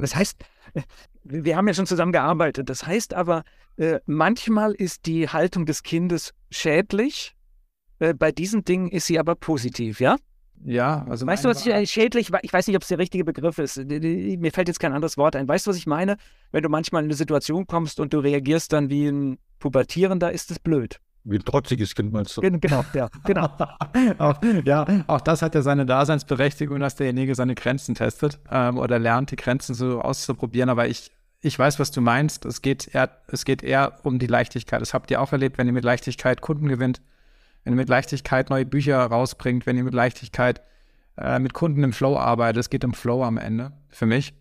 Das 0.00 0.16
heißt, 0.16 0.44
wir 1.22 1.56
haben 1.56 1.68
ja 1.68 1.74
schon 1.74 1.86
zusammen 1.86 2.12
gearbeitet. 2.12 2.68
Das 2.68 2.86
heißt 2.86 3.14
aber, 3.14 3.44
äh, 3.76 4.00
manchmal 4.06 4.72
ist 4.72 5.06
die 5.06 5.28
Haltung 5.28 5.66
des 5.66 5.82
Kindes 5.82 6.34
schädlich. 6.50 7.36
Äh, 7.98 8.14
bei 8.14 8.32
diesen 8.32 8.64
Dingen 8.64 8.88
ist 8.88 9.06
sie 9.06 9.18
aber 9.18 9.36
positiv, 9.36 10.00
ja? 10.00 10.16
Ja, 10.66 11.06
also. 11.08 11.26
Weißt 11.26 11.44
du, 11.44 11.48
was 11.48 11.64
ich 11.64 11.72
äh, 11.72 11.86
schädlich, 11.86 12.32
ich 12.42 12.52
weiß 12.52 12.66
nicht, 12.66 12.76
ob 12.76 12.82
es 12.82 12.88
der 12.88 12.98
richtige 12.98 13.24
Begriff 13.24 13.58
ist. 13.58 13.76
Mir 13.78 14.50
fällt 14.50 14.66
jetzt 14.66 14.80
kein 14.80 14.92
anderes 14.92 15.16
Wort 15.16 15.36
ein. 15.36 15.46
Weißt 15.46 15.66
du, 15.66 15.70
was 15.70 15.76
ich 15.76 15.86
meine? 15.86 16.16
Wenn 16.50 16.64
du 16.64 16.68
manchmal 16.68 17.02
in 17.02 17.06
eine 17.06 17.14
Situation 17.14 17.68
kommst 17.68 18.00
und 18.00 18.12
du 18.12 18.18
reagierst 18.18 18.72
dann 18.72 18.90
wie 18.90 19.06
ein 19.06 19.38
Pubertierender, 19.60 20.32
ist 20.32 20.50
es 20.50 20.58
blöd. 20.58 21.00
Wie 21.22 21.36
ein 21.36 21.44
trotziges 21.44 21.94
Kind 21.94 22.12
meinst 22.12 22.36
du? 22.36 22.40
Genau, 22.40 22.84
ja, 22.94 23.08
genau. 23.24 23.44
auch, 24.18 24.40
ja, 24.64 25.04
auch 25.06 25.20
das 25.20 25.42
hat 25.42 25.54
ja 25.54 25.62
seine 25.62 25.86
Daseinsberechtigung, 25.86 26.80
dass 26.80 26.96
derjenige 26.96 27.34
seine 27.34 27.54
Grenzen 27.54 27.94
testet 27.94 28.40
ähm, 28.50 28.78
oder 28.78 28.98
lernt, 28.98 29.30
die 29.30 29.36
Grenzen 29.36 29.74
so 29.74 30.00
auszuprobieren. 30.00 30.68
Aber 30.68 30.88
ich, 30.88 31.12
ich 31.40 31.56
weiß, 31.56 31.78
was 31.78 31.92
du 31.92 32.00
meinst. 32.00 32.44
Es 32.44 32.60
geht, 32.60 32.92
eher, 32.92 33.10
es 33.28 33.44
geht 33.44 33.62
eher 33.62 33.98
um 34.02 34.18
die 34.18 34.26
Leichtigkeit. 34.26 34.80
Das 34.80 34.94
habt 34.94 35.10
ihr 35.12 35.20
auch 35.20 35.30
erlebt, 35.30 35.58
wenn 35.58 35.66
ihr 35.68 35.72
mit 35.72 35.84
Leichtigkeit 35.84 36.40
Kunden 36.40 36.68
gewinnt, 36.68 37.00
wenn 37.66 37.72
ihr 37.72 37.78
mit 37.78 37.88
Leichtigkeit 37.88 38.48
neue 38.48 38.64
Bücher 38.64 38.98
rausbringt, 38.98 39.66
wenn 39.66 39.76
ihr 39.76 39.82
mit 39.82 39.92
Leichtigkeit 39.92 40.62
äh, 41.18 41.40
mit 41.40 41.52
Kunden 41.52 41.82
im 41.82 41.92
Flow 41.92 42.16
arbeitet. 42.16 42.60
Es 42.60 42.70
geht 42.70 42.84
um 42.84 42.94
Flow 42.94 43.24
am 43.24 43.38
Ende, 43.38 43.72
für 43.88 44.06
mich. 44.06 44.34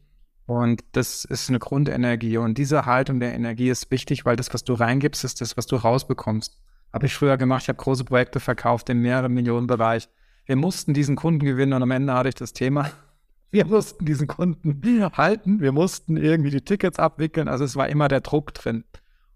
Und 0.46 0.84
das 0.92 1.26
ist 1.26 1.50
eine 1.50 1.58
Grundenergie. 1.58 2.38
Und 2.38 2.60
diese 2.60 2.86
Haltung 2.86 3.20
der 3.20 3.34
Energie 3.34 3.70
ist 3.70 3.90
wichtig, 3.90 4.26
weil 4.26 4.36
das, 4.36 4.54
was 4.54 4.64
du 4.64 4.74
reingibst, 4.74 5.24
ist 5.24 5.42
das, 5.42 5.58
was 5.58 5.66
du 5.66 5.76
rausbekommst. 5.76 6.56
Habe 6.94 7.08
ich 7.08 7.16
früher 7.16 7.38
gemacht. 7.38 7.64
Ich 7.64 7.70
habe 7.70 7.78
große 7.78 8.04
Projekte 8.04 8.40
verkauft 8.40 8.92
im 8.92 9.02
mehreren 9.02 9.34
Millionen 9.34 9.66
Bereich. 9.66 10.08
Wir 10.46 10.56
mussten 10.56 10.94
diesen 10.94 11.16
Kunden 11.16 11.44
gewinnen 11.44 11.74
und 11.74 11.82
am 11.82 11.90
Ende 11.90 12.14
hatte 12.14 12.30
ich 12.30 12.36
das 12.36 12.54
Thema. 12.54 12.92
Wir 13.52 13.66
mussten 13.66 14.06
diesen 14.06 14.28
Kunden 14.28 14.82
halten. 15.18 15.62
Wir 15.62 15.72
mussten 15.72 16.18
irgendwie 16.18 16.50
die 16.50 16.62
Tickets 16.62 17.00
abwickeln. 17.00 17.48
Also 17.48 17.64
es 17.64 17.78
war 17.78 17.88
immer 17.88 18.10
der 18.10 18.20
Druck 18.20 18.54
drin. 18.54 18.84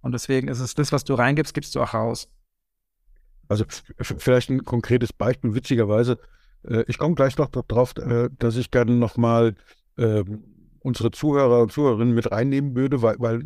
Und 0.02 0.12
deswegen 0.12 0.50
ist 0.50 0.60
es 0.60 0.76
das, 0.76 0.92
was 0.92 1.06
du 1.06 1.14
reingibst, 1.14 1.54
gibst 1.54 1.74
du 1.74 1.82
auch 1.82 1.94
raus. 1.94 2.28
Also 3.50 3.66
vielleicht 4.02 4.50
ein 4.50 4.64
konkretes 4.64 5.12
Beispiel, 5.12 5.56
witzigerweise. 5.56 6.20
Äh, 6.64 6.84
ich 6.88 6.98
komme 6.98 7.16
gleich 7.16 7.38
noch 7.38 7.50
darauf, 7.50 7.98
äh, 7.98 8.30
dass 8.38 8.56
ich 8.56 8.72
gerne 8.72 8.94
nochmal 8.94 9.56
ähm, 9.98 10.44
unsere 10.82 11.12
Zuhörer 11.12 11.64
und 11.64 11.72
Zuhörerinnen 11.72 12.14
mit 12.14 12.32
reinnehmen 12.32 12.76
würde, 12.76 13.02
weil, 13.02 13.16
weil 13.20 13.44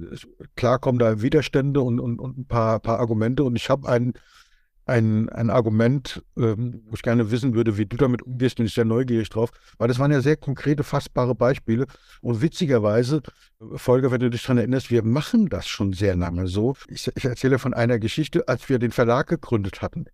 klar 0.56 0.78
kommen 0.78 0.99
da 0.99 1.22
Widerstände 1.22 1.82
und, 1.82 1.99
und, 1.99 2.20
und 2.20 2.38
ein 2.38 2.45
paar, 2.45 2.80
paar 2.80 2.99
Argumente. 2.99 3.43
Und 3.43 3.56
ich 3.56 3.70
habe 3.70 3.88
ein, 3.88 4.14
ein, 4.86 5.29
ein 5.29 5.49
Argument, 5.49 6.23
ähm, 6.38 6.81
wo 6.86 6.95
ich 6.95 7.01
gerne 7.01 7.31
wissen 7.31 7.53
würde, 7.53 7.77
wie 7.77 7.86
du 7.86 7.95
damit 7.97 8.21
umgehst, 8.21 8.57
bin 8.57 8.65
ich 8.65 8.73
sehr 8.73 8.86
neugierig 8.86 9.29
drauf, 9.29 9.51
weil 9.77 9.88
das 9.88 9.99
waren 9.99 10.11
ja 10.11 10.21
sehr 10.21 10.36
konkrete, 10.36 10.84
fassbare 10.84 11.36
Beispiele. 11.36 11.86
Und 12.21 12.41
witzigerweise, 12.41 13.21
Folge, 13.75 14.11
wenn 14.11 14.19
du 14.19 14.29
dich 14.29 14.41
daran 14.41 14.57
erinnerst, 14.57 14.91
wir 14.91 15.03
machen 15.03 15.47
das 15.47 15.67
schon 15.67 15.93
sehr 15.93 16.15
lange 16.15 16.47
so. 16.47 16.75
Ich, 16.88 17.09
ich 17.15 17.25
erzähle 17.25 17.59
von 17.59 17.73
einer 17.73 17.99
Geschichte, 17.99 18.47
als 18.47 18.67
wir 18.67 18.79
den 18.79 18.91
Verlag 18.91 19.27
gegründet 19.27 19.81
hatten, 19.81 20.05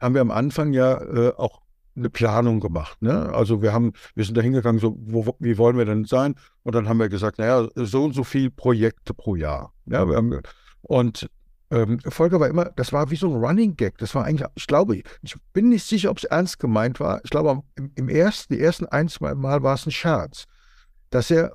haben 0.00 0.14
wir 0.14 0.22
am 0.22 0.30
Anfang 0.30 0.72
ja 0.72 1.00
äh, 1.00 1.32
auch 1.36 1.60
eine 1.96 2.10
Planung 2.10 2.60
gemacht. 2.60 3.00
Ne? 3.02 3.32
Also 3.32 3.62
wir 3.62 3.72
haben, 3.72 3.92
wir 4.14 4.24
sind 4.24 4.36
da 4.36 4.40
hingegangen, 4.40 4.80
so, 4.80 4.96
wo, 4.98 5.36
wie 5.38 5.58
wollen 5.58 5.76
wir 5.76 5.84
denn 5.84 6.04
sein? 6.04 6.34
Und 6.62 6.74
dann 6.74 6.88
haben 6.88 6.98
wir 6.98 7.08
gesagt, 7.08 7.38
naja, 7.38 7.68
so 7.74 8.04
und 8.04 8.14
so 8.14 8.24
viele 8.24 8.50
Projekte 8.50 9.14
pro 9.14 9.34
Jahr. 9.34 9.72
Ja, 9.86 10.00
haben, 10.00 10.40
und 10.82 11.28
ähm, 11.70 12.00
Folge 12.00 12.40
war 12.40 12.48
immer, 12.48 12.66
das 12.76 12.92
war 12.92 13.10
wie 13.10 13.16
so 13.16 13.28
ein 13.28 13.42
Running 13.42 13.76
Gag. 13.76 13.98
Das 13.98 14.14
war 14.14 14.24
eigentlich, 14.24 14.48
ich 14.54 14.66
glaube, 14.66 15.02
ich 15.22 15.36
bin 15.52 15.68
nicht 15.68 15.86
sicher, 15.86 16.10
ob 16.10 16.18
es 16.18 16.24
ernst 16.24 16.58
gemeint 16.58 16.98
war. 16.98 17.20
Ich 17.24 17.30
glaube, 17.30 17.62
im, 17.76 17.92
im, 17.94 18.08
ersten, 18.08 18.54
die 18.54 18.60
ersten 18.60 18.86
ein, 18.86 19.08
zwei 19.08 19.34
Mal 19.34 19.62
war 19.62 19.74
es 19.74 19.86
ein 19.86 19.92
Scherz. 19.92 20.46
Dass 21.10 21.30
er, 21.30 21.52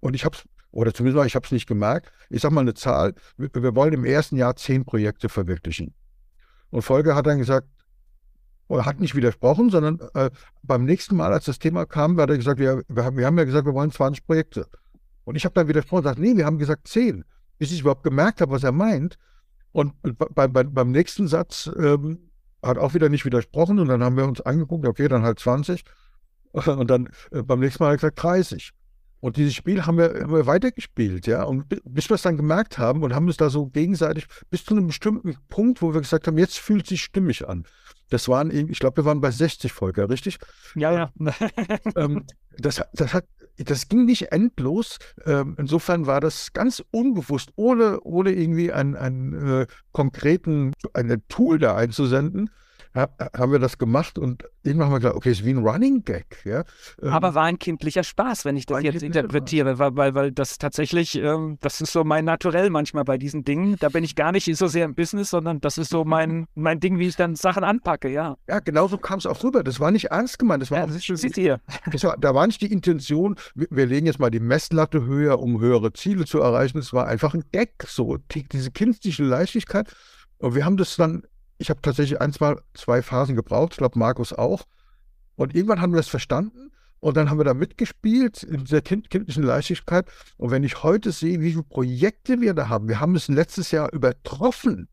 und 0.00 0.14
ich 0.14 0.24
habe 0.24 0.36
es, 0.36 0.44
oder 0.72 0.92
zumindest 0.92 1.16
mal, 1.16 1.26
ich 1.26 1.36
habe 1.36 1.46
es 1.46 1.52
nicht 1.52 1.66
gemerkt, 1.66 2.12
ich 2.28 2.42
sage 2.42 2.54
mal 2.54 2.60
eine 2.60 2.74
Zahl, 2.74 3.14
wir, 3.36 3.50
wir 3.54 3.74
wollen 3.74 3.94
im 3.94 4.04
ersten 4.04 4.36
Jahr 4.36 4.56
zehn 4.56 4.84
Projekte 4.84 5.28
verwirklichen. 5.28 5.94
Und 6.70 6.82
Folge 6.82 7.14
hat 7.14 7.26
dann 7.26 7.38
gesagt, 7.38 7.68
oder 8.68 8.84
hat 8.84 9.00
nicht 9.00 9.14
widersprochen, 9.14 9.70
sondern 9.70 10.00
äh, 10.14 10.30
beim 10.62 10.84
nächsten 10.84 11.16
Mal, 11.16 11.32
als 11.32 11.44
das 11.44 11.58
Thema 11.58 11.86
kam, 11.86 12.18
hat 12.20 12.30
er 12.30 12.36
gesagt, 12.36 12.58
wir, 12.58 12.82
wir, 12.88 13.04
haben, 13.04 13.16
wir 13.16 13.26
haben 13.26 13.38
ja 13.38 13.44
gesagt, 13.44 13.66
wir 13.66 13.74
wollen 13.74 13.90
20 13.90 14.26
Projekte. 14.26 14.66
Und 15.24 15.36
ich 15.36 15.44
habe 15.44 15.54
dann 15.54 15.68
widersprochen 15.68 15.98
und 15.98 16.02
gesagt, 16.04 16.18
nee, 16.18 16.36
wir 16.36 16.44
haben 16.44 16.58
gesagt 16.58 16.88
10. 16.88 17.24
Bis 17.58 17.72
ich 17.72 17.80
überhaupt 17.80 18.04
gemerkt 18.04 18.40
habe, 18.40 18.52
was 18.52 18.64
er 18.64 18.72
meint. 18.72 19.18
Und 19.72 19.94
bei, 20.02 20.46
bei, 20.48 20.62
beim 20.64 20.90
nächsten 20.90 21.26
Satz 21.28 21.70
ähm, 21.76 22.30
hat 22.62 22.78
auch 22.78 22.94
wieder 22.94 23.08
nicht 23.08 23.24
widersprochen 23.24 23.78
und 23.78 23.88
dann 23.88 24.02
haben 24.02 24.16
wir 24.16 24.24
uns 24.24 24.40
angeguckt, 24.40 24.86
okay, 24.86 25.08
dann 25.08 25.22
halt 25.22 25.38
20. 25.38 25.84
Und 26.66 26.88
dann 26.88 27.08
äh, 27.32 27.42
beim 27.42 27.58
nächsten 27.58 27.82
Mal 27.82 27.88
hat 27.88 27.94
er 27.94 27.96
gesagt 27.96 28.22
30. 28.22 28.72
Und 29.18 29.38
dieses 29.38 29.54
Spiel 29.54 29.86
haben 29.86 29.96
wir, 29.96 30.20
haben 30.20 30.32
wir 30.32 30.46
weitergespielt, 30.46 31.26
ja. 31.26 31.44
Und 31.44 31.66
bis 31.84 32.10
wir 32.10 32.14
es 32.14 32.22
dann 32.22 32.36
gemerkt 32.36 32.78
haben 32.78 33.02
und 33.02 33.14
haben 33.14 33.28
es 33.28 33.38
da 33.38 33.48
so 33.48 33.66
gegenseitig 33.66 34.26
bis 34.50 34.64
zu 34.64 34.74
einem 34.74 34.88
bestimmten 34.88 35.36
Punkt, 35.48 35.80
wo 35.80 35.94
wir 35.94 36.00
gesagt 36.02 36.26
haben, 36.26 36.36
jetzt 36.36 36.58
fühlt 36.58 36.82
es 36.82 36.90
sich 36.90 37.02
stimmig 37.02 37.48
an. 37.48 37.64
Das 38.10 38.28
waren, 38.28 38.50
ich 38.50 38.78
glaube, 38.78 38.98
wir 38.98 39.04
waren 39.04 39.20
bei 39.20 39.30
60 39.30 39.72
Volker, 39.72 40.08
richtig? 40.08 40.38
Ja, 40.74 40.92
ja. 40.92 41.12
ähm, 41.96 42.24
das, 42.58 42.82
das, 42.92 43.14
hat, 43.14 43.24
das 43.56 43.88
ging 43.88 44.04
nicht 44.04 44.32
endlos. 44.32 44.98
Ähm, 45.24 45.56
insofern 45.58 46.06
war 46.06 46.20
das 46.20 46.52
ganz 46.52 46.82
unbewusst, 46.90 47.50
ohne, 47.56 48.00
ohne 48.00 48.32
irgendwie 48.32 48.72
einen, 48.72 48.96
einen 48.96 49.62
äh, 49.62 49.66
konkreten 49.92 50.72
eine 50.92 51.26
Tool 51.28 51.58
da 51.58 51.76
einzusenden, 51.76 52.50
haben 52.94 53.50
wir 53.50 53.58
das 53.58 53.78
gemacht 53.78 54.18
und 54.18 54.44
irgendwann 54.62 54.86
haben 54.86 54.94
wir 54.94 55.00
gedacht, 55.00 55.16
okay, 55.16 55.32
ist 55.32 55.44
wie 55.44 55.50
ein 55.50 55.66
Running 55.66 56.04
Gag. 56.04 56.44
Ja? 56.44 56.64
Ähm, 57.02 57.08
Aber 57.08 57.34
war 57.34 57.44
ein 57.44 57.58
kindlicher 57.58 58.04
Spaß, 58.04 58.44
wenn 58.44 58.56
ich 58.56 58.66
das 58.66 58.82
jetzt 58.82 59.02
interpretiere, 59.02 59.78
weil, 59.78 59.96
weil, 59.96 60.14
weil 60.14 60.32
das 60.32 60.58
tatsächlich, 60.58 61.16
ähm, 61.16 61.58
das 61.60 61.80
ist 61.80 61.92
so 61.92 62.04
mein 62.04 62.24
Naturell 62.24 62.70
manchmal 62.70 63.04
bei 63.04 63.18
diesen 63.18 63.44
Dingen. 63.44 63.76
Da 63.80 63.88
bin 63.88 64.04
ich 64.04 64.14
gar 64.14 64.30
nicht 64.30 64.54
so 64.56 64.68
sehr 64.68 64.84
im 64.84 64.94
Business, 64.94 65.30
sondern 65.30 65.60
das 65.60 65.76
ist 65.76 65.90
so 65.90 66.04
mein, 66.04 66.46
mein 66.54 66.78
Ding, 66.78 66.98
wie 66.98 67.08
ich 67.08 67.16
dann 67.16 67.34
Sachen 67.34 67.64
anpacke, 67.64 68.08
ja. 68.08 68.36
Ja, 68.48 68.60
genau 68.60 68.86
so 68.86 68.96
kam 68.96 69.18
es 69.18 69.26
auch 69.26 69.42
rüber. 69.42 69.64
Das 69.64 69.80
war 69.80 69.90
nicht 69.90 70.06
ernst 70.06 70.38
gemeint. 70.38 70.62
Das 70.62 70.70
war, 70.70 70.78
ja, 70.78 70.86
das 70.86 70.96
ist, 70.96 71.34
hier. 71.34 71.60
Das 71.90 72.04
war, 72.04 72.16
da 72.16 72.34
war 72.34 72.46
nicht 72.46 72.60
die 72.60 72.72
Intention, 72.72 73.36
wir, 73.54 73.66
wir, 73.70 73.86
legen 73.86 74.06
jetzt 74.06 74.20
mal 74.20 74.30
die 74.30 74.40
Messlatte 74.40 75.04
höher, 75.04 75.40
um 75.40 75.60
höhere 75.60 75.92
Ziele 75.92 76.26
zu 76.26 76.38
erreichen. 76.40 76.78
Es 76.78 76.92
war 76.92 77.08
einfach 77.08 77.34
ein 77.34 77.44
Gag, 77.50 77.84
so 77.86 78.18
diese 78.52 78.70
kindliche 78.70 79.24
Leichtigkeit. 79.24 79.92
Und 80.38 80.54
wir 80.54 80.64
haben 80.64 80.76
das 80.76 80.96
dann 80.96 81.24
ich 81.64 81.70
habe 81.70 81.80
tatsächlich 81.80 82.20
ein, 82.20 82.32
zwei, 82.32 82.56
zwei 82.74 83.00
Phasen 83.00 83.36
gebraucht, 83.36 83.72
ich 83.72 83.78
glaube 83.78 83.98
Markus 83.98 84.34
auch. 84.34 84.64
Und 85.34 85.54
irgendwann 85.54 85.80
haben 85.80 85.94
wir 85.94 86.00
es 86.00 86.08
verstanden 86.08 86.70
und 87.00 87.16
dann 87.16 87.30
haben 87.30 87.38
wir 87.38 87.44
da 87.44 87.54
mitgespielt 87.54 88.42
in 88.42 88.64
dieser 88.64 88.82
kind 88.82 89.08
kindlichen 89.08 89.42
Leichtigkeit. 89.42 90.06
Und 90.36 90.50
wenn 90.50 90.62
ich 90.62 90.82
heute 90.82 91.10
sehe, 91.10 91.40
wie 91.40 91.52
viele 91.52 91.62
Projekte 91.62 92.42
wir 92.42 92.52
da 92.52 92.68
haben, 92.68 92.86
wir 92.86 93.00
haben 93.00 93.14
es 93.14 93.28
letztes 93.28 93.70
Jahr 93.70 93.90
übertroffen. 93.94 94.88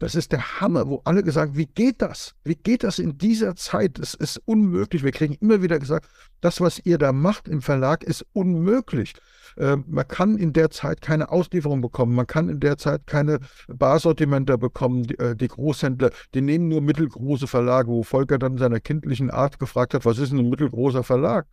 Das 0.00 0.16
ist 0.16 0.32
der 0.32 0.60
Hammer, 0.60 0.88
wo 0.88 1.00
alle 1.04 1.22
gesagt, 1.22 1.56
wie 1.56 1.66
geht 1.66 2.02
das? 2.02 2.34
Wie 2.42 2.56
geht 2.56 2.82
das 2.82 2.98
in 2.98 3.16
dieser 3.16 3.54
Zeit? 3.54 3.98
Das 3.98 4.14
ist 4.14 4.38
unmöglich. 4.44 5.04
Wir 5.04 5.12
kriegen 5.12 5.34
immer 5.40 5.62
wieder 5.62 5.78
gesagt, 5.78 6.08
das, 6.40 6.60
was 6.60 6.80
ihr 6.84 6.98
da 6.98 7.12
macht 7.12 7.46
im 7.46 7.62
Verlag, 7.62 8.02
ist 8.02 8.26
unmöglich. 8.32 9.14
Äh, 9.56 9.76
man 9.86 10.06
kann 10.08 10.36
in 10.36 10.52
der 10.52 10.70
Zeit 10.70 11.00
keine 11.00 11.30
Auslieferung 11.30 11.80
bekommen. 11.80 12.14
Man 12.14 12.26
kann 12.26 12.48
in 12.48 12.58
der 12.58 12.76
Zeit 12.76 13.06
keine 13.06 13.38
Barsortimenter 13.68 14.58
bekommen. 14.58 15.04
Die, 15.04 15.18
äh, 15.18 15.36
die 15.36 15.48
Großhändler, 15.48 16.10
die 16.34 16.40
nehmen 16.40 16.68
nur 16.68 16.80
mittelgroße 16.80 17.46
Verlage, 17.46 17.88
wo 17.88 18.02
Volker 18.02 18.38
dann 18.38 18.52
in 18.52 18.58
seiner 18.58 18.80
kindlichen 18.80 19.30
Art 19.30 19.60
gefragt 19.60 19.94
hat, 19.94 20.04
was 20.04 20.18
ist 20.18 20.32
denn 20.32 20.40
ein 20.40 20.50
mittelgroßer 20.50 21.04
Verlag? 21.04 21.46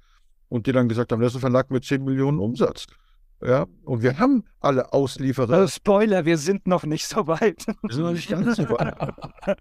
Und 0.50 0.66
die 0.66 0.72
dann 0.72 0.90
gesagt 0.90 1.12
haben, 1.12 1.22
das 1.22 1.34
ist 1.34 1.38
ein 1.38 1.42
Verlag 1.42 1.70
mit 1.70 1.86
10 1.86 2.04
Millionen 2.04 2.40
Umsatz. 2.40 2.88
Ja, 3.44 3.66
und 3.84 4.04
wir 4.04 4.20
haben 4.20 4.44
alle 4.60 4.94
Auslieferer. 4.94 5.54
Also 5.54 5.68
Spoiler, 5.68 6.26
wir 6.26 6.38
sind 6.38 6.68
noch 6.68 6.86
nicht 6.86 7.08
so 7.08 7.28
weit. 7.28 7.66
Wir 7.82 7.94
sind 7.94 8.04
noch 8.04 8.12
nicht 8.12 8.30
ganz 8.30 8.58
so 8.58 8.70
weit. 8.70 8.96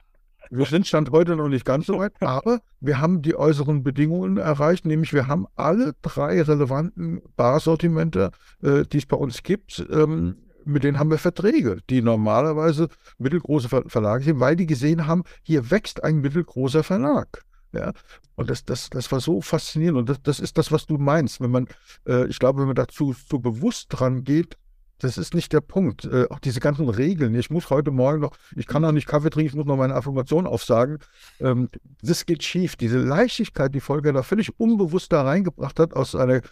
Wir 0.53 0.66
sind 0.66 0.85
Stand 0.85 1.12
heute 1.12 1.37
noch 1.37 1.47
nicht 1.47 1.64
ganz 1.64 1.87
so 1.87 2.01
weit, 2.01 2.12
aber 2.18 2.59
wir 2.81 3.01
haben 3.01 3.22
die 3.22 3.37
äußeren 3.37 3.85
Bedingungen 3.85 4.37
erreicht, 4.37 4.85
nämlich 4.85 5.12
wir 5.12 5.28
haben 5.28 5.47
alle 5.55 5.93
drei 6.03 6.43
relevanten 6.43 7.22
Barsortimente, 7.37 8.33
äh, 8.61 8.83
die 8.83 8.99
es 8.99 9.07
bei 9.07 9.16
uns 9.16 9.45
gibt. 9.45 9.87
Ähm, 9.93 10.39
mit 10.64 10.83
denen 10.83 10.99
haben 10.99 11.11
wir 11.11 11.18
Verträge, 11.18 11.78
die 11.89 12.03
normalerweise 12.03 12.89
mittelgroße 13.18 13.68
Verlage 13.87 14.24
sind, 14.24 14.41
weil 14.41 14.57
die 14.57 14.66
gesehen 14.66 15.07
haben, 15.07 15.22
hier 15.43 15.70
wächst 15.70 16.03
ein 16.03 16.16
mittelgroßer 16.16 16.83
Verlag. 16.83 17.45
Ja, 17.73 17.93
und 18.35 18.51
das, 18.51 18.64
das, 18.64 18.91
das 18.91 19.12
war 19.12 19.21
so 19.21 19.41
faszinierend. 19.41 19.99
Und 19.99 20.09
das, 20.09 20.23
das 20.23 20.41
ist 20.41 20.59
das, 20.59 20.73
was 20.73 20.87
du 20.87 20.99
meinst. 20.99 21.41
Wenn 21.41 21.51
man, 21.51 21.68
äh, 22.07 22.27
ich 22.27 22.39
glaube, 22.39 22.61
wenn 22.61 22.66
man 22.66 22.75
dazu 22.75 23.14
so 23.29 23.39
bewusst 23.39 23.87
dran 23.91 24.25
geht, 24.25 24.57
das 24.99 25.18
ist 25.18 25.35
nicht 25.35 25.53
der 25.53 25.61
Punkt. 25.61 26.05
Äh, 26.05 26.27
auch 26.31 26.39
diese 26.39 26.61
ganzen 26.61 26.89
Regeln. 26.89 27.35
Ich 27.35 27.51
muss 27.51 27.71
heute 27.71 27.91
Morgen 27.91 28.21
noch, 28.21 28.37
ich 28.57 28.66
kann 28.66 28.83
noch 28.83 28.93
nicht 28.93 29.07
Kaffee 29.07 29.31
trinken, 29.31 29.49
ich 29.49 29.55
muss 29.55 29.66
noch 29.66 29.77
meine 29.77 29.95
Affirmation 29.95 30.47
aufsagen. 30.47 30.99
Ähm, 31.41 31.68
das 32.03 32.27
geht 32.27 32.43
schief. 32.43 32.77
Diese 32.77 32.99
Leichtigkeit, 32.99 33.75
die 33.75 33.81
Folge 33.81 34.12
da 34.12 34.23
völlig 34.23 34.59
unbewusst 34.59 35.12
da 35.12 35.23
reingebracht 35.23 35.79
hat, 35.81 35.95
aus 35.95 36.14
einer, 36.14 36.43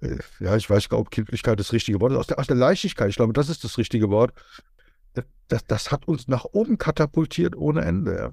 äh, 0.00 0.18
ja, 0.38 0.56
ich 0.56 0.68
weiß 0.70 0.88
gar 0.88 0.98
nicht, 0.98 1.06
ob 1.06 1.10
Kindlichkeit 1.10 1.58
das 1.58 1.72
richtige 1.72 2.00
Wort 2.00 2.12
ist, 2.12 2.18
aus 2.18 2.26
der, 2.28 2.38
aus 2.38 2.46
der 2.46 2.56
Leichtigkeit, 2.56 3.10
ich 3.10 3.16
glaube, 3.16 3.32
das 3.32 3.48
ist 3.48 3.64
das 3.64 3.78
richtige 3.78 4.10
Wort. 4.10 4.32
Das, 5.48 5.64
das 5.66 5.92
hat 5.92 6.06
uns 6.08 6.28
nach 6.28 6.44
oben 6.44 6.78
katapultiert 6.78 7.56
ohne 7.56 7.82
Ende. 7.82 8.32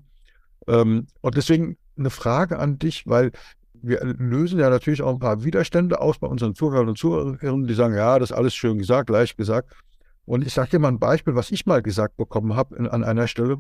Ähm, 0.68 1.08
und 1.22 1.38
deswegen 1.38 1.78
eine 1.98 2.10
Frage 2.10 2.60
an 2.60 2.80
dich, 2.80 3.08
weil 3.08 3.32
wir 3.74 4.00
lösen 4.04 4.60
ja 4.60 4.70
natürlich 4.70 5.02
auch 5.02 5.14
ein 5.14 5.20
paar 5.20 5.44
Widerstände 5.44 6.00
aus 6.00 6.18
bei 6.18 6.28
unseren 6.28 6.56
Zuhörern 6.56 6.88
und 6.88 6.98
Zuhörern, 6.98 7.68
die 7.68 7.74
sagen, 7.74 7.96
ja, 7.96 8.18
das 8.18 8.32
ist 8.32 8.36
alles 8.36 8.56
schön 8.56 8.78
gesagt, 8.78 9.10
leicht 9.10 9.36
gesagt. 9.36 9.74
Und 10.26 10.46
ich 10.46 10.54
sage 10.54 10.72
dir 10.72 10.80
mal 10.80 10.88
ein 10.88 11.00
Beispiel, 11.00 11.36
was 11.36 11.52
ich 11.52 11.66
mal 11.66 11.82
gesagt 11.82 12.16
bekommen 12.16 12.56
habe 12.56 12.90
an 12.90 13.04
einer 13.04 13.28
Stelle. 13.28 13.58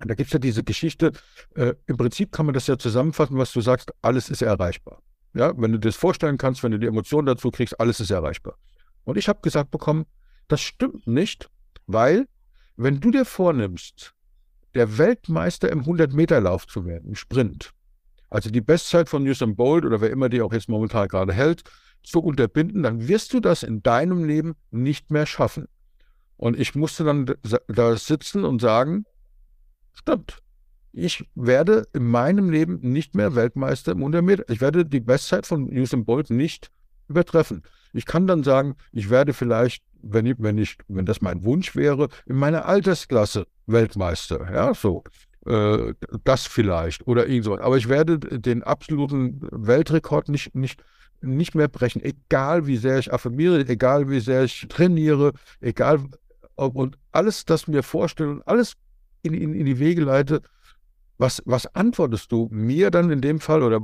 Da 0.00 0.14
gibt 0.14 0.28
es 0.28 0.32
ja 0.32 0.38
diese 0.38 0.64
Geschichte, 0.64 1.12
äh, 1.54 1.74
im 1.86 1.96
Prinzip 1.96 2.32
kann 2.32 2.44
man 2.44 2.54
das 2.54 2.66
ja 2.66 2.76
zusammenfassen, 2.76 3.38
was 3.38 3.52
du 3.52 3.60
sagst, 3.60 3.92
alles 4.02 4.28
ist 4.28 4.42
erreichbar. 4.42 5.00
Ja, 5.32 5.52
wenn 5.56 5.72
du 5.72 5.78
dir 5.78 5.88
das 5.88 5.96
vorstellen 5.96 6.38
kannst, 6.38 6.62
wenn 6.62 6.72
du 6.72 6.78
die 6.78 6.86
Emotionen 6.86 7.26
dazu 7.26 7.50
kriegst, 7.50 7.78
alles 7.80 8.00
ist 8.00 8.10
erreichbar. 8.10 8.56
Und 9.04 9.16
ich 9.16 9.28
habe 9.28 9.40
gesagt 9.40 9.70
bekommen, 9.70 10.06
das 10.48 10.60
stimmt 10.60 11.06
nicht, 11.06 11.48
weil 11.86 12.26
wenn 12.76 13.00
du 13.00 13.10
dir 13.10 13.24
vornimmst, 13.24 14.15
der 14.76 14.98
Weltmeister 14.98 15.70
im 15.70 15.82
100-Meter-Lauf 15.82 16.66
zu 16.66 16.84
werden, 16.86 17.08
im 17.08 17.14
Sprint, 17.14 17.72
also 18.30 18.50
die 18.50 18.60
Bestzeit 18.60 19.08
von 19.08 19.26
Usain 19.26 19.56
Bolt 19.56 19.84
oder 19.84 20.00
wer 20.00 20.10
immer 20.10 20.28
die 20.28 20.42
auch 20.42 20.52
jetzt 20.52 20.68
momentan 20.68 21.08
gerade 21.08 21.32
hält, 21.32 21.62
zu 22.02 22.20
unterbinden, 22.20 22.82
dann 22.82 23.08
wirst 23.08 23.32
du 23.32 23.40
das 23.40 23.62
in 23.62 23.82
deinem 23.82 24.24
Leben 24.24 24.54
nicht 24.70 25.10
mehr 25.10 25.26
schaffen. 25.26 25.66
Und 26.36 26.58
ich 26.58 26.74
musste 26.74 27.04
dann 27.04 27.34
da 27.66 27.96
sitzen 27.96 28.44
und 28.44 28.60
sagen, 28.60 29.04
stimmt. 29.92 30.38
Ich 30.92 31.28
werde 31.34 31.86
in 31.92 32.04
meinem 32.04 32.48
Leben 32.50 32.78
nicht 32.80 33.14
mehr 33.14 33.34
Weltmeister 33.34 33.92
im 33.92 33.98
100 33.98 34.22
Meter. 34.22 34.44
Ich 34.48 34.60
werde 34.60 34.86
die 34.86 35.00
Bestzeit 35.00 35.46
von 35.46 35.68
Usain 35.68 36.04
Bolt 36.04 36.30
nicht 36.30 36.70
übertreffen. 37.08 37.62
Ich 37.92 38.06
kann 38.06 38.26
dann 38.26 38.42
sagen, 38.42 38.76
ich 38.92 39.10
werde 39.10 39.32
vielleicht, 39.32 39.82
wenn 40.02 40.26
ich, 40.26 40.36
wenn 40.38 40.58
ich, 40.58 40.76
wenn 40.88 41.06
das 41.06 41.20
mein 41.20 41.44
Wunsch 41.44 41.74
wäre, 41.76 42.08
in 42.26 42.36
meiner 42.36 42.66
Altersklasse 42.66 43.46
Weltmeister. 43.66 44.52
Ja, 44.52 44.74
so. 44.74 45.04
Äh, 45.46 45.94
das 46.24 46.46
vielleicht 46.46 47.06
oder 47.06 47.26
irgendwas. 47.26 47.60
Aber 47.60 47.76
ich 47.76 47.88
werde 47.88 48.18
den 48.18 48.62
absoluten 48.62 49.40
Weltrekord 49.50 50.28
nicht, 50.28 50.54
nicht, 50.54 50.82
nicht 51.20 51.54
mehr 51.54 51.68
brechen. 51.68 52.02
Egal 52.02 52.66
wie 52.66 52.76
sehr 52.76 52.98
ich 52.98 53.12
affirmiere, 53.12 53.60
egal 53.68 54.10
wie 54.10 54.20
sehr 54.20 54.44
ich 54.44 54.66
trainiere, 54.68 55.32
egal 55.60 56.00
und 56.56 56.98
alles 57.12 57.44
das 57.44 57.68
mir 57.68 57.82
vorstelle, 57.82 58.40
alles 58.46 58.74
in, 59.22 59.34
in, 59.34 59.54
in 59.54 59.66
die 59.66 59.78
Wege 59.78 60.02
leite, 60.02 60.40
was, 61.18 61.42
was 61.46 61.66
antwortest 61.74 62.32
du 62.32 62.48
mir 62.50 62.90
dann 62.90 63.10
in 63.10 63.20
dem 63.20 63.40
Fall 63.40 63.62
oder 63.62 63.80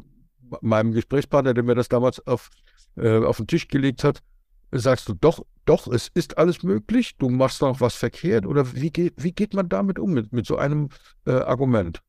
meinem 0.60 0.92
Gesprächspartner, 0.92 1.54
der 1.54 1.64
mir 1.64 1.74
das 1.74 1.88
damals 1.88 2.26
auf, 2.26 2.50
äh, 2.96 3.24
auf 3.24 3.38
den 3.38 3.46
Tisch 3.46 3.68
gelegt 3.68 4.04
hat, 4.04 4.22
sagst 4.70 5.08
du 5.08 5.14
doch, 5.14 5.44
doch, 5.64 5.86
es 5.86 6.08
ist 6.14 6.38
alles 6.38 6.62
möglich, 6.62 7.16
du 7.18 7.28
machst 7.28 7.60
noch 7.62 7.80
was 7.80 7.94
verkehrt 7.94 8.46
oder 8.46 8.74
wie 8.74 8.90
geht, 8.90 9.14
wie 9.16 9.32
geht 9.32 9.54
man 9.54 9.68
damit 9.68 9.98
um 9.98 10.12
mit, 10.12 10.32
mit 10.32 10.46
so 10.46 10.56
einem 10.56 10.88
äh, 11.26 11.32
Argument? 11.32 12.00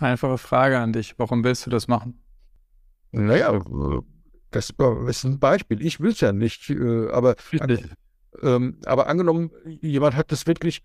Einfache 0.00 0.38
Frage 0.38 0.78
an 0.78 0.92
dich, 0.92 1.14
warum 1.18 1.44
willst 1.44 1.66
du 1.66 1.70
das 1.70 1.86
machen? 1.86 2.22
Naja, 3.12 3.62
das 4.50 4.72
ist 5.06 5.24
ein 5.24 5.38
Beispiel. 5.38 5.82
Ich 5.82 6.00
will 6.00 6.12
es 6.12 6.20
ja 6.20 6.32
nicht, 6.32 6.70
äh, 6.70 7.08
aber, 7.10 7.36
ähm, 8.42 8.78
aber 8.86 9.06
angenommen, 9.08 9.50
jemand 9.66 10.16
hat 10.16 10.32
das 10.32 10.46
wirklich, 10.46 10.82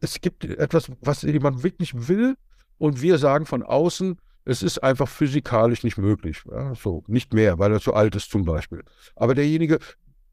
es 0.00 0.20
gibt 0.20 0.44
etwas, 0.44 0.90
was 1.00 1.22
jemand 1.22 1.62
wirklich 1.62 2.08
will 2.08 2.36
und 2.78 3.00
wir 3.00 3.18
sagen 3.18 3.46
von 3.46 3.62
außen, 3.62 4.18
es 4.44 4.62
ist 4.62 4.78
einfach 4.78 5.08
physikalisch 5.08 5.84
nicht 5.84 5.98
möglich. 5.98 6.42
Ja, 6.50 6.74
so, 6.74 7.04
nicht 7.06 7.34
mehr, 7.34 7.58
weil 7.58 7.72
er 7.72 7.80
zu 7.80 7.94
alt 7.94 8.14
ist 8.16 8.30
zum 8.30 8.44
Beispiel. 8.44 8.82
Aber 9.16 9.34
derjenige, 9.34 9.78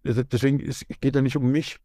deswegen 0.03 0.59
ist, 0.59 0.85
geht 1.01 1.15
er 1.15 1.21
nicht 1.21 1.37
um 1.37 1.51
mich. 1.51 1.77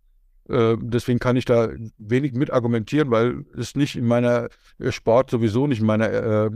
Äh, 0.48 0.76
deswegen 0.80 1.18
kann 1.18 1.36
ich 1.36 1.44
da 1.44 1.70
wenig 1.98 2.32
mit 2.32 2.50
argumentieren, 2.50 3.10
weil 3.10 3.44
es 3.56 3.74
nicht 3.74 3.96
in 3.96 4.06
meiner 4.06 4.48
äh, 4.78 4.90
Sport 4.90 5.30
sowieso 5.30 5.66
nicht 5.66 5.80
in 5.80 5.86
meiner 5.86 6.10
äh, 6.10 6.50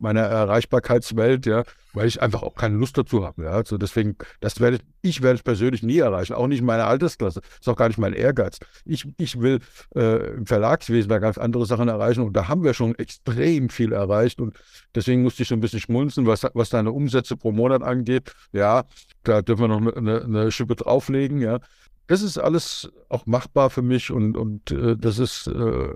meiner 0.00 0.22
Erreichbarkeitswelt, 0.22 1.46
ja, 1.46 1.64
weil 1.92 2.06
ich 2.06 2.20
einfach 2.20 2.42
auch 2.42 2.54
keine 2.54 2.76
Lust 2.76 2.98
dazu 2.98 3.24
habe. 3.24 3.44
Ja. 3.44 3.50
Also 3.50 3.78
deswegen, 3.78 4.16
das 4.40 4.60
werde 4.60 4.78
ich 5.02 5.22
werde 5.22 5.36
es 5.36 5.42
persönlich 5.42 5.82
nie 5.82 5.98
erreichen, 5.98 6.34
auch 6.34 6.46
nicht 6.46 6.60
in 6.60 6.64
meiner 6.66 6.86
Altersklasse. 6.86 7.40
Ist 7.60 7.68
auch 7.68 7.76
gar 7.76 7.88
nicht 7.88 7.98
mein 7.98 8.12
Ehrgeiz. 8.12 8.58
Ich, 8.84 9.06
ich 9.18 9.40
will 9.40 9.60
äh, 9.94 10.34
im 10.34 10.46
Verlagswesen 10.46 11.08
da 11.08 11.18
ganz 11.18 11.38
andere 11.38 11.66
Sachen 11.66 11.88
erreichen 11.88 12.22
und 12.22 12.34
da 12.34 12.48
haben 12.48 12.64
wir 12.64 12.74
schon 12.74 12.94
extrem 12.96 13.68
viel 13.68 13.92
erreicht 13.92 14.40
und 14.40 14.58
deswegen 14.94 15.22
musste 15.22 15.42
ich 15.42 15.48
so 15.48 15.54
ein 15.54 15.60
bisschen 15.60 15.80
schmunzen, 15.80 16.26
was, 16.26 16.46
was 16.54 16.70
deine 16.70 16.92
Umsätze 16.92 17.36
pro 17.36 17.52
Monat 17.52 17.82
angeht. 17.82 18.32
Ja, 18.52 18.84
da 19.22 19.42
dürfen 19.42 19.62
wir 19.62 19.68
noch 19.68 19.96
eine, 19.96 20.22
eine 20.22 20.50
Schippe 20.50 20.76
drauflegen, 20.76 21.40
ja. 21.40 21.60
Das 22.08 22.22
ist 22.22 22.38
alles 22.38 22.90
auch 23.08 23.26
machbar 23.26 23.70
für 23.70 23.82
mich 23.82 24.10
und, 24.12 24.36
und 24.36 24.70
äh, 24.70 24.96
das 24.96 25.18
ist 25.18 25.48
äh, 25.48 25.88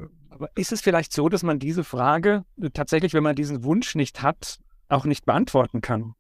ist 0.54 0.72
es 0.72 0.80
vielleicht 0.80 1.12
so, 1.12 1.28
dass 1.28 1.42
man 1.42 1.58
diese 1.58 1.84
Frage 1.84 2.44
äh, 2.60 2.70
tatsächlich, 2.70 3.14
wenn 3.14 3.22
man 3.22 3.36
diesen 3.36 3.64
Wunsch 3.64 3.94
nicht 3.94 4.22
hat, 4.22 4.58
auch 4.88 5.04
nicht 5.04 5.24
beantworten 5.24 5.80
kann? 5.80 6.14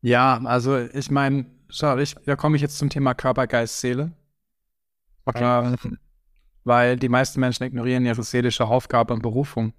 Ja, 0.00 0.40
also 0.44 0.78
ich 0.78 1.10
meine, 1.10 1.46
schau, 1.68 1.96
ich, 1.98 2.14
da 2.26 2.36
komme 2.36 2.56
ich 2.56 2.62
jetzt 2.62 2.78
zum 2.78 2.90
Thema 2.90 3.14
Körper, 3.14 3.46
Geist, 3.46 3.80
Seele. 3.80 4.12
Okay. 5.24 5.76
Ähm, 5.82 5.98
weil 6.64 6.96
die 6.96 7.08
meisten 7.08 7.40
Menschen 7.40 7.64
ignorieren 7.64 8.04
ihre 8.04 8.22
seelische 8.22 8.66
Aufgabe 8.66 9.14
und 9.14 9.22
Berufung. 9.22 9.72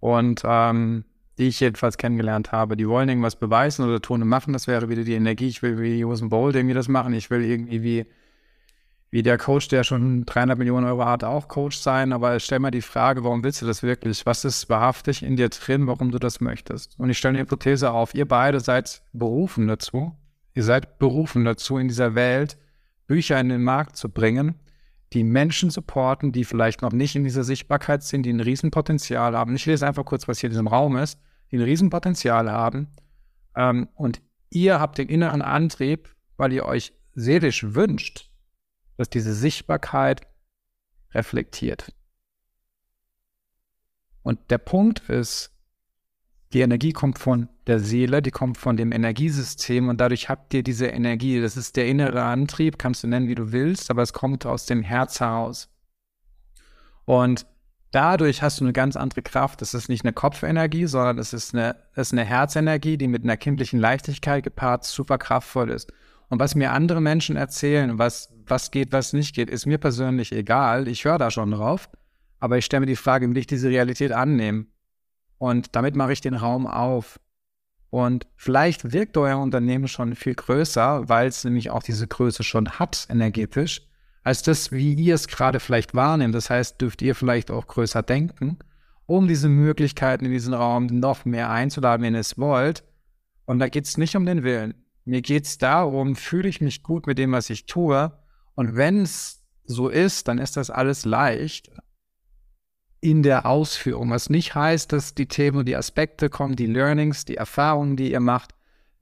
Und 0.00 0.42
ähm, 0.44 1.04
die 1.38 1.48
ich 1.48 1.60
jedenfalls 1.60 1.98
kennengelernt 1.98 2.52
habe, 2.52 2.76
die 2.76 2.88
wollen 2.88 3.08
irgendwas 3.08 3.36
beweisen 3.36 3.84
oder 3.86 4.00
tun 4.00 4.22
und 4.22 4.28
machen, 4.28 4.52
das 4.52 4.66
wäre 4.66 4.88
wieder 4.88 5.04
die 5.04 5.14
Energie. 5.14 5.48
Ich 5.48 5.62
will 5.62 5.78
wie 5.80 6.04
Usain 6.04 6.30
Bolt 6.30 6.56
irgendwie 6.56 6.74
das 6.74 6.88
machen. 6.88 7.12
Ich 7.12 7.30
will 7.30 7.44
irgendwie 7.44 7.82
wie 7.82 8.06
wie 9.16 9.22
der 9.22 9.38
Coach, 9.38 9.68
der 9.68 9.82
schon 9.82 10.26
300 10.26 10.58
Millionen 10.58 10.84
Euro 10.84 11.06
hat, 11.06 11.24
auch 11.24 11.48
Coach 11.48 11.78
sein. 11.78 12.12
Aber 12.12 12.38
stell 12.38 12.58
mal 12.58 12.70
die 12.70 12.82
Frage, 12.82 13.24
warum 13.24 13.42
willst 13.42 13.62
du 13.62 13.66
das 13.66 13.82
wirklich? 13.82 14.26
Was 14.26 14.44
ist 14.44 14.68
wahrhaftig 14.68 15.22
in 15.22 15.36
dir 15.36 15.48
drin, 15.48 15.86
warum 15.86 16.10
du 16.10 16.18
das 16.18 16.42
möchtest? 16.42 17.00
Und 17.00 17.08
ich 17.08 17.16
stelle 17.16 17.30
eine 17.30 17.38
Hypothese 17.38 17.92
auf. 17.92 18.14
Ihr 18.14 18.28
beide 18.28 18.60
seid 18.60 19.02
berufen 19.14 19.68
dazu. 19.68 20.14
Ihr 20.52 20.64
seid 20.64 20.98
berufen 20.98 21.46
dazu, 21.46 21.78
in 21.78 21.88
dieser 21.88 22.14
Welt 22.14 22.58
Bücher 23.06 23.40
in 23.40 23.48
den 23.48 23.62
Markt 23.64 23.96
zu 23.96 24.10
bringen, 24.10 24.56
die 25.14 25.24
Menschen 25.24 25.70
supporten, 25.70 26.30
die 26.30 26.44
vielleicht 26.44 26.82
noch 26.82 26.92
nicht 26.92 27.16
in 27.16 27.24
dieser 27.24 27.42
Sichtbarkeit 27.42 28.02
sind, 28.02 28.24
die 28.24 28.34
ein 28.34 28.40
Riesenpotenzial 28.40 29.34
haben. 29.34 29.56
Ich 29.56 29.64
lese 29.64 29.86
einfach 29.86 30.04
kurz, 30.04 30.28
was 30.28 30.40
hier 30.40 30.48
in 30.48 30.52
diesem 30.52 30.68
Raum 30.68 30.94
ist, 30.98 31.18
die 31.50 31.56
ein 31.56 31.62
Riesenpotenzial 31.62 32.50
haben. 32.50 32.88
Ähm, 33.56 33.88
und 33.94 34.20
ihr 34.50 34.78
habt 34.78 34.98
den 34.98 35.08
inneren 35.08 35.40
Antrieb, 35.40 36.14
weil 36.36 36.52
ihr 36.52 36.66
euch 36.66 36.92
seelisch 37.14 37.64
wünscht, 37.74 38.30
dass 38.96 39.10
diese 39.10 39.34
Sichtbarkeit 39.34 40.26
reflektiert. 41.12 41.92
Und 44.22 44.38
der 44.50 44.58
Punkt 44.58 45.08
ist, 45.08 45.52
die 46.52 46.60
Energie 46.60 46.92
kommt 46.92 47.18
von 47.18 47.48
der 47.66 47.80
Seele, 47.80 48.22
die 48.22 48.30
kommt 48.30 48.58
von 48.58 48.76
dem 48.76 48.92
Energiesystem 48.92 49.88
und 49.88 50.00
dadurch 50.00 50.28
habt 50.28 50.54
ihr 50.54 50.62
diese 50.62 50.86
Energie. 50.86 51.40
Das 51.40 51.56
ist 51.56 51.76
der 51.76 51.86
innere 51.86 52.22
Antrieb, 52.22 52.78
kannst 52.78 53.02
du 53.02 53.08
nennen, 53.08 53.28
wie 53.28 53.34
du 53.34 53.52
willst, 53.52 53.90
aber 53.90 54.02
es 54.02 54.12
kommt 54.12 54.46
aus 54.46 54.66
dem 54.66 54.82
Herz 54.82 55.20
heraus. 55.20 55.68
Und 57.04 57.46
dadurch 57.90 58.42
hast 58.42 58.60
du 58.60 58.64
eine 58.64 58.72
ganz 58.72 58.96
andere 58.96 59.22
Kraft. 59.22 59.60
Das 59.60 59.74
ist 59.74 59.88
nicht 59.88 60.04
eine 60.04 60.12
Kopfenergie, 60.12 60.86
sondern 60.86 61.18
es 61.18 61.32
ist 61.32 61.54
eine, 61.54 61.76
es 61.92 62.08
ist 62.08 62.12
eine 62.12 62.24
Herzenergie, 62.24 62.96
die 62.96 63.08
mit 63.08 63.24
einer 63.24 63.36
kindlichen 63.36 63.80
Leichtigkeit 63.80 64.44
gepaart 64.44 64.84
super 64.84 65.18
kraftvoll 65.18 65.70
ist. 65.70 65.92
Und 66.28 66.40
was 66.40 66.54
mir 66.54 66.72
andere 66.72 67.00
Menschen 67.00 67.36
erzählen, 67.36 67.98
was, 67.98 68.32
was 68.46 68.70
geht, 68.70 68.92
was 68.92 69.12
nicht 69.12 69.34
geht, 69.34 69.48
ist 69.48 69.66
mir 69.66 69.78
persönlich 69.78 70.32
egal. 70.32 70.88
Ich 70.88 71.04
höre 71.04 71.18
da 71.18 71.30
schon 71.30 71.52
drauf. 71.52 71.88
Aber 72.38 72.58
ich 72.58 72.64
stelle 72.64 72.80
mir 72.80 72.86
die 72.86 72.96
Frage, 72.96 73.28
will 73.28 73.38
ich 73.38 73.46
diese 73.46 73.68
Realität 73.68 74.12
annehmen? 74.12 74.72
Und 75.38 75.76
damit 75.76 75.96
mache 75.96 76.12
ich 76.12 76.20
den 76.20 76.34
Raum 76.34 76.66
auf. 76.66 77.20
Und 77.90 78.26
vielleicht 78.36 78.92
wirkt 78.92 79.16
euer 79.16 79.38
Unternehmen 79.38 79.88
schon 79.88 80.14
viel 80.14 80.34
größer, 80.34 81.08
weil 81.08 81.28
es 81.28 81.44
nämlich 81.44 81.70
auch 81.70 81.82
diese 81.82 82.06
Größe 82.06 82.42
schon 82.42 82.68
hat, 82.68 83.06
energetisch, 83.08 83.86
als 84.22 84.42
das, 84.42 84.72
wie 84.72 84.94
ihr 84.94 85.14
es 85.14 85.28
gerade 85.28 85.60
vielleicht 85.60 85.94
wahrnehmt. 85.94 86.34
Das 86.34 86.50
heißt, 86.50 86.80
dürft 86.80 87.00
ihr 87.02 87.14
vielleicht 87.14 87.50
auch 87.50 87.66
größer 87.66 88.02
denken, 88.02 88.58
um 89.06 89.28
diese 89.28 89.48
Möglichkeiten 89.48 90.24
in 90.24 90.32
diesen 90.32 90.52
Raum 90.52 90.86
noch 90.86 91.24
mehr 91.24 91.50
einzuladen, 91.50 92.04
wenn 92.04 92.14
ihr 92.14 92.20
es 92.20 92.36
wollt. 92.36 92.82
Und 93.44 93.60
da 93.60 93.68
geht 93.68 93.84
es 93.84 93.96
nicht 93.96 94.16
um 94.16 94.26
den 94.26 94.42
Willen. 94.42 94.74
Mir 95.06 95.22
geht 95.22 95.46
es 95.46 95.56
darum, 95.56 96.16
fühle 96.16 96.48
ich 96.48 96.60
mich 96.60 96.82
gut 96.82 97.06
mit 97.06 97.16
dem, 97.16 97.30
was 97.30 97.48
ich 97.48 97.66
tue. 97.66 98.12
Und 98.56 98.74
wenn 98.74 99.02
es 99.02 99.44
so 99.64 99.88
ist, 99.88 100.26
dann 100.26 100.38
ist 100.38 100.56
das 100.56 100.68
alles 100.68 101.04
leicht 101.04 101.70
in 103.00 103.22
der 103.22 103.46
Ausführung. 103.46 104.10
Was 104.10 104.30
nicht 104.30 104.56
heißt, 104.56 104.92
dass 104.92 105.14
die 105.14 105.26
Themen 105.26 105.58
und 105.58 105.68
die 105.68 105.76
Aspekte 105.76 106.28
kommen, 106.28 106.56
die 106.56 106.66
Learnings, 106.66 107.24
die 107.24 107.36
Erfahrungen, 107.36 107.96
die 107.96 108.10
ihr 108.10 108.20
macht, 108.20 108.50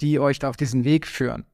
die 0.02 0.18
euch 0.18 0.39
da 0.39 0.51
auf 0.51 0.59
diesen 0.59 0.85
Weg 0.85 1.06
führen. 1.06 1.47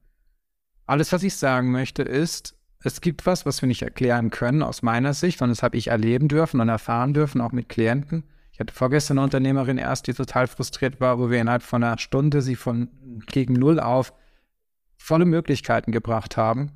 Alles, 0.85 1.13
was 1.13 1.23
ich 1.23 1.37
sagen 1.37 1.71
möchte, 1.71 2.03
ist, 2.03 2.57
es 2.83 3.01
gibt 3.01 3.27
was, 3.27 3.47
was 3.47 3.63
wir 3.63 3.69
nicht 3.69 3.83
erklären 3.83 4.31
können 4.31 4.65
aus 4.65 4.83
meiner 4.83 5.15
Sicht 5.15 5.43
und 5.43 5.51
das 5.51 5.63
habe 5.63 5.77
ich 5.77 5.89
erleben 5.89 6.27
dürfen 6.27 6.61
und 6.61 6.69
erfahren 6.69 7.15
dürfen, 7.15 7.41
auch 7.41 7.53
mit 7.53 7.69
Klienten. 7.69 8.25
Ich 8.53 8.59
hatte 8.59 8.75
vorgestern 8.75 9.19
eine 9.19 9.25
Unternehmerin 9.27 9.79
erst, 9.79 10.09
die 10.09 10.15
total 10.15 10.49
frustriert 10.49 11.01
war, 11.01 11.21
wo 11.21 11.31
wir 11.31 11.41
innerhalb 11.41 11.63
von 11.63 11.85
einer 11.85 11.99
Stunde 11.99 12.43
sie 12.43 12.57
von 12.57 12.89
gegen 13.27 13.53
Null 13.53 13.79
auf 13.79 14.13
volle 15.01 15.25
Möglichkeiten 15.25 15.93
gebracht 15.93 16.37
haben. 16.37 16.73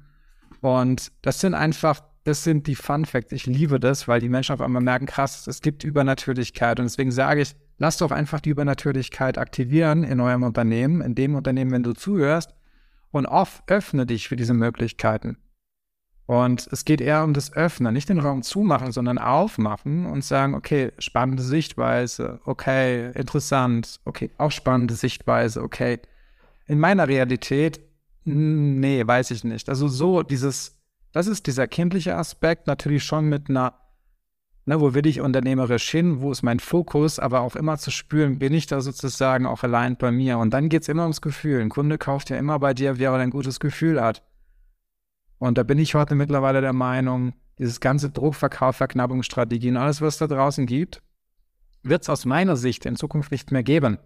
Und 0.61 1.13
das 1.23 1.41
sind 1.41 1.55
einfach, 1.55 2.03
das 2.25 2.43
sind 2.43 2.67
die 2.67 2.75
Fun 2.75 3.05
Facts. 3.05 3.33
Ich 3.33 3.47
liebe 3.47 3.79
das, 3.79 4.09
weil 4.09 4.21
die 4.21 4.31
Menschen 4.31 4.55
auf 4.55 4.61
einmal 4.61 4.83
merken, 4.83 5.07
krass, 5.07 5.47
es 5.47 5.61
gibt 5.61 5.85
Übernatürlichkeit. 5.85 6.81
Und 6.81 6.87
deswegen 6.87 7.13
sage 7.13 7.43
ich, 7.43 7.55
lass 7.77 7.99
doch 7.99 8.11
einfach 8.11 8.41
die 8.41 8.51
Übernatürlichkeit 8.51 9.37
aktivieren 9.37 10.05
in 10.05 10.21
eurem 10.21 10.43
Unternehmen, 10.43 11.03
in 11.03 11.15
dem 11.15 11.35
Unternehmen, 11.35 11.71
wenn 11.71 11.83
du 11.83 11.93
zuhörst. 11.93 12.55
Und 13.11 13.27
off, 13.27 13.63
öffne 13.67 14.07
dich 14.07 14.27
für 14.27 14.37
diese 14.37 14.55
Möglichkeiten. 14.55 15.37
Und 16.27 16.67
es 16.73 16.87
geht 16.87 17.03
eher 17.03 17.23
um 17.23 17.35
das 17.35 17.53
Öffnen, 17.53 17.93
nicht 17.93 18.09
den 18.09 18.19
Raum 18.19 18.43
zumachen, 18.43 18.91
sondern 18.91 19.19
aufmachen 19.19 20.07
und 20.07 20.25
sagen, 20.25 20.55
okay, 20.55 20.93
spannende 20.99 21.43
Sichtweise, 21.43 22.41
okay, 22.47 23.13
interessant, 23.13 24.01
okay, 24.07 24.31
auch 24.39 24.51
spannende 24.51 24.95
Sichtweise, 24.95 25.63
okay. 25.63 26.01
In 26.67 26.81
meiner 26.81 27.07
Realität 27.07 27.81
nee, 28.25 29.07
weiß 29.07 29.31
ich 29.31 29.45
nicht. 29.45 29.69
Also 29.69 29.89
so 29.89 30.23
dieses, 30.23 30.79
das 31.13 31.27
ist 31.27 31.47
dieser 31.47 31.69
kindliche 31.69 32.17
Aspekt, 32.17 32.67
natürlich 32.67 33.05
schon 33.05 33.29
mit 33.29 33.49
einer, 33.49 33.75
ne, 34.67 34.81
wo 34.81 34.95
will 34.95 35.07
ich 35.07 35.21
unternehmerisch 35.21 35.91
hin, 35.91 36.21
wo 36.21 36.33
ist 36.33 36.43
mein 36.43 36.61
Fokus, 36.61 37.19
aber 37.19 37.41
auch 37.41 37.57
immer 37.57 37.79
zu 37.79 37.91
spüren, 37.91 38.39
bin 38.39 38.55
ich 38.55 38.67
da 38.67 38.81
sozusagen 38.81 39.47
auch 39.47 39.63
allein 39.63 39.97
bei 39.97 40.11
mir. 40.11 40.39
Und 40.39 40.51
dann 40.51 40.69
geht 40.69 40.83
es 40.83 40.89
immer 40.89 41.03
ums 41.03 41.21
Gefühl. 41.21 41.61
Ein 41.61 41.69
Kunde 41.69 41.99
kauft 41.99 42.31
ja 42.31 42.37
immer 42.37 42.59
bei 42.59 42.75
dir, 42.75 42.99
wer 42.99 43.13
ein 43.15 43.31
gutes 43.31 43.61
Gefühl 43.61 44.01
hat. 44.01 44.23
Und 45.39 45.59
da 45.59 45.63
bin 45.63 45.79
ich 45.79 45.95
heute 45.95 46.15
mittlerweile 46.15 46.61
der 46.61 46.73
Meinung, 46.73 47.35
dieses 47.59 47.81
ganze 47.81 48.11
Druckverkauf, 48.11 48.77
Verknappungsstrategien, 48.77 49.77
alles, 49.77 50.01
was 50.01 50.19
da 50.19 50.27
draußen 50.27 50.67
gibt, 50.67 51.03
wird 51.83 52.03
es 52.03 52.09
aus 52.09 52.25
meiner 52.25 52.57
Sicht 52.57 52.87
in 52.87 52.97
Zukunft 52.97 53.31
nicht 53.31 53.53
mehr 53.53 53.63
geben. 53.63 53.99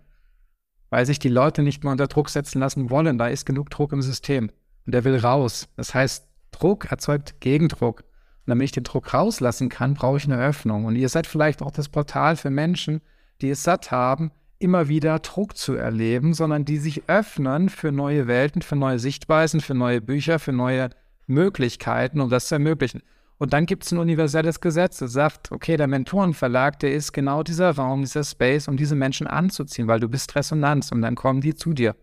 Weil 0.91 1.07
sich 1.07 1.19
die 1.19 1.29
Leute 1.29 1.63
nicht 1.63 1.83
mehr 1.85 1.93
unter 1.93 2.07
Druck 2.07 2.31
setzen 2.31 2.61
lassen 2.61 2.91
wollen. 2.91 3.19
Da 3.19 3.29
ist 3.29 3.47
genug 3.47 3.71
Druck 3.71 3.93
im 3.93 4.03
System 4.03 4.51
und 4.87 4.95
der 4.95 5.05
will 5.05 5.17
raus. 5.19 5.69
Das 5.77 5.95
heißt, 5.95 6.27
Druck 6.51 6.91
erzeugt 6.91 7.41
Gegendruck. 7.41 8.01
Und 8.01 8.51
damit 8.51 8.67
ich 8.67 8.73
den 8.73 8.85
Druck 8.85 9.13
rauslassen 9.13 9.69
kann, 9.69 9.95
brauche 9.95 10.17
ich 10.17 10.25
eine 10.25 10.43
Öffnung. 10.43 10.87
Und 10.87 10.97
ihr 10.97 11.09
seid 11.09 11.27
vielleicht 11.27 11.63
auch 11.63 11.71
das 11.71 11.89
Portal 11.89 12.37
für 12.37 12.51
Menschen, 12.51 13.03
die 13.41 13.51
es 13.51 13.63
satt 13.63 13.91
haben, 13.91 14.31
immer 14.59 14.89
wieder 14.89 15.19
Druck 15.21 15.57
zu 15.57 15.75
erleben, 15.75 16.35
sondern 16.35 16.65
die 16.65 16.79
sich 16.79 17.03
öffnen 17.07 17.69
für 17.69 17.93
neue 17.93 18.27
Welten, 18.27 18.63
für 18.63 18.77
neue 18.77 18.99
Sichtweisen, 18.99 19.61
für 19.61 19.75
neue 19.75 20.01
Bücher, 20.01 20.39
für 20.39 20.53
neue 20.53 20.91
Möglichkeiten, 21.27 22.21
um 22.21 22.31
das 22.31 22.49
zu 22.49 22.57
ermöglichen. 22.57 23.03
Und 23.39 23.53
dann 23.53 23.67
gibt 23.67 23.85
es 23.85 23.93
ein 23.93 23.99
universelles 23.99 24.61
Gesetz, 24.61 24.99
das 24.99 25.13
sagt, 25.13 25.53
okay, 25.53 25.77
der 25.77 25.87
Mentorenverlag, 25.87 26.81
der 26.81 26.93
ist 26.93 27.13
genau 27.13 27.45
dieser 27.45 27.71
Raum, 27.71 28.01
dieser 28.01 28.25
Space, 28.25 28.67
um 28.67 28.77
diese 28.77 28.97
Menschen 28.97 29.29
anzuziehen, 29.29 29.87
weil 29.87 30.01
du 30.01 30.09
bist 30.09 30.35
Resonanz 30.35 30.91
und 30.91 31.03
dann 31.03 31.15
kommen 31.15 31.41
die 31.41 31.55
zu 31.55 31.73
dir. 31.73 31.95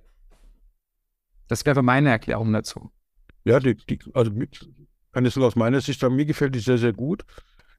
Das 1.50 1.66
wäre 1.66 1.84
meine 1.84 2.10
Erklärung 2.10 2.54
dazu. 2.54 2.90
Ja, 3.44 3.60
die, 3.60 3.76
die, 3.76 4.00
also 4.14 4.32
nur 4.32 5.48
aus 5.48 5.56
meiner 5.56 5.82
Sicht 5.82 6.02
mir 6.02 6.26
gefällt 6.26 6.56
die 6.56 6.60
sehr, 6.60 6.78
sehr 6.78 6.94
gut. 6.94 7.24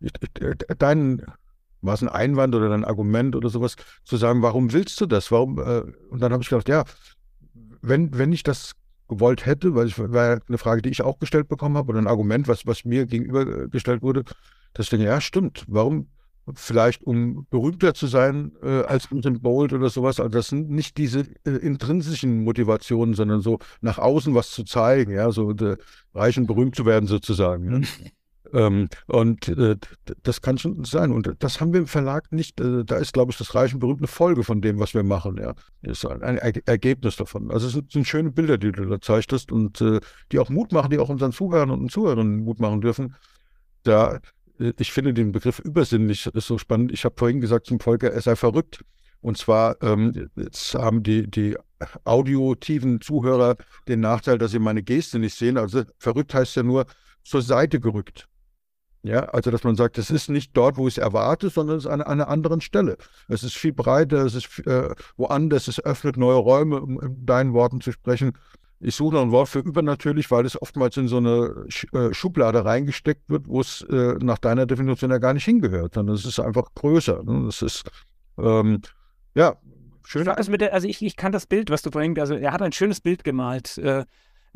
Ich, 0.01 0.13
dein, 0.79 1.23
war 1.81 1.95
es 1.95 2.03
ein 2.03 2.09
Einwand 2.11 2.55
oder 2.55 2.71
ein 2.73 2.85
Argument 2.85 3.35
oder 3.35 3.49
sowas, 3.49 3.77
zu 4.05 4.19
sagen, 4.19 4.43
warum 4.43 4.73
willst 4.73 5.01
du 5.01 5.07
das? 5.07 5.31
Warum? 5.33 5.59
Äh, 5.59 5.83
und 6.11 6.21
dann 6.21 6.33
habe 6.33 6.43
ich 6.43 6.51
gedacht, 6.51 6.69
ja, 6.69 6.85
wenn, 7.81 8.17
wenn 8.17 8.33
ich 8.33 8.43
das 8.43 8.73
gewollt 9.09 9.47
hätte, 9.47 9.75
weil 9.75 9.87
es 9.87 9.99
war 9.99 10.41
eine 10.47 10.59
Frage, 10.59 10.83
die 10.83 10.91
ich 10.91 11.03
auch 11.03 11.19
gestellt 11.19 11.49
bekommen 11.49 11.77
habe, 11.77 11.91
oder 11.91 11.99
ein 11.99 12.07
Argument, 12.07 12.49
was, 12.49 12.67
was 12.67 12.85
mir 12.85 13.07
gegenübergestellt 13.07 14.03
wurde, 14.03 14.25
dass 14.75 14.87
ich 14.87 14.91
denke, 14.91 15.07
ja, 15.07 15.21
stimmt, 15.21 15.65
warum? 15.69 16.09
Vielleicht 16.55 17.03
um 17.03 17.47
berühmter 17.51 17.93
zu 17.93 18.07
sein 18.07 18.53
äh, 18.63 18.83
als 18.83 19.11
Usain 19.11 19.41
Bolt 19.41 19.73
oder 19.73 19.91
sowas. 19.91 20.21
Also 20.21 20.29
das 20.29 20.47
sind 20.47 20.71
nicht 20.71 20.97
diese 20.97 21.27
äh, 21.45 21.51
intrinsischen 21.51 22.45
Motivationen, 22.45 23.15
sondern 23.15 23.41
so 23.41 23.59
nach 23.81 23.99
außen 23.99 24.33
was 24.33 24.51
zu 24.51 24.63
zeigen, 24.63 25.11
ja, 25.11 25.33
so 25.33 25.51
äh, 25.51 25.77
reich 26.15 26.39
und 26.39 26.47
berühmt 26.47 26.77
zu 26.77 26.87
werden 26.87 27.09
sozusagen. 27.09 27.83
Ja. 27.83 27.89
Ähm, 28.53 28.89
und 29.07 29.49
äh, 29.49 29.77
das 30.23 30.41
kann 30.41 30.59
schon 30.59 30.85
sein. 30.85 31.13
Und 31.13 31.35
das 31.39 31.61
haben 31.61 31.73
wir 31.73 31.81
im 31.81 31.87
Verlag 31.87 32.31
nicht. 32.33 32.61
Äh, 32.61 32.85
da 32.85 32.97
ist, 32.97 33.13
glaube 33.13 33.33
ich, 33.33 33.39
das 33.39 33.55
Reich 33.55 33.75
und 33.75 33.81
berühmt 33.81 34.01
eine 34.01 34.07
Folge 34.07 34.45
von 34.45 34.61
dem, 34.61 34.79
was 34.79 34.95
wir 34.95 35.03
machen. 35.03 35.39
Ja, 35.39 35.55
ist 35.83 36.05
ein, 36.07 36.23
ein 36.23 36.39
Ergebnis 36.67 37.17
davon. 37.17 37.51
Also 37.51 37.67
es 37.67 37.73
sind, 37.73 37.93
sind, 37.93 38.07
schöne 38.07 38.31
Bilder, 38.31 38.59
die 38.59 38.73
du 38.73 38.85
da 38.87 39.01
zeigtest 39.01 39.53
und 39.53 39.81
äh, 39.81 40.01
die 40.33 40.39
auch 40.39 40.49
Mut 40.49 40.73
machen, 40.73 40.91
die 40.91 40.99
auch 40.99 41.09
unseren 41.09 41.33
Zuhörern 41.33 41.71
und 41.71 41.91
Zuhörern 41.91 42.39
Mut 42.39 42.61
machen 42.61 42.81
dürfen. 42.81 43.15
Da, 43.83 44.21
äh, 44.59 44.73
ich 44.79 44.93
finde 44.93 45.15
den 45.15 45.33
Begriff 45.33 45.59
übersinnlich 45.59 46.27
ist 46.27 46.47
so 46.47 46.59
spannend. 46.59 46.93
Ich 46.93 47.05
habe 47.05 47.15
vorhin 47.17 47.41
gesagt 47.41 47.67
zum 47.67 47.81
Volker, 47.81 48.13
er 48.13 48.21
sei 48.21 48.37
verrückt. 48.37 48.85
Und 49.21 49.39
zwar 49.39 49.83
ähm, 49.83 50.29
jetzt 50.37 50.75
haben 50.75 51.03
die, 51.03 51.29
die 51.29 51.57
audiotiven 52.05 53.01
Zuhörer 53.01 53.57
den 53.89 54.01
Nachteil, 54.01 54.39
dass 54.39 54.53
sie 54.53 54.59
meine 54.59 54.83
Geste 54.83 55.19
nicht 55.19 55.35
sehen. 55.35 55.59
Also 55.59 55.83
verrückt 55.99 56.35
heißt 56.35 56.57
ja 56.57 56.63
nur 56.63 56.87
zur 57.25 57.43
Seite 57.43 57.81
gerückt. 57.81 58.29
Ja, 59.07 59.21
also 59.27 59.53
dass 59.53 59.63
man 59.63 59.77
sagt, 59.77 59.99
es 59.99 60.11
ist 60.11 60.29
nicht 60.29 60.57
dort, 60.57 60.77
wo 60.77 60.89
ich 60.89 60.95
es 60.95 60.99
erwarte, 60.99 61.49
sondern 61.49 61.77
es 61.77 61.85
ist 61.85 61.91
an, 61.91 62.03
einer 62.03 62.27
anderen 62.27 62.61
Stelle. 62.61 62.97
Es 63.29 63.45
ist 63.45 63.57
viel 63.57 63.73
breiter, 63.73 64.25
es 64.25 64.35
ist 64.35 64.67
äh, 64.67 64.95
woanders, 65.17 65.69
es 65.69 65.79
öffnet 65.85 66.17
neue 66.17 66.37
Räume, 66.37 66.81
um 66.81 67.01
in 67.01 67.25
deinen 67.25 67.53
Worten 67.53 67.81
zu 67.81 67.93
sprechen. 67.93 68.33
Ich 68.81 68.97
suche 68.97 69.15
noch 69.15 69.23
ein 69.23 69.31
Wort 69.31 69.49
für 69.49 69.61
übernatürlich, 69.61 70.31
weil 70.33 70.45
es 70.45 70.61
oftmals 70.61 70.97
in 70.97 71.07
so 71.07 71.19
eine 71.19 71.67
Sch 71.69 71.87
äh, 71.95 72.13
Schublade 72.13 72.65
reingesteckt 72.65 73.31
wird, 73.31 73.47
wo 73.47 73.61
es 73.61 73.83
äh, 73.89 74.15
nach 74.21 74.39
deiner 74.39 74.67
Definition 74.67 75.13
ja 75.13 75.19
gar 75.19 75.35
nicht 75.35 75.45
hingehört, 75.45 75.95
sondern 75.95 76.17
es 76.17 76.25
ist 76.25 76.41
einfach 76.41 76.75
größer. 76.75 77.23
Ne? 77.23 77.47
Es 77.47 77.63
ist, 77.63 77.85
ähm, 78.39 78.83
ja, 79.37 79.55
schön. 80.03 80.27
Also, 80.29 80.53
der, 80.57 80.75
also 80.75 80.89
ich, 80.89 81.01
ich 81.01 81.17
kann 81.17 81.31
das 81.31 81.47
Bild, 81.47 81.71
was 81.71 81.83
du 81.83 81.93
vorhin, 81.93 82.19
also 82.19 82.35
er 82.35 82.53
hat 82.53 82.61
ein 82.61 82.73
schönes 82.73 83.01
Bild 83.01 83.23
gemalt. 83.23 83.79
Äh, 83.79 84.05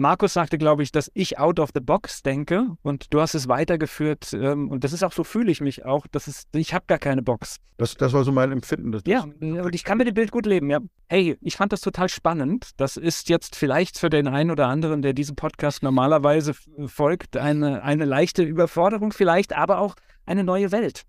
Markus 0.00 0.32
sagte, 0.32 0.56
glaube 0.56 0.82
ich, 0.82 0.92
dass 0.92 1.10
ich 1.12 1.38
out 1.38 1.60
of 1.60 1.70
the 1.74 1.80
box 1.80 2.22
denke 2.22 2.68
und 2.80 3.12
du 3.12 3.20
hast 3.20 3.34
es 3.34 3.48
weitergeführt 3.48 4.32
ähm, 4.32 4.70
und 4.70 4.82
das 4.82 4.94
ist 4.94 5.04
auch 5.04 5.12
so 5.12 5.24
fühle 5.24 5.52
ich 5.52 5.60
mich 5.60 5.84
auch, 5.84 6.06
das 6.10 6.26
ist, 6.26 6.48
ich 6.52 6.72
habe 6.72 6.86
gar 6.88 6.98
keine 6.98 7.20
Box. 7.20 7.56
Das, 7.76 7.94
das 7.96 8.14
war 8.14 8.24
so 8.24 8.32
mein 8.32 8.50
Empfinden. 8.50 8.92
Das, 8.92 9.02
ja, 9.06 9.22
und 9.22 9.74
ich 9.74 9.84
kann 9.84 9.98
mit 9.98 10.06
dem 10.06 10.14
Bild 10.14 10.32
gut 10.32 10.46
leben, 10.46 10.70
ja. 10.70 10.80
Hey, 11.10 11.36
ich 11.42 11.54
fand 11.56 11.74
das 11.74 11.82
total 11.82 12.08
spannend. 12.08 12.70
Das 12.78 12.96
ist 12.96 13.28
jetzt 13.28 13.56
vielleicht 13.56 13.98
für 13.98 14.08
den 14.08 14.26
einen 14.26 14.50
oder 14.50 14.68
anderen, 14.68 15.02
der 15.02 15.12
diesem 15.12 15.36
Podcast 15.36 15.82
normalerweise 15.82 16.54
folgt, 16.86 17.36
eine, 17.36 17.82
eine 17.82 18.06
leichte 18.06 18.42
Überforderung 18.42 19.12
vielleicht, 19.12 19.54
aber 19.54 19.80
auch 19.80 19.96
eine 20.24 20.44
neue 20.44 20.72
Welt. 20.72 21.02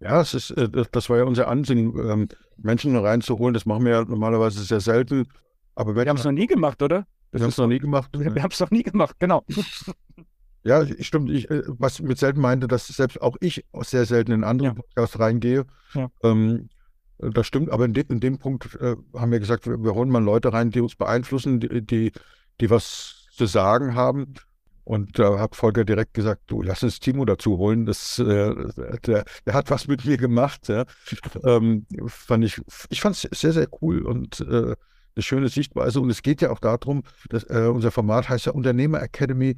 Ja, 0.00 0.22
es 0.22 0.32
ist, 0.32 0.52
äh, 0.52 0.70
das 0.90 1.10
war 1.10 1.18
ja 1.18 1.24
unser 1.24 1.48
Ansinnen, 1.48 1.92
ähm, 1.98 2.28
Menschen 2.56 2.96
reinzuholen. 2.96 3.52
Das 3.52 3.66
machen 3.66 3.84
wir 3.84 3.92
ja 3.92 4.04
normalerweise 4.06 4.62
sehr 4.62 4.80
selten. 4.80 5.28
Aber 5.74 5.94
wir 5.94 6.06
haben 6.06 6.16
es 6.16 6.24
noch 6.24 6.32
nie 6.32 6.46
gemacht, 6.46 6.82
oder? 6.82 7.06
Wir 7.32 7.42
haben 7.42 7.50
es 7.50 7.58
noch 7.58 7.66
nie 7.66 7.78
gemacht. 7.78 8.10
Wir, 8.12 8.34
wir 8.34 8.42
haben 8.42 8.50
es 8.52 8.60
noch 8.60 8.70
nie 8.70 8.82
gemacht, 8.82 9.16
genau. 9.18 9.44
Ja, 10.64 10.84
stimmt. 11.00 11.30
Ich, 11.30 11.48
äh, 11.50 11.62
was 11.66 12.00
mit 12.00 12.18
selten 12.18 12.40
meinte, 12.40 12.68
dass 12.68 12.88
selbst 12.88 13.22
auch 13.22 13.36
ich 13.40 13.64
sehr 13.80 14.04
selten 14.04 14.32
in 14.32 14.44
andere 14.44 14.68
ja. 14.68 14.74
Podcasts 14.74 15.18
reingehe. 15.18 15.64
Ja. 15.94 16.10
Ähm, 16.22 16.68
das 17.18 17.46
stimmt, 17.46 17.70
aber 17.70 17.84
in, 17.84 17.94
de, 17.94 18.04
in 18.08 18.20
dem 18.20 18.38
Punkt 18.38 18.74
äh, 18.80 18.96
haben 19.14 19.32
wir 19.32 19.40
gesagt, 19.40 19.66
wir, 19.66 19.82
wir, 19.82 19.94
holen 19.94 20.10
mal 20.10 20.22
Leute 20.22 20.52
rein, 20.52 20.70
die 20.70 20.80
uns 20.80 20.94
beeinflussen, 20.94 21.60
die, 21.60 21.84
die, 21.84 22.12
die 22.60 22.70
was 22.70 23.26
zu 23.30 23.46
sagen 23.46 23.94
haben. 23.94 24.34
Und 24.84 25.18
da 25.18 25.38
hat 25.38 25.54
Volker 25.54 25.84
direkt 25.84 26.14
gesagt, 26.14 26.42
du 26.46 26.62
lass 26.62 26.82
uns 26.82 26.98
Timo 26.98 27.24
dazu 27.24 27.58
holen. 27.58 27.84
Das, 27.84 28.18
äh, 28.18 28.54
der, 29.06 29.24
der, 29.46 29.54
hat 29.54 29.70
was 29.70 29.86
mit 29.86 30.04
mir 30.04 30.16
gemacht. 30.16 30.68
Ja. 30.68 30.84
Ähm, 31.44 31.86
fand 32.06 32.44
ich, 32.44 32.60
ich 32.88 33.00
fand 33.00 33.16
es 33.22 33.38
sehr, 33.38 33.52
sehr 33.52 33.68
cool 33.80 34.02
und 34.02 34.40
äh, 34.40 34.74
eine 35.18 35.22
schöne 35.24 35.48
Sichtweise. 35.48 36.00
Und 36.00 36.10
es 36.10 36.22
geht 36.22 36.40
ja 36.40 36.50
auch 36.50 36.60
darum, 36.60 37.02
dass 37.28 37.44
äh, 37.44 37.68
unser 37.72 37.90
Format 37.90 38.28
heißt 38.28 38.46
ja 38.46 38.52
Unternehmer 38.52 39.02
Academy 39.02 39.56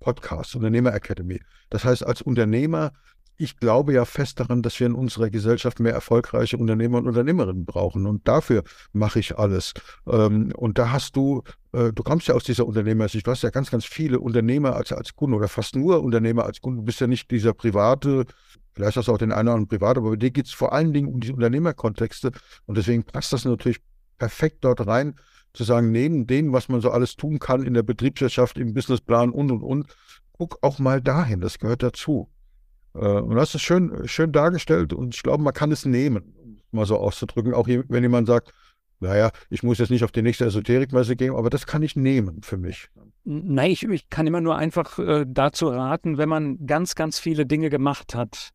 Podcast, 0.00 0.56
Unternehmer 0.56 0.94
Academy. 0.94 1.40
Das 1.70 1.84
heißt, 1.84 2.06
als 2.06 2.22
Unternehmer, 2.22 2.92
ich 3.36 3.58
glaube 3.58 3.92
ja 3.92 4.04
fest 4.04 4.40
daran, 4.40 4.62
dass 4.62 4.78
wir 4.80 4.86
in 4.86 4.94
unserer 4.94 5.28
Gesellschaft 5.28 5.80
mehr 5.80 5.92
erfolgreiche 5.92 6.56
Unternehmer 6.56 6.98
und 6.98 7.08
Unternehmerinnen 7.08 7.66
brauchen. 7.66 8.06
Und 8.06 8.26
dafür 8.26 8.62
mache 8.92 9.18
ich 9.18 9.38
alles. 9.38 9.74
Ähm, 10.06 10.52
und 10.56 10.78
da 10.78 10.90
hast 10.90 11.16
du, 11.16 11.42
äh, 11.72 11.92
du 11.92 12.02
kommst 12.02 12.28
ja 12.28 12.34
aus 12.34 12.44
dieser 12.44 12.66
Unternehmersicht, 12.66 13.26
du 13.26 13.30
hast 13.30 13.42
ja 13.42 13.50
ganz, 13.50 13.70
ganz 13.70 13.84
viele 13.84 14.20
Unternehmer 14.20 14.74
als, 14.74 14.92
als 14.92 15.14
Kunden 15.14 15.34
oder 15.34 15.48
fast 15.48 15.76
nur 15.76 16.02
Unternehmer 16.02 16.46
als 16.46 16.62
Kunden. 16.62 16.78
Du 16.80 16.84
bist 16.84 17.00
ja 17.00 17.06
nicht 17.06 17.30
dieser 17.30 17.52
private, 17.52 18.24
vielleicht 18.72 18.96
hast 18.96 19.08
du 19.08 19.12
auch 19.12 19.18
den 19.18 19.32
einen 19.32 19.48
oder 19.48 19.56
anderen 19.56 19.68
privat, 19.68 19.98
aber 19.98 20.10
bei 20.10 20.16
dir 20.16 20.30
geht 20.30 20.46
es 20.46 20.52
vor 20.52 20.72
allen 20.72 20.94
Dingen 20.94 21.08
um 21.08 21.20
diese 21.20 21.34
Unternehmerkontexte. 21.34 22.32
Und 22.64 22.78
deswegen 22.78 23.04
passt 23.04 23.34
das 23.34 23.44
natürlich 23.44 23.80
perfekt 24.24 24.64
dort 24.64 24.86
rein, 24.86 25.16
zu 25.52 25.64
sagen, 25.64 25.92
neben 25.92 26.26
dem, 26.26 26.54
was 26.54 26.70
man 26.70 26.80
so 26.80 26.90
alles 26.90 27.14
tun 27.16 27.38
kann 27.38 27.62
in 27.62 27.74
der 27.74 27.82
Betriebswirtschaft, 27.82 28.56
im 28.56 28.72
Businessplan 28.72 29.30
und 29.30 29.50
und 29.50 29.62
und, 29.62 29.96
guck 30.32 30.58
auch 30.62 30.78
mal 30.78 31.02
dahin, 31.02 31.40
das 31.42 31.58
gehört 31.58 31.82
dazu. 31.82 32.30
Äh, 32.94 33.00
und 33.00 33.36
das 33.36 33.54
ist 33.54 33.60
schön, 33.60 34.08
schön 34.08 34.32
dargestellt 34.32 34.94
und 34.94 35.14
ich 35.14 35.22
glaube, 35.22 35.42
man 35.42 35.52
kann 35.52 35.70
es 35.72 35.84
nehmen, 35.84 36.34
um 36.42 36.58
mal 36.72 36.86
so 36.86 36.96
auszudrücken. 36.96 37.52
Auch 37.52 37.68
wenn 37.68 38.02
jemand 38.02 38.26
sagt, 38.26 38.52
naja, 38.98 39.30
ich 39.50 39.62
muss 39.62 39.76
jetzt 39.76 39.90
nicht 39.90 40.04
auf 40.04 40.12
die 40.12 40.22
nächste 40.22 40.46
Esoterikmesse 40.46 41.16
gehen, 41.16 41.36
aber 41.36 41.50
das 41.50 41.66
kann 41.66 41.82
ich 41.82 41.96
nehmen 41.96 42.40
für 42.42 42.56
mich. 42.56 42.88
Nein, 43.24 43.72
ich, 43.72 43.82
ich 43.82 44.08
kann 44.08 44.26
immer 44.26 44.40
nur 44.40 44.56
einfach 44.56 44.98
äh, 44.98 45.26
dazu 45.28 45.68
raten, 45.68 46.16
wenn 46.16 46.30
man 46.30 46.66
ganz, 46.66 46.94
ganz 46.94 47.18
viele 47.18 47.44
Dinge 47.44 47.68
gemacht 47.68 48.14
hat, 48.14 48.54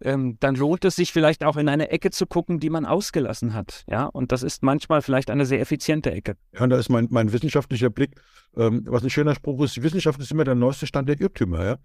ähm, 0.00 0.36
dann 0.40 0.54
lohnt 0.54 0.84
es 0.84 0.96
sich 0.96 1.12
vielleicht 1.12 1.44
auch 1.44 1.56
in 1.56 1.68
eine 1.68 1.90
Ecke 1.90 2.10
zu 2.10 2.26
gucken, 2.26 2.60
die 2.60 2.70
man 2.70 2.84
ausgelassen 2.84 3.54
hat. 3.54 3.84
Ja, 3.88 4.06
und 4.06 4.32
das 4.32 4.42
ist 4.42 4.62
manchmal 4.62 5.02
vielleicht 5.02 5.30
eine 5.30 5.46
sehr 5.46 5.60
effiziente 5.60 6.12
Ecke. 6.12 6.36
Ja, 6.52 6.62
und 6.62 6.70
da 6.70 6.78
ist 6.78 6.88
mein, 6.88 7.08
mein 7.10 7.32
wissenschaftlicher 7.32 7.90
Blick, 7.90 8.20
ähm, 8.56 8.84
was 8.86 9.02
ein 9.02 9.10
schöner 9.10 9.34
Spruch 9.34 9.62
ist, 9.64 9.76
die 9.76 9.82
Wissenschaft 9.82 10.20
ist 10.20 10.30
immer 10.30 10.44
der 10.44 10.54
neueste 10.54 10.86
Stand 10.86 11.08
der 11.08 11.20
Irrtümer. 11.20 11.64
Ja? 11.64 11.76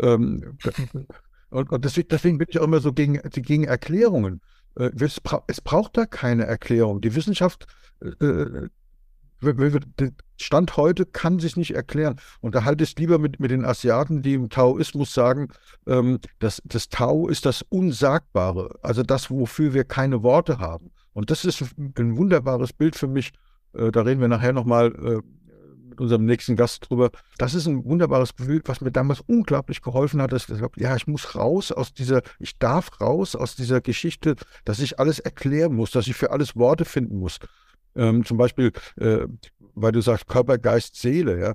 Ähm, 0.00 0.58
und, 1.50 1.70
und 1.70 1.84
deswegen, 1.84 2.08
deswegen, 2.08 2.38
bin 2.38 2.46
ich 2.50 2.58
auch 2.58 2.64
immer 2.64 2.80
so 2.80 2.92
gegen, 2.92 3.20
gegen 3.30 3.64
Erklärungen. 3.64 4.40
Äh, 4.76 4.90
es, 5.00 5.20
bra 5.20 5.42
es, 5.46 5.60
braucht 5.60 5.96
da 5.96 6.06
keine 6.06 6.44
Erklärung. 6.44 7.00
Die 7.00 7.14
Wissenschaft 7.14 7.66
äh, 8.00 8.24
äh 8.24 8.68
Stand 10.38 10.76
heute 10.76 11.06
kann 11.06 11.38
sich 11.38 11.56
nicht 11.56 11.74
erklären. 11.74 12.16
Und 12.40 12.54
da 12.54 12.64
halte 12.64 12.84
ich 12.84 12.90
es 12.90 12.96
lieber 12.96 13.18
mit, 13.18 13.40
mit 13.40 13.50
den 13.50 13.64
Asiaten, 13.64 14.22
die 14.22 14.34
im 14.34 14.50
Taoismus 14.50 15.14
sagen, 15.14 15.48
ähm, 15.86 16.18
dass 16.38 16.62
das 16.64 16.88
Tao 16.88 17.28
ist 17.28 17.46
das 17.46 17.62
Unsagbare, 17.62 18.78
also 18.82 19.02
das, 19.02 19.30
wofür 19.30 19.72
wir 19.74 19.84
keine 19.84 20.22
Worte 20.22 20.58
haben. 20.58 20.90
Und 21.12 21.30
das 21.30 21.44
ist 21.44 21.62
ein 21.78 22.16
wunderbares 22.16 22.72
Bild 22.72 22.96
für 22.96 23.08
mich. 23.08 23.32
Äh, 23.72 23.90
da 23.90 24.02
reden 24.02 24.20
wir 24.20 24.28
nachher 24.28 24.52
nochmal 24.52 24.92
äh, 24.94 25.22
mit 25.96 26.00
unserem 26.00 26.26
nächsten 26.26 26.56
Gast 26.56 26.90
drüber. 26.90 27.10
Das 27.38 27.54
ist 27.54 27.66
ein 27.66 27.84
wunderbares 27.86 28.34
Bild, 28.34 28.68
was 28.68 28.82
mir 28.82 28.92
damals 28.92 29.20
unglaublich 29.20 29.80
geholfen 29.80 30.20
hat, 30.20 30.32
dass 30.32 30.42
ich 30.42 30.48
gesagt 30.48 30.78
ja, 30.78 30.94
ich 30.94 31.06
muss 31.06 31.34
raus 31.34 31.72
aus 31.72 31.94
dieser, 31.94 32.20
ich 32.38 32.58
darf 32.58 33.00
raus 33.00 33.34
aus 33.34 33.56
dieser 33.56 33.80
Geschichte, 33.80 34.36
dass 34.66 34.78
ich 34.80 34.98
alles 34.98 35.18
erklären 35.18 35.74
muss, 35.74 35.90
dass 35.90 36.06
ich 36.06 36.14
für 36.14 36.32
alles 36.32 36.54
Worte 36.54 36.84
finden 36.84 37.18
muss. 37.18 37.38
Ähm, 37.96 38.24
zum 38.24 38.36
Beispiel, 38.36 38.72
äh, 38.96 39.26
weil 39.74 39.92
du 39.92 40.00
sagst 40.00 40.26
Körper, 40.26 40.58
Geist, 40.58 40.96
Seele. 40.96 41.38
Ja? 41.38 41.54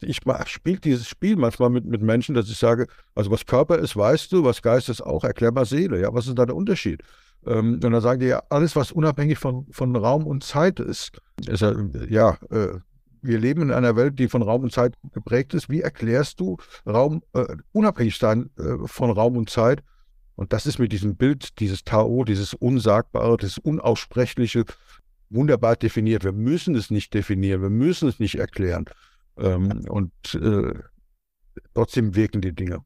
Ich 0.00 0.20
spiele 0.46 0.78
dieses 0.78 1.08
Spiel 1.08 1.36
manchmal 1.36 1.70
mit, 1.70 1.84
mit 1.84 2.02
Menschen, 2.02 2.34
dass 2.34 2.48
ich 2.48 2.58
sage, 2.58 2.86
also 3.14 3.30
was 3.30 3.46
Körper 3.46 3.78
ist, 3.78 3.96
weißt 3.96 4.32
du, 4.32 4.44
was 4.44 4.62
Geist 4.62 4.88
ist 4.88 5.00
auch, 5.00 5.24
erklär 5.24 5.52
mal 5.52 5.64
Seele. 5.64 6.00
Ja, 6.00 6.12
was 6.12 6.26
ist 6.26 6.38
da 6.38 6.46
der 6.46 6.56
Unterschied? 6.56 7.02
Ähm, 7.46 7.74
und 7.74 7.84
dann 7.84 8.00
sagen 8.00 8.20
die 8.20 8.26
ja, 8.26 8.42
alles, 8.50 8.76
was 8.76 8.92
unabhängig 8.92 9.38
von, 9.38 9.66
von 9.70 9.96
Raum 9.96 10.26
und 10.26 10.44
Zeit 10.44 10.80
ist, 10.80 11.18
ist 11.46 11.60
ja, 11.60 11.74
ja 12.08 12.38
äh, 12.50 12.78
wir 13.22 13.38
leben 13.38 13.62
in 13.62 13.70
einer 13.70 13.96
Welt, 13.96 14.18
die 14.18 14.28
von 14.28 14.42
Raum 14.42 14.64
und 14.64 14.72
Zeit 14.72 14.94
geprägt 15.12 15.54
ist. 15.54 15.70
Wie 15.70 15.80
erklärst 15.80 16.40
du 16.40 16.56
Raum, 16.86 17.22
äh, 17.34 17.44
unabhängig 17.72 18.18
sein 18.18 18.50
äh, 18.58 18.86
von 18.86 19.10
Raum 19.10 19.36
und 19.36 19.48
Zeit? 19.48 19.82
Und 20.34 20.52
das 20.52 20.66
ist 20.66 20.78
mit 20.78 20.92
diesem 20.92 21.16
Bild, 21.16 21.60
dieses 21.60 21.84
Tao, 21.84 22.24
dieses 22.24 22.54
Unsagbare, 22.54 23.36
dieses 23.36 23.58
Unaussprechliche, 23.58 24.64
wunderbar 25.32 25.76
definiert. 25.76 26.24
Wir 26.24 26.32
müssen 26.32 26.74
es 26.74 26.90
nicht 26.90 27.14
definieren, 27.14 27.62
wir 27.62 27.70
müssen 27.70 28.08
es 28.08 28.18
nicht 28.18 28.36
erklären. 28.36 28.84
Ähm, 29.38 29.84
und 29.88 30.12
äh, 30.34 30.74
trotzdem 31.74 32.14
wirken 32.14 32.40
die 32.40 32.54
Dinge. 32.54 32.84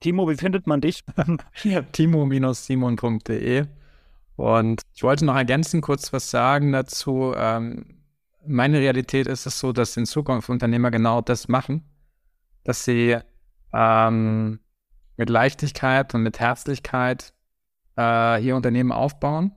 Timo, 0.00 0.28
wie 0.28 0.36
findet 0.36 0.66
man 0.66 0.80
dich? 0.80 1.04
Timo-simon.de. 1.92 3.66
Und 4.36 4.82
ich 4.92 5.02
wollte 5.02 5.24
noch 5.24 5.36
ergänzen 5.36 5.80
kurz 5.80 6.12
was 6.12 6.30
sagen 6.30 6.72
dazu. 6.72 7.32
Ähm, 7.36 8.02
meine 8.46 8.78
Realität 8.78 9.26
ist 9.26 9.46
es 9.46 9.58
so, 9.58 9.72
dass 9.72 9.96
in 9.96 10.06
Zukunft 10.06 10.50
Unternehmer 10.50 10.90
genau 10.90 11.20
das 11.20 11.48
machen, 11.48 11.84
dass 12.64 12.84
sie 12.84 13.16
ähm, 13.72 14.60
mit 15.16 15.30
Leichtigkeit 15.30 16.14
und 16.14 16.22
mit 16.22 16.40
Herzlichkeit 16.40 17.32
äh, 17.96 18.44
ihr 18.44 18.56
Unternehmen 18.56 18.92
aufbauen 18.92 19.52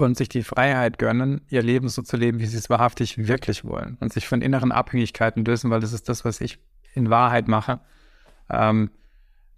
und 0.00 0.16
sich 0.16 0.28
die 0.28 0.42
Freiheit 0.42 0.98
gönnen, 0.98 1.40
ihr 1.48 1.62
Leben 1.62 1.88
so 1.88 2.02
zu 2.02 2.16
leben, 2.16 2.38
wie 2.38 2.46
sie 2.46 2.56
es 2.56 2.70
wahrhaftig 2.70 3.26
wirklich 3.26 3.64
wollen 3.64 3.96
und 4.00 4.12
sich 4.12 4.28
von 4.28 4.42
inneren 4.42 4.72
Abhängigkeiten 4.72 5.44
lösen, 5.44 5.70
weil 5.70 5.80
das 5.80 5.92
ist 5.92 6.08
das, 6.08 6.24
was 6.24 6.40
ich 6.40 6.58
in 6.94 7.10
Wahrheit 7.10 7.48
mache. 7.48 7.80
Ähm, 8.50 8.90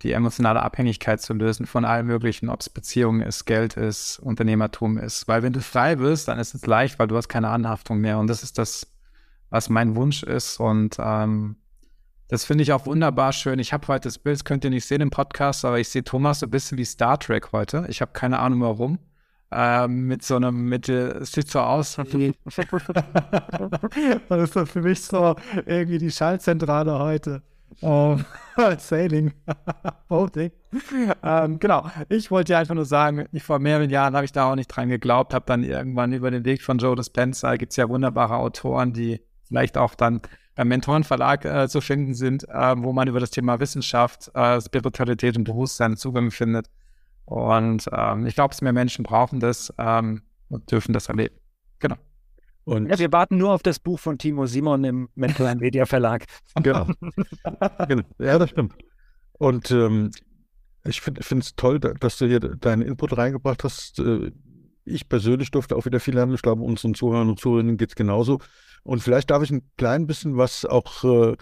die 0.03 0.13
emotionale 0.13 0.63
Abhängigkeit 0.63 1.21
zu 1.21 1.35
lösen 1.35 1.67
von 1.67 1.85
allem 1.85 2.07
Möglichen, 2.07 2.49
ob 2.49 2.61
es 2.61 2.71
Beziehungen 2.71 3.21
ist, 3.21 3.45
Geld 3.45 3.77
ist, 3.77 4.19
Unternehmertum 4.19 4.97
ist. 4.97 5.29
Weil 5.29 5.43
wenn 5.43 5.53
du 5.53 5.61
frei 5.61 5.97
bist, 5.97 6.29
dann 6.29 6.39
ist 6.39 6.55
es 6.55 6.65
leicht, 6.65 6.99
weil 6.99 7.09
du 7.09 7.17
hast 7.17 7.29
keine 7.29 7.49
Anhaftung 7.49 7.99
mehr. 7.99 8.19
Und 8.19 8.27
das 8.29 8.43
ist 8.43 8.57
das, 8.57 8.87
was 9.51 9.69
mein 9.69 9.97
Wunsch 9.97 10.23
ist. 10.23 10.59
Und 10.59 10.97
ähm, 10.99 11.57
das 12.29 12.47
finde 12.47 12.63
ich 12.63 12.73
auch 12.73 12.87
wunderbar 12.87 13.33
schön. 13.35 13.59
Ich 13.59 13.75
habe 13.75 13.89
heute 13.89 14.09
das 14.09 14.19
Bild, 14.19 14.37
das 14.37 14.45
könnt 14.45 14.65
ihr 14.65 14.71
nicht 14.71 14.87
sehen 14.87 15.03
im 15.03 15.11
Podcast, 15.11 15.67
aber 15.67 15.79
ich 15.79 15.91
sehe 15.91 16.03
Thomas 16.03 16.39
so 16.41 16.47
ein 16.47 16.51
bisschen 16.51 16.79
wie 16.79 16.85
Star 16.87 17.19
Trek 17.19 17.53
heute. 17.53 17.85
Ich 17.89 18.01
habe 18.01 18.13
keine 18.13 18.39
Ahnung 18.39 18.63
warum. 18.63 18.99
Ähm, 19.53 20.07
mit 20.07 20.23
so 20.23 20.37
einem 20.37 20.69
Mittel, 20.69 21.19
es 21.23 21.33
sieht 21.33 21.51
so 21.51 21.59
aus. 21.61 21.97
das 21.97 22.07
ist 24.43 24.57
doch 24.57 24.69
für 24.69 24.81
mich 24.81 25.03
so 25.03 25.35
irgendwie 25.67 25.99
die 25.99 26.11
Schaltzentrale 26.11 26.99
heute. 26.99 27.43
Um, 27.81 28.25
Sailing. 28.79 29.33
Boating. 30.09 30.51
ähm, 31.23 31.59
genau. 31.59 31.91
Ich 32.09 32.31
wollte 32.31 32.53
dir 32.53 32.59
einfach 32.59 32.75
nur 32.75 32.85
sagen, 32.85 33.27
ich, 33.33 33.43
vor 33.43 33.59
mehreren 33.59 33.91
Jahren 33.91 34.15
habe 34.15 34.25
ich 34.25 34.33
da 34.33 34.51
auch 34.51 34.55
nicht 34.55 34.69
dran 34.69 34.89
geglaubt, 34.89 35.35
habe 35.35 35.47
dann 35.47 35.65
irgendwann 35.65 36.13
über 36.13 36.31
den 36.31 36.45
Weg 36.45 36.63
von 36.63 36.79
Joe 36.79 36.95
Dispenza, 36.95 37.57
gibt 37.57 37.73
es 37.73 37.77
ja 37.77 37.89
wunderbare 37.89 38.37
Autoren, 38.37 38.93
die 38.93 39.21
vielleicht 39.45 39.79
auch 39.79 39.95
dann 39.95 40.21
beim 40.55 40.69
Mentorenverlag 40.69 41.45
äh, 41.45 41.69
zu 41.69 41.81
finden 41.81 42.15
sind, 42.15 42.49
äh, 42.49 42.75
wo 42.77 42.93
man 42.93 43.09
über 43.09 43.19
das 43.19 43.31
Thema 43.31 43.61
Wissenschaft, 43.61 44.31
äh, 44.35 44.61
Spiritualität 44.61 45.37
und 45.37 45.45
Bewusstsein 45.45 45.97
Zugang 45.97 46.31
findet. 46.31 46.69
Und 47.31 47.89
ähm, 47.93 48.27
ich 48.27 48.35
glaube, 48.35 48.57
mehr 48.61 48.73
Menschen 48.73 49.05
brauchen 49.05 49.39
das 49.39 49.73
ähm, 49.79 50.23
und 50.49 50.69
dürfen 50.73 50.93
das 50.93 51.09
erleben. 51.09 51.37
Genau. 51.79 51.95
Und 52.65 52.89
ja, 52.89 52.99
wir 52.99 53.13
warten 53.13 53.39
nur 53.39 53.53
auf 53.53 53.63
das 53.63 53.79
Buch 53.79 54.01
von 54.01 54.19
Timo 54.19 54.47
Simon 54.47 54.83
im 54.83 55.09
Mental 55.15 55.55
Media 55.55 55.87
Verlag. 55.87 56.25
Genau. 56.61 56.89
genau. 57.87 58.03
Ja, 58.19 58.37
das 58.37 58.51
stimmt. 58.51 58.75
Und 59.39 59.71
ähm, 59.71 60.11
ich 60.85 61.01
finde 61.01 61.21
es 61.39 61.55
toll, 61.55 61.79
dass 61.79 62.19
du 62.19 62.27
hier 62.27 62.41
deinen 62.41 62.83
Input 62.83 63.17
reingebracht 63.17 63.63
hast. 63.63 64.01
Äh, 64.01 64.33
ich 64.85 65.09
persönlich 65.09 65.53
durfte 65.53 65.77
auch 65.77 65.85
wieder 65.85 66.01
viel 66.01 66.15
lernen. 66.15 66.35
Ich 66.35 66.43
glaube, 66.43 66.65
unseren 66.65 66.95
Zuhörern 66.95 67.29
und 67.29 67.39
Zuhörern 67.39 67.77
geht 67.77 67.91
es 67.91 67.95
genauso. 67.95 68.41
Und 68.83 69.05
vielleicht 69.05 69.31
darf 69.31 69.45
ich 69.45 69.53
ein 69.53 69.71
klein 69.77 70.09
bisschen 70.09 70.37
was 70.37 70.65
auch, 70.65 71.05
äh, 71.05 71.37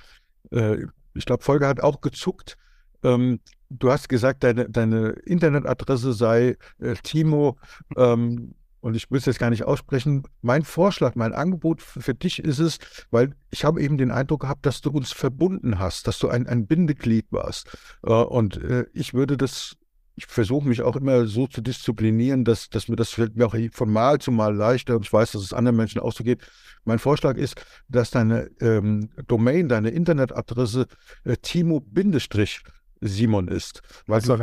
äh, 0.50 0.86
ich 1.14 1.24
glaube, 1.24 1.42
Folge 1.42 1.66
hat 1.66 1.80
auch 1.80 2.02
gezuckt. 2.02 2.58
Ähm, 3.02 3.40
du 3.70 3.90
hast 3.90 4.08
gesagt, 4.08 4.44
deine, 4.44 4.68
deine 4.68 5.10
Internetadresse 5.24 6.12
sei 6.12 6.56
äh, 6.78 6.94
Timo 7.02 7.56
ähm, 7.96 8.54
und 8.80 8.94
ich 8.94 9.10
will 9.10 9.18
es 9.18 9.26
jetzt 9.26 9.38
gar 9.38 9.50
nicht 9.50 9.64
aussprechen, 9.64 10.22
mein 10.40 10.62
Vorschlag, 10.62 11.14
mein 11.16 11.32
Angebot 11.32 11.82
für 11.82 12.14
dich 12.14 12.38
ist 12.38 12.58
es, 12.58 12.78
weil 13.10 13.34
ich 13.50 13.64
habe 13.64 13.82
eben 13.82 13.98
den 13.98 14.10
Eindruck 14.10 14.42
gehabt, 14.42 14.66
dass 14.66 14.80
du 14.80 14.90
uns 14.90 15.12
verbunden 15.12 15.78
hast, 15.78 16.06
dass 16.06 16.18
du 16.18 16.28
ein, 16.28 16.46
ein 16.46 16.66
Bindeglied 16.66 17.26
warst. 17.30 17.76
Äh, 18.04 18.12
und 18.12 18.56
äh, 18.62 18.86
ich 18.92 19.14
würde 19.14 19.36
das, 19.36 19.76
ich 20.14 20.26
versuche 20.26 20.68
mich 20.68 20.82
auch 20.82 20.96
immer 20.96 21.26
so 21.26 21.46
zu 21.46 21.60
disziplinieren, 21.60 22.44
dass, 22.44 22.68
dass 22.68 22.88
mir 22.88 22.96
das 22.96 23.10
fällt 23.10 23.36
mir 23.36 23.46
auch 23.46 23.56
von 23.72 23.90
Mal 23.90 24.18
zu 24.18 24.30
Mal 24.30 24.54
leichter 24.54 24.96
und 24.96 25.04
ich 25.04 25.12
weiß, 25.12 25.32
dass 25.32 25.42
es 25.42 25.52
anderen 25.52 25.76
Menschen 25.76 26.00
auch 26.00 26.12
so 26.12 26.22
geht. 26.22 26.42
Mein 26.84 26.98
Vorschlag 26.98 27.36
ist, 27.36 27.60
dass 27.88 28.10
deine 28.10 28.48
ähm, 28.60 29.10
Domain, 29.26 29.68
deine 29.68 29.90
Internetadresse 29.90 30.86
äh, 31.24 31.36
Timo 31.36 31.80
Bindestrich 31.80 32.62
Simon 33.00 33.48
ist. 33.48 33.82
Weil 34.06 34.20
du, 34.20 34.36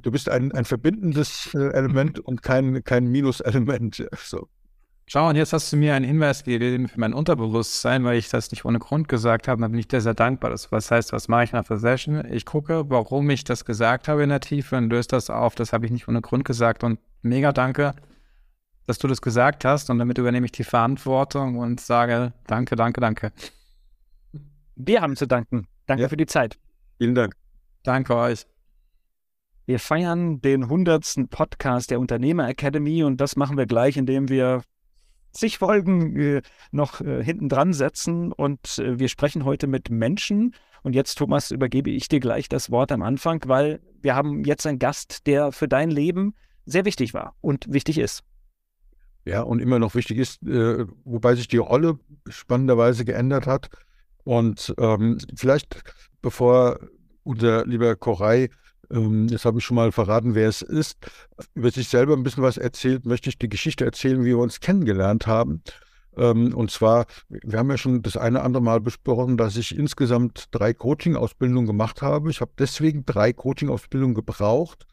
du 0.00 0.10
bist 0.10 0.28
ein, 0.28 0.52
ein 0.52 0.64
verbindendes 0.64 1.54
äh, 1.54 1.72
Element 1.72 2.20
und 2.20 2.42
kein, 2.42 2.82
kein 2.84 3.06
Minuselement. 3.08 4.06
So. 4.16 4.48
Schau, 5.06 5.28
und 5.28 5.36
jetzt 5.36 5.52
hast 5.52 5.72
du 5.72 5.76
mir 5.76 5.94
einen 5.94 6.04
Hinweis 6.04 6.44
gegeben 6.44 6.88
für 6.88 6.98
mein 6.98 7.12
Unterbewusstsein, 7.12 8.04
weil 8.04 8.16
ich 8.16 8.30
das 8.30 8.50
nicht 8.50 8.64
ohne 8.64 8.78
Grund 8.78 9.08
gesagt 9.08 9.48
habe. 9.48 9.60
Da 9.60 9.68
bin 9.68 9.78
ich 9.78 9.88
dir 9.88 10.00
sehr 10.00 10.14
dankbar. 10.14 10.50
Das 10.50 10.72
was 10.72 10.90
heißt, 10.90 11.12
was 11.12 11.28
mache 11.28 11.44
ich 11.44 11.52
nach 11.52 11.64
der 11.64 11.76
Session? 11.76 12.24
Ich 12.32 12.46
gucke, 12.46 12.88
warum 12.88 13.28
ich 13.30 13.44
das 13.44 13.64
gesagt 13.64 14.08
habe 14.08 14.22
in 14.22 14.30
der 14.30 14.40
Tiefe 14.40 14.76
und 14.76 14.88
löse 14.88 15.08
das 15.08 15.28
auf. 15.28 15.54
Das 15.54 15.72
habe 15.72 15.86
ich 15.86 15.92
nicht 15.92 16.08
ohne 16.08 16.22
Grund 16.22 16.44
gesagt. 16.44 16.84
Und 16.84 16.98
mega 17.20 17.52
danke, 17.52 17.94
dass 18.86 18.98
du 18.98 19.08
das 19.08 19.20
gesagt 19.20 19.64
hast. 19.64 19.90
Und 19.90 19.98
damit 19.98 20.18
übernehme 20.18 20.46
ich 20.46 20.52
die 20.52 20.64
Verantwortung 20.64 21.58
und 21.58 21.80
sage 21.80 22.32
danke, 22.46 22.76
danke, 22.76 23.00
danke. 23.00 23.32
Wir 24.76 25.02
haben 25.02 25.16
zu 25.16 25.26
danken. 25.26 25.66
Danke 25.86 26.04
ja. 26.04 26.08
für 26.08 26.16
die 26.16 26.26
Zeit. 26.26 26.58
Vielen 26.98 27.14
Dank. 27.14 27.41
Danke 27.82 28.14
euch. 28.14 28.46
Wir 29.66 29.80
feiern 29.80 30.40
den 30.40 30.64
100. 30.64 31.30
Podcast 31.30 31.90
der 31.90 31.98
Unternehmer 31.98 32.48
Academy 32.48 33.02
und 33.02 33.20
das 33.20 33.34
machen 33.34 33.56
wir 33.56 33.66
gleich, 33.66 33.96
indem 33.96 34.28
wir 34.28 34.62
zig 35.32 35.58
Folgen 35.58 36.16
äh, 36.16 36.42
noch 36.70 37.00
äh, 37.00 37.24
hinten 37.24 37.48
dran 37.48 37.72
setzen 37.72 38.32
und 38.32 38.78
äh, 38.78 39.00
wir 39.00 39.08
sprechen 39.08 39.44
heute 39.44 39.66
mit 39.66 39.90
Menschen. 39.90 40.54
Und 40.84 40.94
jetzt, 40.94 41.16
Thomas, 41.16 41.50
übergebe 41.50 41.90
ich 41.90 42.08
dir 42.08 42.20
gleich 42.20 42.48
das 42.48 42.70
Wort 42.70 42.92
am 42.92 43.02
Anfang, 43.02 43.42
weil 43.46 43.80
wir 44.00 44.14
haben 44.14 44.44
jetzt 44.44 44.66
einen 44.66 44.78
Gast, 44.78 45.26
der 45.26 45.50
für 45.50 45.66
dein 45.66 45.90
Leben 45.90 46.34
sehr 46.66 46.84
wichtig 46.84 47.14
war 47.14 47.34
und 47.40 47.72
wichtig 47.72 47.98
ist. 47.98 48.22
Ja, 49.24 49.42
und 49.42 49.60
immer 49.60 49.78
noch 49.78 49.94
wichtig 49.94 50.18
ist, 50.18 50.40
wobei 50.42 51.36
sich 51.36 51.46
die 51.46 51.58
Rolle 51.58 52.00
spannenderweise 52.28 53.04
geändert 53.04 53.46
hat. 53.46 53.70
Und 54.24 54.74
ähm, 54.78 55.18
vielleicht, 55.36 55.82
bevor 56.20 56.80
unser 57.24 57.66
lieber 57.66 57.96
Koray, 57.96 58.48
ähm, 58.90 59.28
das 59.28 59.44
habe 59.44 59.58
ich 59.58 59.64
schon 59.64 59.76
mal 59.76 59.92
verraten, 59.92 60.34
wer 60.34 60.48
es 60.48 60.62
ist, 60.62 60.98
über 61.54 61.70
sich 61.70 61.88
selber 61.88 62.14
ein 62.14 62.22
bisschen 62.22 62.42
was 62.42 62.58
erzählt, 62.58 63.06
möchte 63.06 63.28
ich 63.28 63.38
die 63.38 63.48
Geschichte 63.48 63.84
erzählen, 63.84 64.20
wie 64.20 64.30
wir 64.30 64.38
uns 64.38 64.60
kennengelernt 64.60 65.26
haben. 65.26 65.62
Ähm, 66.16 66.54
und 66.54 66.70
zwar, 66.70 67.06
wir 67.28 67.58
haben 67.58 67.70
ja 67.70 67.78
schon 67.78 68.02
das 68.02 68.16
eine 68.16 68.38
oder 68.38 68.44
andere 68.44 68.62
Mal 68.62 68.80
besprochen, 68.80 69.36
dass 69.36 69.56
ich 69.56 69.76
insgesamt 69.76 70.48
drei 70.50 70.74
Coaching-Ausbildungen 70.74 71.66
gemacht 71.66 72.02
habe. 72.02 72.30
Ich 72.30 72.40
habe 72.40 72.52
deswegen 72.58 73.06
drei 73.06 73.32
Coaching-Ausbildungen 73.32 74.14
gebraucht, 74.14 74.86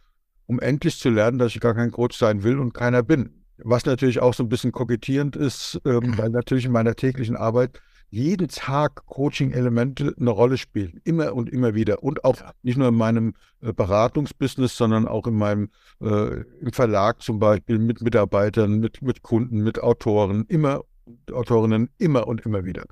um 0.46 0.60
endlich 0.60 0.98
zu 0.98 1.10
lernen, 1.10 1.38
dass 1.38 1.54
ich 1.54 1.60
gar 1.60 1.76
kein 1.76 1.92
Coach 1.92 2.18
sein 2.18 2.44
will 2.44 2.58
und 2.60 2.74
keiner 2.74 3.04
bin. 3.04 3.44
Was 3.58 3.86
natürlich 3.86 4.22
auch 4.22 4.34
so 4.34 4.44
ein 4.44 4.50
bisschen 4.50 4.72
kokettierend 4.72 5.36
ist, 5.36 5.82
ähm, 5.84 6.18
weil 6.18 6.30
natürlich 6.30 6.66
in 6.66 6.72
meiner 6.72 6.96
täglichen 6.96 7.36
Arbeit 7.36 7.82
jeden 8.10 8.48
Tag 8.48 9.06
Coaching-Elemente 9.06 10.15
eine 10.19 10.30
Rolle 10.30 10.57
spielen. 10.57 10.99
Immer 11.03 11.34
und 11.36 11.49
immer 11.49 11.76
wieder. 11.76 12.03
Und 12.03 12.23
auch 12.23 12.38
nicht 12.64 12.77
nur 12.77 12.90
in 12.90 12.95
meinem 12.95 13.34
äh, 13.61 13.73
Beratungsbusiness, 13.73 14.76
sondern 14.76 15.07
auch 15.07 15.27
in 15.27 15.36
meinem 15.36 15.69
äh, 16.02 16.41
im 16.61 16.72
Verlag 16.72 17.22
zum 17.22 17.40
Beispiel 17.40 17.77
mit 17.77 18.02
Mitarbeitern, 18.02 18.80
mit, 18.80 19.02
mit 19.02 19.22
Kunden, 19.22 19.61
mit 19.64 19.81
Autoren, 19.81 20.45
immer 20.48 20.84
Autorinnen, 21.31 21.90
immer 21.98 22.27
und 22.27 22.45
immer 22.45 22.65
wieder. 22.65 22.86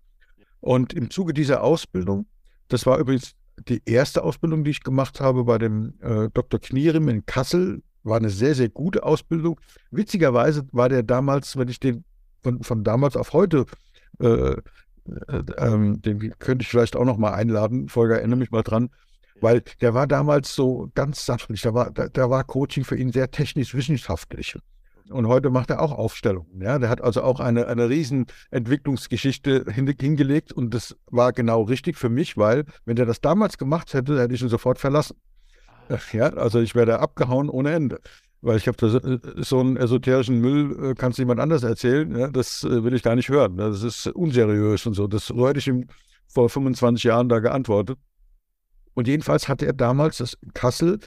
Und 0.60 0.94
im 0.94 1.10
Zuge 1.10 1.34
dieser 1.34 1.64
Ausbildung, 1.64 2.28
das 2.68 2.86
war 2.86 2.98
übrigens 2.98 3.34
die 3.68 3.82
erste 3.86 4.24
Ausbildung, 4.24 4.64
die 4.64 4.72
ich 4.72 4.84
gemacht 4.84 5.20
habe 5.20 5.44
bei 5.44 5.58
dem 5.58 5.94
äh, 6.02 6.30
Dr. 6.34 6.60
Knierim 6.60 7.08
in 7.10 7.26
Kassel, 7.26 7.82
war 8.04 8.18
eine 8.18 8.30
sehr, 8.30 8.56
sehr 8.56 8.70
gute 8.70 9.04
Ausbildung. 9.04 9.60
Witzigerweise 9.92 10.68
war 10.72 10.90
der 10.90 11.04
damals, 11.04 11.58
wenn 11.58 11.68
ich 11.68 11.80
den 11.80 12.04
von, 12.42 12.64
von 12.64 12.84
damals 12.84 13.18
auf 13.18 13.34
heute 13.34 13.66
äh, 14.20 14.28
äh, 14.28 14.62
ähm, 15.58 16.02
den 16.02 16.34
könnte 16.40 16.64
ich 16.64 16.70
vielleicht 16.70 16.96
auch 16.96 17.06
noch 17.06 17.18
mal 17.18 17.34
einladen. 17.34 17.90
Folger, 17.90 18.18
erinnere 18.18 18.40
mich 18.40 18.52
mal 18.52 18.64
dran. 18.64 18.90
Weil 19.40 19.62
der 19.82 19.94
war 19.94 20.08
damals 20.08 20.56
so 20.56 20.90
ganz 20.96 21.26
sachlich, 21.26 21.62
da 21.62 21.74
war, 21.74 21.92
da, 21.92 22.08
da 22.08 22.30
war 22.30 22.44
Coaching 22.44 22.84
für 22.84 22.98
ihn 22.98 23.12
sehr 23.12 23.30
technisch-wissenschaftlich. 23.30 24.58
Und 25.10 25.28
heute 25.28 25.50
macht 25.50 25.70
er 25.70 25.82
auch 25.82 25.92
Aufstellungen. 25.92 26.62
Ja? 26.62 26.80
Der 26.80 26.90
hat 26.90 27.02
also 27.02 27.22
auch 27.22 27.40
eine, 27.40 27.68
eine 27.68 27.88
riesen 27.88 28.26
Entwicklungsgeschichte 28.52 29.66
hingelegt 29.72 30.52
und 30.52 30.74
das 30.74 30.96
war 31.10 31.32
genau 31.34 31.62
richtig 31.62 31.98
für 31.98 32.10
mich, 32.10 32.36
weil 32.36 32.66
wenn 32.86 32.96
der 32.96 33.06
das 33.06 33.22
damals 33.22 33.58
gemacht 33.58 33.94
hätte, 33.94 34.20
hätte 34.20 34.34
ich 34.34 34.42
ihn 34.42 34.50
sofort 34.50 34.80
verlassen. 34.80 35.18
Ja, 36.12 36.34
also 36.34 36.60
ich 36.60 36.76
wäre 36.76 37.00
abgehauen 37.00 37.50
ohne 37.50 37.72
Ende. 37.72 38.00
Weil 38.42 38.58
ich 38.58 38.68
habe 38.68 39.22
äh, 39.36 39.44
so 39.44 39.60
einen 39.60 39.78
esoterischen 39.78 40.40
Müll, 40.40 40.92
äh, 40.92 40.94
kannst 40.96 41.18
du 41.18 41.24
jemand 41.24 41.40
anders 41.40 41.64
erzählen, 41.64 42.16
ja, 42.16 42.28
das 42.28 42.64
äh, 42.64 42.84
will 42.84 42.94
ich 42.94 43.04
gar 43.04 43.16
nicht 43.16 43.30
hören. 43.30 43.58
Das 43.58 43.84
ist 43.84 44.08
unseriös 44.08 44.86
und 44.86 44.94
so. 44.94 45.08
Das 45.08 45.30
hätte 45.30 45.60
ich 45.60 45.68
ihm 45.68 45.88
vor 46.28 46.50
25 46.50 47.04
Jahren 47.04 47.30
da 47.30 47.40
geantwortet. 47.40 47.98
Und 48.94 49.08
jedenfalls 49.08 49.48
hatte 49.48 49.66
er 49.66 49.74
damals 49.74 50.18
das 50.18 50.34
in 50.42 50.54
Kassel 50.54 51.00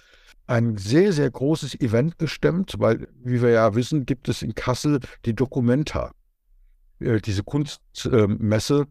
ein 0.47 0.77
sehr, 0.77 1.12
sehr 1.12 1.31
großes 1.31 1.81
Event 1.81 2.19
gestemmt, 2.19 2.74
weil, 2.78 3.09
wie 3.23 3.40
wir 3.40 3.51
ja 3.51 3.74
wissen, 3.74 4.07
gibt 4.07 4.28
es 4.28 4.43
in 4.43 4.55
Kassel 4.55 4.98
die 5.24 5.35
Documenta, 5.35 6.12
diese 6.98 7.44
Kunstmesse, 7.44 8.86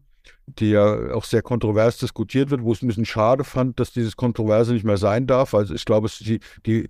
die 0.46 0.70
ja 0.70 1.12
auch 1.12 1.24
sehr 1.24 1.42
kontrovers 1.42 1.98
diskutiert 1.98 2.50
wird, 2.50 2.62
wo 2.62 2.72
es 2.72 2.82
ein 2.82 2.88
bisschen 2.88 3.04
schade 3.04 3.44
fand, 3.44 3.78
dass 3.78 3.92
dieses 3.92 4.16
Kontroverse 4.16 4.72
nicht 4.72 4.84
mehr 4.84 4.96
sein 4.96 5.26
darf. 5.26 5.54
Also 5.54 5.74
ich 5.74 5.84
glaube, 5.84 6.06
es 6.06 6.18
die, 6.18 6.40
die 6.66 6.88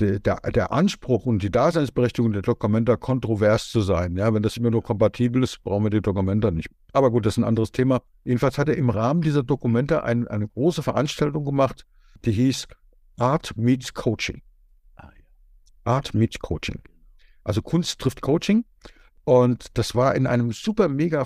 der, 0.00 0.18
der, 0.18 0.72
Anspruch 0.72 1.26
und 1.26 1.42
die 1.42 1.50
Daseinsberechtigung 1.50 2.32
der 2.32 2.42
Dokumenta 2.42 2.96
kontrovers 2.96 3.70
zu 3.70 3.80
sein. 3.80 4.16
Ja, 4.16 4.32
wenn 4.32 4.42
das 4.42 4.56
immer 4.56 4.70
nur 4.70 4.82
kompatibel 4.82 5.42
ist, 5.42 5.62
brauchen 5.62 5.84
wir 5.84 5.90
die 5.90 6.00
Dokumenta 6.00 6.50
nicht. 6.50 6.68
Aber 6.92 7.10
gut, 7.10 7.26
das 7.26 7.34
ist 7.34 7.38
ein 7.38 7.44
anderes 7.44 7.72
Thema. 7.72 8.02
Jedenfalls 8.24 8.58
hat 8.58 8.68
er 8.68 8.76
im 8.76 8.90
Rahmen 8.90 9.22
dieser 9.22 9.42
Dokumenta 9.42 10.00
ein, 10.00 10.26
eine 10.28 10.48
große 10.48 10.82
Veranstaltung 10.82 11.44
gemacht, 11.44 11.86
die 12.24 12.32
hieß 12.32 12.66
Art 13.18 13.56
Meets 13.56 13.94
Coaching. 13.94 14.42
Ah, 14.96 15.10
Art 15.84 16.14
Meets 16.14 16.38
Coaching. 16.38 16.80
Also 17.44 17.62
Kunst 17.62 18.00
trifft 18.00 18.22
Coaching. 18.22 18.64
Und 19.24 19.78
das 19.78 19.94
war 19.94 20.14
in 20.14 20.26
einem 20.26 20.52
super 20.52 20.88
mega 20.88 21.24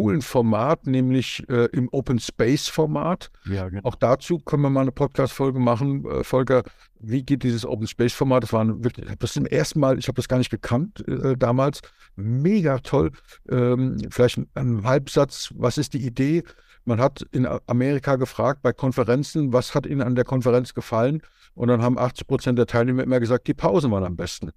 coolen 0.00 0.22
Format, 0.22 0.86
nämlich 0.86 1.44
äh, 1.48 1.66
im 1.72 1.88
Open 1.92 2.18
Space 2.18 2.68
Format. 2.68 3.30
Ja, 3.44 3.68
genau. 3.68 3.82
Auch 3.84 3.94
dazu 3.94 4.38
können 4.38 4.62
wir 4.62 4.70
mal 4.70 4.82
eine 4.82 4.92
Podcast-Folge 4.92 5.58
machen. 5.58 6.04
Äh, 6.06 6.24
Volker, 6.24 6.62
wie 6.98 7.22
geht 7.22 7.42
dieses 7.42 7.66
Open 7.66 7.86
Space 7.86 8.14
Format? 8.14 8.42
Das 8.42 8.52
war 8.52 8.66
wirklich, 8.82 9.06
das 9.18 9.32
zum 9.32 9.46
ersten 9.46 9.80
Mal, 9.80 9.98
ich 9.98 10.08
habe 10.08 10.16
das 10.16 10.28
gar 10.28 10.38
nicht 10.38 10.50
gekannt 10.50 11.06
äh, 11.06 11.36
damals. 11.36 11.80
Mega 12.16 12.78
toll. 12.78 13.10
Ähm, 13.50 13.98
vielleicht 14.10 14.38
ein, 14.38 14.48
ein 14.54 14.84
Halbsatz. 14.84 15.50
Was 15.54 15.78
ist 15.78 15.94
die 15.94 16.04
Idee? 16.04 16.44
Man 16.84 17.00
hat 17.00 17.22
in 17.32 17.46
Amerika 17.66 18.16
gefragt 18.16 18.62
bei 18.62 18.72
Konferenzen, 18.72 19.52
was 19.52 19.74
hat 19.74 19.86
Ihnen 19.86 20.02
an 20.02 20.14
der 20.14 20.24
Konferenz 20.24 20.72
gefallen? 20.72 21.20
Und 21.54 21.68
dann 21.68 21.82
haben 21.82 21.98
80 21.98 22.26
Prozent 22.26 22.58
der 22.58 22.66
Teilnehmer 22.66 23.02
immer 23.02 23.20
gesagt, 23.20 23.46
die 23.48 23.54
Pausen 23.54 23.90
waren 23.90 24.04
am 24.04 24.16
besten. 24.16 24.50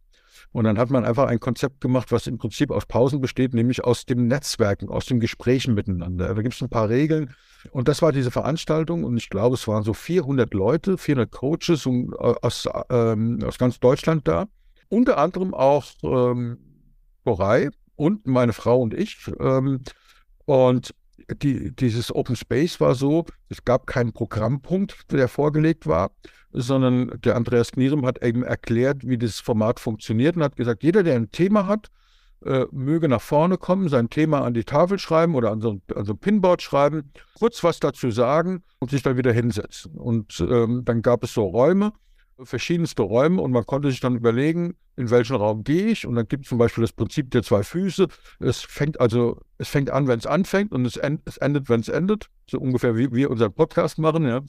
Und 0.54 0.66
dann 0.66 0.78
hat 0.78 0.92
man 0.92 1.04
einfach 1.04 1.28
ein 1.28 1.40
Konzept 1.40 1.82
gemacht, 1.82 2.12
was 2.12 2.28
im 2.28 2.38
Prinzip 2.38 2.70
aus 2.70 2.86
Pausen 2.86 3.20
besteht, 3.20 3.56
nämlich 3.56 3.84
aus 3.84 4.06
dem 4.06 4.28
Netzwerken, 4.28 4.88
aus 4.88 5.08
dem 5.08 5.20
Gesprächen 5.20 5.74
miteinander. 5.74 6.34
Da 6.34 6.42
gibt 6.42 6.54
es 6.54 6.62
ein 6.62 6.70
paar 6.70 6.90
Regeln. 6.90 7.34
Und 7.72 7.88
das 7.88 8.04
war 8.04 8.12
diese 8.12 8.30
Veranstaltung. 8.30 9.04
Und 9.04 9.18
ich 9.18 9.30
glaube, 9.30 9.56
es 9.56 9.68
waren 9.68 9.84
so 9.84 9.94
400 9.94 10.54
Leute, 10.54 11.00
400 11.00 11.32
Coaches 11.32 11.88
äh, 11.88 12.08
aus, 12.18 12.70
ähm, 12.92 13.40
aus 13.44 13.58
ganz 13.58 13.80
Deutschland 13.80 14.28
da. 14.28 14.46
Unter 14.90 15.18
anderem 15.18 15.56
auch 15.56 15.86
ähm, 16.04 16.60
Borei 17.24 17.72
und 17.96 18.28
meine 18.28 18.54
Frau 18.54 18.80
und 18.80 18.94
ich. 18.94 19.18
Ähm, 19.40 19.82
und 20.46 20.94
die, 21.36 21.76
dieses 21.76 22.14
Open 22.14 22.36
Space 22.36 22.80
war 22.80 22.96
so, 22.96 23.26
es 23.50 23.64
gab 23.66 23.88
keinen 23.88 24.14
Programmpunkt, 24.14 25.12
der 25.12 25.28
vorgelegt 25.28 25.88
war, 25.88 26.12
sondern 26.52 27.20
der 27.22 27.36
Andreas 27.36 27.72
Knierem 27.72 28.06
hat 28.06 28.24
eben 28.24 28.44
erklärt, 28.44 29.08
wie 29.08 29.18
das 29.18 29.40
Format 29.40 29.80
funktioniert 29.80 30.36
und 30.36 30.44
hat 30.44 30.56
gesagt, 30.56 30.84
jeder, 30.84 31.04
der 31.04 31.16
ein 31.16 31.32
Thema 31.32 31.68
hat, 31.68 31.90
äh, 32.46 32.66
möge 32.72 33.08
nach 33.08 33.22
vorne 33.22 33.58
kommen, 33.58 33.90
sein 33.90 34.10
Thema 34.10 34.42
an 34.44 34.54
die 34.54 34.66
Tafel 34.66 35.00
schreiben 35.00 35.36
oder 35.36 35.52
an 35.52 35.62
so, 35.62 35.80
an 35.96 36.06
so 36.06 36.14
ein 36.14 36.18
Pinboard 36.20 36.62
schreiben, 36.62 37.12
kurz 37.38 37.64
was 37.64 37.80
dazu 37.80 38.12
sagen 38.12 38.64
und 38.80 38.92
sich 38.92 39.02
dann 39.02 39.18
wieder 39.18 39.32
hinsetzen. 39.32 39.96
Und 39.96 40.40
ähm, 40.42 40.84
dann 40.84 41.02
gab 41.02 41.24
es 41.24 41.34
so 41.34 41.46
Räume, 41.46 41.94
verschiedenste 42.42 43.04
Räume 43.04 43.42
und 43.42 43.52
man 43.52 43.66
konnte 43.66 43.90
sich 43.90 44.00
dann 44.00 44.16
überlegen, 44.16 44.76
in 44.96 45.10
welchen 45.10 45.36
Raum 45.36 45.64
gehe 45.64 45.88
ich. 45.88 46.06
Und 46.06 46.16
dann 46.16 46.28
gibt 46.28 46.46
es 46.46 46.50
zum 46.50 46.58
Beispiel 46.58 46.84
das 46.84 46.94
Prinzip 46.94 47.32
der 47.32 47.44
zwei 47.44 47.64
Füße. 47.64 48.08
Es 48.40 48.62
fängt 48.62 49.00
also, 49.00 49.40
es 49.58 49.70
fängt 49.70 49.90
an, 49.90 50.08
wenn 50.08 50.20
es 50.20 50.26
anfängt 50.26 50.72
und 50.72 50.86
es, 50.86 50.98
end, 50.98 51.22
es 51.26 51.38
endet, 51.38 51.70
wenn 51.70 51.82
es 51.82 51.90
endet. 51.90 52.30
So 52.50 52.60
ungefähr 52.60 52.96
wie 52.96 53.12
wir 53.12 53.30
unseren 53.32 53.54
Podcast 53.54 53.98
machen, 53.98 54.26
ja. 54.26 54.42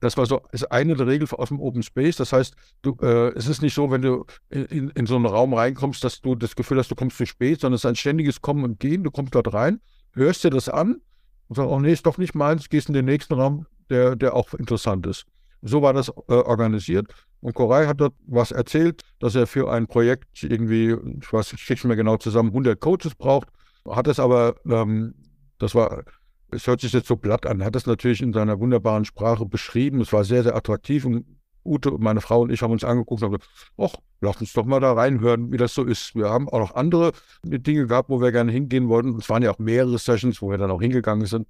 Das 0.00 0.16
war 0.18 0.26
so 0.26 0.42
ist 0.52 0.70
eine 0.70 0.94
der 0.94 1.06
Regeln 1.06 1.30
aus 1.30 1.48
dem 1.48 1.60
Open 1.60 1.82
Space. 1.82 2.16
Das 2.16 2.32
heißt, 2.32 2.54
du, 2.82 2.96
äh, 3.00 3.28
es 3.34 3.46
ist 3.46 3.62
nicht 3.62 3.74
so, 3.74 3.90
wenn 3.90 4.02
du 4.02 4.26
in, 4.50 4.90
in, 4.90 5.06
so 5.06 5.16
einen 5.16 5.26
Raum 5.26 5.54
reinkommst, 5.54 6.04
dass 6.04 6.20
du 6.20 6.34
das 6.34 6.54
Gefühl 6.54 6.78
hast, 6.78 6.90
du 6.90 6.94
kommst 6.94 7.16
zu 7.16 7.24
spät, 7.24 7.60
sondern 7.60 7.76
es 7.76 7.80
ist 7.82 7.86
ein 7.86 7.96
ständiges 7.96 8.42
Kommen 8.42 8.64
und 8.64 8.78
Gehen. 8.78 9.04
Du 9.04 9.10
kommst 9.10 9.34
dort 9.34 9.52
rein, 9.54 9.80
hörst 10.12 10.44
dir 10.44 10.50
das 10.50 10.68
an 10.68 11.00
und 11.48 11.56
sagst, 11.56 11.70
oh 11.70 11.80
nee, 11.80 11.92
ist 11.92 12.04
doch 12.04 12.18
nicht 12.18 12.34
meins, 12.34 12.68
gehst 12.68 12.88
in 12.88 12.94
den 12.94 13.06
nächsten 13.06 13.34
Raum, 13.34 13.66
der, 13.88 14.16
der 14.16 14.34
auch 14.34 14.52
interessant 14.54 15.06
ist. 15.06 15.26
So 15.62 15.82
war 15.82 15.92
das 15.92 16.08
äh, 16.08 16.34
organisiert. 16.34 17.12
Und 17.40 17.54
Koray 17.54 17.86
hat 17.86 18.00
dort 18.00 18.14
was 18.26 18.50
erzählt, 18.50 19.02
dass 19.18 19.34
er 19.34 19.46
für 19.46 19.70
ein 19.70 19.86
Projekt 19.86 20.42
irgendwie, 20.42 20.96
ich 21.20 21.32
weiß, 21.32 21.52
ich 21.52 21.70
nicht 21.70 21.84
mehr 21.84 21.96
genau 21.96 22.16
zusammen, 22.16 22.50
100 22.50 22.80
Coaches 22.80 23.14
braucht. 23.14 23.48
Hat 23.88 24.06
es 24.08 24.18
aber, 24.18 24.56
ähm, 24.66 25.14
das 25.58 25.74
war 25.74 26.04
es 26.50 26.66
hört 26.66 26.80
sich 26.80 26.92
jetzt 26.92 27.08
so 27.08 27.16
platt 27.16 27.46
an, 27.46 27.64
hat 27.64 27.76
es 27.76 27.86
natürlich 27.86 28.22
in 28.22 28.32
seiner 28.32 28.60
wunderbaren 28.60 29.04
Sprache 29.04 29.46
beschrieben. 29.46 30.00
Es 30.00 30.12
war 30.12 30.24
sehr, 30.24 30.42
sehr 30.42 30.54
attraktiv 30.54 31.04
und 31.04 31.24
Ute, 31.64 31.90
meine 31.98 32.20
Frau 32.20 32.42
und 32.42 32.52
ich 32.52 32.62
haben 32.62 32.70
uns 32.70 32.84
angeguckt 32.84 33.22
und 33.22 33.26
haben 33.26 33.38
gesagt, 33.38 33.50
ach, 33.76 34.00
lass 34.20 34.40
uns 34.40 34.52
doch 34.52 34.64
mal 34.64 34.78
da 34.78 34.92
reinhören, 34.92 35.50
wie 35.50 35.56
das 35.56 35.74
so 35.74 35.82
ist. 35.82 36.14
Wir 36.14 36.30
haben 36.30 36.48
auch 36.48 36.60
noch 36.60 36.74
andere 36.76 37.10
Dinge 37.42 37.88
gehabt, 37.88 38.08
wo 38.08 38.20
wir 38.20 38.30
gerne 38.30 38.52
hingehen 38.52 38.88
wollten. 38.88 39.16
Es 39.16 39.28
waren 39.28 39.42
ja 39.42 39.50
auch 39.50 39.58
mehrere 39.58 39.98
Sessions, 39.98 40.40
wo 40.40 40.50
wir 40.50 40.58
dann 40.58 40.70
auch 40.70 40.80
hingegangen 40.80 41.26
sind. 41.26 41.48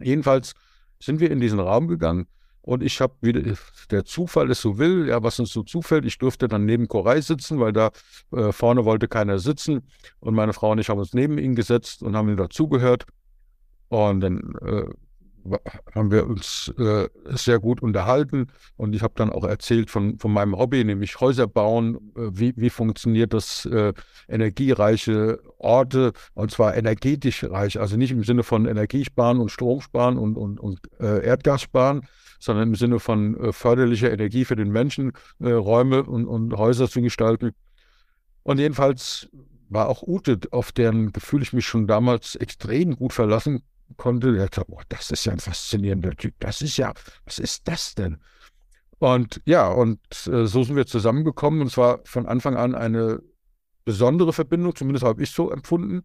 Jedenfalls 0.00 0.54
sind 0.98 1.20
wir 1.20 1.30
in 1.30 1.40
diesen 1.40 1.60
Raum 1.60 1.88
gegangen 1.88 2.26
und 2.64 2.82
ich 2.82 3.02
habe 3.02 3.14
wieder, 3.20 3.42
der 3.90 4.06
Zufall 4.06 4.50
es 4.50 4.62
so 4.62 4.78
will, 4.78 5.08
ja, 5.08 5.22
was 5.22 5.38
uns 5.38 5.52
so 5.52 5.62
zufällt, 5.62 6.06
ich 6.06 6.16
durfte 6.16 6.48
dann 6.48 6.64
neben 6.64 6.88
Koray 6.88 7.20
sitzen, 7.20 7.60
weil 7.60 7.74
da 7.74 7.90
äh, 8.32 8.52
vorne 8.52 8.86
wollte 8.86 9.06
keiner 9.06 9.38
sitzen 9.38 9.82
und 10.18 10.34
meine 10.34 10.54
Frau 10.54 10.70
und 10.70 10.78
ich 10.78 10.88
haben 10.88 10.98
uns 10.98 11.12
neben 11.12 11.36
ihn 11.36 11.54
gesetzt 11.54 12.02
und 12.02 12.16
haben 12.16 12.30
ihm 12.30 12.38
dazugehört. 12.38 13.04
Und 13.88 14.20
dann 14.22 14.54
äh, 14.62 14.86
haben 15.94 16.10
wir 16.10 16.26
uns 16.26 16.72
äh, 16.78 17.08
sehr 17.30 17.58
gut 17.58 17.82
unterhalten 17.82 18.46
und 18.76 18.94
ich 18.94 19.02
habe 19.02 19.14
dann 19.16 19.30
auch 19.30 19.44
erzählt 19.44 19.90
von, 19.90 20.18
von 20.18 20.32
meinem 20.32 20.56
Hobby, 20.56 20.84
nämlich 20.84 21.20
Häuser 21.20 21.46
bauen. 21.46 21.96
Äh, 22.16 22.30
wie, 22.32 22.52
wie 22.56 22.70
funktioniert 22.70 23.32
das 23.32 23.66
äh, 23.66 23.92
energiereiche 24.28 25.40
Orte 25.58 26.12
und 26.34 26.50
zwar 26.50 26.76
energetisch 26.76 27.44
reich, 27.44 27.78
also 27.78 27.96
nicht 27.96 28.12
im 28.12 28.24
Sinne 28.24 28.42
von 28.42 28.66
Energiesparen 28.66 29.38
und 29.38 29.50
Stromsparen 29.50 30.18
und, 30.18 30.36
und, 30.36 30.58
und 30.58 30.80
äh, 30.98 31.24
Erdgas 31.24 31.62
sparen, 31.62 32.06
sondern 32.40 32.68
im 32.68 32.74
Sinne 32.74 32.98
von 32.98 33.38
äh, 33.38 33.52
förderlicher 33.52 34.12
Energie 34.12 34.44
für 34.44 34.56
den 34.56 34.70
Menschen, 34.70 35.12
äh, 35.40 35.50
Räume 35.50 36.04
und, 36.04 36.26
und 36.26 36.54
Häuser 36.54 36.88
zu 36.88 37.02
gestalten. 37.02 37.52
Und 38.42 38.58
jedenfalls 38.58 39.28
war 39.68 39.88
auch 39.88 40.02
Ute, 40.02 40.38
auf 40.50 40.72
deren 40.72 41.12
Gefühl 41.12 41.42
ich 41.42 41.52
mich 41.52 41.66
schon 41.66 41.86
damals 41.86 42.36
extrem 42.36 42.96
gut 42.96 43.12
verlassen 43.12 43.62
konnte. 43.96 44.36
Er 44.36 44.48
dachte, 44.48 44.64
oh, 44.68 44.80
das 44.88 45.10
ist 45.10 45.24
ja 45.24 45.32
ein 45.32 45.40
faszinierender 45.40 46.16
Typ. 46.16 46.34
Das 46.40 46.62
ist 46.62 46.76
ja, 46.76 46.92
was 47.24 47.38
ist 47.38 47.68
das 47.68 47.94
denn? 47.94 48.18
Und 48.98 49.42
ja, 49.44 49.68
und 49.68 50.00
äh, 50.26 50.46
so 50.46 50.62
sind 50.62 50.76
wir 50.76 50.86
zusammengekommen 50.86 51.60
und 51.60 51.70
zwar 51.70 52.00
von 52.04 52.26
Anfang 52.26 52.56
an 52.56 52.74
eine 52.74 53.20
besondere 53.84 54.32
Verbindung, 54.32 54.74
zumindest 54.74 55.04
habe 55.04 55.22
ich 55.22 55.30
so 55.30 55.50
empfunden. 55.50 56.04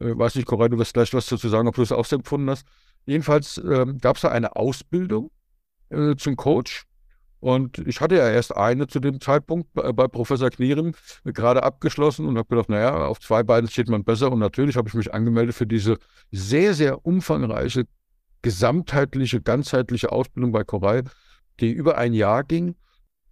Äh, 0.00 0.16
weiß 0.16 0.36
nicht, 0.36 0.46
Corinne, 0.46 0.70
du 0.70 0.78
wirst 0.78 0.94
gleich 0.94 1.12
was 1.12 1.26
dazu 1.26 1.48
sagen, 1.48 1.68
ob 1.68 1.74
du 1.74 1.82
es 1.82 1.92
auch 1.92 2.06
so 2.06 2.16
empfunden 2.16 2.48
hast. 2.50 2.66
Jedenfalls 3.04 3.58
äh, 3.58 3.86
gab 4.00 4.16
es 4.16 4.22
da 4.22 4.28
eine 4.28 4.56
Ausbildung 4.56 5.30
äh, 5.90 6.16
zum 6.16 6.36
Coach 6.36 6.86
und 7.44 7.76
ich 7.86 8.00
hatte 8.00 8.16
ja 8.16 8.30
erst 8.30 8.56
eine 8.56 8.86
zu 8.86 9.00
dem 9.00 9.20
Zeitpunkt 9.20 9.70
bei, 9.74 9.92
bei 9.92 10.08
Professor 10.08 10.48
Knieren 10.48 10.96
gerade 11.24 11.62
abgeschlossen 11.62 12.24
und 12.26 12.38
habe 12.38 12.48
gedacht, 12.48 12.70
naja, 12.70 13.04
auf 13.04 13.20
zwei 13.20 13.42
Beinen 13.42 13.68
steht 13.68 13.90
man 13.90 14.02
besser. 14.02 14.32
Und 14.32 14.38
natürlich 14.38 14.78
habe 14.78 14.88
ich 14.88 14.94
mich 14.94 15.12
angemeldet 15.12 15.54
für 15.54 15.66
diese 15.66 15.98
sehr, 16.32 16.72
sehr 16.72 17.04
umfangreiche, 17.04 17.84
gesamtheitliche, 18.40 19.42
ganzheitliche 19.42 20.10
Ausbildung 20.10 20.52
bei 20.52 20.64
Koray, 20.64 21.02
die 21.60 21.70
über 21.70 21.98
ein 21.98 22.14
Jahr 22.14 22.44
ging. 22.44 22.76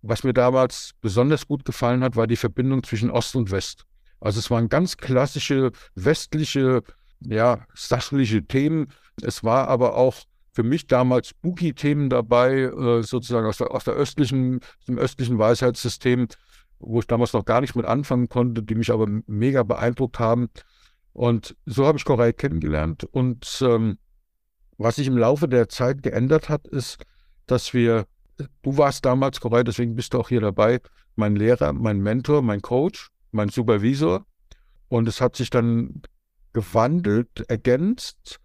Was 0.02 0.24
mir 0.24 0.34
damals 0.34 0.90
besonders 1.00 1.46
gut 1.46 1.64
gefallen 1.64 2.04
hat, 2.04 2.14
war 2.14 2.26
die 2.26 2.36
Verbindung 2.36 2.82
zwischen 2.82 3.10
Ost 3.10 3.34
und 3.34 3.50
West. 3.50 3.86
Also 4.20 4.40
es 4.40 4.50
waren 4.50 4.68
ganz 4.68 4.98
klassische 4.98 5.72
westliche, 5.94 6.82
ja, 7.20 7.64
sachliche 7.72 8.44
Themen. 8.46 8.88
Es 9.22 9.42
war 9.42 9.68
aber 9.68 9.96
auch 9.96 10.16
für 10.52 10.62
mich 10.62 10.86
damals 10.86 11.28
spooky-Themen 11.28 12.10
dabei, 12.10 12.60
äh, 12.60 13.02
sozusagen 13.02 13.46
aus 13.46 13.58
der, 13.58 13.70
aus 13.70 13.84
der 13.84 13.94
östlichen, 13.94 14.60
dem 14.86 14.98
östlichen 14.98 15.38
Weisheitssystem, 15.38 16.28
wo 16.78 17.00
ich 17.00 17.06
damals 17.06 17.32
noch 17.32 17.44
gar 17.44 17.60
nicht 17.60 17.74
mit 17.74 17.86
anfangen 17.86 18.28
konnte, 18.28 18.62
die 18.62 18.74
mich 18.74 18.90
aber 18.90 19.06
mega 19.26 19.62
beeindruckt 19.62 20.18
haben. 20.18 20.50
Und 21.12 21.56
so 21.66 21.86
habe 21.86 21.98
ich 21.98 22.04
Koray 22.04 22.32
kennengelernt. 22.32 23.04
Und 23.04 23.62
ähm, 23.62 23.98
was 24.78 24.96
sich 24.96 25.06
im 25.06 25.16
Laufe 25.16 25.48
der 25.48 25.68
Zeit 25.68 26.02
geändert 26.02 26.48
hat, 26.48 26.66
ist, 26.66 27.02
dass 27.46 27.72
wir, 27.72 28.06
du 28.62 28.76
warst 28.76 29.04
damals 29.04 29.40
Koray, 29.40 29.64
deswegen 29.64 29.94
bist 29.94 30.14
du 30.14 30.18
auch 30.18 30.28
hier 30.28 30.40
dabei, 30.40 30.80
mein 31.16 31.36
Lehrer, 31.36 31.72
mein 31.72 32.00
Mentor, 32.00 32.42
mein 32.42 32.62
Coach, 32.62 33.10
mein 33.30 33.48
Supervisor. 33.48 34.26
Und 34.88 35.08
es 35.08 35.20
hat 35.20 35.36
sich 35.36 35.50
dann 35.50 36.02
gewandelt, 36.52 37.44
ergänzt 37.48 38.40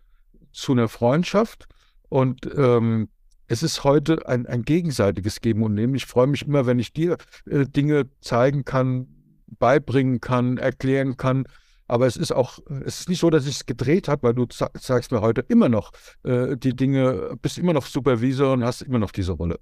zu 0.52 0.72
einer 0.72 0.88
Freundschaft. 0.88 1.68
Und 2.10 2.50
ähm, 2.56 3.10
es 3.48 3.64
ist 3.64 3.84
heute 3.84 4.28
ein, 4.28 4.46
ein 4.46 4.64
gegenseitiges 4.64 5.42
Geben 5.42 5.64
und 5.64 5.74
Nehmen. 5.74 5.96
Ich 5.96 6.06
freue 6.06 6.28
mich 6.28 6.46
immer, 6.46 6.66
wenn 6.66 6.80
ich 6.80 6.94
dir 6.94 7.18
äh, 7.50 7.66
Dinge 7.66 8.10
zeigen 8.22 8.66
kann, 8.66 9.08
beibringen 9.60 10.20
kann, 10.20 10.58
erklären 10.58 11.18
kann. 11.18 11.46
Aber 11.88 12.06
es 12.06 12.18
ist 12.18 12.34
auch, 12.34 12.60
es 12.86 13.02
ist 13.02 13.10
nicht 13.10 13.20
so, 13.20 13.30
dass 13.30 13.48
ich 13.48 13.56
es 13.56 13.66
gedreht 13.66 14.10
habe, 14.10 14.24
weil 14.24 14.34
du 14.34 14.46
sagst 14.50 15.12
mir 15.12 15.22
heute 15.22 15.42
immer 15.48 15.70
noch 15.70 15.92
äh, 16.24 16.58
die 16.58 16.76
Dinge, 16.76 17.38
bist 17.42 17.58
immer 17.58 17.72
noch 17.72 17.86
Supervisor 17.86 18.52
und 18.52 18.64
hast 18.66 18.82
immer 18.82 19.00
noch 19.00 19.12
diese 19.12 19.32
Rolle. 19.32 19.60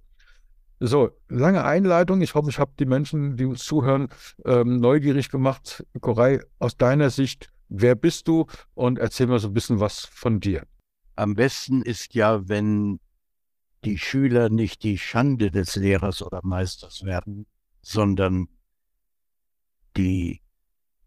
So, 0.79 1.11
lange 1.29 1.63
Einleitung. 1.63 2.21
Ich 2.21 2.33
hoffe, 2.33 2.49
ich 2.49 2.59
habe 2.59 2.71
die 2.79 2.85
Menschen, 2.85 3.37
die 3.37 3.45
uns 3.45 3.63
zuhören, 3.63 4.09
ähm, 4.43 4.79
neugierig 4.79 5.29
gemacht. 5.29 5.85
Koray, 6.01 6.41
aus 6.59 6.75
deiner 6.75 7.11
Sicht, 7.11 7.49
wer 7.69 7.95
bist 7.95 8.27
du? 8.27 8.47
Und 8.73 8.99
erzähl 8.99 9.27
mir 9.27 9.39
so 9.39 9.47
ein 9.47 9.53
bisschen 9.53 9.79
was 9.79 9.99
von 9.99 10.39
dir. 10.39 10.63
Am 11.15 11.35
besten 11.35 11.81
ist 11.81 12.13
ja, 12.13 12.47
wenn 12.47 12.99
die 13.85 13.97
Schüler 13.97 14.49
nicht 14.49 14.83
die 14.83 14.97
Schande 14.97 15.51
des 15.51 15.75
Lehrers 15.75 16.21
oder 16.21 16.41
Meisters 16.43 17.03
werden, 17.03 17.45
sondern 17.81 18.47
die 19.95 20.41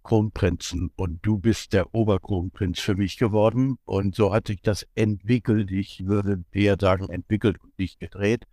Kronprinzen. 0.02 0.90
Und 0.96 1.18
du 1.26 1.38
bist 1.38 1.72
der 1.72 1.94
Oberkronprinz 1.94 2.80
für 2.80 2.94
mich 2.94 3.18
geworden. 3.18 3.76
Und 3.84 4.14
so 4.14 4.32
hat 4.32 4.46
sich 4.46 4.62
das 4.62 4.86
entwickelt. 4.94 5.70
Ich 5.70 6.06
würde 6.06 6.44
eher 6.52 6.76
sagen, 6.80 7.10
entwickelt 7.10 7.60
und 7.60 7.78
nicht 7.78 8.00
gedreht. 8.00 8.44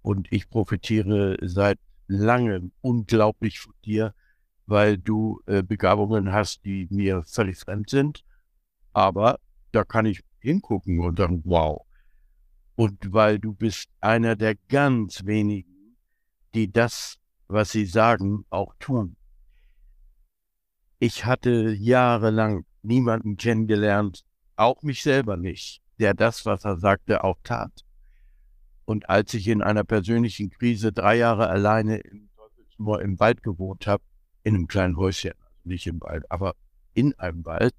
Und 0.00 0.32
ich 0.32 0.48
profitiere 0.48 1.36
seit 1.42 1.78
langem 2.06 2.72
unglaublich 2.80 3.60
von 3.60 3.74
dir, 3.84 4.14
weil 4.64 4.96
du 4.96 5.42
äh, 5.46 5.62
Begabungen 5.62 6.32
hast, 6.32 6.64
die 6.64 6.86
mir 6.90 7.22
völlig 7.26 7.58
fremd 7.58 7.90
sind. 7.90 8.24
Aber 8.94 9.38
da 9.72 9.84
kann 9.84 10.06
ich 10.06 10.22
hingucken 10.40 11.00
und 11.00 11.18
sagen, 11.18 11.42
wow. 11.44 11.84
Und 12.76 13.12
weil 13.12 13.38
du 13.38 13.52
bist 13.52 13.88
einer 14.00 14.36
der 14.36 14.54
ganz 14.68 15.24
wenigen, 15.24 15.96
die 16.54 16.70
das, 16.70 17.18
was 17.48 17.72
sie 17.72 17.86
sagen, 17.86 18.44
auch 18.50 18.74
tun. 18.78 19.16
Ich 20.98 21.24
hatte 21.24 21.72
jahrelang 21.72 22.64
niemanden 22.82 23.36
kennengelernt, 23.36 24.24
auch 24.56 24.82
mich 24.82 25.02
selber 25.02 25.36
nicht, 25.36 25.80
der 25.98 26.14
das, 26.14 26.46
was 26.46 26.64
er 26.64 26.78
sagte, 26.78 27.24
auch 27.24 27.38
tat. 27.42 27.84
Und 28.84 29.08
als 29.10 29.34
ich 29.34 29.46
in 29.48 29.62
einer 29.62 29.84
persönlichen 29.84 30.50
Krise 30.50 30.92
drei 30.92 31.16
Jahre 31.16 31.48
alleine 31.48 31.98
im 31.98 32.28
im 32.78 33.18
Wald 33.18 33.42
gewohnt 33.42 33.86
habe, 33.86 34.02
in 34.44 34.54
einem 34.54 34.68
kleinen 34.68 34.96
Häuschen, 34.96 35.32
also 35.32 35.58
nicht 35.64 35.86
im 35.86 36.00
Wald, 36.00 36.30
aber 36.30 36.54
in 36.94 37.18
einem 37.18 37.44
Wald, 37.44 37.74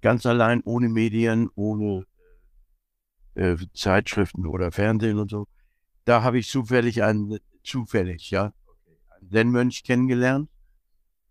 ganz 0.00 0.26
allein, 0.26 0.62
ohne 0.64 0.88
Medien, 0.88 1.48
ohne 1.54 2.06
äh, 3.34 3.56
Zeitschriften 3.74 4.46
oder 4.46 4.72
Fernsehen 4.72 5.18
und 5.18 5.30
so, 5.30 5.46
da 6.04 6.22
habe 6.22 6.38
ich 6.38 6.48
zufällig 6.48 7.02
einen, 7.02 7.38
zufällig, 7.62 8.30
ja, 8.30 8.52
einen 9.10 9.30
Zen-Mönch 9.30 9.84
kennengelernt. 9.84 10.48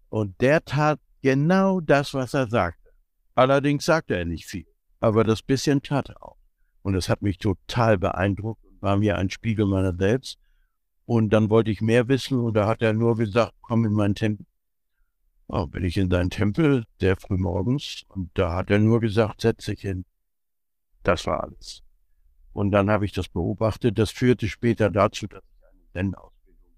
Und 0.10 0.40
der 0.41 0.64
tat 0.64 1.00
genau 1.22 1.80
das, 1.82 2.14
was 2.14 2.34
er 2.34 2.48
sagte. 2.48 2.90
Allerdings 3.36 3.86
sagte 3.86 4.16
er 4.16 4.26
nicht 4.26 4.46
viel, 4.46 4.66
aber 5.00 5.24
das 5.24 5.41
bisschen 5.41 5.82
tat 5.82 6.10
er 6.10 6.24
auch. 6.24 6.38
Und 6.82 6.94
das 6.94 7.10
hat 7.10 7.22
mich 7.22 7.38
total 7.38 7.98
beeindruckt 7.98 8.64
war 8.82 8.98
mir 8.98 9.18
ein 9.18 9.30
Spiegel 9.30 9.66
meiner 9.66 9.96
selbst. 9.96 10.38
Und 11.06 11.32
dann 11.32 11.50
wollte 11.50 11.72
ich 11.72 11.82
mehr 11.82 12.08
wissen 12.08 12.40
und 12.40 12.54
da 12.54 12.68
hat 12.68 12.82
er 12.82 12.94
nur 12.94 13.18
gesagt, 13.18 13.54
komm 13.62 13.86
in 13.86 13.94
meinen 13.94 14.16
Tempel. 14.16 14.46
Oh, 15.52 15.66
bin 15.66 15.84
ich 15.84 15.98
in 15.98 16.12
seinen 16.12 16.30
Tempel, 16.30 16.86
sehr 17.00 17.18
früh 17.18 17.38
morgens, 17.38 18.04
und 18.10 18.30
da 18.36 18.54
hat 18.54 18.70
er 18.70 18.78
nur 18.78 19.00
gesagt, 19.00 19.42
setz 19.42 19.66
dich 19.66 19.82
hin. 19.82 20.06
Das 21.02 21.26
war 21.26 21.42
alles. 21.44 21.82
Und 22.54 22.72
dann 22.72 22.92
habe 22.92 23.06
ich 23.06 23.14
das 23.14 23.28
beobachtet. 23.30 23.98
Das 23.98 24.12
führte 24.12 24.48
später 24.48 24.92
dazu, 24.92 25.26
dass 25.26 25.42
ich 25.42 25.66
eine 25.66 26.12
Zen-Ausbildung 26.12 26.76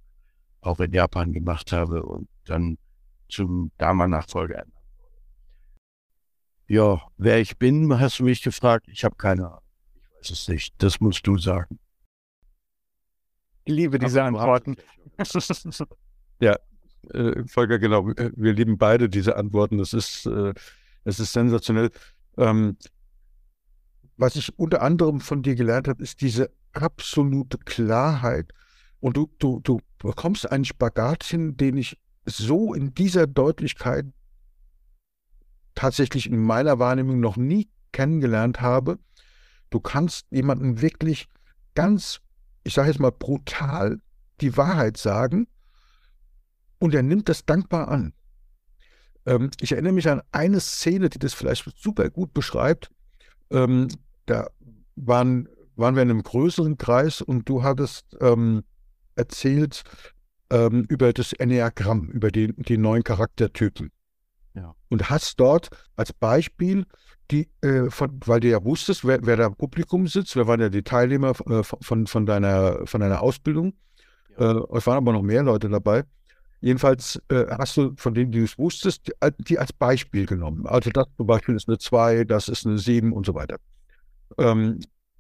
auch 0.62 0.80
in 0.80 0.94
Japan 0.94 1.34
gemacht 1.34 1.74
habe 1.74 2.04
und 2.04 2.30
dann 2.46 2.78
zum 3.28 3.72
Dharma-Nachfolger 3.78 4.56
ernannt 4.56 4.76
wurde. 4.76 5.18
Ja, 6.68 7.02
wer 7.18 7.42
ich 7.42 7.58
bin, 7.58 8.00
hast 8.00 8.20
du 8.20 8.24
mich 8.24 8.42
gefragt. 8.42 8.88
Ich 8.88 9.04
habe 9.04 9.16
keine 9.18 9.48
Ahnung. 9.48 9.64
Ich 9.96 10.30
weiß 10.30 10.30
es 10.30 10.48
nicht. 10.48 10.76
Das 10.78 11.02
musst 11.02 11.28
du 11.28 11.38
sagen. 11.38 11.78
Ich 13.66 13.74
liebe 13.74 14.00
diese 14.00 14.24
Antworten. 14.24 14.78
ja, 16.40 16.56
äh, 17.10 17.44
Volker, 17.46 17.80
genau. 17.80 18.08
Wir 18.08 18.54
lieben 18.54 18.78
beide 18.78 19.10
diese 19.10 19.36
Antworten. 19.36 19.78
Das 19.78 19.94
ist, 19.94 20.26
äh, 20.26 20.54
das 21.04 21.20
ist 21.20 21.34
sensationell. 21.34 21.92
Ähm, 22.38 22.78
was 24.18 24.36
ich 24.36 24.58
unter 24.58 24.82
anderem 24.82 25.20
von 25.20 25.42
dir 25.42 25.56
gelernt 25.56 25.88
habe, 25.88 26.04
ist 26.04 26.22
diese 26.22 26.52
absolute 26.74 27.58
Klarheit. 27.58 28.54
Und 29.00 29.18
du, 29.18 29.32
du, 29.40 29.60
du 29.62 29.82
bekommst 29.98 30.52
einen 30.52 30.66
Spagat 30.66 31.24
hin, 31.24 31.58
den 31.58 31.78
ich 31.78 31.98
so 32.26 32.74
in 32.74 32.94
dieser 32.94 33.26
Deutlichkeit 33.26 34.06
tatsächlich 35.74 36.28
in 36.28 36.38
meiner 36.38 36.78
Wahrnehmung 36.78 37.20
noch 37.20 37.36
nie 37.36 37.68
kennengelernt 37.92 38.62
habe. 38.62 39.00
Du 39.70 39.80
kannst 39.80 40.28
jemanden 40.30 40.82
wirklich 40.82 41.28
ganz 41.74 42.22
ich 42.64 42.74
sage 42.74 42.90
jetzt 42.90 43.00
mal 43.00 43.12
brutal, 43.12 44.00
die 44.40 44.56
Wahrheit 44.58 44.98
sagen 44.98 45.48
und 46.82 46.96
er 46.96 47.04
nimmt 47.04 47.30
das 47.30 47.46
dankbar 47.46 47.88
an. 47.88 48.14
Ähm, 49.26 49.52
ich 49.62 49.72
erinnere 49.72 49.94
mich 49.94 50.10
an 50.10 50.22
eine 50.32 50.60
Szene, 50.60 51.10
die 51.10 51.20
das 51.20 51.34
vielleicht 51.34 51.64
super 51.78 52.10
gut 52.10 52.34
beschreibt. 52.34 52.90
Ähm, 53.52 53.88
da 54.26 54.48
waren, 54.96 55.48
waren 55.76 55.96
wir 55.96 56.02
in 56.02 56.10
einem 56.10 56.24
größeren 56.24 56.78
Kreis 56.78 57.22
und 57.22 57.48
du 57.48 57.62
hattest 57.62 58.18
ähm, 58.20 58.64
erzählt 59.16 59.84
ähm, 60.50 60.86
über 60.90 61.14
das 61.14 61.34
Enneagramm, 61.34 62.10
über 62.10 62.32
die, 62.32 62.54
die 62.54 62.78
neuen 62.78 63.04
Charaktertypen. 63.04 63.92
Ja. 64.56 64.74
Und 64.90 65.10
hast 65.12 65.40
dort 65.40 65.70
als 65.96 66.12
Beispiel 66.14 66.86
die, 67.30 67.48
äh, 67.62 67.92
von, 67.92 68.20
weil 68.26 68.40
du 68.40 68.50
ja 68.50 68.64
wusstest, 68.66 69.06
wer, 69.06 69.20
wer 69.24 69.38
da 69.38 69.46
im 69.46 69.56
Publikum 69.56 70.08
sitzt, 70.08 70.36
wer 70.36 70.48
waren 70.48 70.60
ja 70.60 70.70
die 70.70 70.84
Teilnehmer 70.84 71.34
äh, 71.48 71.62
von, 71.64 72.08
von, 72.08 72.26
deiner, 72.26 72.88
von 72.88 73.02
deiner 73.02 73.22
Ausbildung. 73.22 73.74
Ja. 74.38 74.58
Äh, 74.58 74.78
es 74.78 74.88
waren 74.88 74.98
aber 74.98 75.14
noch 75.14 75.22
mehr 75.22 75.44
Leute 75.44 75.70
dabei. 75.70 76.06
Jedenfalls 76.62 77.20
äh, 77.30 77.46
hast 77.50 77.76
du 77.76 77.94
von 77.98 78.14
denen, 78.14 78.32
die 78.32 78.38
du 78.38 78.46
es 78.46 78.58
wusstest, 78.58 79.08
die, 79.08 79.14
die, 79.40 79.60
als 79.60 79.74
Beispiel 79.74 80.28
genommen. 80.28 80.68
Also 80.68 80.92
das 80.92 81.08
zum 81.18 81.26
Beispiel 81.26 81.56
ist 81.56 81.68
eine 81.68 81.80
2, 81.80 82.24
das 82.24 82.48
ist 82.50 82.68
eine 82.68 82.78
7 82.78 83.12
und 83.14 83.26
so 83.26 83.34
weiter. 83.34 83.58
Ähm, 84.38 84.80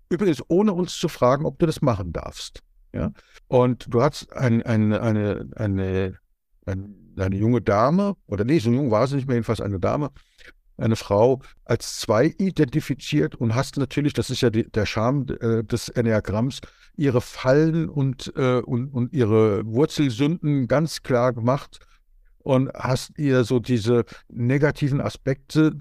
übrigens, 0.09 0.43
ohne 0.47 0.73
uns 0.73 0.97
zu 0.97 1.09
fragen, 1.09 1.45
ob 1.45 1.57
du 1.57 1.65
das 1.65 1.81
machen 1.81 2.13
darfst. 2.13 2.61
Ja? 2.93 3.11
Und 3.47 3.91
du 3.91 4.03
hast 4.03 4.31
ein, 4.34 4.61
ein, 4.61 4.93
eine, 4.93 5.49
eine, 5.55 6.19
eine, 6.68 6.89
eine 7.18 7.35
junge 7.35 7.61
Dame, 7.61 8.15
oder 8.27 8.43
nee, 8.43 8.59
so 8.59 8.72
jung 8.72 8.91
war 8.91 9.07
sie 9.07 9.15
nicht 9.15 9.27
mehr, 9.27 9.35
jedenfalls 9.35 9.61
eine 9.61 9.80
Dame, 9.80 10.11
eine 10.77 10.95
Frau 10.95 11.41
als 11.65 11.99
zwei 11.99 12.34
identifiziert 12.38 13.35
und 13.35 13.56
hast 13.56 13.77
natürlich, 13.77 14.14
das 14.14 14.30
ist 14.30 14.41
ja 14.41 14.49
die, 14.49 14.69
der 14.69 14.85
Charme 14.85 15.26
äh, 15.39 15.64
des 15.64 15.89
Enneagramms, 15.89 16.61
ihre 16.95 17.22
Fallen 17.22 17.89
und, 17.89 18.34
äh, 18.35 18.60
und, 18.60 18.89
und 18.89 19.14
ihre 19.14 19.65
Wurzelsünden 19.65 20.68
ganz 20.68 21.03
klar 21.03 21.34
gemacht 21.34 21.80
und 22.39 22.69
hast 22.73 23.18
ihr 23.18 23.43
so 23.43 23.60
diese 23.60 24.06
negativen 24.30 25.02
Aspekte, 25.02 25.77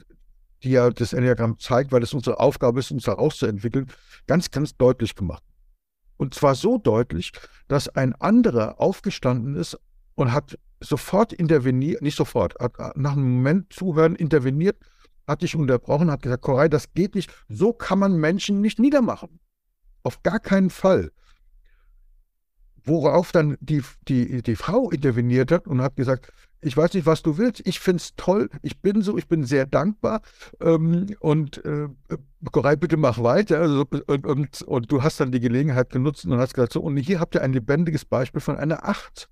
die 0.62 0.70
ja 0.70 0.90
das 0.90 1.12
Enneagramm 1.12 1.58
zeigt, 1.58 1.92
weil 1.92 2.02
es 2.02 2.12
unsere 2.12 2.38
Aufgabe 2.38 2.80
ist, 2.80 2.90
uns 2.90 3.06
herauszuentwickeln, 3.06 3.86
ganz, 4.26 4.50
ganz 4.50 4.76
deutlich 4.76 5.14
gemacht. 5.14 5.42
Und 6.16 6.34
zwar 6.34 6.54
so 6.54 6.76
deutlich, 6.76 7.32
dass 7.68 7.88
ein 7.88 8.14
anderer 8.16 8.78
aufgestanden 8.78 9.56
ist 9.56 9.78
und 10.16 10.32
hat 10.32 10.58
sofort 10.80 11.32
interveniert, 11.32 12.02
nicht 12.02 12.16
sofort, 12.16 12.54
hat 12.58 12.96
nach 12.96 13.12
einem 13.12 13.36
Moment 13.36 13.72
zuhören, 13.72 14.16
interveniert, 14.16 14.76
hat 15.26 15.42
dich 15.42 15.54
unterbrochen, 15.54 16.10
hat 16.10 16.22
gesagt, 16.22 16.42
Koray, 16.42 16.68
das 16.68 16.92
geht 16.92 17.14
nicht, 17.14 17.30
so 17.48 17.72
kann 17.72 17.98
man 17.98 18.18
Menschen 18.18 18.60
nicht 18.60 18.78
niedermachen. 18.78 19.40
Auf 20.02 20.22
gar 20.22 20.40
keinen 20.40 20.70
Fall. 20.70 21.12
Worauf 22.82 23.30
dann 23.30 23.56
die, 23.60 23.82
die, 24.08 24.42
die 24.42 24.56
Frau 24.56 24.90
interveniert 24.90 25.52
hat 25.52 25.66
und 25.66 25.82
hat 25.82 25.96
gesagt, 25.96 26.32
ich 26.62 26.76
weiß 26.76 26.94
nicht, 26.94 27.06
was 27.06 27.22
du 27.22 27.38
willst, 27.38 27.66
ich 27.66 27.80
finde 27.80 28.02
es 28.02 28.14
toll, 28.16 28.50
ich 28.62 28.80
bin 28.80 29.02
so, 29.02 29.16
ich 29.16 29.28
bin 29.28 29.44
sehr 29.44 29.66
dankbar 29.66 30.22
ähm, 30.60 31.14
und 31.20 31.64
äh, 31.64 31.88
Koray, 32.50 32.76
bitte 32.76 32.96
mach 32.96 33.22
weiter. 33.22 33.60
Also, 33.60 33.86
und, 34.06 34.26
und, 34.26 34.62
und, 34.62 34.92
du 34.92 35.02
hast 35.02 35.20
dann 35.20 35.32
die 35.32 35.40
Gelegenheit 35.40 35.90
genutzt 35.90 36.24
und 36.24 36.38
hast 36.38 36.54
gesagt, 36.54 36.72
so, 36.72 36.80
und 36.80 36.96
hier 36.96 37.20
habt 37.20 37.34
ihr 37.34 37.42
ein 37.42 37.52
lebendiges 37.52 38.04
Beispiel 38.04 38.40
von 38.40 38.56
einer 38.56 38.84
Acht 38.84 39.28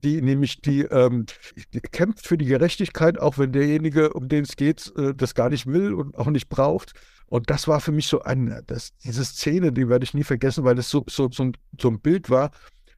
die 0.00 0.20
nämlich 0.20 0.60
die, 0.60 0.82
ähm, 0.82 1.26
die, 1.72 1.80
kämpft 1.80 2.26
für 2.26 2.38
die 2.38 2.46
Gerechtigkeit, 2.46 3.18
auch 3.18 3.38
wenn 3.38 3.52
derjenige, 3.52 4.12
um 4.12 4.28
den 4.28 4.44
es 4.44 4.56
geht, 4.56 4.92
äh, 4.96 5.14
das 5.14 5.34
gar 5.34 5.50
nicht 5.50 5.66
will 5.66 5.94
und 5.94 6.16
auch 6.16 6.28
nicht 6.28 6.48
braucht. 6.48 6.92
Und 7.26 7.48
das 7.48 7.68
war 7.68 7.80
für 7.80 7.92
mich 7.92 8.06
so 8.06 8.22
ein, 8.22 8.62
das, 8.66 8.96
diese 9.04 9.24
Szene, 9.24 9.72
die 9.72 9.88
werde 9.88 10.04
ich 10.04 10.14
nie 10.14 10.24
vergessen, 10.24 10.64
weil 10.64 10.74
das 10.74 10.90
so, 10.90 11.04
so, 11.08 11.28
so, 11.30 11.44
ein, 11.44 11.52
so 11.80 11.88
ein 11.88 12.00
Bild 12.00 12.28
war, 12.28 12.50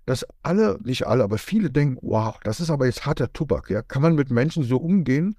dass 0.06 0.26
alle, 0.42 0.78
nicht 0.82 1.06
alle, 1.06 1.22
aber 1.22 1.38
viele 1.38 1.70
denken, 1.70 1.98
wow, 2.02 2.38
das 2.42 2.60
ist 2.60 2.70
aber 2.70 2.86
jetzt 2.86 3.06
harter 3.06 3.32
Tubak, 3.32 3.70
ja. 3.70 3.82
Kann 3.82 4.02
man 4.02 4.14
mit 4.14 4.30
Menschen 4.30 4.64
so 4.64 4.78
umgehen? 4.78 5.36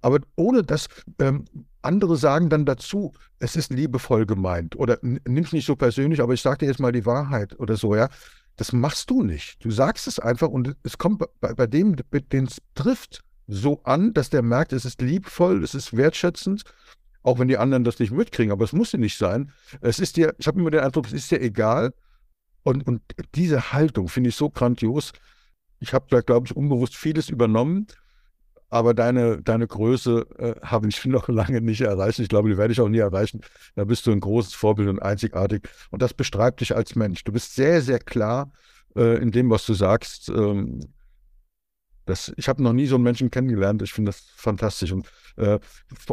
Aber 0.00 0.20
ohne 0.36 0.62
dass 0.62 0.88
ähm, 1.18 1.44
andere 1.82 2.16
sagen 2.16 2.48
dann 2.48 2.64
dazu, 2.64 3.12
es 3.38 3.56
ist 3.56 3.72
liebevoll 3.72 4.26
gemeint 4.26 4.76
oder 4.76 4.98
nimm 5.02 5.44
es 5.44 5.52
nicht 5.52 5.66
so 5.66 5.76
persönlich, 5.76 6.20
aber 6.20 6.34
ich 6.34 6.42
sage 6.42 6.58
dir 6.58 6.66
jetzt 6.66 6.80
mal 6.80 6.92
die 6.92 7.06
Wahrheit 7.06 7.58
oder 7.58 7.76
so, 7.76 7.94
ja. 7.94 8.08
Das 8.56 8.72
machst 8.72 9.10
du 9.10 9.22
nicht. 9.22 9.62
Du 9.64 9.70
sagst 9.70 10.06
es 10.06 10.18
einfach 10.18 10.48
und 10.48 10.76
es 10.82 10.98
kommt 10.98 11.22
bei, 11.40 11.52
bei 11.52 11.66
dem, 11.66 11.96
den 12.32 12.44
es 12.44 12.62
trifft, 12.74 13.22
so 13.46 13.82
an, 13.84 14.12
dass 14.12 14.30
der 14.30 14.42
merkt, 14.42 14.72
es 14.72 14.84
ist 14.84 15.00
liebvoll, 15.00 15.62
es 15.62 15.74
ist 15.74 15.96
wertschätzend, 15.96 16.64
auch 17.22 17.38
wenn 17.38 17.48
die 17.48 17.58
anderen 17.58 17.84
das 17.84 17.98
nicht 17.98 18.12
mitkriegen, 18.12 18.52
aber 18.52 18.64
es 18.64 18.72
muss 18.72 18.92
ja 18.92 18.98
nicht 18.98 19.18
sein. 19.18 19.52
Es 19.80 19.98
ist 19.98 20.16
dir, 20.16 20.34
ich 20.38 20.46
habe 20.46 20.58
immer 20.58 20.70
den 20.70 20.80
Eindruck, 20.80 21.06
es 21.06 21.12
ist 21.12 21.30
dir 21.30 21.40
egal. 21.40 21.92
Und, 22.62 22.86
und 22.86 23.02
diese 23.34 23.72
Haltung 23.72 24.08
finde 24.08 24.30
ich 24.30 24.36
so 24.36 24.50
grandios. 24.50 25.12
Ich 25.78 25.92
habe 25.92 26.06
da, 26.10 26.20
glaube 26.20 26.46
ich, 26.46 26.56
unbewusst 26.56 26.96
vieles 26.96 27.28
übernommen 27.28 27.86
aber 28.68 28.94
deine, 28.94 29.42
deine 29.42 29.66
Größe 29.66 30.26
äh, 30.38 30.54
habe 30.62 30.88
ich 30.88 31.04
noch 31.06 31.28
lange 31.28 31.60
nicht 31.60 31.80
erreicht. 31.80 32.18
Ich 32.18 32.28
glaube, 32.28 32.48
die 32.48 32.58
werde 32.58 32.72
ich 32.72 32.80
auch 32.80 32.88
nie 32.88 32.98
erreichen. 32.98 33.40
Da 33.74 33.84
bist 33.84 34.06
du 34.06 34.12
ein 34.12 34.20
großes 34.20 34.54
Vorbild 34.54 34.88
und 34.88 35.00
einzigartig. 35.00 35.68
Und 35.90 36.02
das 36.02 36.14
beschreibt 36.14 36.60
dich 36.60 36.74
als 36.74 36.94
Mensch. 36.94 37.24
Du 37.24 37.32
bist 37.32 37.54
sehr, 37.54 37.82
sehr 37.82 37.98
klar 37.98 38.52
äh, 38.96 39.20
in 39.20 39.30
dem, 39.30 39.50
was 39.50 39.66
du 39.66 39.74
sagst. 39.74 40.28
Ähm, 40.28 40.80
das, 42.06 42.32
ich 42.36 42.48
habe 42.48 42.62
noch 42.62 42.72
nie 42.72 42.86
so 42.86 42.94
einen 42.94 43.04
Menschen 43.04 43.30
kennengelernt. 43.30 43.82
Ich 43.82 43.92
finde 43.92 44.10
das 44.10 44.20
fantastisch. 44.36 44.92
Und 44.92 45.08
äh, 45.36 45.58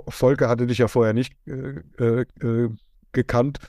Volker 0.07 0.49
hatte 0.49 0.65
dich 0.67 0.79
ja 0.79 0.87
vorher 0.87 1.13
nicht 1.13 1.33
äh, 1.47 1.81
äh, 1.99 2.25
äh, 2.41 2.69
gekannt. 3.11 3.59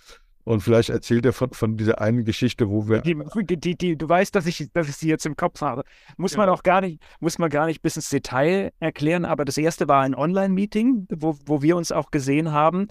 Und 0.44 0.60
vielleicht 0.60 0.90
erzählt 0.90 1.24
er 1.24 1.32
von, 1.32 1.52
von 1.52 1.76
dieser 1.78 2.00
einen 2.00 2.24
Geschichte, 2.24 2.68
wo 2.68 2.86
wir. 2.86 3.00
Die, 3.00 3.16
die, 3.56 3.76
die, 3.76 3.96
du 3.96 4.08
weißt, 4.08 4.34
dass 4.34 4.44
ich, 4.46 4.70
dass 4.72 4.88
ich 4.88 4.96
sie 4.96 5.08
jetzt 5.08 5.24
im 5.24 5.36
Kopf 5.36 5.62
habe. 5.62 5.84
Muss 6.18 6.32
ja. 6.32 6.38
man 6.38 6.50
auch 6.50 6.62
gar 6.62 6.82
nicht, 6.82 7.02
muss 7.18 7.38
man 7.38 7.48
gar 7.48 7.64
nicht 7.66 7.80
bis 7.80 7.96
ins 7.96 8.10
Detail 8.10 8.70
erklären, 8.78 9.24
aber 9.24 9.46
das 9.46 9.56
erste 9.56 9.88
war 9.88 10.02
ein 10.02 10.14
Online-Meeting, 10.14 11.08
wo, 11.10 11.38
wo 11.46 11.62
wir 11.62 11.76
uns 11.76 11.92
auch 11.92 12.10
gesehen 12.10 12.52
haben. 12.52 12.88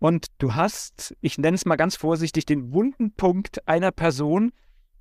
Und 0.00 0.26
du 0.38 0.54
hast, 0.54 1.16
ich 1.20 1.38
nenne 1.38 1.54
es 1.54 1.64
mal 1.64 1.76
ganz 1.76 1.96
vorsichtig, 1.96 2.44
den 2.44 2.72
wunden 2.72 3.12
Punkt 3.12 3.66
einer 3.68 3.92
Person 3.92 4.52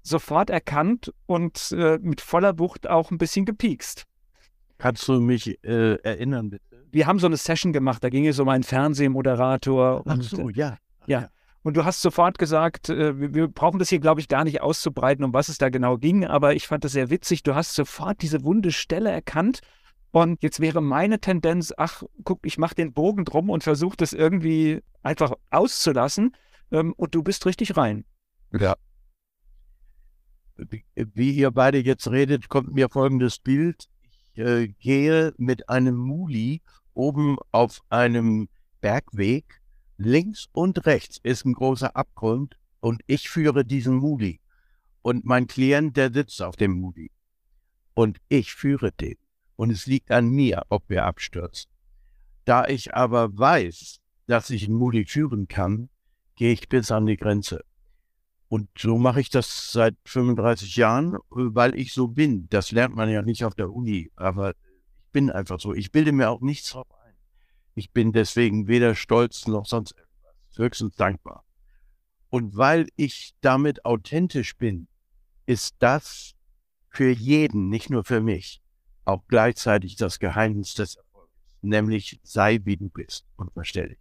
sofort 0.03 0.51
erkannt 0.51 1.11
und 1.25 1.71
äh, 1.71 1.97
mit 2.01 2.21
voller 2.21 2.59
Wucht 2.59 2.87
auch 2.87 3.09
ein 3.09 3.17
bisschen 3.17 3.45
gepiekst. 3.45 4.05
Kannst 4.77 5.07
du 5.07 5.19
mich 5.19 5.63
äh, 5.63 5.95
erinnern, 6.03 6.51
bitte? 6.51 6.63
Wir 6.91 7.07
haben 7.07 7.19
so 7.19 7.25
eine 7.25 7.37
Session 7.37 7.73
gemacht, 7.73 8.03
da 8.03 8.09
ging 8.09 8.27
es 8.27 8.39
um 8.39 8.47
einen 8.47 8.63
Fernsehmoderator. 8.63 10.03
Ach 10.05 10.21
so, 10.21 10.43
und, 10.43 10.55
ja. 10.55 10.77
Ja, 11.07 11.29
und 11.65 11.75
du 11.75 11.83
hast 11.83 12.03
sofort 12.03 12.37
gesagt, 12.37 12.89
äh, 12.89 13.33
wir, 13.33 13.47
brauchen 13.47 13.79
das 13.79 13.89
hier, 13.89 13.99
glaube 13.99 14.21
ich, 14.21 14.27
gar 14.27 14.43
nicht 14.43 14.61
auszubreiten, 14.61 15.25
um 15.25 15.33
was 15.33 15.49
es 15.49 15.57
da 15.57 15.69
genau 15.69 15.97
ging, 15.97 16.23
aber 16.23 16.53
ich 16.53 16.67
fand 16.67 16.83
das 16.83 16.91
sehr 16.91 17.09
witzig. 17.09 17.41
Du 17.41 17.55
hast 17.55 17.73
sofort 17.73 18.21
diese 18.21 18.43
wunde 18.43 18.71
Stelle 18.71 19.09
erkannt. 19.09 19.61
Und 20.11 20.43
jetzt 20.43 20.59
wäre 20.59 20.79
meine 20.79 21.19
Tendenz, 21.19 21.73
ach, 21.75 22.03
guck, 22.23 22.45
ich 22.45 22.59
mache 22.59 22.75
den 22.75 22.93
Bogen 22.93 23.25
drum 23.25 23.49
und 23.49 23.63
versuche 23.63 23.97
das 23.97 24.13
irgendwie 24.13 24.83
einfach 25.01 25.33
auszulassen. 25.49 26.35
Ähm, 26.69 26.93
und 26.97 27.15
du 27.15 27.23
bist 27.23 27.47
richtig 27.47 27.75
rein. 27.75 28.05
Ja. 28.51 28.75
Wie 30.95 31.31
ihr 31.31 31.49
beide 31.49 31.79
jetzt 31.79 32.11
redet, 32.11 32.47
kommt 32.47 32.75
mir 32.75 32.89
folgendes 32.89 33.39
Bild. 33.39 33.87
Ich 34.33 34.39
äh, 34.39 34.67
gehe 34.67 35.33
mit 35.37 35.67
einem 35.67 35.95
Muli 35.95 36.61
oben 36.93 37.37
auf 37.51 37.81
einem 37.89 38.49
Bergweg 38.81 39.63
Links 39.97 40.47
und 40.51 40.85
rechts 40.85 41.19
ist 41.23 41.45
ein 41.45 41.53
großer 41.53 41.95
Abgrund 41.95 42.57
und 42.81 43.01
ich 43.07 43.29
führe 43.29 43.63
diesen 43.63 43.95
Moody. 43.95 44.41
Und 45.01 45.23
mein 45.23 45.47
Klient, 45.47 45.95
der 45.95 46.11
sitzt 46.11 46.41
auf 46.41 46.55
dem 46.55 46.71
Moody. 46.71 47.11
Und 47.93 48.19
ich 48.27 48.53
führe 48.53 48.91
den. 48.91 49.15
Und 49.55 49.69
es 49.69 49.85
liegt 49.85 50.11
an 50.11 50.27
mir, 50.27 50.63
ob 50.69 50.89
wir 50.89 51.05
abstürzen. 51.05 51.71
Da 52.43 52.67
ich 52.67 52.93
aber 52.93 53.37
weiß, 53.37 54.01
dass 54.27 54.49
ich 54.49 54.65
einen 54.65 54.75
Moody 54.75 55.05
führen 55.05 55.47
kann, 55.47 55.89
gehe 56.35 56.51
ich 56.51 56.67
bis 56.67 56.91
an 56.91 57.05
die 57.05 57.17
Grenze. 57.17 57.63
Und 58.49 58.69
so 58.77 58.97
mache 58.97 59.21
ich 59.21 59.29
das 59.29 59.71
seit 59.71 59.95
35 60.05 60.75
Jahren, 60.75 61.17
weil 61.29 61.75
ich 61.75 61.93
so 61.93 62.09
bin. 62.09 62.47
Das 62.49 62.71
lernt 62.71 62.95
man 62.95 63.09
ja 63.09 63.21
nicht 63.21 63.45
auf 63.45 63.55
der 63.55 63.71
Uni, 63.71 64.11
aber 64.15 64.51
ich 64.51 65.11
bin 65.13 65.31
einfach 65.31 65.59
so. 65.59 65.73
Ich 65.73 65.91
bilde 65.91 66.11
mir 66.11 66.29
auch 66.29 66.41
nichts 66.41 66.71
drauf 66.71 66.87
ich 67.75 67.91
bin 67.91 68.13
deswegen 68.13 68.67
weder 68.67 68.95
stolz 68.95 69.47
noch 69.47 69.65
sonst 69.65 69.91
etwas, 69.91 70.57
höchstens 70.57 70.95
dankbar. 70.95 71.43
Und 72.29 72.55
weil 72.55 72.87
ich 72.95 73.35
damit 73.41 73.85
authentisch 73.85 74.57
bin, 74.57 74.87
ist 75.45 75.75
das 75.79 76.33
für 76.89 77.11
jeden, 77.11 77.69
nicht 77.69 77.89
nur 77.89 78.03
für 78.05 78.21
mich, 78.21 78.61
auch 79.03 79.23
gleichzeitig 79.27 79.97
das 79.97 80.19
Geheimnis 80.19 80.73
des 80.73 80.95
Erfolgs, 80.95 81.31
nämlich 81.61 82.19
sei 82.23 82.59
wie 82.63 82.77
du 82.77 82.89
bist 82.89 83.25
und 83.35 83.51
verstell 83.51 83.89
dich. 83.89 83.99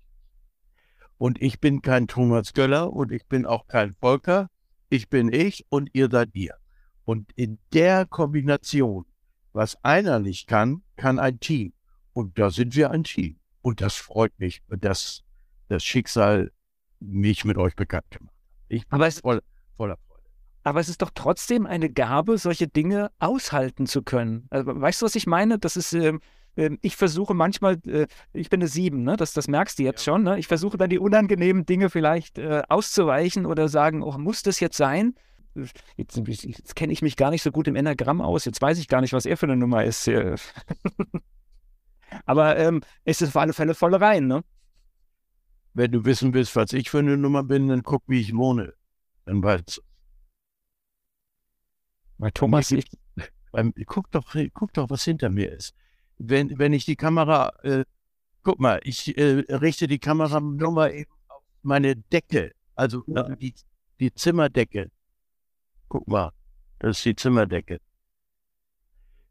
Und 1.18 1.42
ich 1.42 1.60
bin 1.60 1.82
kein 1.82 2.06
Thomas 2.06 2.55
Göller 2.55 2.92
und 2.92 3.12
ich 3.12 3.26
bin 3.26 3.44
auch 3.44 3.66
kein 3.66 3.94
Volker, 3.94 4.48
ich 4.88 5.09
bin 5.09 5.32
ich 5.32 5.66
und 5.68 5.90
ihr 5.92 6.09
seid 6.10 6.30
ihr. 6.34 6.55
Und 7.05 7.32
in 7.34 7.59
der 7.72 8.06
Kombination, 8.06 9.05
was 9.52 9.82
einer 9.84 10.20
nicht 10.20 10.46
kann, 10.46 10.82
kann 10.96 11.18
ein 11.18 11.40
Team. 11.40 11.72
Und 12.12 12.38
da 12.38 12.51
sind 12.51 12.74
wir 12.76 12.90
ein 12.90 13.05
Team. 13.05 13.38
Und 13.64 13.80
das 13.80 13.96
freut 13.96 14.38
mich, 14.38 14.60
dass 14.68 15.22
das 15.68 15.82
Schicksal 15.82 16.52
mich 17.00 17.46
mit 17.46 17.56
euch 17.56 17.74
bekannt 17.74 18.04
gemacht 18.10 18.34
hat. 18.36 18.66
Ich 18.68 18.86
bin 18.86 18.94
aber 18.94 19.06
es, 19.06 19.20
voll, 19.20 19.40
voller 19.74 19.96
Freude. 20.06 20.22
Aber 20.64 20.80
es 20.80 20.90
ist 20.90 21.00
doch 21.00 21.10
trotzdem 21.14 21.64
eine 21.64 21.88
Gabe, 21.88 22.36
solche 22.36 22.68
Dinge 22.68 23.10
aushalten 23.20 23.86
zu 23.86 24.02
können. 24.02 24.48
Also, 24.50 24.78
weißt 24.78 25.00
du, 25.00 25.06
was 25.06 25.14
ich 25.14 25.26
meine? 25.26 25.58
Das 25.58 25.78
ist, 25.78 25.94
äh, 25.94 26.18
ich 26.82 26.96
versuche 26.96 27.32
manchmal, 27.32 27.78
äh, 27.86 28.06
ich 28.34 28.50
bin 28.50 28.60
eine 28.60 28.68
Sieben, 28.68 29.02
ne? 29.02 29.16
das, 29.16 29.32
das 29.32 29.48
merkst 29.48 29.78
du 29.78 29.82
jetzt 29.82 30.04
ja. 30.04 30.12
schon. 30.12 30.24
Ne? 30.24 30.38
Ich 30.38 30.46
versuche 30.46 30.76
dann 30.76 30.90
die 30.90 30.98
unangenehmen 30.98 31.64
Dinge 31.64 31.88
vielleicht 31.88 32.36
äh, 32.36 32.64
auszuweichen 32.68 33.46
oder 33.46 33.70
sagen, 33.70 34.02
oh, 34.02 34.18
muss 34.18 34.42
das 34.42 34.60
jetzt 34.60 34.76
sein? 34.76 35.14
Jetzt, 35.96 36.18
jetzt 36.18 36.76
kenne 36.76 36.92
ich 36.92 37.00
mich 37.00 37.16
gar 37.16 37.30
nicht 37.30 37.42
so 37.42 37.50
gut 37.50 37.66
im 37.66 37.76
Enneagramm 37.76 38.20
aus. 38.20 38.44
Jetzt 38.44 38.60
weiß 38.60 38.76
ich 38.78 38.88
gar 38.88 39.00
nicht, 39.00 39.14
was 39.14 39.24
er 39.24 39.38
für 39.38 39.46
eine 39.46 39.56
Nummer 39.56 39.84
ist. 39.84 40.06
Aber 42.24 42.56
ähm, 42.56 42.82
es 43.04 43.20
ist 43.20 43.28
auf 43.28 43.36
alle 43.36 43.52
Fälle 43.52 43.74
voll 43.74 43.94
rein, 43.94 44.26
ne? 44.26 44.44
Wenn 45.72 45.90
du 45.90 46.04
wissen 46.04 46.32
willst, 46.34 46.54
was 46.54 46.72
ich 46.72 46.90
für 46.90 47.00
eine 47.00 47.16
Nummer 47.16 47.42
bin, 47.42 47.68
dann 47.68 47.82
guck, 47.82 48.04
wie 48.06 48.20
ich 48.20 48.34
wohne. 48.34 48.74
Dann 49.24 49.42
weißt 49.42 49.78
du. 49.78 49.82
Bei 52.18 52.30
Thomas, 52.30 52.70
ich, 52.70 52.86
beim, 53.50 53.72
guck, 53.86 54.10
doch, 54.10 54.34
guck 54.52 54.72
doch, 54.72 54.88
was 54.90 55.04
hinter 55.04 55.30
mir 55.30 55.52
ist. 55.52 55.74
Wenn, 56.18 56.58
wenn 56.58 56.72
ich 56.72 56.84
die 56.84 56.96
Kamera, 56.96 57.52
äh, 57.62 57.84
guck 58.42 58.60
mal, 58.60 58.80
ich 58.84 59.18
äh, 59.18 59.44
richte 59.48 59.88
die 59.88 59.98
Kamera 59.98 60.40
nur 60.40 60.72
mal 60.72 60.92
eben 60.92 61.10
auf 61.28 61.42
meine 61.62 61.96
Decke, 61.96 62.52
also 62.76 63.02
ja. 63.06 63.28
die, 63.34 63.54
die 63.98 64.14
Zimmerdecke. 64.14 64.90
Guck 65.88 66.06
mal, 66.06 66.30
das 66.78 66.98
ist 66.98 67.04
die 67.04 67.16
Zimmerdecke. 67.16 67.80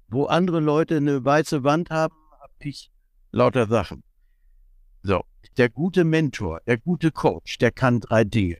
Wo 0.08 0.26
andere 0.26 0.60
Leute 0.60 0.98
eine 0.98 1.24
weiße 1.24 1.64
Wand 1.64 1.90
haben, 1.90 2.16
ich 2.66 2.92
lauter 3.32 3.68
Sachen. 3.68 4.04
So, 5.02 5.26
der 5.58 5.70
gute 5.70 6.04
Mentor, 6.04 6.62
der 6.66 6.78
gute 6.78 7.12
Coach, 7.12 7.58
der 7.58 7.72
kann 7.72 8.00
drei 8.00 8.24
Dinge. 8.24 8.58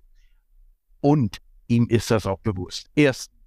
Und 1.00 1.38
ihm 1.68 1.88
ist 1.88 2.12
das 2.12 2.26
auch 2.26 2.40
bewusst. 2.40 2.90
Erstens, 2.96 3.40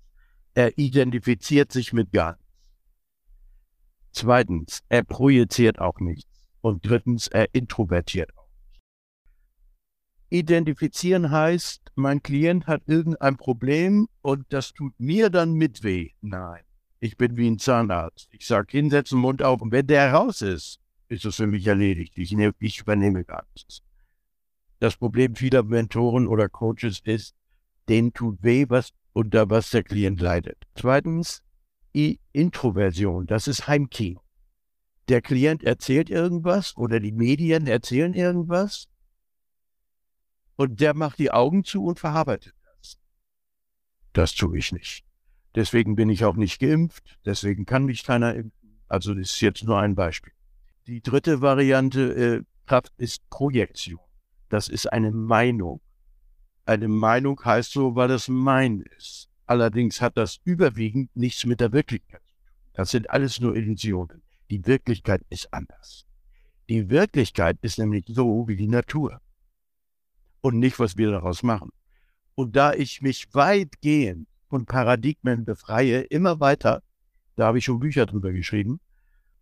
er 0.54 0.78
identifiziert 0.78 1.72
sich 1.72 1.92
mit 1.92 2.12
gar 2.12 2.32
nichts. 2.32 2.46
Zweitens, 4.12 4.82
er 4.88 5.04
projiziert 5.04 5.78
auch 5.78 6.00
nichts. 6.00 6.30
Und 6.62 6.86
drittens, 6.86 7.28
er 7.28 7.54
introvertiert 7.54 8.36
auch 8.38 8.48
nicht. 8.48 8.80
Identifizieren 10.30 11.30
heißt, 11.30 11.92
mein 11.94 12.22
Klient 12.22 12.66
hat 12.66 12.82
irgendein 12.86 13.36
Problem 13.36 14.08
und 14.22 14.46
das 14.48 14.72
tut 14.72 14.98
mir 14.98 15.28
dann 15.30 15.52
mit 15.52 15.82
weh. 15.82 16.12
Nein. 16.22 16.62
Ich 17.00 17.16
bin 17.16 17.36
wie 17.36 17.48
ein 17.48 17.58
Zahnarzt. 17.58 18.28
Ich 18.32 18.46
sage, 18.46 18.68
hinsetzen, 18.70 19.18
Mund 19.18 19.42
auf. 19.42 19.60
Und 19.60 19.72
wenn 19.72 19.86
der 19.86 20.12
raus 20.12 20.42
ist, 20.42 20.80
ist 21.08 21.24
es 21.24 21.36
für 21.36 21.46
mich 21.46 21.66
erledigt. 21.66 22.16
Ich, 22.16 22.32
ne, 22.32 22.52
ich 22.58 22.80
übernehme 22.80 23.24
gar 23.24 23.46
nichts. 23.54 23.82
Das 24.78 24.96
Problem 24.96 25.34
vieler 25.34 25.62
Mentoren 25.62 26.26
oder 26.26 26.48
Coaches 26.48 27.00
ist, 27.04 27.34
denen 27.88 28.12
tut 28.12 28.42
weh, 28.42 28.66
was 28.68 28.92
unter 29.12 29.48
was 29.48 29.70
der 29.70 29.82
Klient 29.82 30.20
leidet. 30.20 30.58
Zweitens, 30.74 31.42
die 31.94 32.20
Introversion. 32.32 33.26
Das 33.26 33.48
ist 33.48 33.66
Heimkino. 33.66 34.20
Der 35.08 35.22
Klient 35.22 35.62
erzählt 35.62 36.10
irgendwas 36.10 36.76
oder 36.76 37.00
die 37.00 37.12
Medien 37.12 37.66
erzählen 37.66 38.12
irgendwas 38.12 38.88
und 40.56 40.80
der 40.80 40.94
macht 40.94 41.18
die 41.18 41.30
Augen 41.30 41.64
zu 41.64 41.84
und 41.84 41.98
verarbeitet 41.98 42.54
das. 42.78 42.98
Das 44.12 44.34
tue 44.34 44.58
ich 44.58 44.72
nicht. 44.72 45.05
Deswegen 45.56 45.96
bin 45.96 46.10
ich 46.10 46.24
auch 46.24 46.36
nicht 46.36 46.60
geimpft. 46.60 47.18
Deswegen 47.24 47.64
kann 47.64 47.86
mich 47.86 48.04
keiner 48.04 48.34
impfen. 48.34 48.78
Also 48.88 49.14
das 49.14 49.32
ist 49.32 49.40
jetzt 49.40 49.64
nur 49.64 49.78
ein 49.78 49.94
Beispiel. 49.94 50.32
Die 50.86 51.00
dritte 51.00 51.40
Variante 51.40 52.14
äh, 52.14 52.42
Kraft 52.66 52.92
ist 52.98 53.28
Projektion. 53.30 53.98
Das 54.48 54.68
ist 54.68 54.92
eine 54.92 55.10
Meinung. 55.10 55.80
Eine 56.66 56.88
Meinung 56.88 57.40
heißt 57.44 57.72
so, 57.72 57.96
weil 57.96 58.10
es 58.10 58.28
mein 58.28 58.82
ist. 58.96 59.28
Allerdings 59.46 60.00
hat 60.00 60.16
das 60.16 60.38
überwiegend 60.44 61.14
nichts 61.16 61.46
mit 61.46 61.60
der 61.60 61.72
Wirklichkeit 61.72 62.20
zu 62.24 62.34
tun. 62.34 62.42
Das 62.74 62.90
sind 62.90 63.10
alles 63.10 63.40
nur 63.40 63.56
Illusionen. 63.56 64.22
Die 64.50 64.64
Wirklichkeit 64.66 65.22
ist 65.30 65.52
anders. 65.52 66.04
Die 66.68 66.90
Wirklichkeit 66.90 67.58
ist 67.62 67.78
nämlich 67.78 68.04
so 68.08 68.46
wie 68.46 68.56
die 68.56 68.68
Natur 68.68 69.20
und 70.40 70.58
nicht, 70.58 70.78
was 70.78 70.96
wir 70.96 71.10
daraus 71.10 71.42
machen. 71.42 71.70
Und 72.34 72.54
da 72.56 72.74
ich 72.74 73.00
mich 73.00 73.32
weitgehend 73.32 74.28
von 74.48 74.66
Paradigmen 74.66 75.44
befreie, 75.44 76.00
immer 76.00 76.40
weiter, 76.40 76.82
da 77.36 77.46
habe 77.46 77.58
ich 77.58 77.64
schon 77.64 77.80
Bücher 77.80 78.06
drüber 78.06 78.32
geschrieben, 78.32 78.80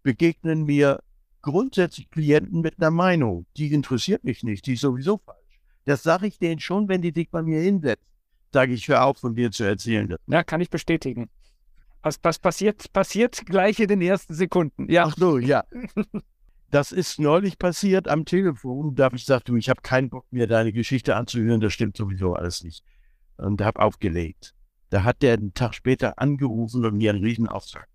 begegnen 0.03 0.65
mir 0.65 1.01
grundsätzlich 1.43 2.11
Klienten 2.11 2.61
mit 2.61 2.79
einer 2.79 2.91
Meinung, 2.91 3.47
die 3.57 3.73
interessiert 3.73 4.25
mich 4.25 4.43
nicht, 4.43 4.67
die 4.67 4.75
ist 4.75 4.81
sowieso 4.81 5.19
falsch. 5.19 5.39
Das 5.85 6.03
sage 6.03 6.27
ich 6.27 6.39
denen 6.39 6.61
schon, 6.61 6.89
wenn 6.89 7.03
die 7.03 7.13
sich 7.15 7.31
bei 7.31 7.43
mir 7.43 7.61
hinsetzen. 7.61 8.07
Sage 8.53 8.73
ich, 8.73 8.89
hör 8.89 9.05
auf, 9.05 9.19
von 9.19 9.35
dir 9.35 9.51
zu 9.51 9.65
erzählen. 9.65 10.15
Ja, 10.27 10.43
kann 10.45 10.61
ich 10.61 10.71
bestätigen. 10.71 11.29
Was, 12.03 12.19
was 12.23 12.39
passiert, 12.39 12.93
passiert 12.93 13.45
gleich 13.47 13.81
in 13.81 13.89
den 13.89 14.01
ersten 14.01 14.35
Sekunden. 14.35 14.91
Ja. 14.91 15.07
Ach 15.07 15.17
so, 15.17 15.39
ja. 15.39 15.65
Das 16.71 16.91
ist 16.91 17.21
neulich 17.21 17.57
passiert 17.57 18.09
am 18.09 18.25
Telefon. 18.25 18.97
Da 18.97 19.05
habe 19.05 19.15
ich 19.15 19.23
gesagt, 19.23 19.49
du, 19.49 19.55
ich 19.55 19.69
habe 19.69 19.81
keinen 19.81 20.11
Bock 20.11 20.27
mir 20.33 20.49
deine 20.49 20.73
Geschichte 20.73 21.15
anzuhören, 21.15 21.61
das 21.61 21.73
stimmt 21.73 21.97
sowieso 21.97 22.35
alles 22.35 22.65
nicht. 22.65 22.85
Und 23.37 23.63
habe 23.63 23.79
aufgelegt. 23.81 24.54
Da 24.95 25.03
hat 25.03 25.23
der 25.23 25.35
einen 25.35 25.53
Tag 25.55 25.75
später 25.75 26.21
angerufen 26.21 26.85
und 26.85 26.97
mir 26.97 27.11
einen 27.11 27.25
Riesenauftrag. 27.25 27.89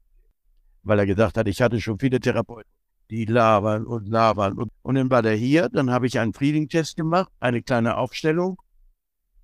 Weil 0.84 1.00
er 1.00 1.06
gesagt 1.06 1.38
hat, 1.38 1.48
ich 1.48 1.62
hatte 1.62 1.80
schon 1.80 1.98
viele 1.98 2.20
Therapeuten, 2.20 2.70
die 3.10 3.24
labern 3.24 3.86
und 3.86 4.10
labern. 4.10 4.58
Und, 4.58 4.70
und 4.82 4.96
dann 4.96 5.10
war 5.10 5.22
der 5.22 5.38
hier, 5.38 5.70
dann 5.70 5.92
habe 5.92 6.08
ich 6.08 6.20
einen 6.20 6.34
Frieding-Test 6.34 6.98
gemacht, 6.98 7.32
eine 7.40 7.62
kleine 7.62 7.96
Aufstellung. 7.96 8.62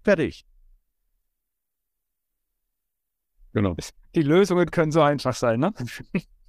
Fertig. 0.03 0.45
Genau. 3.53 3.77
Die 4.15 4.22
Lösungen 4.22 4.69
können 4.69 4.91
so 4.91 5.02
einfach 5.02 5.34
sein, 5.34 5.61
ne? 5.61 5.73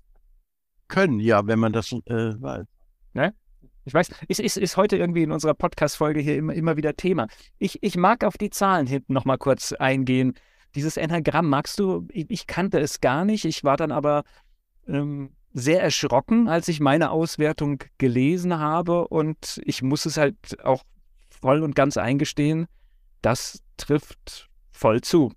können, 0.88 1.20
ja, 1.20 1.46
wenn 1.46 1.60
man 1.60 1.72
das 1.72 1.92
äh, 1.92 2.00
weiß. 2.42 2.66
Ne? 3.14 3.32
Ich 3.84 3.94
weiß, 3.94 4.10
ist, 4.26 4.40
ist, 4.40 4.56
ist 4.56 4.76
heute 4.76 4.96
irgendwie 4.96 5.22
in 5.22 5.30
unserer 5.30 5.54
Podcast-Folge 5.54 6.18
hier 6.18 6.36
immer, 6.36 6.54
immer 6.54 6.76
wieder 6.76 6.96
Thema. 6.96 7.28
Ich, 7.60 7.80
ich 7.84 7.96
mag 7.96 8.24
auf 8.24 8.36
die 8.36 8.50
Zahlen 8.50 8.88
hinten 8.88 9.12
nochmal 9.12 9.38
kurz 9.38 9.70
eingehen. 9.70 10.34
Dieses 10.76 10.96
Enneagramm, 10.98 11.48
magst 11.48 11.78
du? 11.80 12.06
Ich, 12.10 12.26
ich, 12.28 12.46
kannte 12.46 12.78
es 12.78 13.00
gar 13.00 13.24
nicht. 13.24 13.46
Ich 13.46 13.64
war 13.64 13.76
dann 13.76 13.90
aber 13.90 14.24
ähm, 14.86 15.30
sehr 15.52 15.82
erschrocken, 15.82 16.48
als 16.48 16.68
ich 16.68 16.80
meine 16.80 17.10
Auswertung 17.10 17.82
gelesen 17.96 18.58
habe. 18.58 19.08
Und 19.08 19.60
ich 19.64 19.82
muss 19.82 20.04
es 20.04 20.18
halt 20.18 20.62
auch 20.62 20.84
voll 21.30 21.62
und 21.62 21.74
ganz 21.74 21.96
eingestehen, 21.96 22.66
das 23.22 23.62
trifft 23.78 24.48
voll 24.70 25.00
zu. 25.00 25.32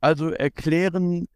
Also 0.00 0.30
erklären 0.30 1.26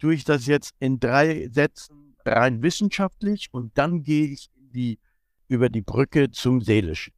tue 0.00 0.14
ich 0.14 0.24
das 0.24 0.46
jetzt 0.46 0.74
in 0.80 0.98
drei 0.98 1.48
Sätzen 1.52 2.16
rein 2.24 2.62
wissenschaftlich 2.62 3.48
und 3.52 3.78
dann 3.78 4.02
gehe 4.02 4.26
ich 4.26 4.48
die, 4.56 4.98
über 5.46 5.68
die 5.68 5.82
Brücke 5.82 6.30
zum 6.30 6.60
Seelischen. 6.60 7.14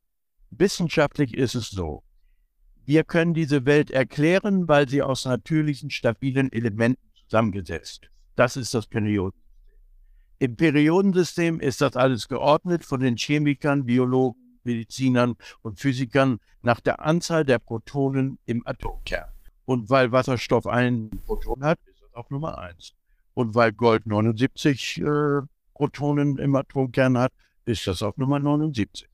Wissenschaftlich 0.50 1.34
ist 1.34 1.54
es 1.54 1.70
so. 1.70 2.02
Wir 2.86 3.04
können 3.04 3.34
diese 3.34 3.66
Welt 3.66 3.90
erklären, 3.90 4.66
weil 4.68 4.88
sie 4.88 5.02
aus 5.02 5.24
natürlichen, 5.24 5.90
stabilen 5.90 6.52
Elementen 6.52 7.02
zusammengesetzt 7.24 8.04
ist. 8.04 8.10
Das 8.36 8.56
ist 8.56 8.74
das 8.74 8.86
Periodensystem. 8.86 9.40
Im 10.38 10.56
Periodensystem 10.56 11.60
ist 11.60 11.82
das 11.82 11.96
alles 11.96 12.26
geordnet 12.26 12.84
von 12.84 13.00
den 13.00 13.16
Chemikern, 13.16 13.84
Biologen, 13.84 14.40
Medizinern 14.64 15.36
und 15.60 15.78
Physikern 15.78 16.40
nach 16.62 16.80
der 16.80 17.00
Anzahl 17.00 17.44
der 17.44 17.58
Protonen 17.58 18.38
im 18.46 18.66
Atomkern. 18.66 19.28
Und 19.66 19.90
weil 19.90 20.12
Wasserstoff 20.12 20.66
einen 20.66 21.10
Proton 21.26 21.62
hat, 21.62 21.78
ist 21.86 22.02
das 22.02 22.14
auch 22.14 22.30
Nummer 22.30 22.56
eins. 22.56 22.94
Und 23.34 23.54
weil 23.54 23.72
Gold 23.72 24.06
79 24.06 25.02
äh, 25.02 25.40
Protonen 25.74 26.38
im 26.38 26.56
Atomkern 26.56 27.18
hat, 27.18 27.32
ist 27.66 27.86
das 27.86 28.02
auf 28.02 28.16
Nummer 28.16 28.38
79. 28.38 29.09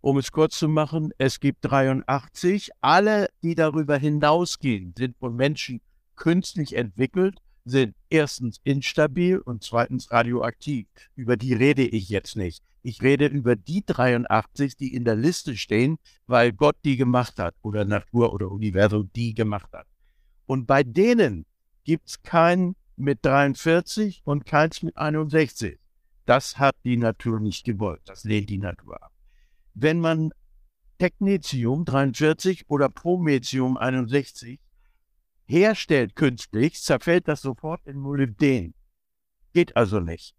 Um 0.00 0.16
es 0.18 0.30
kurz 0.30 0.58
zu 0.58 0.68
machen, 0.68 1.12
es 1.18 1.40
gibt 1.40 1.58
83. 1.62 2.70
Alle, 2.80 3.28
die 3.42 3.54
darüber 3.56 3.96
hinausgehen, 3.96 4.94
sind 4.96 5.16
von 5.18 5.34
Menschen 5.34 5.80
künstlich 6.14 6.76
entwickelt, 6.76 7.38
sind 7.64 7.94
erstens 8.08 8.60
instabil 8.62 9.38
und 9.38 9.64
zweitens 9.64 10.10
radioaktiv. 10.12 10.86
Über 11.16 11.36
die 11.36 11.52
rede 11.52 11.82
ich 11.82 12.08
jetzt 12.08 12.36
nicht. 12.36 12.62
Ich 12.82 13.02
rede 13.02 13.26
über 13.26 13.56
die 13.56 13.84
83, 13.84 14.76
die 14.76 14.94
in 14.94 15.04
der 15.04 15.16
Liste 15.16 15.56
stehen, 15.56 15.98
weil 16.26 16.52
Gott 16.52 16.76
die 16.84 16.96
gemacht 16.96 17.38
hat 17.38 17.54
oder 17.62 17.84
Natur 17.84 18.32
oder 18.32 18.50
Universum 18.50 19.10
die 19.14 19.34
gemacht 19.34 19.72
hat. 19.72 19.86
Und 20.46 20.66
bei 20.66 20.84
denen 20.84 21.44
gibt 21.84 22.08
es 22.08 22.22
kein 22.22 22.76
mit 22.96 23.18
43 23.22 24.22
und 24.24 24.46
keins 24.46 24.82
mit 24.82 24.96
61. 24.96 25.78
Das 26.24 26.58
hat 26.58 26.76
die 26.84 26.96
Natur 26.96 27.40
nicht 27.40 27.64
gewollt. 27.64 28.02
Das 28.04 28.24
lehnt 28.24 28.48
die 28.48 28.58
Natur 28.58 29.02
ab. 29.02 29.12
Wenn 29.80 30.00
man 30.00 30.32
Technetium 30.98 31.84
43 31.84 32.68
oder 32.68 32.88
Prometium 32.88 33.76
61 33.76 34.58
herstellt 35.46 36.16
künstlich, 36.16 36.82
zerfällt 36.82 37.28
das 37.28 37.42
sofort 37.42 37.86
in 37.86 37.96
Molybden. 37.96 38.74
Geht 39.52 39.76
also 39.76 40.00
nicht. 40.00 40.34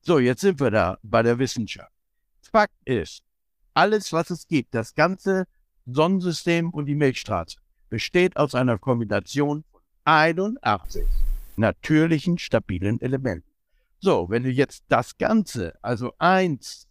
So, 0.00 0.18
jetzt 0.18 0.40
sind 0.40 0.60
wir 0.60 0.70
da 0.70 0.96
bei 1.02 1.22
der 1.22 1.38
Wissenschaft. 1.38 1.92
Fakt 2.40 2.72
ist, 2.86 3.22
alles, 3.74 4.14
was 4.14 4.30
es 4.30 4.46
gibt, 4.46 4.74
das 4.74 4.94
ganze 4.94 5.44
Sonnensystem 5.84 6.70
und 6.70 6.86
die 6.86 6.94
Milchstraße, 6.94 7.58
besteht 7.90 8.38
aus 8.38 8.54
einer 8.54 8.78
Kombination 8.78 9.64
von 9.70 9.82
81 10.04 11.04
natürlichen, 11.56 12.38
stabilen 12.38 12.98
Elementen. 13.02 13.50
So, 14.00 14.30
wenn 14.30 14.42
du 14.42 14.50
jetzt 14.50 14.84
das 14.88 15.18
Ganze, 15.18 15.74
also 15.82 16.12
1 16.18 16.88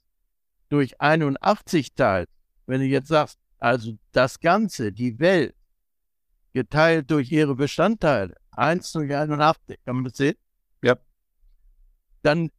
durch 0.73 0.99
81 0.99 1.93
teilst, 1.93 2.33
wenn 2.65 2.81
du 2.81 2.87
jetzt 2.87 3.09
sagst, 3.09 3.37
also 3.59 3.91
das 4.11 4.39
Ganze, 4.39 4.91
die 4.91 5.19
Welt, 5.19 5.53
geteilt 6.51 7.11
durch 7.11 7.31
ihre 7.31 7.53
Bestandteile, 7.55 8.33
1 8.51 8.91
durch 8.93 9.13
81, 9.13 9.77
kann 9.85 9.97
man 9.97 10.05
das 10.05 10.17
sehen? 10.17 10.33
Ja. 10.81 10.95
Dann 12.23 12.49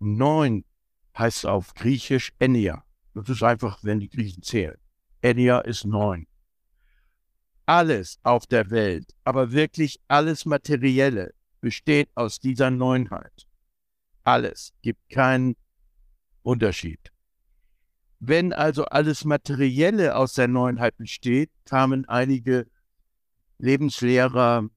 Neun 0.00 0.64
heißt 1.16 1.46
auf 1.46 1.74
Griechisch 1.74 2.32
Enia. 2.38 2.84
Das 3.14 3.28
ist 3.28 3.42
einfach, 3.42 3.78
wenn 3.82 4.00
die 4.00 4.08
Griechen 4.08 4.42
zählen. 4.42 4.78
Enia 5.22 5.60
ist 5.60 5.84
neun. 5.84 6.26
Alles 7.66 8.18
auf 8.22 8.46
der 8.46 8.70
Welt, 8.70 9.14
aber 9.24 9.52
wirklich 9.52 10.00
alles 10.08 10.46
Materielle, 10.46 11.34
besteht 11.60 12.08
aus 12.14 12.38
dieser 12.38 12.70
Neunheit. 12.70 13.46
Alles, 14.24 14.72
gibt 14.80 15.10
keinen 15.10 15.56
Unterschied. 16.42 17.12
Wenn 18.20 18.52
also 18.52 18.84
alles 18.86 19.24
Materielle 19.24 20.16
aus 20.16 20.34
der 20.34 20.48
Neunheit 20.48 20.96
besteht, 20.96 21.50
kamen 21.64 22.08
einige 22.08 22.66
Lebenslehrer 23.58 24.68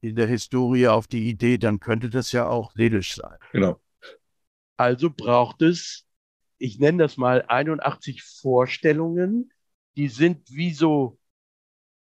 in 0.00 0.16
der 0.16 0.26
Historie 0.26 0.88
auf 0.88 1.06
die 1.06 1.28
Idee, 1.28 1.58
dann 1.58 1.80
könnte 1.80 2.10
das 2.10 2.32
ja 2.32 2.46
auch 2.46 2.72
seelisch 2.72 3.16
sein. 3.16 3.36
Genau. 3.52 3.80
Also 4.76 5.10
braucht 5.10 5.62
es, 5.62 6.06
ich 6.58 6.78
nenne 6.78 7.02
das 7.02 7.16
mal 7.16 7.44
81 7.48 8.22
Vorstellungen, 8.22 9.52
die 9.96 10.08
sind 10.08 10.50
wie 10.50 10.72
so 10.72 11.18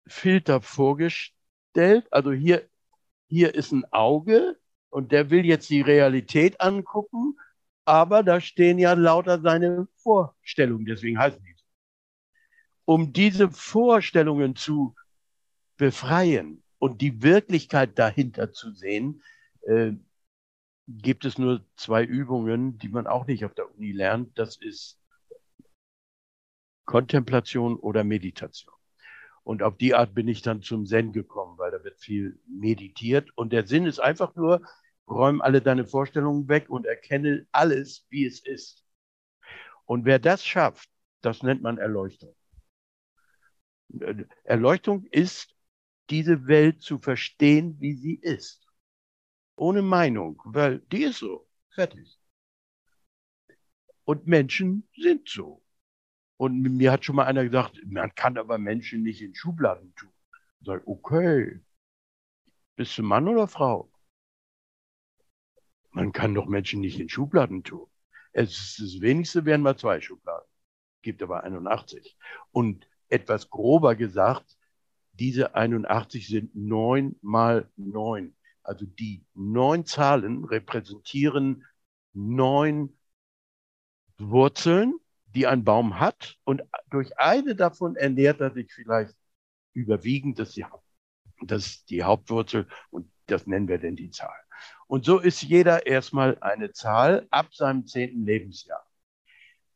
Filter 0.07 0.61
vorgestellt. 0.61 2.07
Also 2.11 2.31
hier, 2.31 2.67
hier 3.27 3.53
ist 3.53 3.71
ein 3.71 3.85
Auge 3.91 4.57
und 4.89 5.11
der 5.11 5.29
will 5.29 5.45
jetzt 5.45 5.69
die 5.69 5.81
Realität 5.81 6.61
angucken 6.61 7.37
aber 7.85 8.23
da 8.23 8.41
stehen 8.41 8.79
ja 8.79 8.93
lauter 8.93 9.39
seine 9.39 9.87
Vorstellungen, 9.97 10.85
deswegen 10.85 11.19
heißen 11.19 11.41
die 11.43 11.53
so. 11.53 11.63
Um 12.85 13.13
diese 13.13 13.49
Vorstellungen 13.51 14.55
zu 14.55 14.95
befreien 15.77 16.63
und 16.85 17.01
die 17.01 17.23
Wirklichkeit 17.23 17.97
dahinter 17.97 18.53
zu 18.53 18.71
sehen, 18.71 19.23
äh, 19.63 19.93
gibt 20.87 21.25
es 21.25 21.39
nur 21.39 21.65
zwei 21.77 22.03
Übungen, 22.03 22.77
die 22.77 22.89
man 22.89 23.07
auch 23.07 23.25
nicht 23.25 23.43
auf 23.43 23.55
der 23.55 23.73
Uni 23.73 23.91
lernt. 23.91 24.37
Das 24.37 24.57
ist 24.57 24.99
Kontemplation 26.85 27.75
oder 27.75 28.03
Meditation. 28.03 28.75
Und 29.43 29.63
auf 29.63 29.77
die 29.77 29.95
Art 29.95 30.13
bin 30.13 30.27
ich 30.27 30.43
dann 30.43 30.61
zum 30.61 30.85
Zen 30.85 31.11
gekommen, 31.11 31.57
weil 31.57 31.71
da 31.71 31.83
wird 31.83 31.99
viel 31.99 32.39
meditiert. 32.47 33.35
Und 33.35 33.51
der 33.51 33.65
Sinn 33.65 33.87
ist 33.87 33.97
einfach 33.97 34.35
nur, 34.35 34.61
räum 35.07 35.41
alle 35.41 35.63
deine 35.63 35.85
Vorstellungen 35.85 36.47
weg 36.49 36.69
und 36.69 36.85
erkenne 36.85 37.47
alles, 37.51 38.05
wie 38.09 38.27
es 38.27 38.45
ist. 38.45 38.85
Und 39.85 40.05
wer 40.05 40.19
das 40.19 40.45
schafft, 40.45 40.87
das 41.21 41.41
nennt 41.41 41.63
man 41.63 41.79
Erleuchtung. 41.79 42.35
Erleuchtung 44.43 45.05
ist 45.05 45.54
diese 46.09 46.47
Welt 46.47 46.81
zu 46.81 46.99
verstehen, 46.99 47.79
wie 47.79 47.93
sie 47.93 48.15
ist. 48.15 48.65
Ohne 49.55 49.81
Meinung, 49.81 50.41
weil 50.45 50.79
die 50.91 51.03
ist 51.03 51.19
so. 51.19 51.47
Fertig. 51.69 52.19
Und 54.03 54.27
Menschen 54.27 54.87
sind 54.95 55.27
so. 55.27 55.63
Und 56.37 56.61
mir 56.61 56.91
hat 56.91 57.05
schon 57.05 57.15
mal 57.15 57.25
einer 57.25 57.43
gesagt, 57.43 57.81
man 57.85 58.13
kann 58.13 58.37
aber 58.37 58.57
Menschen 58.57 59.03
nicht 59.03 59.21
in 59.21 59.33
Schubladen 59.33 59.93
tun. 59.95 60.11
Ich 60.59 60.67
sage, 60.67 60.83
okay, 60.85 61.61
bist 62.75 62.97
du 62.97 63.03
Mann 63.03 63.27
oder 63.27 63.47
Frau? 63.47 63.91
Man 65.91 66.11
kann 66.11 66.33
doch 66.33 66.45
Menschen 66.45 66.81
nicht 66.81 66.99
in 66.99 67.07
Schubladen 67.09 67.63
tun. 67.63 67.87
Es 68.33 68.51
ist 68.51 68.79
das 68.79 69.01
wenigste 69.01 69.45
wären 69.45 69.61
mal 69.61 69.77
zwei 69.77 70.01
Schubladen. 70.01 70.47
Gibt 71.01 71.23
aber 71.23 71.43
81. 71.43 72.17
Und 72.51 72.89
etwas 73.07 73.49
grober 73.49 73.95
gesagt, 73.95 74.57
diese 75.19 75.55
81 75.55 76.27
sind 76.27 76.55
neun 76.55 77.15
mal 77.21 77.69
neun. 77.77 78.35
Also 78.63 78.85
die 78.85 79.23
neun 79.33 79.85
Zahlen 79.85 80.43
repräsentieren 80.43 81.65
neun 82.13 82.97
Wurzeln, 84.17 84.95
die 85.27 85.47
ein 85.47 85.63
Baum 85.63 85.99
hat. 85.99 86.37
Und 86.43 86.63
durch 86.89 87.17
eine 87.19 87.55
davon 87.55 87.95
ernährt 87.95 88.41
er 88.41 88.51
sich 88.51 88.73
vielleicht 88.73 89.15
überwiegend. 89.73 90.39
Das 90.39 90.57
ist 91.65 91.89
die 91.89 92.03
Hauptwurzel 92.03 92.67
und 92.89 93.11
das 93.27 93.45
nennen 93.45 93.67
wir 93.67 93.77
denn 93.77 93.95
die 93.95 94.09
Zahl. 94.09 94.35
Und 94.87 95.05
so 95.05 95.19
ist 95.19 95.41
jeder 95.41 95.85
erstmal 95.85 96.37
eine 96.39 96.71
Zahl 96.71 97.27
ab 97.29 97.53
seinem 97.53 97.85
zehnten 97.87 98.25
Lebensjahr. 98.25 98.85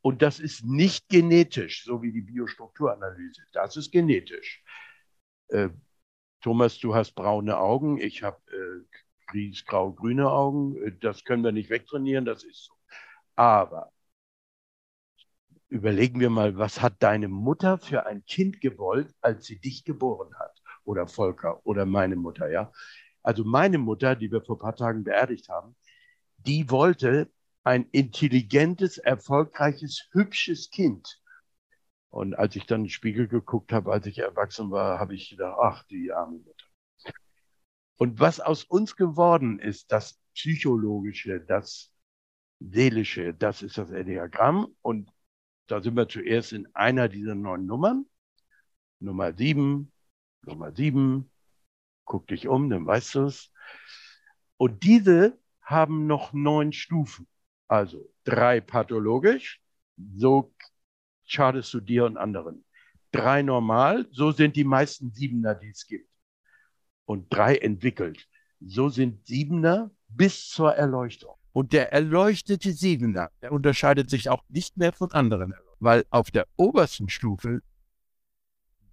Und 0.02 0.22
das 0.22 0.40
ist 0.40 0.64
nicht 0.64 1.08
genetisch, 1.08 1.84
so 1.84 2.02
wie 2.02 2.12
die 2.12 2.22
Biostrukturanalyse. 2.22 3.42
Das 3.52 3.76
ist 3.76 3.92
genetisch. 3.92 4.62
Äh, 5.50 5.68
Thomas, 6.40 6.78
du 6.78 6.94
hast 6.94 7.12
braune 7.14 7.58
Augen, 7.58 7.98
ich 7.98 8.22
habe 8.22 8.40
äh, 9.32 9.52
grau-grüne 9.66 10.30
Augen. 10.30 10.76
Äh, 10.82 10.92
das 11.00 11.24
können 11.24 11.44
wir 11.44 11.52
nicht 11.52 11.70
wegtrainieren, 11.70 12.24
das 12.24 12.44
ist 12.44 12.64
so. 12.66 12.74
Aber 13.36 13.92
überlegen 15.68 16.20
wir 16.20 16.30
mal, 16.30 16.56
was 16.58 16.82
hat 16.82 17.02
deine 17.02 17.28
Mutter 17.28 17.78
für 17.78 18.06
ein 18.06 18.24
Kind 18.26 18.60
gewollt, 18.60 19.14
als 19.20 19.46
sie 19.46 19.58
dich 19.58 19.84
geboren 19.84 20.34
hat? 20.38 20.60
Oder 20.84 21.06
Volker 21.06 21.64
oder 21.64 21.86
meine 21.86 22.16
Mutter, 22.16 22.50
ja? 22.50 22.72
Also 23.22 23.44
meine 23.44 23.78
Mutter, 23.78 24.16
die 24.16 24.32
wir 24.32 24.42
vor 24.42 24.56
ein 24.56 24.60
paar 24.60 24.76
Tagen 24.76 25.04
beerdigt 25.04 25.48
haben, 25.48 25.76
die 26.38 26.70
wollte 26.70 27.30
ein 27.64 27.86
intelligentes, 27.92 28.98
erfolgreiches, 28.98 30.08
hübsches 30.12 30.70
Kind. 30.70 31.19
Und 32.10 32.34
als 32.34 32.56
ich 32.56 32.66
dann 32.66 32.80
in 32.80 32.84
den 32.84 32.90
Spiegel 32.90 33.28
geguckt 33.28 33.72
habe, 33.72 33.92
als 33.92 34.06
ich 34.06 34.18
erwachsen 34.18 34.70
war, 34.70 34.98
habe 34.98 35.14
ich 35.14 35.30
gedacht, 35.30 35.56
ach, 35.60 35.84
die 35.84 36.12
arme 36.12 36.38
Mutter. 36.38 36.66
Und 37.96 38.18
was 38.18 38.40
aus 38.40 38.64
uns 38.64 38.96
geworden 38.96 39.58
ist, 39.58 39.92
das 39.92 40.18
Psychologische, 40.34 41.40
das 41.40 41.92
Seelische, 42.58 43.34
das 43.34 43.62
ist 43.62 43.78
das 43.78 43.90
Enneagramm. 43.90 44.74
Und 44.82 45.10
da 45.66 45.80
sind 45.80 45.96
wir 45.96 46.08
zuerst 46.08 46.52
in 46.52 46.66
einer 46.74 47.08
dieser 47.08 47.34
neun 47.34 47.66
Nummern. 47.66 48.06
Nummer 48.98 49.32
sieben, 49.32 49.92
Nummer 50.42 50.72
sieben, 50.72 51.30
guck 52.04 52.26
dich 52.26 52.48
um, 52.48 52.68
dann 52.70 52.86
weißt 52.86 53.14
du 53.14 53.24
es. 53.26 53.52
Und 54.56 54.82
diese 54.82 55.38
haben 55.62 56.06
noch 56.06 56.32
neun 56.32 56.72
Stufen. 56.72 57.28
Also 57.68 58.12
drei 58.24 58.60
pathologisch, 58.60 59.62
so 59.96 60.52
schadest 61.30 61.72
du 61.74 61.80
dir 61.80 62.04
und 62.04 62.16
anderen. 62.16 62.64
Drei 63.12 63.42
normal, 63.42 64.06
so 64.10 64.32
sind 64.32 64.56
die 64.56 64.64
meisten 64.64 65.12
Siebener, 65.12 65.54
die 65.54 65.70
es 65.70 65.86
gibt. 65.86 66.08
Und 67.04 67.26
drei 67.32 67.56
entwickelt, 67.56 68.28
so 68.60 68.88
sind 68.88 69.26
Siebener 69.26 69.90
bis 70.08 70.48
zur 70.48 70.74
Erleuchtung. 70.74 71.34
Und 71.52 71.72
der 71.72 71.92
erleuchtete 71.92 72.72
Siebener, 72.72 73.30
der 73.42 73.52
unterscheidet 73.52 74.10
sich 74.10 74.28
auch 74.28 74.44
nicht 74.48 74.76
mehr 74.76 74.92
von 74.92 75.10
anderen, 75.12 75.54
weil 75.80 76.04
auf 76.10 76.30
der 76.30 76.46
obersten 76.56 77.08
Stufe, 77.08 77.62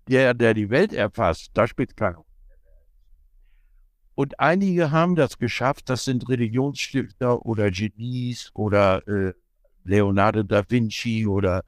der, 0.08 0.34
der 0.34 0.54
die 0.54 0.70
Welt 0.70 0.94
erfasst, 0.94 1.52
da 1.54 1.68
spielt 1.68 1.96
keine. 1.96 2.24
Und 4.16 4.40
einige 4.40 4.90
haben 4.90 5.16
das 5.16 5.38
geschafft, 5.38 5.90
das 5.90 6.06
sind 6.06 6.28
Religionsstifter 6.28 7.46
oder 7.46 7.70
Genies 7.70 8.50
oder 8.56 9.08
äh, 9.08 9.34
Leonardo 9.84 10.42
da 10.42 10.64
Vinci 10.68 11.28
oder 11.28 11.64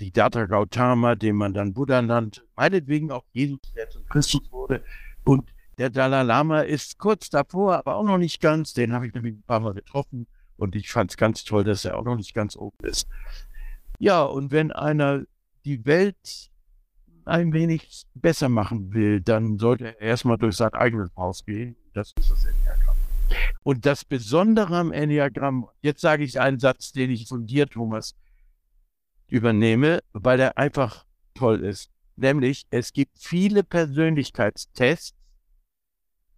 Siddhartha 0.00 0.46
Gautama, 0.46 1.14
den 1.14 1.36
man 1.36 1.52
dann 1.52 1.74
Buddha 1.74 2.00
nannte, 2.00 2.42
meinetwegen 2.56 3.12
auch 3.12 3.24
Jesus, 3.32 3.60
der 3.76 3.90
zum 3.90 4.06
Christus 4.06 4.50
wurde. 4.50 4.82
Und 5.24 5.52
der 5.76 5.90
Dalai 5.90 6.22
Lama 6.22 6.62
ist 6.62 6.98
kurz 6.98 7.28
davor, 7.28 7.76
aber 7.76 7.96
auch 7.96 8.04
noch 8.04 8.16
nicht 8.16 8.40
ganz. 8.40 8.72
Den 8.72 8.94
habe 8.94 9.06
ich 9.06 9.14
nämlich 9.14 9.34
ein 9.34 9.42
paar 9.42 9.60
Mal 9.60 9.74
getroffen 9.74 10.26
und 10.56 10.74
ich 10.74 10.90
fand 10.90 11.10
es 11.10 11.18
ganz 11.18 11.44
toll, 11.44 11.64
dass 11.64 11.84
er 11.84 11.98
auch 11.98 12.04
noch 12.04 12.16
nicht 12.16 12.34
ganz 12.34 12.56
oben 12.56 12.78
ist. 12.82 13.06
Ja, 13.98 14.22
und 14.22 14.50
wenn 14.52 14.72
einer 14.72 15.24
die 15.66 15.84
Welt 15.84 16.50
ein 17.26 17.52
wenig 17.52 18.06
besser 18.14 18.48
machen 18.48 18.94
will, 18.94 19.20
dann 19.20 19.58
sollte 19.58 19.84
er 19.84 20.00
erstmal 20.00 20.38
durch 20.38 20.56
sein 20.56 20.72
eigenes 20.72 21.14
Haus 21.14 21.44
gehen. 21.44 21.76
Das 21.92 22.12
ist 22.18 22.30
das 22.30 22.46
Enneagramm. 22.46 22.96
Und 23.62 23.84
das 23.84 24.06
Besondere 24.06 24.78
am 24.78 24.92
Enneagramm, 24.92 25.68
jetzt 25.82 26.00
sage 26.00 26.24
ich 26.24 26.40
einen 26.40 26.58
Satz, 26.58 26.92
den 26.92 27.10
ich 27.10 27.28
von 27.28 27.46
dir, 27.46 27.66
Thomas, 27.66 28.16
übernehme, 29.30 30.00
weil 30.12 30.40
er 30.40 30.58
einfach 30.58 31.06
toll 31.34 31.64
ist. 31.64 31.90
Nämlich, 32.16 32.66
es 32.70 32.92
gibt 32.92 33.18
viele 33.18 33.62
Persönlichkeitstests 33.64 35.16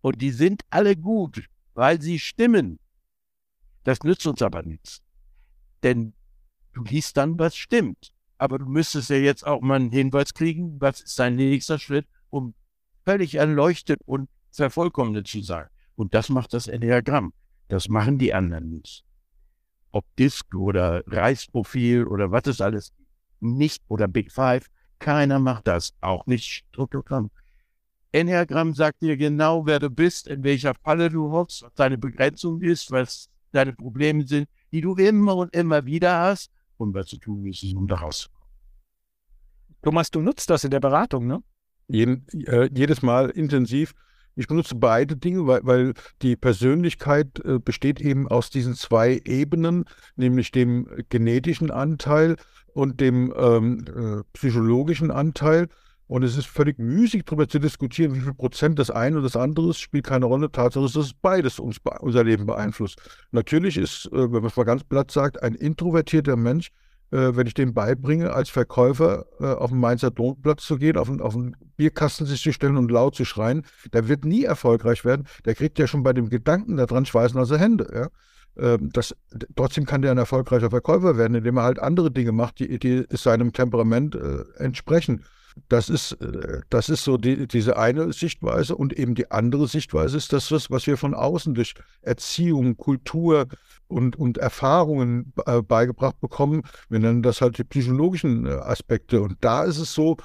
und 0.00 0.20
die 0.22 0.30
sind 0.30 0.62
alle 0.70 0.96
gut, 0.96 1.44
weil 1.74 2.00
sie 2.00 2.18
stimmen. 2.18 2.78
Das 3.84 4.02
nützt 4.02 4.26
uns 4.26 4.42
aber 4.42 4.62
nichts. 4.62 5.02
Denn 5.82 6.14
du 6.72 6.84
liest 6.84 7.16
dann, 7.16 7.38
was 7.38 7.56
stimmt 7.56 8.12
aber 8.42 8.58
du 8.58 8.66
müsstest 8.66 9.08
ja 9.08 9.18
jetzt 9.18 9.46
auch 9.46 9.60
mal 9.60 9.76
einen 9.76 9.92
Hinweis 9.92 10.34
kriegen, 10.34 10.80
was 10.80 11.00
ist 11.00 11.16
dein 11.16 11.36
nächster 11.36 11.78
Schritt, 11.78 12.08
um 12.28 12.54
völlig 13.04 13.36
erleuchtet 13.36 14.00
und 14.04 14.28
vervollkommnet 14.50 15.28
zu 15.28 15.42
sein. 15.42 15.68
Und 15.94 16.12
das 16.12 16.28
macht 16.28 16.52
das 16.52 16.66
Enneagramm. 16.66 17.32
Das 17.68 17.88
machen 17.88 18.18
die 18.18 18.34
anderen 18.34 18.68
nicht. 18.68 19.04
Ob 19.92 20.04
Disk 20.16 20.54
oder 20.54 21.02
Reisprofil 21.06 22.06
oder 22.06 22.30
was 22.30 22.46
es 22.46 22.60
alles 22.60 22.92
nicht 23.40 23.82
oder 23.88 24.08
Big 24.08 24.32
Five, 24.32 24.66
keiner 24.98 25.38
macht 25.38 25.66
das. 25.66 25.92
Auch 26.00 26.26
nicht 26.26 26.44
Struktogramm. 26.44 27.30
Enneagramm 28.12 28.74
sagt 28.74 29.02
dir 29.02 29.16
genau, 29.16 29.64
wer 29.66 29.78
du 29.78 29.88
bist, 29.88 30.26
in 30.26 30.44
welcher 30.44 30.74
Falle 30.74 31.08
du 31.08 31.30
hockst, 31.30 31.62
was 31.62 31.74
deine 31.74 31.96
Begrenzung 31.96 32.60
ist, 32.60 32.90
was 32.90 33.28
deine 33.52 33.72
Probleme 33.72 34.26
sind, 34.26 34.48
die 34.70 34.80
du 34.80 34.94
immer 34.94 35.36
und 35.36 35.54
immer 35.54 35.84
wieder 35.86 36.18
hast 36.18 36.50
und 36.76 36.94
was 36.94 37.06
zu 37.06 37.18
tun 37.18 37.46
ist, 37.46 37.62
um 37.74 37.86
da 37.86 37.96
rauszukommen. 37.96 38.48
Thomas, 39.82 40.10
du 40.10 40.20
nutzt 40.20 40.48
das 40.50 40.64
in 40.64 40.70
der 40.70 40.80
Beratung, 40.80 41.26
ne? 41.26 41.42
Jeden, 41.88 42.26
äh, 42.46 42.70
jedes 42.72 43.02
Mal 43.02 43.30
intensiv. 43.30 43.94
Ich 44.34 44.46
benutze 44.46 44.74
beide 44.74 45.16
Dinge, 45.16 45.46
weil, 45.46 45.60
weil 45.64 45.94
die 46.22 46.36
Persönlichkeit 46.36 47.44
äh, 47.44 47.58
besteht 47.58 48.00
eben 48.00 48.28
aus 48.28 48.50
diesen 48.50 48.74
zwei 48.74 49.20
Ebenen, 49.24 49.84
nämlich 50.16 50.50
dem 50.52 50.86
genetischen 51.08 51.70
Anteil 51.70 52.36
und 52.72 53.00
dem 53.00 53.32
ähm, 53.36 53.84
äh, 53.88 54.22
psychologischen 54.32 55.10
Anteil. 55.10 55.68
Und 56.06 56.24
es 56.24 56.36
ist 56.36 56.46
völlig 56.46 56.78
müßig, 56.78 57.24
darüber 57.24 57.48
zu 57.48 57.58
diskutieren, 57.58 58.14
wie 58.14 58.20
viel 58.20 58.34
Prozent 58.34 58.78
das 58.78 58.90
eine 58.90 59.16
und 59.16 59.22
das 59.22 59.36
andere 59.36 59.70
ist, 59.70 59.80
spielt 59.80 60.04
keine 60.04 60.26
Rolle. 60.26 60.50
Tatsache 60.50 60.84
ist, 60.84 60.96
dass 60.96 61.14
beides 61.14 61.58
uns, 61.58 61.78
unser 62.00 62.24
Leben 62.24 62.44
beeinflusst. 62.44 63.00
Natürlich 63.30 63.78
ist, 63.78 64.06
äh, 64.12 64.32
wenn 64.32 64.42
man 64.42 64.46
es 64.46 64.56
mal 64.56 64.64
ganz 64.64 64.84
platt 64.84 65.10
sagt, 65.10 65.42
ein 65.42 65.54
introvertierter 65.54 66.36
Mensch 66.36 66.70
äh, 67.12 67.36
wenn 67.36 67.46
ich 67.46 67.54
dem 67.54 67.74
beibringe, 67.74 68.32
als 68.32 68.48
Verkäufer 68.48 69.26
äh, 69.38 69.44
auf 69.44 69.70
den 69.70 69.78
Mainzer 69.78 70.10
Domplatz 70.10 70.64
zu 70.64 70.76
gehen, 70.76 70.96
auf 70.96 71.08
den, 71.08 71.20
auf 71.20 71.34
den 71.34 71.56
Bierkasten 71.76 72.26
sich 72.26 72.42
zu 72.42 72.52
stellen 72.52 72.76
und 72.76 72.90
laut 72.90 73.14
zu 73.14 73.24
schreien, 73.24 73.64
der 73.92 74.08
wird 74.08 74.24
nie 74.24 74.44
erfolgreich 74.44 75.04
werden. 75.04 75.26
Der 75.44 75.54
kriegt 75.54 75.78
ja 75.78 75.86
schon 75.86 76.02
bei 76.02 76.12
dem 76.12 76.30
Gedanken 76.30 76.76
daran 76.76 77.06
Schweißen 77.06 77.38
aus 77.38 77.50
der 77.50 77.58
Hände. 77.58 77.90
Ja? 77.94 78.08
Ähm, 78.74 78.90
das, 78.92 79.14
trotzdem 79.56 79.86
kann 79.86 80.02
der 80.02 80.10
ein 80.10 80.18
erfolgreicher 80.18 80.70
Verkäufer 80.70 81.16
werden, 81.16 81.34
indem 81.34 81.58
er 81.58 81.64
halt 81.64 81.78
andere 81.78 82.10
Dinge 82.10 82.32
macht, 82.32 82.58
die, 82.58 82.78
die 82.78 83.04
seinem 83.10 83.52
Temperament 83.52 84.14
äh, 84.14 84.44
entsprechen. 84.58 85.24
Das 85.68 85.88
ist, 85.88 86.12
äh, 86.20 86.60
das 86.70 86.88
ist 86.88 87.04
so 87.04 87.16
die, 87.16 87.46
diese 87.46 87.76
eine 87.76 88.12
Sichtweise 88.12 88.76
und 88.76 88.92
eben 88.92 89.14
die 89.14 89.30
andere 89.30 89.68
Sichtweise 89.68 90.16
ist 90.16 90.32
das, 90.32 90.50
was, 90.50 90.86
wir 90.86 90.96
von 90.96 91.14
außen 91.14 91.54
durch 91.54 91.74
Erziehung, 92.02 92.76
Kultur 92.76 93.46
und, 93.88 94.16
und 94.16 94.38
Erfahrungen 94.38 95.32
äh, 95.46 95.62
beigebracht 95.62 96.20
bekommen. 96.20 96.62
Wir 96.88 96.98
nennen 96.98 97.22
das 97.22 97.40
halt 97.40 97.58
die 97.58 97.64
psychologischen 97.64 98.46
äh, 98.46 98.50
Aspekte. 98.50 99.20
Und 99.22 99.36
da 99.40 99.64
ist 99.64 99.78
es 99.78 99.92
so, 99.94 100.16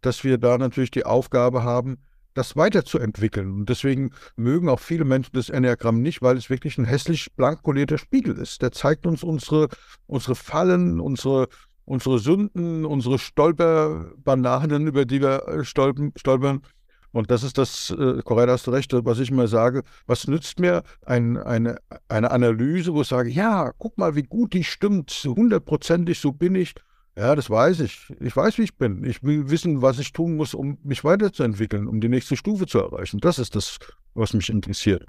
dass 0.00 0.24
wir 0.24 0.38
da 0.38 0.56
natürlich 0.58 0.90
die 0.90 1.04
Aufgabe 1.04 1.62
haben, 1.62 1.98
das 2.34 2.56
weiterzuentwickeln. 2.56 3.52
Und 3.52 3.68
deswegen 3.68 4.12
mögen 4.36 4.68
auch 4.68 4.80
viele 4.80 5.04
Menschen 5.04 5.32
das 5.34 5.50
Enneagramm 5.50 6.00
nicht, 6.00 6.22
weil 6.22 6.36
es 6.36 6.48
wirklich 6.48 6.78
ein 6.78 6.84
hässlich 6.84 7.32
blank 7.34 7.62
polierter 7.62 7.98
Spiegel 7.98 8.36
ist. 8.38 8.62
Der 8.62 8.72
zeigt 8.72 9.06
uns 9.06 9.22
unsere, 9.22 9.68
unsere 10.06 10.34
Fallen, 10.34 11.00
unsere 11.00 11.48
unsere 11.90 12.20
Sünden, 12.20 12.84
unsere 12.84 13.18
Stolperbananen, 13.18 14.86
über 14.86 15.04
die 15.04 15.20
wir 15.20 15.48
äh, 15.48 15.64
stolpern, 15.64 16.12
stolpern. 16.14 16.62
Und 17.10 17.32
das 17.32 17.42
ist 17.42 17.58
das, 17.58 17.90
äh, 17.90 18.22
Correa, 18.22 18.46
hast 18.52 18.68
du 18.68 18.70
recht, 18.70 18.92
was 18.92 19.18
ich 19.18 19.30
immer 19.32 19.48
sage, 19.48 19.82
was 20.06 20.28
nützt 20.28 20.60
mir 20.60 20.84
ein, 21.04 21.36
eine, 21.36 21.78
eine 22.08 22.30
Analyse, 22.30 22.94
wo 22.94 23.02
ich 23.02 23.08
sage, 23.08 23.30
ja, 23.30 23.72
guck 23.76 23.98
mal, 23.98 24.14
wie 24.14 24.22
gut 24.22 24.52
die 24.52 24.62
stimmt, 24.62 25.10
hundertprozentig, 25.26 26.20
so 26.20 26.30
bin 26.30 26.54
ich. 26.54 26.74
Ja, 27.16 27.34
das 27.34 27.50
weiß 27.50 27.80
ich. 27.80 28.06
Ich 28.20 28.36
weiß, 28.36 28.58
wie 28.58 28.62
ich 28.62 28.78
bin. 28.78 29.02
Ich 29.04 29.24
will 29.24 29.50
wissen, 29.50 29.82
was 29.82 29.98
ich 29.98 30.12
tun 30.12 30.36
muss, 30.36 30.54
um 30.54 30.78
mich 30.84 31.02
weiterzuentwickeln, 31.02 31.88
um 31.88 32.00
die 32.00 32.08
nächste 32.08 32.36
Stufe 32.36 32.66
zu 32.66 32.78
erreichen. 32.78 33.18
Das 33.18 33.40
ist 33.40 33.56
das, 33.56 33.78
was 34.14 34.32
mich 34.32 34.48
interessiert. 34.48 35.06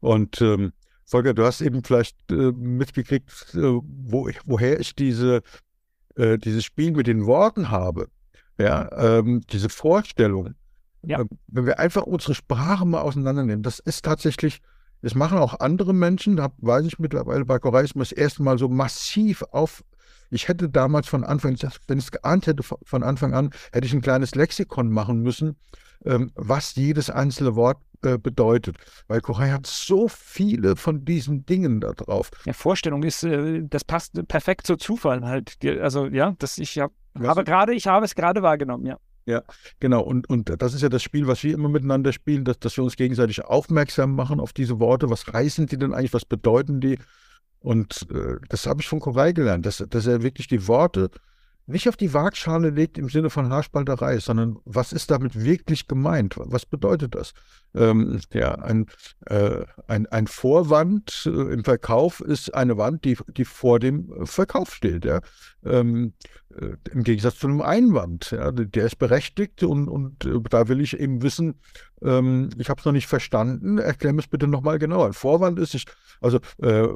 Und 0.00 0.42
ähm, 0.42 0.74
Volker, 1.06 1.32
du 1.32 1.44
hast 1.44 1.62
eben 1.62 1.82
vielleicht 1.82 2.18
äh, 2.30 2.52
mitgekriegt, 2.52 3.54
äh, 3.54 3.80
wo 3.82 4.28
ich, 4.28 4.38
woher 4.44 4.78
ich 4.78 4.94
diese, 4.94 5.40
äh, 6.16 6.38
dieses 6.38 6.64
Spiel 6.64 6.92
mit 6.92 7.06
den 7.06 7.26
Worten 7.26 7.70
habe. 7.70 8.08
Ja, 8.58 8.90
ähm, 8.92 9.42
diese 9.50 9.68
Vorstellung. 9.68 10.54
Ja. 11.04 11.20
Ähm, 11.20 11.28
wenn 11.48 11.66
wir 11.66 11.78
einfach 11.78 12.04
unsere 12.04 12.34
Sprache 12.34 12.84
mal 12.84 13.00
auseinandernehmen, 13.00 13.62
das 13.62 13.78
ist 13.78 14.04
tatsächlich, 14.04 14.60
das 15.00 15.14
machen 15.14 15.38
auch 15.38 15.60
andere 15.60 15.92
Menschen, 15.92 16.36
da 16.36 16.52
weiß 16.58 16.86
ich 16.86 16.98
mittlerweile 16.98 17.44
bei 17.44 17.58
Koreismus 17.58 18.10
das 18.10 18.18
erste 18.18 18.42
Mal 18.42 18.58
so 18.58 18.68
massiv 18.68 19.42
auf. 19.42 19.84
Ich 20.30 20.48
hätte 20.48 20.68
damals 20.68 21.08
von 21.08 21.24
Anfang, 21.24 21.56
wenn 21.88 21.98
ich 21.98 22.04
es 22.04 22.10
geahnt 22.10 22.46
hätte 22.46 22.62
von 22.62 23.02
Anfang 23.02 23.34
an, 23.34 23.50
hätte 23.72 23.86
ich 23.86 23.92
ein 23.92 24.00
kleines 24.00 24.34
Lexikon 24.34 24.90
machen 24.90 25.20
müssen, 25.20 25.56
ähm, 26.04 26.30
was 26.34 26.74
jedes 26.76 27.10
einzelne 27.10 27.54
Wort 27.56 27.78
äh, 28.02 28.18
bedeutet. 28.18 28.76
Weil 29.08 29.20
Korea 29.20 29.54
hat 29.54 29.66
so 29.66 30.08
viele 30.08 30.76
von 30.76 31.04
diesen 31.04 31.46
Dingen 31.46 31.80
da 31.80 31.92
drauf. 31.92 32.30
Ja, 32.44 32.52
Vorstellung 32.52 33.02
ist, 33.02 33.22
äh, 33.24 33.62
das 33.62 33.84
passt 33.84 34.26
perfekt 34.28 34.66
zu 34.66 34.76
Zufall 34.76 35.24
halt. 35.24 35.56
Also 35.80 36.06
ja, 36.06 36.34
das 36.38 36.58
ich 36.58 36.78
hab, 36.78 36.92
habe 37.18 37.44
gerade, 37.44 37.74
ich 37.74 37.86
habe 37.86 38.04
es 38.04 38.14
gerade 38.14 38.42
wahrgenommen, 38.42 38.86
ja. 38.86 38.98
Ja, 39.24 39.42
genau. 39.78 40.02
Und, 40.02 40.28
und 40.28 40.52
das 40.60 40.74
ist 40.74 40.82
ja 40.82 40.88
das 40.88 41.02
Spiel, 41.02 41.28
was 41.28 41.44
wir 41.44 41.54
immer 41.54 41.68
miteinander 41.68 42.12
spielen, 42.12 42.44
dass, 42.44 42.58
dass 42.58 42.76
wir 42.76 42.82
uns 42.82 42.96
gegenseitig 42.96 43.44
aufmerksam 43.44 44.16
machen 44.16 44.40
auf 44.40 44.52
diese 44.52 44.80
Worte. 44.80 45.10
Was 45.10 45.26
heißen 45.26 45.66
die 45.66 45.78
denn 45.78 45.94
eigentlich? 45.94 46.12
Was 46.12 46.24
bedeuten 46.24 46.80
die? 46.80 46.98
Und 47.60 48.08
äh, 48.12 48.36
das 48.48 48.66
habe 48.66 48.80
ich 48.80 48.88
von 48.88 48.98
Koray 48.98 49.32
gelernt, 49.32 49.64
dass, 49.64 49.84
dass 49.88 50.06
er 50.06 50.22
wirklich 50.22 50.48
die 50.48 50.66
Worte 50.66 51.10
nicht 51.66 51.88
auf 51.88 51.96
die 51.96 52.12
Waagschale 52.12 52.70
legt 52.70 52.98
im 52.98 53.08
Sinne 53.08 53.30
von 53.30 53.48
Haarspalterei, 53.48 54.18
sondern 54.18 54.58
was 54.64 54.92
ist 54.92 55.10
damit 55.10 55.42
wirklich 55.44 55.86
gemeint? 55.86 56.34
Was 56.36 56.66
bedeutet 56.66 57.14
das? 57.14 57.34
Ähm, 57.74 58.20
ja, 58.32 58.54
ein, 58.56 58.86
äh, 59.26 59.64
ein, 59.86 60.06
ein 60.06 60.26
Vorwand 60.26 61.22
äh, 61.26 61.52
im 61.52 61.64
Verkauf 61.64 62.20
ist 62.20 62.54
eine 62.54 62.76
Wand, 62.76 63.04
die, 63.04 63.16
die 63.28 63.44
vor 63.44 63.78
dem 63.78 64.26
Verkauf 64.26 64.74
steht. 64.74 65.04
Ja? 65.04 65.20
Ähm, 65.64 66.12
äh, 66.54 66.76
Im 66.90 67.04
Gegensatz 67.04 67.38
zu 67.38 67.46
einem 67.46 67.62
Einwand. 67.62 68.32
Ja? 68.32 68.50
Der 68.50 68.86
ist 68.86 68.98
berechtigt 68.98 69.62
und, 69.62 69.88
und 69.88 70.24
äh, 70.24 70.40
da 70.50 70.68
will 70.68 70.80
ich 70.80 70.98
eben 70.98 71.22
wissen, 71.22 71.60
ähm, 72.02 72.50
ich 72.58 72.68
habe 72.68 72.80
es 72.80 72.84
noch 72.84 72.92
nicht 72.92 73.06
verstanden, 73.06 73.78
erklär 73.78 74.12
mir 74.12 74.20
es 74.20 74.28
bitte 74.28 74.48
nochmal 74.48 74.78
genauer. 74.78 75.06
Ein 75.06 75.12
Vorwand 75.12 75.58
ist, 75.58 75.74
ich, 75.74 75.86
also 76.20 76.40
äh, 76.60 76.88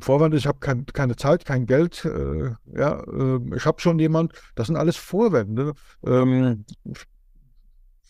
Vorwand 0.00 0.34
ich 0.34 0.46
habe 0.46 0.58
kein, 0.58 0.86
keine 0.86 1.16
Zeit, 1.16 1.44
kein 1.44 1.66
Geld, 1.66 2.04
äh, 2.04 2.50
ja, 2.76 3.00
äh, 3.00 3.40
ich 3.56 3.64
habe 3.64 3.80
schon 3.80 3.98
jemand, 3.98 4.32
das 4.54 4.66
sind 4.66 4.76
alles 4.76 4.96
Vorwände 4.96 5.74
ähm, 6.04 6.64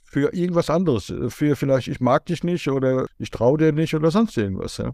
für 0.05 0.33
irgendwas 0.33 0.71
anderes, 0.71 1.13
für 1.29 1.57
vielleicht 1.57 1.89
ich 1.89 2.01
mag 2.01 2.27
dich 2.27 2.45
nicht 2.45 2.69
oder 2.69 3.07
ich 3.19 3.31
traue 3.31 3.59
dir 3.59 3.73
nicht 3.73 3.95
oder 3.95 4.11
sonst 4.11 4.37
irgendwas. 4.37 4.77
Ja. 4.79 4.93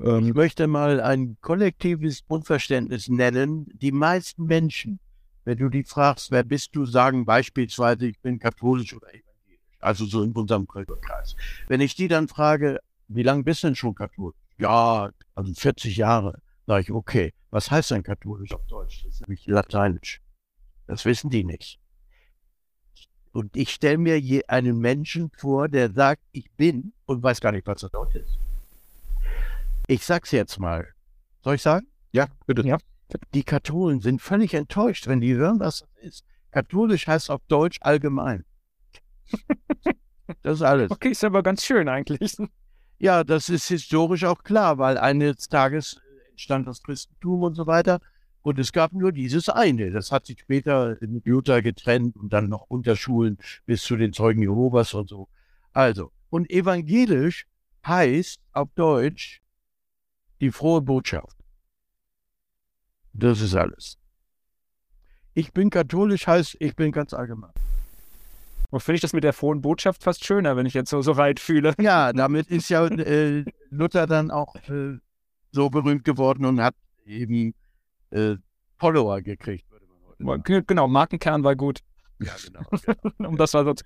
Ähm, 0.00 0.28
ich 0.28 0.34
möchte 0.34 0.66
mal 0.66 1.00
ein 1.00 1.38
kollektives 1.40 2.22
Unverständnis 2.28 3.08
nennen. 3.08 3.66
Die 3.72 3.92
meisten 3.92 4.44
Menschen, 4.44 5.00
wenn 5.44 5.58
du 5.58 5.68
die 5.68 5.84
fragst, 5.84 6.30
wer 6.30 6.44
bist 6.44 6.76
du, 6.76 6.86
sagen 6.86 7.24
beispielsweise, 7.24 8.06
ich 8.06 8.20
bin 8.20 8.38
katholisch 8.38 8.94
oder 8.94 9.08
evangelisch, 9.08 9.78
also 9.80 10.04
so 10.04 10.22
in 10.22 10.32
unserem 10.32 10.68
Kreis. 10.68 11.34
Wenn 11.66 11.80
ich 11.80 11.96
die 11.96 12.08
dann 12.08 12.28
frage, 12.28 12.78
wie 13.08 13.22
lange 13.22 13.42
bist 13.42 13.62
du 13.62 13.68
denn 13.68 13.74
schon 13.74 13.94
katholisch? 13.94 14.36
Ja, 14.58 15.10
also 15.34 15.54
40 15.54 15.96
Jahre. 15.96 16.40
Sag 16.66 16.82
ich, 16.82 16.90
okay, 16.90 17.32
was 17.50 17.70
heißt 17.70 17.92
denn 17.92 18.02
katholisch 18.02 18.52
auf 18.52 18.66
Deutsch? 18.66 19.04
Das 19.04 19.14
ist 19.14 19.20
nämlich 19.22 19.46
lateinisch. 19.46 20.20
Das 20.86 21.04
wissen 21.04 21.30
die 21.30 21.44
nicht. 21.44 21.78
Und 23.32 23.56
ich 23.56 23.70
stelle 23.70 23.98
mir 23.98 24.18
je 24.20 24.44
einen 24.48 24.78
Menschen 24.78 25.30
vor, 25.36 25.68
der 25.68 25.92
sagt, 25.92 26.22
ich 26.32 26.50
bin 26.52 26.92
und 27.06 27.22
weiß 27.22 27.40
gar 27.40 27.52
nicht, 27.52 27.66
was 27.66 27.82
das 27.82 27.90
Deutsch 27.90 28.16
ist. 28.16 28.38
Ich 29.86 30.04
sag's 30.04 30.32
jetzt 30.32 30.58
mal. 30.58 30.88
Soll 31.42 31.54
ich 31.54 31.62
sagen? 31.62 31.86
Ja, 32.12 32.26
bitte. 32.46 32.66
Ja. 32.66 32.78
Die 33.32 33.44
Katholen 33.44 34.00
sind 34.00 34.20
völlig 34.20 34.54
enttäuscht, 34.54 35.06
wenn 35.06 35.20
die 35.20 35.34
hören, 35.34 35.60
was 35.60 35.80
das 35.80 35.88
ist. 36.02 36.24
Katholisch 36.50 37.06
heißt 37.06 37.30
auf 37.30 37.40
Deutsch 37.48 37.78
allgemein. 37.80 38.44
das 40.42 40.56
ist 40.56 40.62
alles. 40.62 40.90
Okay, 40.90 41.10
ist 41.10 41.24
aber 41.24 41.42
ganz 41.42 41.64
schön 41.64 41.88
eigentlich. 41.88 42.36
Ja, 42.98 43.22
das 43.22 43.48
ist 43.48 43.68
historisch 43.68 44.24
auch 44.24 44.42
klar, 44.42 44.78
weil 44.78 44.98
eines 44.98 45.48
Tages 45.48 46.00
entstand 46.30 46.66
das 46.66 46.82
Christentum 46.82 47.42
und 47.42 47.54
so 47.54 47.66
weiter. 47.66 48.00
Und 48.42 48.58
es 48.58 48.72
gab 48.72 48.92
nur 48.92 49.12
dieses 49.12 49.48
eine. 49.48 49.90
Das 49.90 50.10
hat 50.10 50.26
sich 50.26 50.40
später 50.40 50.96
mit 51.00 51.26
Luther 51.26 51.62
getrennt 51.62 52.16
und 52.16 52.32
dann 52.32 52.48
noch 52.48 52.66
Unterschulen 52.68 53.38
bis 53.66 53.82
zu 53.82 53.96
den 53.96 54.12
Zeugen 54.12 54.42
Jehovas 54.42 54.94
und 54.94 55.08
so. 55.08 55.28
Also, 55.72 56.12
und 56.30 56.50
evangelisch 56.50 57.46
heißt 57.86 58.40
auf 58.52 58.68
Deutsch 58.74 59.42
die 60.40 60.50
frohe 60.50 60.80
Botschaft. 60.80 61.36
Das 63.12 63.40
ist 63.40 63.54
alles. 63.54 63.98
Ich 65.34 65.52
bin 65.52 65.70
katholisch 65.70 66.26
heißt, 66.26 66.56
ich 66.60 66.74
bin 66.74 66.90
ganz 66.90 67.12
allgemein. 67.12 67.52
Und 68.70 68.80
finde 68.80 68.96
ich 68.96 69.00
das 69.00 69.14
mit 69.14 69.24
der 69.24 69.32
frohen 69.32 69.62
Botschaft 69.62 70.02
fast 70.02 70.24
schöner, 70.24 70.56
wenn 70.56 70.66
ich 70.66 70.74
jetzt 70.74 70.90
so, 70.90 71.00
so 71.00 71.16
weit 71.16 71.40
fühle. 71.40 71.74
Ja, 71.80 72.12
damit 72.12 72.48
ist 72.48 72.68
ja 72.68 72.86
äh, 72.86 73.44
Luther 73.70 74.06
dann 74.06 74.30
auch 74.30 74.56
äh, 74.68 74.98
so 75.52 75.70
berühmt 75.70 76.04
geworden 76.04 76.44
und 76.44 76.60
hat 76.60 76.74
eben 77.06 77.54
äh, 78.10 78.36
Follower 78.78 79.22
gekriegt, 79.22 79.70
würde 79.70 79.86
man 79.86 80.40
heute 80.40 80.52
sagen. 80.52 80.64
Genau, 80.66 80.86
Markenkern 80.86 81.44
war 81.44 81.56
gut. 81.56 81.80
Ja, 82.20 82.32
genau. 82.44 82.60
genau. 82.70 83.28
um 83.30 83.36
das 83.36 83.54
war 83.54 83.64
sonst. 83.64 83.84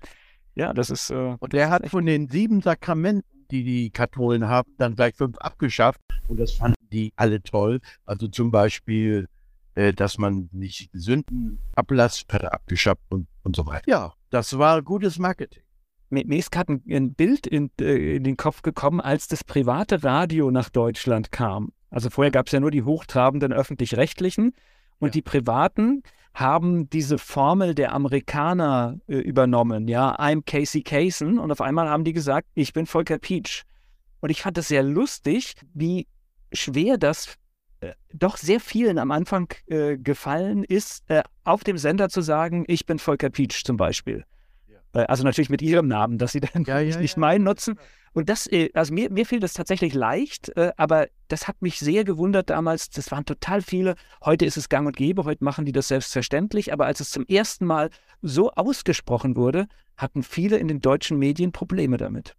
Ja, 0.55 0.73
das 0.73 0.89
ist. 0.89 1.09
Äh, 1.11 1.37
und 1.39 1.53
er 1.53 1.69
hat 1.69 1.87
von 1.89 2.05
den 2.05 2.29
sieben 2.29 2.61
Sakramenten, 2.61 3.45
die 3.51 3.63
die 3.63 3.89
Katholen 3.89 4.47
haben, 4.47 4.73
dann 4.77 4.95
gleich 4.95 5.15
fünf 5.15 5.37
abgeschafft. 5.37 6.01
Und 6.27 6.39
das 6.39 6.51
fanden 6.53 6.75
die 6.91 7.13
alle 7.15 7.41
toll. 7.41 7.79
Also 8.05 8.27
zum 8.27 8.51
Beispiel, 8.51 9.27
äh, 9.75 9.93
dass 9.93 10.17
man 10.17 10.49
nicht 10.51 10.89
Sünden 10.93 11.59
ablasst, 11.75 12.31
hat 12.33 12.43
er 12.43 12.53
abgeschafft 12.53 13.01
und, 13.09 13.27
und 13.43 13.55
so 13.55 13.65
weiter. 13.65 13.83
Ja, 13.87 14.13
das 14.33 14.57
war 14.57 14.81
gutes 14.81 15.19
Marketing. 15.19 15.61
Mir, 16.09 16.37
ist 16.37 16.51
gerade 16.51 16.73
ein, 16.73 16.83
ein, 16.89 17.13
Bild 17.13 17.47
in, 17.47 17.71
äh, 17.79 18.17
in, 18.17 18.23
den 18.23 18.37
Kopf 18.37 18.61
gekommen, 18.61 18.99
als 18.99 19.27
das 19.27 19.43
private 19.43 20.03
Radio 20.03 20.51
nach 20.51 20.69
Deutschland 20.69 21.31
kam. 21.31 21.71
Also 21.89 22.09
vorher 22.09 22.31
gab 22.31 22.47
es 22.47 22.51
ja 22.51 22.59
nur 22.59 22.71
die 22.71 22.83
hochtrabenden 22.83 23.53
öffentlich-rechtlichen 23.53 24.53
und 24.99 25.09
ja. 25.09 25.11
die 25.11 25.21
privaten 25.21 26.03
haben 26.33 26.89
diese 26.89 27.19
Formel 27.19 27.75
der 27.75 27.93
Amerikaner 27.93 28.99
äh, 29.07 29.17
übernommen. 29.17 29.87
Ja, 29.87 30.19
I'm 30.19 30.43
Casey 30.43 30.81
Kasem 30.81 31.37
und 31.39 31.51
auf 31.51 31.61
einmal 31.61 31.87
haben 31.87 32.03
die 32.03 32.13
gesagt, 32.13 32.47
ich 32.55 32.73
bin 32.73 32.87
Volker 32.87 33.19
Peach. 33.19 33.63
Und 34.19 34.29
ich 34.29 34.41
fand 34.41 34.57
es 34.57 34.67
sehr 34.67 34.83
lustig, 34.83 35.55
wie 35.73 36.07
schwer 36.51 36.97
das 36.97 37.35
doch 38.13 38.37
sehr 38.37 38.59
vielen 38.59 38.97
am 38.97 39.11
Anfang 39.11 39.53
äh, 39.67 39.97
gefallen 39.97 40.63
ist, 40.63 41.03
äh, 41.09 41.23
auf 41.43 41.63
dem 41.63 41.77
Sender 41.77 42.09
zu 42.09 42.21
sagen, 42.21 42.63
ich 42.67 42.85
bin 42.85 42.99
Volker 42.99 43.29
Peach 43.29 43.63
zum 43.63 43.77
Beispiel. 43.77 44.25
Ja. 44.67 45.01
Äh, 45.01 45.05
also 45.05 45.23
natürlich 45.23 45.49
mit 45.49 45.61
ihrem 45.61 45.87
Namen, 45.87 46.17
dass 46.17 46.31
sie 46.33 46.39
dann 46.53 46.63
ja, 46.63 46.79
ja, 46.79 46.99
nicht 46.99 47.17
meinen 47.17 47.43
nutzen. 47.43 47.77
Und 48.13 48.29
das, 48.29 48.47
äh, 48.51 48.69
also 48.73 48.93
mir, 48.93 49.09
mir 49.09 49.25
fiel 49.25 49.39
das 49.39 49.53
tatsächlich 49.53 49.93
leicht, 49.93 50.55
äh, 50.55 50.71
aber 50.77 51.07
das 51.27 51.47
hat 51.47 51.61
mich 51.61 51.79
sehr 51.79 52.03
gewundert 52.03 52.49
damals. 52.49 52.89
Das 52.89 53.11
waren 53.11 53.25
total 53.25 53.61
viele. 53.61 53.95
Heute 54.23 54.45
ist 54.45 54.57
es 54.57 54.69
gang 54.69 54.85
und 54.85 54.95
gäbe, 54.95 55.25
heute 55.25 55.43
machen 55.43 55.65
die 55.65 55.71
das 55.71 55.87
selbstverständlich. 55.87 56.71
Aber 56.71 56.85
als 56.85 56.99
es 56.99 57.09
zum 57.09 57.25
ersten 57.25 57.65
Mal 57.65 57.89
so 58.21 58.51
ausgesprochen 58.51 59.35
wurde, 59.35 59.67
hatten 59.97 60.23
viele 60.23 60.57
in 60.57 60.67
den 60.67 60.79
deutschen 60.79 61.17
Medien 61.17 61.51
Probleme 61.51 61.97
damit. 61.97 62.35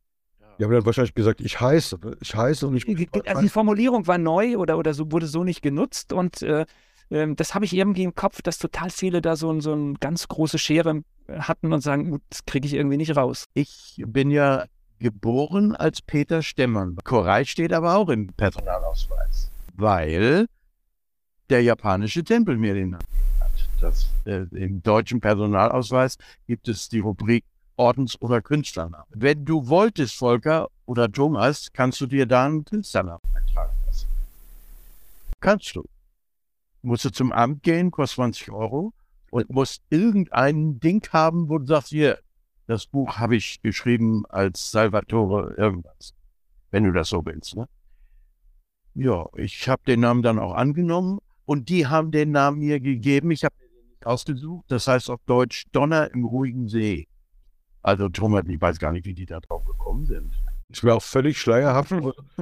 Ja, 0.59 0.67
aber 0.67 0.75
er 0.75 0.79
hat 0.79 0.87
wahrscheinlich 0.87 1.15
gesagt, 1.15 1.41
ich 1.41 1.61
heiße, 1.61 1.99
ich 2.21 2.35
heiße 2.35 2.67
und 2.67 2.77
ich. 2.77 2.87
Also 3.27 3.43
die 3.43 3.49
Formulierung 3.49 4.07
war 4.07 4.19
neu 4.19 4.57
oder, 4.57 4.79
oder 4.79 4.95
so 4.95 5.11
wurde 5.11 5.27
so 5.27 5.45
nicht 5.45 5.63
genutzt 5.63 6.13
und 6.13 6.43
äh, 6.43 6.65
äh, 7.11 7.35
das 7.35 7.55
habe 7.55 7.65
ich 7.65 7.75
irgendwie 7.75 8.05
im 8.05 8.15
Kopf, 8.15 8.43
dass 8.43 8.59
total 8.59 8.91
viele 8.91 9.21
da 9.21 9.37
so, 9.37 9.61
so 9.61 9.73
eine 9.73 9.95
ganz 9.95 10.29
große 10.29 10.59
Schere 10.59 11.03
hatten 11.29 11.73
und 11.73 11.81
sagen, 11.81 12.21
das 12.31 12.45
kriege 12.45 12.67
ich 12.67 12.75
irgendwie 12.75 12.97
nicht 12.97 13.17
raus. 13.17 13.47
Ich 13.55 14.03
bin 14.07 14.31
ja 14.31 14.67
geboren 14.99 15.75
als 15.75 16.03
Peter 16.03 16.43
Stemmern. 16.43 16.97
Koray 17.03 17.45
steht 17.47 17.73
aber 17.73 17.97
auch 17.97 18.09
im 18.09 18.29
Personalausweis, 18.29 19.51
weil 19.75 20.47
der 21.51 21.63
japanische 21.63 22.25
Tempel 22.25 22.57
mir 22.57 22.75
den 22.75 22.97
hat. 22.97 23.05
Das, 23.81 24.09
äh, 24.25 24.47
Im 24.53 24.83
deutschen 24.83 25.21
Personalausweis 25.21 26.17
gibt 26.47 26.69
es 26.69 26.89
die 26.89 27.01
Rubrik 27.01 27.45
Ordens- 27.77 28.21
oder 28.21 28.41
Künstlernamen. 28.41 29.07
Wenn 29.11 29.45
du 29.45 29.69
wolltest, 29.69 30.17
Volker 30.17 30.69
oder 30.87 31.11
Thomas, 31.11 31.73
kannst 31.73 32.01
du 32.01 32.07
dir 32.07 32.27
da 32.27 32.47
einen 32.47 32.65
Künstlernamen 32.65 33.23
eintragen 33.35 33.77
lassen. 33.87 34.09
Kannst 35.41 35.75
du. 35.75 35.85
Musst 36.83 37.05
du 37.05 37.11
zum 37.11 37.33
Amt 37.33 37.63
gehen, 37.63 37.91
kostet 37.91 38.17
20 38.17 38.51
Euro 38.51 38.93
und 39.31 39.51
musst 39.51 39.83
irgendein 39.91 40.79
Ding 40.81 41.07
haben, 41.13 41.49
wo 41.49 41.59
du 41.59 41.67
sagst, 41.67 41.89
hier, 41.89 42.19
Das 42.67 42.87
Buch 42.87 43.19
habe 43.19 43.37
ich 43.37 43.61
geschrieben 43.61 44.25
als 44.29 44.71
Salvatore 44.71 45.55
irgendwas, 45.59 46.15
wenn 46.71 46.85
du 46.85 46.93
das 46.93 47.11
so 47.11 47.25
willst. 47.27 47.57
Ne? 47.57 47.69
Ja, 48.95 49.27
ich 49.37 49.69
habe 49.69 49.83
den 49.87 50.01
Namen 50.01 50.23
dann 50.23 50.39
auch 50.39 50.55
angenommen 50.55 51.19
und 51.45 51.69
die 51.69 51.87
haben 51.87 52.11
den 52.11 52.31
Namen 52.31 52.61
mir 52.61 52.81
gegeben. 52.81 53.33
Ich 53.33 53.45
habe 53.45 53.55
den 53.59 54.07
ausgesucht. 54.07 54.65
Das 54.69 54.87
heißt 54.87 55.11
auf 55.11 55.21
Deutsch 55.27 55.65
Donner 55.73 56.11
im 56.15 56.25
ruhigen 56.25 56.69
See. 56.69 57.07
Also 57.85 58.09
Thomas, 58.09 58.45
ich 58.49 58.59
weiß 58.59 58.79
gar 58.79 58.93
nicht, 58.93 59.05
wie 59.05 59.13
die 59.13 59.27
da 59.27 59.41
drauf 59.41 59.63
gekommen 59.67 60.07
sind. 60.07 60.33
Ich 60.71 60.83
wäre 60.83 60.97
auch 60.97 61.03
völlig 61.03 61.39
schleierhaft. 61.39 61.93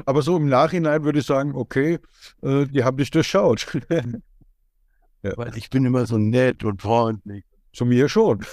Aber 0.06 0.22
so 0.22 0.36
im 0.36 0.48
Nachhinein 0.48 1.02
würde 1.02 1.18
ich 1.18 1.26
sagen, 1.26 1.56
okay, 1.56 1.98
äh, 2.42 2.66
die 2.66 2.84
haben 2.84 2.96
dich 2.96 3.10
durchschaut. 3.10 3.66
ja. 5.22 5.36
Weil 5.36 5.56
ich 5.56 5.68
bin 5.68 5.84
immer 5.84 6.06
so 6.06 6.16
nett 6.16 6.62
und 6.62 6.80
freundlich. 6.80 7.44
Zu 7.72 7.84
mir 7.84 8.08
schon. 8.08 8.46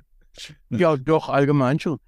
ja, 0.70 0.96
doch, 0.96 1.28
allgemein 1.28 1.78
schon. 1.78 1.98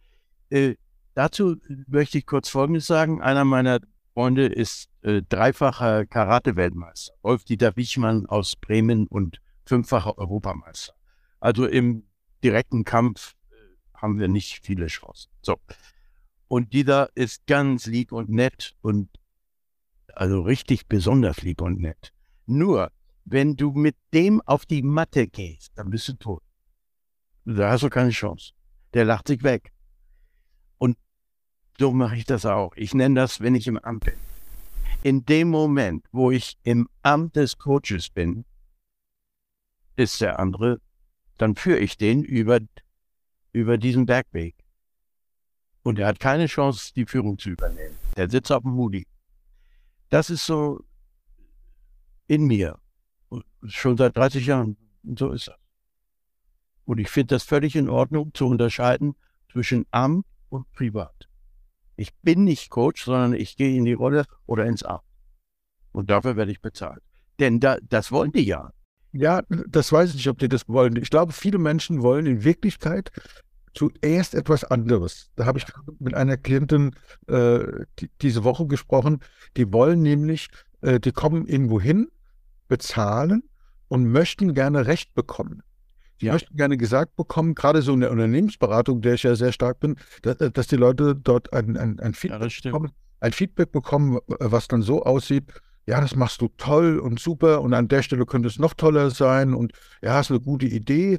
Äh, 0.49 0.77
dazu 1.13 1.57
möchte 1.87 2.17
ich 2.17 2.25
kurz 2.25 2.49
Folgendes 2.49 2.87
sagen. 2.87 3.21
Einer 3.21 3.45
meiner 3.45 3.81
Freunde 4.15 4.47
ist 4.47 4.89
äh, 5.03 5.21
dreifacher 5.29 6.07
Karate-Weltmeister. 6.07 7.13
Wolf-Dieter 7.21 7.77
Wichmann 7.77 8.25
aus 8.25 8.57
Bremen 8.57 9.07
und 9.09 9.43
fünffacher 9.67 10.17
Europameister. 10.17 10.95
Also 11.39 11.67
im 11.67 12.05
direkten 12.43 12.85
Kampf 12.85 13.35
haben 14.03 14.19
wir 14.19 14.29
nicht 14.29 14.65
viele 14.65 14.89
Chancen. 14.89 15.31
So. 15.41 15.57
Und 16.49 16.73
dieser 16.75 17.09
ist 17.15 17.47
ganz 17.47 17.87
lieb 17.87 18.13
und 18.13 18.29
nett 18.29 18.75
und 18.83 19.09
also 20.13 20.43
richtig 20.43 20.87
besonders 20.89 21.41
lieb 21.41 21.63
und 21.63 21.81
nett. 21.81 22.13
Nur, 22.45 22.91
wenn 23.25 23.57
du 23.57 23.71
mit 23.73 23.97
dem 24.13 24.43
auf 24.43 24.67
die 24.67 24.83
Matte 24.83 25.29
gehst, 25.29 25.73
dann 25.77 25.89
bist 25.89 26.09
du 26.09 26.15
tot. 26.15 26.43
Da 27.45 27.71
hast 27.71 27.85
du 27.85 27.89
keine 27.89 28.11
Chance. 28.11 28.53
Der 28.93 29.05
lacht 29.05 29.29
sich 29.29 29.43
weg. 29.43 29.73
Und 30.77 30.99
so 31.79 31.93
mache 31.93 32.17
ich 32.17 32.25
das 32.27 32.45
auch. 32.45 32.73
Ich 32.77 32.93
nenne 32.93 33.15
das, 33.15 33.41
wenn 33.41 33.55
ich 33.55 33.67
im 33.67 33.79
Amt 33.79 34.05
bin. 34.05 34.15
In 35.03 35.25
dem 35.25 35.49
Moment, 35.49 36.07
wo 36.13 36.31
ich 36.31 36.59
im 36.63 36.89
Amt 37.03 37.37
des 37.37 37.57
Coaches 37.57 38.11
bin, 38.11 38.45
ist 39.97 40.21
der 40.21 40.39
andere, 40.39 40.81
dann 41.39 41.57
führe 41.57 41.79
ich 41.79 41.97
den 41.97 42.23
über 42.23 42.61
über 43.53 43.79
diesen 43.79 44.07
Bergweg. 44.07 44.55
Und 45.83 45.99
er 45.99 46.07
hat 46.07 46.21
keine 46.21 46.47
Chance, 46.47 46.93
die 46.95 47.07
Führung 47.07 47.39
zu 47.39 47.51
übernehmen. 47.51 47.97
Der 48.17 48.31
sitzt 48.31 48.53
auf 48.53 48.63
dem 48.63 48.73
Moody. 48.73 49.07
Das 50.11 50.31
ist 50.31 50.47
so 50.47 50.85
in 52.27 52.47
mir. 52.47 52.79
Schon 53.65 53.97
seit 53.97 54.17
30 54.17 54.47
Jahren. 54.47 54.77
Und 55.03 55.19
so 55.19 55.31
ist 55.31 55.49
das. 55.49 55.57
Und 56.85 56.99
ich 56.99 57.09
finde 57.09 57.35
das 57.35 57.45
völlig 57.45 57.77
in 57.77 57.89
Ordnung 57.89 58.33
zu 58.35 58.47
unterscheiden 58.47 59.15
zwischen 59.51 59.87
Amt 59.91 60.27
und 60.49 60.71
Privat. 60.73 61.29
Ich 61.97 62.15
bin 62.23 62.45
nicht 62.45 62.71
Coach, 62.71 63.05
sondern 63.05 63.35
ich 63.35 63.57
gehe 63.57 63.77
in 63.77 63.85
die 63.85 63.93
Rolle 63.93 64.25
oder 64.47 64.67
ins 64.67 64.83
Amt. 64.83 65.05
Und 65.93 66.11
dafür 66.11 66.37
werde 66.37 66.53
ich 66.53 66.61
bezahlt. 66.61 67.03
Denn 67.39 67.61
da, 67.61 67.79
das 67.83 68.13
wollen 68.13 68.33
die 68.33 68.45
ja. 68.45 68.73
Ja, 69.13 69.43
das 69.49 69.93
weiß 69.93 70.11
ich 70.11 70.17
nicht, 70.17 70.29
ob 70.29 70.39
die 70.39 70.49
das 70.49 70.69
wollen. 70.69 70.97
Ich 70.97 71.11
glaube, 71.11 71.33
viele 71.33 71.59
Menschen 71.59 72.03
wollen 72.03 72.27
in 72.27 72.45
Wirklichkeit 72.45 73.11
zuerst 73.75 74.35
etwas 74.35 74.65
anderes. 74.65 75.31
Da 75.37 75.47
habe 75.47 75.59
ich 75.59 75.67
mit 75.99 76.15
einer 76.15 76.37
Klientin 76.37 76.95
äh, 77.27 77.61
die, 77.99 78.11
diese 78.21 78.45
Woche 78.45 78.67
gesprochen. 78.67 79.21
Die 79.57 79.73
wollen 79.73 80.03
nämlich, 80.03 80.49
äh, 80.81 81.01
die 81.01 81.13
kommen 81.13 81.47
irgendwo 81.47 81.81
hin, 81.81 82.09
bezahlen 82.69 83.43
und 83.89 84.07
möchten 84.07 84.55
gerne 84.55 84.87
Recht 84.87 85.15
bekommen. 85.15 85.63
Die 86.21 86.27
ja. 86.27 86.33
möchten 86.33 86.57
gerne 86.57 86.77
gesagt 86.77 87.17
bekommen, 87.17 87.55
gerade 87.55 87.83
so 87.83 87.93
in 87.93 88.01
der 88.01 88.11
Unternehmensberatung, 88.11 89.01
der 89.01 89.15
ich 89.15 89.25
ja 89.25 89.35
sehr 89.35 89.53
stark 89.53 89.81
bin, 89.81 89.97
dass, 90.23 90.37
dass 90.37 90.67
die 90.69 90.77
Leute 90.77 91.17
dort 91.17 91.53
ein, 91.53 91.77
ein, 91.77 91.99
ein, 92.01 92.15
Feedback 92.15 92.53
ja, 92.65 92.71
bekommen, 92.71 92.93
ein 93.21 93.33
Feedback 93.33 93.73
bekommen, 93.73 94.19
was 94.27 94.69
dann 94.69 94.83
so 94.83 95.03
aussieht, 95.03 95.45
ja, 95.87 96.01
das 96.01 96.15
machst 96.15 96.41
du 96.41 96.49
toll 96.57 96.99
und 96.99 97.19
super 97.19 97.61
und 97.61 97.75
an 97.75 97.89
der 97.89 98.03
Stelle 98.03 98.27
könnte 98.27 98.49
es 98.49 98.59
noch 98.59 98.75
toller 98.75 99.11
sein 99.11 99.55
und 99.55 99.73
ja, 100.01 100.15
hast 100.15 100.31
eine 100.31 100.41
gute 100.41 100.67
Idee 100.67 101.19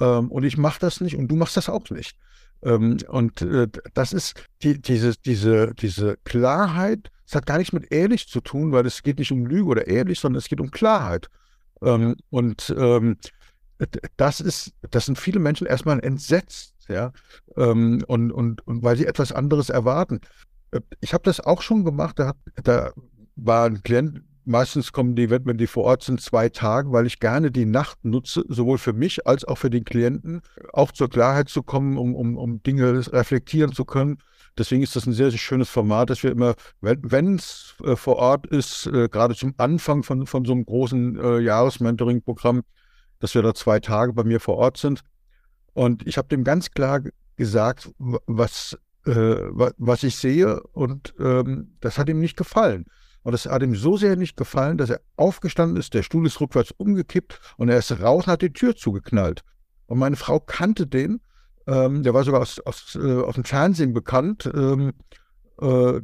ähm, 0.00 0.30
und 0.30 0.44
ich 0.44 0.56
mache 0.56 0.80
das 0.80 1.00
nicht 1.00 1.16
und 1.16 1.28
du 1.28 1.36
machst 1.36 1.56
das 1.56 1.68
auch 1.68 1.88
nicht. 1.90 2.16
Ähm, 2.62 2.98
und 3.08 3.42
äh, 3.42 3.68
das 3.94 4.12
ist 4.12 4.44
die, 4.62 4.80
diese, 4.80 5.14
diese, 5.24 5.74
diese 5.74 6.16
Klarheit, 6.24 7.10
es 7.26 7.34
hat 7.34 7.46
gar 7.46 7.58
nichts 7.58 7.72
mit 7.72 7.90
ehrlich 7.90 8.28
zu 8.28 8.40
tun, 8.40 8.72
weil 8.72 8.86
es 8.86 9.02
geht 9.02 9.18
nicht 9.18 9.32
um 9.32 9.46
Lüge 9.46 9.64
oder 9.64 9.86
ehrlich, 9.86 10.20
sondern 10.20 10.38
es 10.38 10.48
geht 10.48 10.60
um 10.60 10.70
Klarheit. 10.70 11.28
Ähm, 11.82 12.16
und 12.30 12.74
ähm, 12.76 13.16
das 14.16 14.40
ist, 14.40 14.72
das 14.90 15.06
sind 15.06 15.18
viele 15.18 15.40
Menschen 15.40 15.66
erstmal 15.66 16.00
entsetzt, 16.00 16.74
ja, 16.88 17.12
ähm, 17.56 18.04
und, 18.06 18.30
und, 18.30 18.66
und 18.66 18.82
weil 18.82 18.96
sie 18.96 19.06
etwas 19.06 19.32
anderes 19.32 19.68
erwarten. 19.70 20.20
Äh, 20.70 20.80
ich 21.00 21.14
habe 21.14 21.24
das 21.24 21.40
auch 21.40 21.62
schon 21.62 21.84
gemacht, 21.84 22.18
da, 22.18 22.34
da 22.62 22.92
war 23.36 23.66
ein 23.66 23.82
Klient, 23.82 24.22
meistens 24.44 24.92
kommen 24.92 25.16
die, 25.16 25.30
wenn 25.30 25.58
die 25.58 25.66
vor 25.66 25.84
Ort 25.84 26.02
sind, 26.02 26.20
zwei 26.20 26.48
Tage, 26.48 26.92
weil 26.92 27.06
ich 27.06 27.20
gerne 27.20 27.50
die 27.50 27.66
Nacht 27.66 28.04
nutze, 28.04 28.44
sowohl 28.48 28.78
für 28.78 28.92
mich 28.92 29.26
als 29.26 29.44
auch 29.44 29.58
für 29.58 29.70
den 29.70 29.84
Klienten, 29.84 30.42
auch 30.72 30.92
zur 30.92 31.08
Klarheit 31.08 31.48
zu 31.48 31.62
kommen, 31.62 31.96
um, 31.96 32.14
um, 32.14 32.36
um 32.36 32.62
Dinge 32.62 33.06
reflektieren 33.12 33.72
zu 33.72 33.84
können. 33.84 34.18
Deswegen 34.56 34.82
ist 34.82 34.94
das 34.94 35.06
ein 35.06 35.12
sehr, 35.12 35.30
sehr 35.30 35.38
schönes 35.38 35.68
Format, 35.68 36.10
dass 36.10 36.22
wir 36.22 36.30
immer, 36.30 36.54
wenn 36.80 37.36
es 37.36 37.74
äh, 37.82 37.96
vor 37.96 38.16
Ort 38.16 38.46
ist, 38.46 38.86
äh, 38.86 39.08
gerade 39.08 39.34
zum 39.34 39.54
Anfang 39.56 40.04
von, 40.04 40.26
von 40.26 40.44
so 40.44 40.52
einem 40.52 40.64
großen 40.64 41.18
äh, 41.18 41.38
Jahresmentoring-Programm, 41.40 42.62
dass 43.18 43.34
wir 43.34 43.42
da 43.42 43.54
zwei 43.54 43.80
Tage 43.80 44.12
bei 44.12 44.22
mir 44.22 44.38
vor 44.38 44.56
Ort 44.56 44.76
sind. 44.76 45.00
Und 45.72 46.06
ich 46.06 46.18
habe 46.18 46.28
dem 46.28 46.44
ganz 46.44 46.70
klar 46.70 47.00
gesagt, 47.36 47.90
was, 47.98 48.78
äh, 49.06 49.10
was 49.10 50.04
ich 50.04 50.16
sehe 50.16 50.62
und 50.72 51.14
ähm, 51.18 51.76
das 51.80 51.98
hat 51.98 52.08
ihm 52.08 52.20
nicht 52.20 52.36
gefallen. 52.36 52.86
Und 53.24 53.32
es 53.34 53.46
hat 53.46 53.62
ihm 53.62 53.74
so 53.74 53.96
sehr 53.96 54.16
nicht 54.16 54.36
gefallen, 54.36 54.76
dass 54.76 54.90
er 54.90 55.00
aufgestanden 55.16 55.78
ist, 55.78 55.94
der 55.94 56.02
Stuhl 56.02 56.26
ist 56.26 56.40
rückwärts 56.40 56.72
umgekippt 56.76 57.40
und 57.56 57.70
er 57.70 57.78
ist 57.78 57.90
raus 58.00 58.26
und 58.26 58.32
hat 58.32 58.42
die 58.42 58.52
Tür 58.52 58.76
zugeknallt. 58.76 59.42
Und 59.86 59.98
meine 59.98 60.16
Frau 60.16 60.38
kannte 60.38 60.86
den, 60.86 61.20
ähm, 61.66 62.02
der 62.02 62.12
war 62.12 62.24
sogar 62.24 62.42
aus, 62.42 62.60
aus, 62.60 62.98
äh, 63.00 63.22
aus 63.22 63.34
dem 63.34 63.44
Fernsehen 63.44 63.94
bekannt. 63.94 64.50
Ähm, 64.54 64.92
äh, 65.60 66.00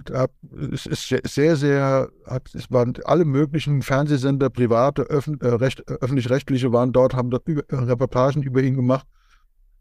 es 0.73 0.87
ist 0.87 1.15
sehr, 1.25 1.57
sehr, 1.57 2.09
hat, 2.27 2.55
es 2.55 2.71
waren 2.71 2.95
alle 3.05 3.27
möglichen 3.27 3.83
Fernsehsender, 3.83 4.49
private, 4.49 5.03
äh, 5.11 5.47
öffentlich-rechtliche 6.01 6.73
waren 6.73 6.93
dort, 6.93 7.15
haben 7.15 7.31
dort 7.31 7.47
über, 7.47 7.65
Reportagen 7.71 8.43
über 8.43 8.63
ihn 8.63 8.77
gemacht. 8.77 9.07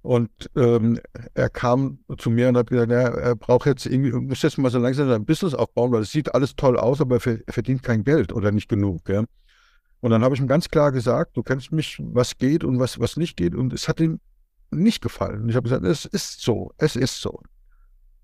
Und 0.02 0.30
ähm, 0.56 1.00
er 1.34 1.50
kam 1.50 2.00
zu 2.18 2.30
mir 2.30 2.50
und 2.50 2.58
hat 2.58 2.70
gesagt, 2.70 2.92
ja, 2.92 3.10
er 3.10 3.36
braucht 3.36 3.66
jetzt 3.66 3.86
irgendwie, 3.86 4.12
muss 4.12 4.42
jetzt 4.42 4.58
mal 4.58 4.72
so 4.72 4.80
langsam 4.80 5.10
sein 5.10 5.26
Business 5.26 5.54
aufbauen, 5.54 5.92
weil 5.92 6.04
es 6.04 6.12
sieht 6.12 6.34
alles 6.34 6.56
toll 6.56 6.78
aus, 6.80 7.02
aber 7.02 7.18
er 7.18 7.40
verdient 7.50 7.84
kein 7.84 8.04
Geld 8.04 8.32
oder 8.32 8.52
nicht 8.52 8.70
genug. 8.70 9.10
Ja. 9.10 9.26
Und 10.00 10.12
dann 10.12 10.24
habe 10.24 10.34
ich 10.34 10.42
ihm 10.42 10.48
ganz 10.48 10.70
klar 10.70 10.94
gesagt, 10.94 11.36
du 11.36 11.44
kennst 11.44 11.74
mich, 11.74 12.02
was 12.02 12.38
geht 12.38 12.64
und 12.64 12.80
was, 12.80 13.00
was 13.00 13.18
nicht 13.18 13.36
geht. 13.36 13.54
Und 13.56 13.74
es 13.74 13.90
hat 13.90 14.00
ihm 14.00 14.22
nicht 14.72 15.02
gefallen. 15.02 15.42
Und 15.42 15.50
ich 15.50 15.56
habe 15.56 15.64
gesagt, 15.64 15.84
es 15.84 16.06
ist 16.06 16.42
so, 16.42 16.72
es 16.78 16.96
ist 16.96 17.22
so. 17.22 17.42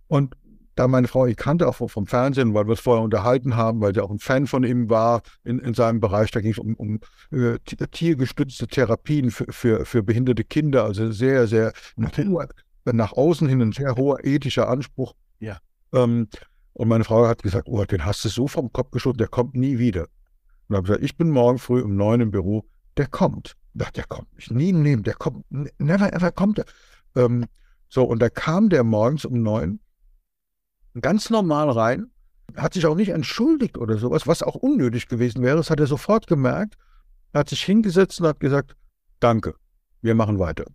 Und 0.08 0.38
da 0.76 0.88
meine 0.88 1.08
Frau 1.08 1.26
ich 1.26 1.38
kannte, 1.38 1.68
auch 1.68 1.76
vom 1.76 2.06
Fernsehen, 2.06 2.54
weil 2.54 2.68
wir 2.68 2.74
es 2.74 2.80
vorher 2.80 3.04
unterhalten 3.04 3.56
haben, 3.56 3.82
weil 3.82 3.94
sie 3.94 4.02
auch 4.02 4.12
ein 4.12 4.20
Fan 4.20 4.46
von 4.46 4.64
ihm 4.64 4.90
war 4.90 5.22
in, 5.44 5.60
in 5.60 5.74
seinem 5.74 6.00
Bereich. 6.00 6.32
Da 6.32 6.42
ging 6.42 6.52
es 6.52 6.60
um, 6.60 6.76
um 6.76 7.00
äh, 7.32 7.58
tiergestützte 7.60 8.68
Therapien 8.68 9.32
für, 9.32 9.46
für, 9.50 9.86
für 9.86 10.04
behinderte 10.04 10.44
Kinder, 10.44 10.84
also 10.84 11.12
sehr, 11.12 11.48
sehr 11.48 11.72
nach, 11.96 12.12
nach 12.86 13.14
außen 13.14 13.48
hin 13.48 13.62
ein 13.62 13.72
sehr 13.72 13.96
hoher 13.96 14.24
ethischer 14.26 14.68
Anspruch. 14.68 15.14
Ja. 15.40 15.58
Ähm, 15.94 16.28
und 16.74 16.90
meine 16.90 17.06
Frau 17.06 17.26
hat 17.26 17.42
gesagt, 17.42 17.68
oh, 17.70 17.84
den 17.86 18.04
hast 18.04 18.26
du 18.26 18.30
so 18.30 18.48
vom 18.48 18.72
Kopf 18.74 18.92
geschossen, 18.92 19.18
der 19.18 19.30
kommt 19.30 19.56
nie 19.56 19.80
wieder. 19.80 20.08
Und 20.68 20.76
habe 20.76 20.88
gesagt, 20.88 21.04
ich 21.04 21.16
bin 21.16 21.30
morgen 21.30 21.58
früh 21.58 21.82
um 21.82 21.96
neun 21.96 22.20
im 22.20 22.32
Büro, 22.32 22.66
der 22.98 23.08
kommt. 23.08 23.56
Ich 23.78 23.90
der 23.92 24.06
kommt 24.06 24.34
nicht, 24.36 24.52
nie 24.52 24.72
Leben, 24.72 25.04
der 25.04 25.14
kommt, 25.14 25.46
never 25.80 26.12
ever 26.14 26.32
kommt 26.32 26.60
er. 26.60 26.66
Ähm, 27.16 27.46
so, 27.88 28.04
und 28.04 28.22
da 28.22 28.30
kam 28.30 28.70
der 28.70 28.84
morgens 28.84 29.26
um 29.26 29.42
neun 29.42 29.80
ganz 31.02 31.30
normal 31.30 31.70
rein, 31.70 32.12
hat 32.56 32.74
sich 32.74 32.86
auch 32.86 32.96
nicht 32.96 33.10
entschuldigt 33.10 33.78
oder 33.78 33.98
sowas, 33.98 34.28
was 34.28 34.44
auch 34.44 34.56
unnötig 34.56 35.08
gewesen 35.08 35.44
wäre. 35.44 35.58
Das 35.58 35.70
hat 35.70 35.80
er 35.80 35.88
sofort 35.88 36.28
gemerkt, 36.28 36.76
er 37.34 37.40
hat 37.40 37.50
sich 37.50 37.64
hingesetzt 37.64 38.22
und 38.22 38.28
hat 38.28 38.40
gesagt, 38.40 38.76
danke, 39.20 39.56
wir 40.02 40.16
machen 40.16 40.40
weiter. 40.40 40.66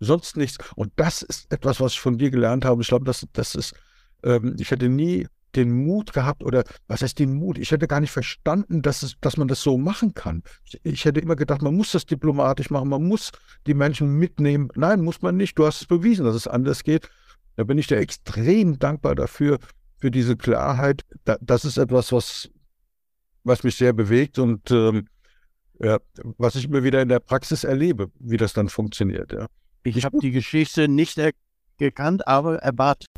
Sonst 0.00 0.36
nichts. 0.36 0.58
Und 0.74 0.92
das 0.96 1.22
ist 1.22 1.52
etwas, 1.52 1.80
was 1.80 1.92
ich 1.92 2.00
von 2.00 2.18
dir 2.18 2.30
gelernt 2.30 2.64
habe. 2.64 2.82
Ich 2.82 2.88
glaube, 2.88 3.04
das, 3.04 3.26
das 3.32 3.54
ist, 3.54 3.74
ähm, 4.22 4.56
ich 4.58 4.70
hätte 4.70 4.88
nie 4.88 5.28
den 5.54 5.84
Mut 5.84 6.12
gehabt 6.12 6.42
oder 6.42 6.64
was 6.88 7.02
heißt 7.02 7.18
den 7.18 7.34
Mut? 7.34 7.58
Ich 7.58 7.70
hätte 7.70 7.86
gar 7.86 8.00
nicht 8.00 8.10
verstanden, 8.10 8.82
dass, 8.82 9.02
es, 9.02 9.14
dass 9.20 9.36
man 9.36 9.46
das 9.46 9.62
so 9.62 9.78
machen 9.78 10.14
kann. 10.14 10.42
Ich, 10.64 10.80
ich, 10.82 11.04
hätte 11.04 11.20
immer 11.20 11.36
gedacht, 11.36 11.62
man 11.62 11.76
muss 11.76 11.92
das 11.92 12.06
diplomatisch 12.06 12.70
machen, 12.70 12.88
man 12.88 13.06
muss 13.06 13.30
die 13.66 13.74
Menschen 13.74 14.18
mitnehmen. 14.18 14.70
Nein, 14.74 15.02
muss 15.02 15.22
man 15.22 15.36
nicht. 15.36 15.56
Du 15.58 15.66
hast 15.66 15.82
es 15.82 15.86
bewiesen, 15.86 16.24
dass 16.24 16.34
es 16.34 16.48
anders 16.48 16.82
geht. 16.82 17.08
Da 17.56 17.64
bin 17.64 17.78
ich 17.78 17.86
dir 17.86 17.98
extrem 17.98 18.78
dankbar 18.78 19.14
dafür, 19.14 19.58
für 19.98 20.10
diese 20.10 20.36
Klarheit. 20.36 21.02
das 21.40 21.64
ist 21.64 21.78
etwas, 21.78 22.12
was, 22.12 22.50
was 23.42 23.62
mich 23.64 23.76
sehr 23.76 23.92
bewegt 23.92 24.38
und 24.38 24.70
ähm, 24.70 25.06
ja, 25.80 25.98
was 26.38 26.56
ich 26.56 26.66
immer 26.66 26.82
wieder 26.82 27.00
in 27.00 27.08
der 27.08 27.20
Praxis 27.20 27.64
erlebe, 27.64 28.10
wie 28.18 28.36
das 28.36 28.52
dann 28.52 28.68
funktioniert. 28.68 29.32
Ja. 29.32 29.46
Ich 29.82 30.04
habe 30.04 30.18
die 30.18 30.30
Geschichte 30.30 30.88
nicht 30.88 31.18
gekannt, 31.78 32.26
aber 32.28 32.58
erwartet. 32.58 33.08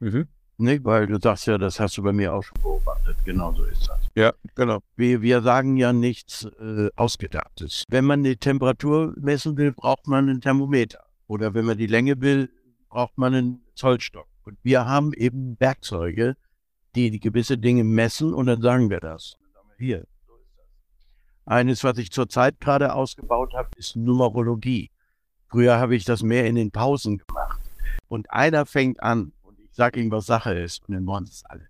Mhm. 0.00 0.28
Nicht, 0.58 0.84
weil 0.84 1.06
du 1.06 1.18
sagst 1.20 1.46
ja, 1.46 1.58
das 1.58 1.80
hast 1.80 1.96
du 1.96 2.02
bei 2.02 2.12
mir 2.12 2.32
auch 2.32 2.42
schon 2.42 2.60
beobachtet. 2.62 3.16
Genau 3.24 3.52
so 3.52 3.64
ist 3.64 3.88
das. 3.88 3.98
Ja, 4.14 4.32
genau. 4.54 4.78
Wir, 4.94 5.22
wir 5.22 5.42
sagen 5.42 5.76
ja 5.76 5.92
nichts 5.92 6.46
äh, 6.60 6.88
Ausgedachtes. 6.94 7.84
Wenn 7.88 8.04
man 8.04 8.22
die 8.22 8.36
Temperatur 8.36 9.12
messen 9.18 9.56
will, 9.56 9.72
braucht 9.72 10.06
man 10.06 10.28
ein 10.28 10.40
Thermometer. 10.40 11.00
Oder 11.26 11.54
wenn 11.54 11.64
man 11.64 11.78
die 11.78 11.86
Länge 11.86 12.20
will, 12.20 12.48
braucht 12.88 13.16
man 13.18 13.34
einen 13.34 13.61
Zollstock. 13.82 14.28
Und 14.44 14.58
wir 14.62 14.86
haben 14.86 15.12
eben 15.12 15.58
Werkzeuge, 15.58 16.36
die, 16.94 17.18
gewisse 17.18 17.58
Dinge 17.58 17.82
messen 17.82 18.32
und 18.32 18.46
dann 18.46 18.62
sagen 18.62 18.90
wir 18.90 19.00
das. 19.00 19.36
Hier. 19.76 20.06
Eines, 21.46 21.82
was 21.82 21.98
ich 21.98 22.12
zurzeit 22.12 22.60
gerade 22.60 22.94
ausgebaut 22.94 23.54
habe, 23.54 23.70
ist 23.76 23.96
Numerologie. 23.96 24.90
Früher 25.48 25.78
habe 25.78 25.96
ich 25.96 26.04
das 26.04 26.22
mehr 26.22 26.46
in 26.46 26.54
den 26.54 26.70
Pausen 26.70 27.18
gemacht. 27.18 27.60
Und 28.06 28.30
einer 28.30 28.66
fängt 28.66 29.02
an 29.02 29.32
und 29.42 29.58
ich 29.58 29.70
sage 29.72 30.00
ihm, 30.00 30.12
was 30.12 30.26
Sache 30.26 30.54
ist 30.54 30.88
und 30.88 30.94
dann 30.94 31.06
wollen 31.06 31.24
es 31.24 31.44
alle. 31.46 31.66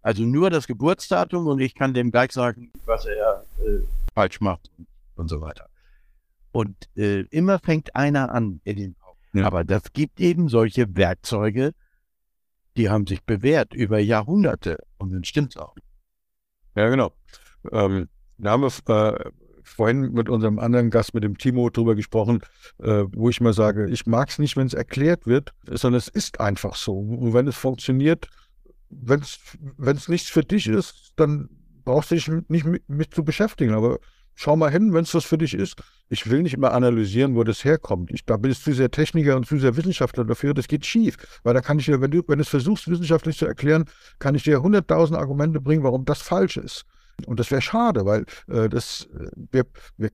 Also 0.00 0.22
nur 0.22 0.48
das 0.48 0.66
Geburtsdatum 0.66 1.46
und 1.46 1.60
ich 1.60 1.74
kann 1.74 1.92
dem 1.92 2.10
gleich 2.10 2.32
sagen, 2.32 2.72
was 2.86 3.04
er 3.04 3.44
äh, 3.58 3.80
falsch 4.14 4.40
macht 4.40 4.70
und, 4.78 4.86
und, 5.16 5.28
so 5.28 5.42
weiter. 5.42 5.68
Und 6.52 6.88
äh, 6.96 7.20
immer 7.30 7.58
fängt 7.58 7.94
einer 7.94 8.32
an 8.32 8.62
in 8.64 8.76
den. 8.76 8.96
Ja. 9.32 9.46
Aber 9.46 9.64
das 9.64 9.92
gibt 9.92 10.20
eben 10.20 10.48
solche 10.48 10.96
Werkzeuge, 10.96 11.72
die 12.76 12.88
haben 12.88 13.06
sich 13.06 13.22
bewährt 13.22 13.74
über 13.74 13.98
Jahrhunderte 13.98 14.78
und 14.98 15.12
dann 15.12 15.24
stimmt 15.24 15.54
es 15.54 15.60
auch. 15.60 15.74
Ja, 16.74 16.88
genau. 16.88 17.12
Ähm, 17.70 18.08
da 18.38 18.52
haben 18.52 18.62
wir 18.62 19.14
äh, 19.14 19.30
vorhin 19.62 20.12
mit 20.12 20.28
unserem 20.28 20.58
anderen 20.58 20.90
Gast, 20.90 21.14
mit 21.14 21.24
dem 21.24 21.36
Timo, 21.36 21.70
drüber 21.70 21.94
gesprochen, 21.94 22.40
äh, 22.78 23.04
wo 23.12 23.28
ich 23.28 23.40
mal 23.40 23.52
sage, 23.52 23.88
ich 23.90 24.06
mag 24.06 24.28
es 24.30 24.38
nicht, 24.38 24.56
wenn 24.56 24.66
es 24.66 24.74
erklärt 24.74 25.26
wird, 25.26 25.52
sondern 25.66 25.98
es 25.98 26.08
ist 26.08 26.40
einfach 26.40 26.74
so. 26.74 26.98
Und 26.98 27.34
wenn 27.34 27.46
es 27.46 27.56
funktioniert, 27.56 28.28
wenn 28.88 29.20
es 29.20 30.08
nichts 30.08 30.28
für 30.28 30.42
dich 30.42 30.66
ist, 30.66 31.12
dann 31.16 31.48
brauchst 31.84 32.10
du 32.10 32.14
dich 32.16 32.28
nicht 32.48 32.64
mit, 32.64 32.88
mit 32.88 33.14
zu 33.14 33.24
beschäftigen. 33.24 33.74
Aber 33.74 33.98
schau 34.40 34.56
mal 34.56 34.70
hin, 34.70 34.94
wenn 34.94 35.02
es 35.02 35.14
was 35.14 35.24
für 35.24 35.36
dich 35.36 35.52
ist. 35.52 35.74
Ich 36.08 36.30
will 36.30 36.42
nicht 36.42 36.54
immer 36.54 36.72
analysieren, 36.72 37.36
wo 37.36 37.44
das 37.44 37.62
herkommt. 37.64 38.10
Ich, 38.10 38.24
da 38.24 38.38
bin 38.38 38.50
ich 38.50 38.60
zu 38.60 38.72
sehr 38.72 38.90
Techniker 38.90 39.36
und 39.36 39.46
zu 39.46 39.58
sehr 39.58 39.76
Wissenschaftler 39.76 40.24
dafür. 40.24 40.54
Das 40.54 40.66
geht 40.66 40.86
schief. 40.86 41.16
Weil 41.42 41.52
da 41.52 41.60
kann 41.60 41.78
ich 41.78 41.84
dir, 41.84 42.00
wenn 42.00 42.10
du, 42.10 42.22
wenn 42.26 42.38
du 42.38 42.42
es 42.42 42.48
versuchst, 42.48 42.88
wissenschaftlich 42.88 43.36
zu 43.36 43.46
erklären, 43.46 43.84
kann 44.18 44.34
ich 44.34 44.42
dir 44.42 44.62
hunderttausend 44.62 45.18
Argumente 45.18 45.60
bringen, 45.60 45.82
warum 45.82 46.06
das 46.06 46.22
falsch 46.22 46.56
ist. 46.56 46.84
Und 47.26 47.38
das 47.38 47.50
wäre 47.50 47.60
schade, 47.60 48.06
weil 48.06 48.24
äh, 48.48 48.70
das, 48.70 49.08
äh, 49.14 49.28
wir, 49.52 49.66
wir 49.98 50.10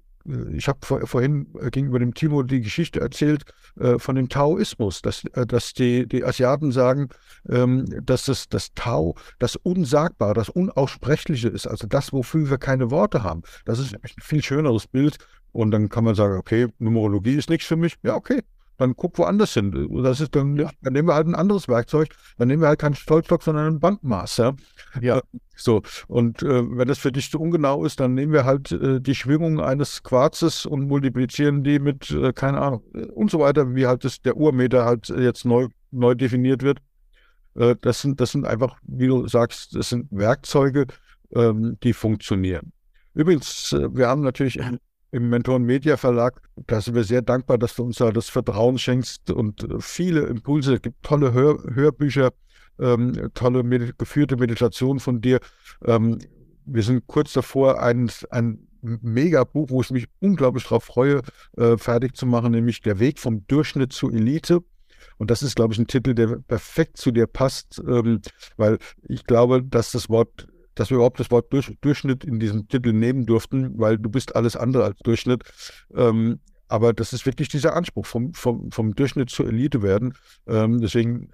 ich 0.52 0.68
habe 0.68 0.78
vor, 0.82 1.06
vorhin 1.06 1.46
äh, 1.60 1.70
gegenüber 1.70 1.98
dem 1.98 2.14
Timo 2.14 2.42
die 2.42 2.60
Geschichte 2.60 3.00
erzählt 3.00 3.44
äh, 3.78 3.98
von 3.98 4.16
dem 4.16 4.28
Taoismus, 4.28 5.02
dass, 5.02 5.24
äh, 5.34 5.46
dass 5.46 5.72
die, 5.72 6.06
die 6.06 6.24
Asiaten 6.24 6.72
sagen, 6.72 7.08
ähm, 7.48 7.86
dass 8.02 8.24
das, 8.24 8.48
das 8.48 8.72
Tao 8.74 9.16
das 9.38 9.56
Unsagbare, 9.56 10.34
das 10.34 10.48
Unaussprechliche 10.48 11.48
ist, 11.48 11.66
also 11.66 11.86
das, 11.86 12.12
wofür 12.12 12.50
wir 12.50 12.58
keine 12.58 12.90
Worte 12.90 13.22
haben. 13.22 13.42
Das 13.64 13.78
ist 13.78 13.92
nämlich 13.92 14.16
ein 14.16 14.22
viel 14.22 14.42
schöneres 14.42 14.86
Bild. 14.86 15.18
Und 15.52 15.70
dann 15.70 15.88
kann 15.88 16.04
man 16.04 16.14
sagen, 16.14 16.36
okay, 16.36 16.68
Numerologie 16.78 17.34
ist 17.34 17.48
nichts 17.48 17.66
für 17.66 17.76
mich. 17.76 17.96
Ja, 18.02 18.14
okay, 18.14 18.42
dann 18.78 18.94
guck 18.94 19.18
woanders 19.18 19.54
hin. 19.54 19.88
Das 20.02 20.20
ist 20.20 20.34
dann, 20.34 20.56
ja. 20.56 20.70
dann 20.82 20.92
nehmen 20.92 21.08
wir 21.08 21.14
halt 21.14 21.26
ein 21.26 21.34
anderes 21.34 21.68
Werkzeug. 21.68 22.08
Dann 22.38 22.48
nehmen 22.48 22.62
wir 22.62 22.68
halt 22.68 22.78
keinen 22.78 22.94
Stolzstock, 22.94 23.42
sondern 23.42 23.66
ein 23.74 23.80
Bandmaß. 23.80 24.36
Ja. 24.38 24.54
ja. 25.00 25.18
Äh, 25.18 25.22
so. 25.56 25.82
Und 26.08 26.42
äh, 26.42 26.62
wenn 26.76 26.88
das 26.88 26.98
für 26.98 27.12
dich 27.12 27.30
zu 27.30 27.40
ungenau 27.40 27.84
ist, 27.84 28.00
dann 28.00 28.14
nehmen 28.14 28.32
wir 28.32 28.44
halt 28.44 28.72
äh, 28.72 29.00
die 29.00 29.14
Schwingung 29.14 29.60
eines 29.60 30.02
Quarzes 30.02 30.66
und 30.66 30.86
multiplizieren 30.86 31.64
die 31.64 31.78
mit, 31.78 32.10
äh, 32.10 32.32
keine 32.32 32.60
Ahnung, 32.60 32.82
äh, 32.94 33.06
und 33.06 33.30
so 33.30 33.40
weiter, 33.40 33.74
wie 33.74 33.86
halt 33.86 34.04
das, 34.04 34.20
der 34.20 34.36
Urmeter 34.36 34.84
halt 34.84 35.08
jetzt 35.08 35.44
neu, 35.44 35.68
neu 35.90 36.14
definiert 36.14 36.62
wird. 36.62 36.78
Äh, 37.54 37.76
das 37.80 38.02
sind, 38.02 38.20
das 38.20 38.32
sind 38.32 38.46
einfach, 38.46 38.76
wie 38.82 39.06
du 39.06 39.26
sagst, 39.26 39.74
das 39.74 39.88
sind 39.88 40.08
Werkzeuge, 40.10 40.86
ähm, 41.34 41.78
die 41.82 41.92
funktionieren. 41.92 42.72
Übrigens, 43.14 43.72
wir 43.72 44.08
haben 44.08 44.20
natürlich 44.20 44.60
im 45.10 45.28
Mentoren 45.28 45.62
Media 45.62 45.96
Verlag. 45.96 46.40
Da 46.66 46.80
sind 46.80 46.94
wir 46.94 47.04
sehr 47.04 47.22
dankbar, 47.22 47.58
dass 47.58 47.76
du 47.76 47.84
uns 47.84 47.98
da 47.98 48.10
das 48.10 48.28
Vertrauen 48.28 48.78
schenkst 48.78 49.30
und 49.30 49.64
äh, 49.64 49.80
viele 49.80 50.22
Impulse. 50.22 50.74
Es 50.74 50.82
gibt 50.82 51.02
tolle 51.02 51.32
Hör 51.32 51.58
Hörbücher, 51.74 52.32
ähm, 52.78 53.30
tolle 53.34 53.62
med 53.62 53.98
geführte 53.98 54.36
Meditationen 54.36 55.00
von 55.00 55.20
dir. 55.20 55.40
Ähm, 55.84 56.18
wir 56.64 56.82
sind 56.82 57.06
kurz 57.06 57.32
davor, 57.32 57.80
ein, 57.80 58.10
ein 58.30 58.66
Mega-Buch, 58.82 59.70
wo 59.70 59.80
ich 59.80 59.90
mich 59.90 60.06
unglaublich 60.20 60.64
darauf 60.64 60.84
freue, 60.84 61.22
äh, 61.56 61.76
fertig 61.76 62.16
zu 62.16 62.26
machen, 62.26 62.52
nämlich 62.52 62.82
Der 62.82 62.98
Weg 62.98 63.18
vom 63.18 63.46
Durchschnitt 63.46 63.92
zur 63.92 64.12
Elite. 64.12 64.60
Und 65.18 65.30
das 65.30 65.42
ist, 65.42 65.56
glaube 65.56 65.72
ich, 65.72 65.78
ein 65.78 65.86
Titel, 65.86 66.14
der 66.14 66.38
perfekt 66.46 66.96
zu 66.96 67.10
dir 67.10 67.26
passt, 67.26 67.82
ähm, 67.86 68.20
weil 68.56 68.78
ich 69.08 69.24
glaube, 69.24 69.62
dass 69.62 69.92
das 69.92 70.08
Wort 70.08 70.48
dass 70.76 70.90
wir 70.90 70.96
überhaupt 70.96 71.18
das 71.18 71.32
Wort 71.32 71.52
Durch, 71.52 71.76
Durchschnitt 71.80 72.24
in 72.24 72.38
diesem 72.38 72.68
Titel 72.68 72.92
nehmen 72.92 73.26
durften, 73.26 73.76
weil 73.78 73.98
du 73.98 74.08
bist 74.08 74.36
alles 74.36 74.56
andere 74.56 74.84
als 74.84 74.98
Durchschnitt. 74.98 75.42
Ähm, 75.94 76.38
aber 76.68 76.92
das 76.92 77.12
ist 77.12 77.26
wirklich 77.26 77.48
dieser 77.48 77.74
Anspruch, 77.74 78.06
vom, 78.06 78.32
vom, 78.34 78.70
vom 78.70 78.94
Durchschnitt 78.94 79.30
zur 79.30 79.48
Elite 79.48 79.82
werden. 79.82 80.14
Ähm, 80.46 80.80
deswegen 80.80 81.30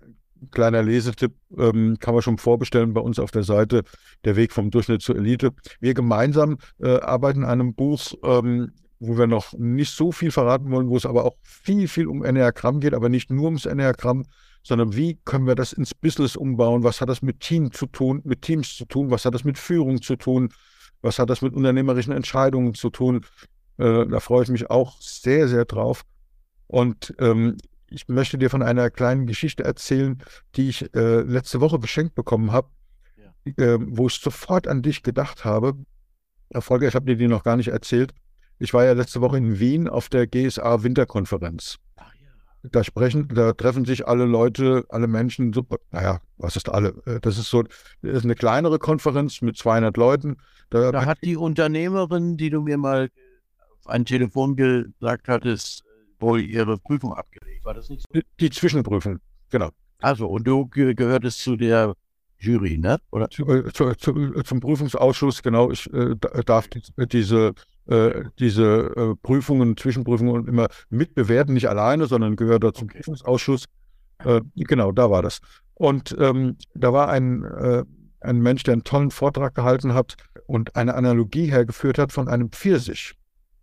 kleiner 0.51 0.83
Lesetipp, 0.83 1.33
ähm, 1.57 1.97
kann 2.01 2.15
man 2.15 2.23
schon 2.23 2.39
vorbestellen 2.39 2.95
bei 2.95 3.01
uns 3.01 3.19
auf 3.19 3.31
der 3.31 3.45
Seite, 3.45 3.83
der 4.25 4.37
Weg 4.37 4.53
vom 4.53 4.71
Durchschnitt 4.71 5.03
zur 5.03 5.17
Elite. 5.17 5.51
Wir 5.81 5.95
gemeinsam 5.95 6.59
äh, 6.81 6.99
arbeiten 7.01 7.45
an 7.45 7.61
einem 7.61 7.75
Buch, 7.75 8.01
ähm, 8.25 8.73
wo 8.99 9.19
wir 9.19 9.27
noch 9.27 9.53
nicht 9.59 9.95
so 9.95 10.13
viel 10.13 10.31
verraten 10.31 10.71
wollen, 10.71 10.89
wo 10.89 10.97
es 10.97 11.07
aber 11.07 11.25
auch 11.25 11.37
viel, 11.43 11.89
viel 11.89 12.07
um 12.07 12.25
Enneagramm 12.25 12.81
geht, 12.81 12.95
aber 12.95 13.09
nicht 13.09 13.31
nur 13.31 13.47
ums 13.47 13.67
Enneagramm, 13.67 14.25
sondern 14.63 14.95
wie 14.95 15.19
können 15.25 15.47
wir 15.47 15.55
das 15.55 15.73
ins 15.73 15.95
Business 15.95 16.37
umbauen? 16.37 16.85
Was 16.85 17.01
hat 17.01 17.09
das 17.09 17.23
mit 17.23 17.41
Team 17.41 17.73
zu 17.73 17.87
tun, 17.87 18.21
mit 18.25 18.43
Teams 18.43 18.77
zu 18.77 18.85
tun? 18.85 19.11
Was 19.11 19.25
hat 19.25 19.35
das 19.35 19.45
mit 19.45 19.59
Führung 19.59 20.01
zu 20.01 20.17
tun? 20.17 20.53
Was 21.01 21.19
hat 21.19 21.31
das 21.31 21.43
mit 21.43 21.55
unternehmerischen 21.55 22.13
Entscheidungen 22.13 22.75
zu 22.75 22.91
tun? 22.91 23.27
Äh, 23.79 24.07
da 24.07 24.21
freue 24.21 24.45
ich 24.45 24.49
mich 24.51 24.71
auch 24.71 25.01
sehr, 25.01 25.49
sehr 25.49 25.65
drauf. 25.65 26.03
Und 26.69 27.15
ähm, 27.19 27.57
ich 27.91 28.09
möchte 28.09 28.39
dir 28.39 28.51
von 28.51 28.63
einer 28.63 28.89
kleinen 28.91 29.27
Geschichte 29.27 29.65
erzählen, 29.65 30.23
die 30.55 30.69
ich 30.69 30.95
äh, 30.95 31.21
letzte 31.21 31.61
Woche 31.61 31.79
geschenkt 31.79 32.15
bekommen 32.15 32.53
habe, 32.53 32.69
ja. 33.17 33.65
äh, 33.65 33.79
wo 33.81 34.07
ich 34.07 34.15
sofort 34.15 34.69
an 34.69 34.83
dich 34.83 35.03
gedacht 35.03 35.45
habe. 35.45 35.75
Erfolge, 36.51 36.87
ich 36.87 36.95
habe 36.95 37.07
dir 37.07 37.17
die 37.17 37.29
noch 37.29 37.43
gar 37.43 37.57
nicht 37.57 37.69
erzählt. 37.69 38.15
Ich 38.59 38.73
war 38.73 38.85
ja 38.85 38.93
letzte 38.93 39.21
Woche 39.21 39.39
in 39.39 39.59
Wien 39.59 39.89
auf 39.89 40.09
der 40.09 40.27
GSA 40.27 40.85
Winterkonferenz 40.85 41.79
da 42.63 42.85
sprechen, 42.85 43.29
da 43.29 43.53
treffen 43.53 43.85
sich 43.85 44.07
alle 44.07 44.25
Leute, 44.25 44.85
alle 44.89 45.09
Menschen, 45.09 45.53
super, 45.53 45.79
naja, 45.91 46.21
was 46.37 46.57
ist 46.57 46.69
alle? 46.69 46.95
Äh, 47.07 47.21
das 47.21 47.39
ist 47.39 47.51
so, 47.51 47.63
das 47.63 47.73
ist 48.19 48.25
eine 48.25 48.35
kleinere 48.35 48.79
Konferenz 48.79 49.43
mit 49.43 49.57
200 49.57 49.97
Leuten. 49.97 50.37
Da, 50.71 50.93
da 50.93 51.05
hat 51.05 51.19
die 51.23 51.37
Unternehmerin, 51.37 52.37
die 52.37 52.51
du 52.51 52.63
mir 52.63 52.79
mal 52.79 53.11
auf 53.81 53.89
ein 53.89 54.05
Telefon 54.05 54.57
gesagt 54.57 55.29
hattest, 55.29 55.85
wohl 56.21 56.41
ihre 56.41 56.79
Prüfung 56.79 57.13
abgelegt. 57.13 57.65
War 57.65 57.75
das 57.75 57.89
nicht 57.89 58.03
so? 58.03 58.21
Die 58.39 58.51
Zwischenprüfung, 58.51 59.19
genau. 59.51 59.71
Also, 60.01 60.27
und 60.27 60.47
du 60.47 60.67
gehörtest 60.69 61.41
zu 61.41 61.57
der 61.57 61.95
Jury, 62.39 62.79
ne? 62.79 62.99
Oder? 63.11 63.29
Zu, 63.31 63.49
äh, 63.49 63.73
zu, 63.73 63.95
zu, 63.95 64.43
zum 64.43 64.61
Prüfungsausschuss, 64.61 65.43
genau. 65.43 65.71
Ich 65.71 65.93
äh, 65.93 66.17
darf 66.45 66.69
die, 66.69 66.83
diese 67.07 67.55
äh, 67.87 68.25
diese 68.39 68.93
äh, 68.97 69.15
Prüfungen, 69.23 69.77
Zwischenprüfungen 69.77 70.47
immer 70.47 70.69
mitbewerten, 70.89 71.55
nicht 71.55 71.69
alleine, 71.69 72.07
sondern 72.07 72.37
gehört 72.37 72.65
da 72.65 72.73
zum 72.73 72.85
okay. 72.85 72.99
Prüfungsausschuss. 72.99 73.65
Äh, 74.25 74.41
genau, 74.55 74.93
da 74.93 75.11
war 75.11 75.23
das. 75.23 75.41
Und 75.75 76.15
ähm, 76.19 76.57
da 76.75 76.93
war 76.93 77.09
ein, 77.09 77.45
äh, 77.45 77.85
ein 78.21 78.41
Mensch, 78.41 78.63
der 78.63 78.75
einen 78.75 78.85
tollen 78.85 79.11
Vortrag 79.11 79.55
gehalten 79.55 79.95
hat 79.95 80.15
und 80.47 80.77
eine 80.77 80.95
Analogie 80.95 81.51
hergeführt 81.51 81.99
hat 81.99 82.13
von 82.13 82.29
einem 82.29 82.51
Pfirsich. 82.51 83.15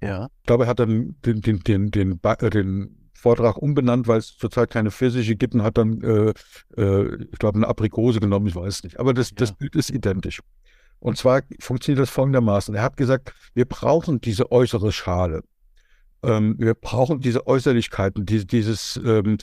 Ja. 0.01 0.27
Dabei 0.45 0.67
hat 0.67 0.79
er 0.79 0.87
den, 0.87 1.15
den, 1.25 1.41
den, 1.41 1.59
den, 1.59 1.91
den, 1.91 2.19
äh, 2.21 2.49
den 2.49 3.09
Vortrag 3.13 3.57
umbenannt, 3.57 4.07
weil 4.07 4.19
es 4.19 4.37
zurzeit 4.37 4.69
keine 4.69 4.91
Pfirsiche 4.91 5.35
gibt 5.35 5.53
und 5.53 5.63
hat 5.63 5.77
dann, 5.77 5.97
ich 5.97 7.37
glaube, 7.37 7.57
eine 7.57 7.67
Aprikose 7.67 8.21
genommen, 8.21 8.47
ich 8.47 8.55
weiß 8.55 8.83
nicht. 8.83 8.97
Aber 8.97 9.13
das, 9.13 9.31
ja. 9.31 9.35
das 9.39 9.51
Bild 9.51 9.75
ist 9.75 9.89
identisch. 9.89 10.39
Und 10.99 11.17
zwar 11.17 11.41
funktioniert 11.59 12.01
das 12.01 12.09
folgendermaßen. 12.09 12.75
Er 12.75 12.83
hat 12.83 12.97
gesagt, 12.97 13.33
wir 13.53 13.65
brauchen 13.65 14.19
diese 14.21 14.51
äußere 14.51 14.91
Schale. 14.91 15.43
Ähm, 16.23 16.55
wir 16.57 16.73
brauchen 16.73 17.21
diese 17.21 17.47
Äußerlichkeiten, 17.47 18.25
die, 18.25 18.45
dieses, 18.45 18.99
ähm, 19.03 19.37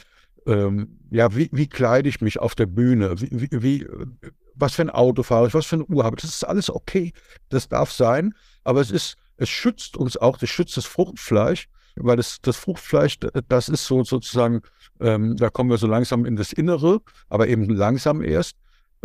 ähm, 0.47 0.99
ja, 1.11 1.35
wie, 1.35 1.49
wie 1.53 1.67
kleide 1.67 2.09
ich 2.09 2.21
mich 2.21 2.39
auf 2.39 2.55
der 2.55 2.67
Bühne? 2.67 3.19
Wie, 3.21 3.49
wie, 3.51 3.87
was 4.55 4.75
für 4.75 4.83
ein 4.83 4.91
Auto 4.91 5.23
fahre 5.23 5.49
ich? 5.49 5.55
Was 5.55 5.67
für 5.67 5.77
eine 5.77 5.87
Uhr 5.87 6.05
habe 6.05 6.17
ich? 6.17 6.23
Das 6.23 6.35
ist 6.35 6.45
alles 6.45 6.71
okay. 6.71 7.13
Das 7.49 7.69
darf 7.69 7.91
sein. 7.91 8.35
Aber 8.65 8.81
es 8.81 8.91
ist, 8.91 9.17
es 9.37 9.49
schützt 9.49 9.97
uns 9.97 10.17
auch, 10.17 10.39
das 10.39 10.51
schützt 10.51 10.77
das 10.77 10.85
Fruchtfleisch, 10.87 11.69
weil 11.97 12.17
das, 12.17 12.41
das 12.43 12.57
Fruchtfleisch, 12.57 13.19
das 13.49 13.69
ist 13.69 13.87
so 13.87 14.05
sozusagen, 14.05 14.61
ähm, 15.01 15.37
da 15.37 15.51
kommen 15.51 15.71
wir 15.71 15.79
so 15.79 15.87
langsam 15.87 16.25
in 16.27 16.37
das 16.37 16.53
Innere, 16.53 17.01
aber 17.29 17.49
eben 17.49 17.69
langsam 17.69 18.23
erst. 18.23 18.57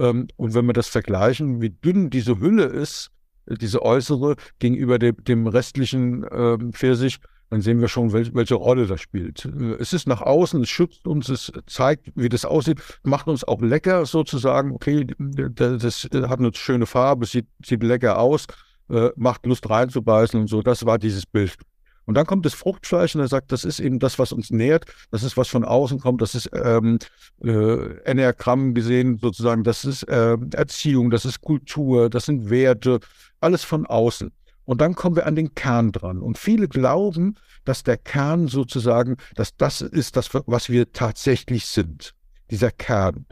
Ähm, 0.02 0.28
und 0.36 0.53
wenn 0.53 0.65
wir 0.65 0.73
das 0.73 0.88
vergleichen, 0.88 1.61
wie 1.61 1.69
dünn 1.69 2.10
diese 2.10 2.40
Hülle 2.40 2.64
ist, 2.65 3.11
diese 3.45 3.82
äußere 3.84 4.36
gegenüber 4.60 4.99
dem, 4.99 5.23
dem 5.23 5.48
restlichen 5.48 6.26
ähm, 6.32 6.73
Pfirsich, 6.73 7.19
dann 7.49 7.61
sehen 7.61 7.82
wir 7.82 7.90
schon, 7.90 8.14
welche, 8.14 8.34
welche 8.34 8.56
Rolle 8.56 8.88
das 8.88 9.02
spielt. 9.02 9.45
Es 9.78 9.91
ist 9.91 10.07
nach 10.07 10.22
außen, 10.22 10.61
es 10.61 10.69
schützt 10.69 11.06
uns, 11.06 11.28
es 11.28 11.52
zeigt, 11.68 12.10
wie 12.15 12.30
das 12.30 12.45
aussieht, 12.45 12.80
macht 13.03 13.28
uns 13.28 13.44
auch 13.44 13.61
lecker 13.61 14.06
sozusagen. 14.06 14.72
Okay, 14.72 15.06
das 15.18 16.07
hat 16.14 16.40
eine 16.40 16.52
schöne 16.53 16.86
Farbe, 16.86 17.26
sieht, 17.26 17.48
sieht 17.64 17.84
lecker 17.84 18.19
aus, 18.19 18.45
äh, 18.90 19.10
macht 19.18 19.45
Lust 19.45 19.69
reinzubeißen 19.69 20.40
und 20.40 20.48
so. 20.48 20.61
Das 20.61 20.86
war 20.86 20.98
dieses 20.98 21.26
Bild. 21.26 21.57
Und 22.06 22.15
dann 22.15 22.26
kommt 22.26 22.45
das 22.45 22.53
Fruchtfleisch 22.53 23.15
und 23.15 23.22
er 23.22 23.28
sagt, 23.28 23.52
das 23.52 23.64
ist 23.64 23.80
eben 23.80 23.99
das, 23.99 24.18
was 24.18 24.32
uns 24.32 24.49
nährt, 24.49 24.86
das 25.11 25.23
ist 25.23 25.38
was 25.38 25.48
von 25.48 25.64
außen 25.64 25.99
kommt, 25.99 26.22
das 26.22 26.36
ist 26.36 26.49
ähm, 26.53 26.98
äh, 27.44 27.99
Enneagramm 28.03 28.73
gesehen 28.73 29.18
sozusagen, 29.19 29.64
das 29.64 29.86
ist 29.86 30.03
äh, 30.03 30.38
Erziehung, 30.53 31.11
das 31.11 31.26
ist 31.26 31.41
Kultur, 31.41 32.10
das 32.10 32.26
sind 32.26 32.49
Werte, 32.49 32.99
alles 33.40 33.64
von 33.64 33.86
außen. 33.86 34.32
Und 34.65 34.82
dann 34.82 34.95
kommen 34.95 35.15
wir 35.15 35.26
an 35.26 35.36
den 35.36 35.53
Kern 35.53 35.91
dran. 35.91 36.19
Und 36.19 36.38
viele 36.38 36.68
glauben, 36.68 37.36
dass 37.65 37.84
der 37.84 37.98
Kern 37.98 38.48
sozusagen, 38.48 39.18
dass 39.36 39.56
das 39.56 39.82
ist 39.82 40.15
das, 40.15 40.30
was 40.34 40.69
wir 40.69 40.91
tatsächlich 40.94 41.65
sind. 41.65 42.14
Dieser 42.49 42.72
Kern. 42.72 43.26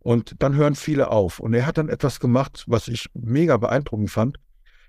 Und 0.00 0.36
dann 0.38 0.54
hören 0.54 0.74
viele 0.74 1.10
auf. 1.10 1.40
Und 1.40 1.54
er 1.54 1.66
hat 1.66 1.78
dann 1.78 1.88
etwas 1.88 2.20
gemacht, 2.20 2.64
was 2.66 2.88
ich 2.88 3.08
mega 3.14 3.56
beeindruckend 3.56 4.10
fand. 4.10 4.38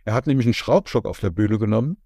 Er 0.05 0.13
hat 0.13 0.27
nämlich 0.27 0.45
einen 0.45 0.53
Schraubstock 0.53 1.05
auf 1.05 1.19
der 1.19 1.31
Bühne 1.31 1.57
genommen 1.57 1.97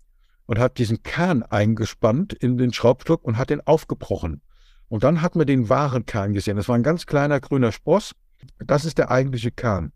und 0.46 0.60
hat 0.60 0.78
diesen 0.78 1.04
Kern 1.04 1.44
eingespannt 1.44 2.34
in 2.34 2.58
den 2.58 2.74
Schraubstock 2.74 3.24
und 3.24 3.38
hat 3.38 3.50
den 3.50 3.66
aufgebrochen. 3.66 4.42
Und 4.88 5.04
dann 5.04 5.22
hat 5.22 5.36
man 5.36 5.48
den 5.48 5.70
wahren 5.70 6.06
Kern 6.06 6.34
gesehen. 6.34 6.58
Das 6.58 6.68
war 6.68 6.76
ein 6.76 6.84
ganz 6.84 7.06
kleiner 7.06 7.40
grüner 7.40 7.72
Spross. 7.72 8.14
Das 8.60 8.84
ist 8.86 8.98
der 8.98 9.12
eigentliche 9.12 9.52
Kern. 9.52 9.94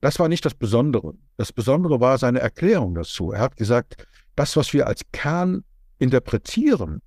Das 0.00 0.18
war 0.18 0.28
nicht 0.28 0.44
das 0.44 0.54
Besondere. 0.54 1.14
Das 1.36 1.52
Besondere 1.52 2.00
war 2.00 2.18
seine 2.18 2.40
Erklärung 2.40 2.94
dazu. 2.94 3.32
Er 3.32 3.40
hat 3.40 3.56
gesagt, 3.56 4.06
das, 4.36 4.56
was 4.56 4.72
wir 4.72 4.86
als 4.86 5.02
Kern 5.12 5.64
interpretieren, 5.98 7.00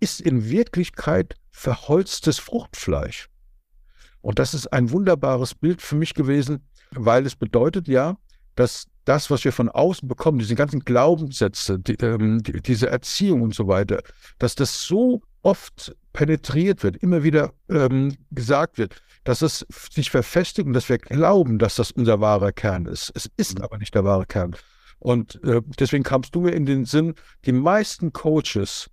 ist 0.00 0.20
in 0.20 0.50
Wirklichkeit 0.50 1.36
verholztes 1.50 2.38
Fruchtfleisch. 2.38 3.28
Und 4.20 4.38
das 4.38 4.52
ist 4.54 4.72
ein 4.72 4.90
wunderbares 4.90 5.54
Bild 5.54 5.80
für 5.80 5.96
mich 5.96 6.14
gewesen, 6.14 6.68
weil 6.90 7.24
es 7.24 7.36
bedeutet 7.36 7.88
ja, 7.88 8.16
dass 8.54 8.86
das, 9.04 9.30
was 9.30 9.44
wir 9.44 9.52
von 9.52 9.68
außen 9.68 10.08
bekommen, 10.08 10.38
diese 10.38 10.54
ganzen 10.54 10.80
Glaubenssätze, 10.80 11.78
die, 11.78 11.94
ähm, 11.94 12.42
die, 12.42 12.60
diese 12.60 12.88
Erziehung 12.88 13.42
und 13.42 13.54
so 13.54 13.66
weiter, 13.68 14.02
dass 14.38 14.54
das 14.54 14.82
so 14.82 15.22
oft 15.42 15.94
penetriert 16.12 16.82
wird, 16.82 16.96
immer 16.98 17.22
wieder 17.22 17.52
ähm, 17.68 18.16
gesagt 18.30 18.78
wird, 18.78 19.02
dass 19.24 19.42
es 19.42 19.66
sich 19.90 20.10
verfestigt 20.10 20.66
und 20.66 20.72
dass 20.72 20.88
wir 20.88 20.98
glauben, 20.98 21.58
dass 21.58 21.76
das 21.76 21.90
unser 21.92 22.20
wahrer 22.20 22.52
Kern 22.52 22.86
ist. 22.86 23.12
Es 23.14 23.30
ist 23.36 23.58
mhm. 23.58 23.64
aber 23.64 23.78
nicht 23.78 23.94
der 23.94 24.04
wahre 24.04 24.26
Kern. 24.26 24.56
Und 24.98 25.42
äh, 25.44 25.60
deswegen 25.78 26.04
kamst 26.04 26.34
du 26.34 26.40
mir 26.40 26.52
in 26.52 26.66
den 26.66 26.84
Sinn, 26.84 27.14
die 27.44 27.52
meisten 27.52 28.12
Coaches, 28.12 28.88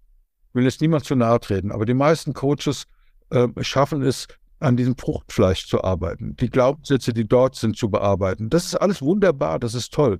ich 0.50 0.56
will 0.56 0.64
jetzt 0.64 0.82
niemand 0.82 1.06
zu 1.06 1.16
nahe 1.16 1.40
treten, 1.40 1.72
aber 1.72 1.86
die 1.86 1.94
meisten 1.94 2.34
Coaches 2.34 2.86
äh, 3.30 3.48
schaffen 3.62 4.02
es, 4.02 4.28
an 4.60 4.78
diesem 4.78 4.98
Fruchtfleisch 4.98 5.68
zu 5.68 5.84
arbeiten, 5.84 6.36
die 6.36 6.50
Glaubenssätze, 6.50 7.14
die 7.14 7.28
dort 7.28 7.56
sind, 7.56 7.78
zu 7.78 7.90
bearbeiten. 7.90 8.50
Das 8.50 8.66
ist 8.66 8.76
alles 8.76 9.02
wunderbar, 9.02 9.60
das 9.60 9.74
ist 9.74 9.94
toll. 9.94 10.20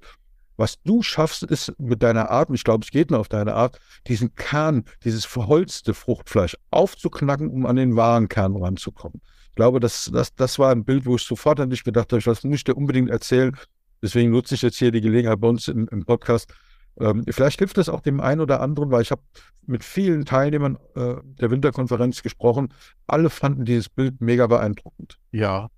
Was 0.58 0.82
du 0.84 1.02
schaffst, 1.02 1.44
ist 1.44 1.74
mit 1.80 2.04
deiner 2.04 2.30
Art, 2.30 2.50
und 2.50 2.56
ich 2.56 2.66
glaube, 2.66 2.84
es 2.84 2.92
geht 2.92 3.12
nur 3.12 3.20
auf 3.22 3.30
deine 3.30 3.54
Art, 3.54 3.80
diesen 4.08 4.36
Kern, 4.36 4.84
dieses 5.06 5.24
verholzte 5.24 5.94
Fruchtfleisch 5.94 6.58
aufzuknacken, 6.70 7.50
um 7.50 7.66
an 7.66 7.78
den 7.78 7.96
wahren 7.96 8.28
Kern 8.28 8.58
ranzukommen. 8.58 9.22
Ich 9.50 9.56
glaube, 9.56 9.80
das, 9.80 10.10
das, 10.14 10.36
das 10.36 10.60
war 10.60 10.72
ein 10.72 10.84
Bild, 10.84 11.06
wo 11.06 11.16
ich 11.16 11.24
sofort 11.24 11.60
an 11.62 11.70
dich 11.70 11.84
gedacht 11.84 12.12
habe, 12.12 12.22
das 12.22 12.44
muss 12.44 12.56
ich 12.56 12.64
dir 12.66 12.76
unbedingt 12.76 13.10
erzählen. 13.10 13.56
Deswegen 14.02 14.32
nutze 14.32 14.56
ich 14.56 14.62
jetzt 14.62 14.78
hier 14.78 14.92
die 14.92 15.02
Gelegenheit 15.02 15.40
bei 15.40 15.48
uns 15.48 15.68
im, 15.68 15.88
im 15.92 16.06
Podcast. 16.06 16.54
Ähm, 17.00 17.24
vielleicht 17.30 17.60
hilft 17.60 17.78
es 17.78 17.90
auch 17.90 18.02
dem 18.02 18.20
einen 18.20 18.42
oder 18.42 18.62
anderen, 18.62 18.92
weil 18.92 19.02
ich 19.02 19.12
habe 19.12 19.22
mit 19.66 19.84
vielen 19.84 20.26
Teilnehmern 20.26 20.78
äh, 20.96 21.16
der 21.24 21.52
Winterkonferenz 21.52 22.24
gesprochen. 22.24 22.74
Alle 23.08 23.30
fanden 23.30 23.66
dieses 23.66 23.90
Bild 23.90 24.20
mega 24.22 24.48
beeindruckend. 24.48 25.18
Ja, 25.32 25.70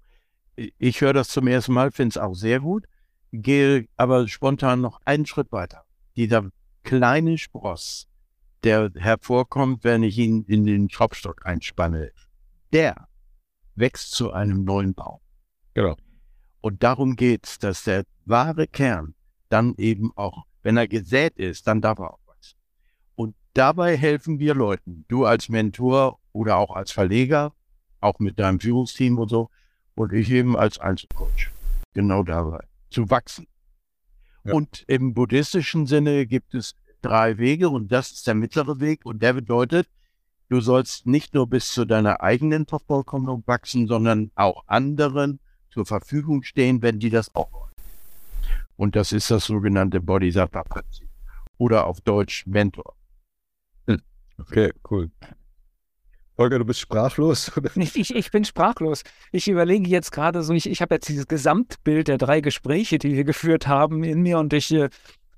ich 0.55 1.01
höre 1.01 1.13
das 1.13 1.29
zum 1.29 1.47
ersten 1.47 1.73
Mal, 1.73 1.91
finde 1.91 2.09
es 2.09 2.17
auch 2.17 2.33
sehr 2.33 2.59
gut, 2.59 2.85
gehe 3.31 3.87
aber 3.97 4.27
spontan 4.27 4.81
noch 4.81 4.99
einen 5.05 5.25
Schritt 5.25 5.51
weiter. 5.51 5.83
Dieser 6.15 6.49
kleine 6.83 7.37
Spross, 7.37 8.07
der 8.63 8.91
hervorkommt, 8.95 9.83
wenn 9.83 10.03
ich 10.03 10.17
ihn 10.17 10.43
in 10.47 10.65
den 10.65 10.89
Schraubstock 10.89 11.45
einspanne, 11.45 12.11
der 12.73 13.07
wächst 13.75 14.11
zu 14.11 14.31
einem 14.31 14.63
neuen 14.63 14.93
Baum. 14.93 15.19
Genau. 15.73 15.95
Und 16.61 16.83
darum 16.83 17.15
geht 17.15 17.47
es, 17.47 17.59
dass 17.59 17.83
der 17.83 18.03
wahre 18.25 18.67
Kern 18.67 19.15
dann 19.49 19.73
eben 19.77 20.11
auch, 20.15 20.45
wenn 20.63 20.77
er 20.77 20.87
gesät 20.87 21.37
ist, 21.37 21.67
dann 21.67 21.81
darf 21.81 21.99
er 21.99 22.13
auch 22.13 22.21
Dabei 23.53 23.97
helfen 23.97 24.39
wir 24.39 24.55
Leuten, 24.55 25.03
du 25.09 25.25
als 25.25 25.49
Mentor 25.49 26.19
oder 26.31 26.55
auch 26.57 26.73
als 26.73 26.91
Verleger, 26.91 27.53
auch 27.99 28.19
mit 28.19 28.39
deinem 28.39 28.61
Führungsteam 28.61 29.19
und 29.19 29.29
so, 29.29 29.49
und 29.95 30.13
ich 30.13 30.31
eben 30.31 30.55
als 30.55 30.79
Einzelcoach. 30.79 31.51
Genau 31.93 32.23
dabei, 32.23 32.63
zu 32.89 33.09
wachsen. 33.09 33.47
Ja. 34.45 34.53
Und 34.53 34.85
im 34.87 35.13
buddhistischen 35.13 35.85
Sinne 35.85 36.25
gibt 36.25 36.53
es 36.53 36.75
drei 37.01 37.37
Wege 37.37 37.69
und 37.69 37.91
das 37.91 38.11
ist 38.11 38.27
der 38.27 38.35
mittlere 38.35 38.79
Weg 38.79 39.05
und 39.05 39.21
der 39.21 39.33
bedeutet, 39.33 39.89
du 40.47 40.61
sollst 40.61 41.05
nicht 41.05 41.33
nur 41.33 41.47
bis 41.47 41.73
zu 41.73 41.83
deiner 41.83 42.21
eigenen 42.21 42.65
Vervollkommnung 42.65 43.43
wachsen, 43.47 43.87
sondern 43.87 44.31
auch 44.35 44.63
anderen 44.67 45.41
zur 45.69 45.85
Verfügung 45.85 46.43
stehen, 46.43 46.81
wenn 46.81 46.99
die 46.99 47.09
das 47.09 47.35
auch 47.35 47.51
wollen. 47.51 47.70
Und 48.81 48.95
das 48.95 49.11
ist 49.11 49.29
das 49.29 49.45
sogenannte 49.45 50.01
Bodhisattva-Prinzip 50.01 51.07
oder 51.59 51.85
auf 51.85 52.01
Deutsch 52.01 52.47
Mentor. 52.47 52.95
Okay, 54.39 54.71
cool. 54.89 55.11
Holger, 56.35 56.57
du 56.57 56.65
bist 56.65 56.79
sprachlos? 56.79 57.51
Ich, 57.75 58.15
ich, 58.15 58.31
bin 58.31 58.43
sprachlos. 58.43 59.03
Ich 59.31 59.47
überlege 59.47 59.87
jetzt 59.87 60.11
gerade 60.11 60.41
so, 60.41 60.55
ich, 60.55 60.67
ich 60.67 60.81
habe 60.81 60.95
jetzt 60.95 61.07
dieses 61.09 61.27
Gesamtbild 61.27 62.07
der 62.07 62.17
drei 62.17 62.41
Gespräche, 62.41 62.97
die 62.97 63.15
wir 63.15 63.23
geführt 63.23 63.67
haben, 63.67 64.03
in 64.03 64.23
mir 64.23 64.39
und 64.39 64.51
ich, 64.51 64.73
äh, 64.73 64.89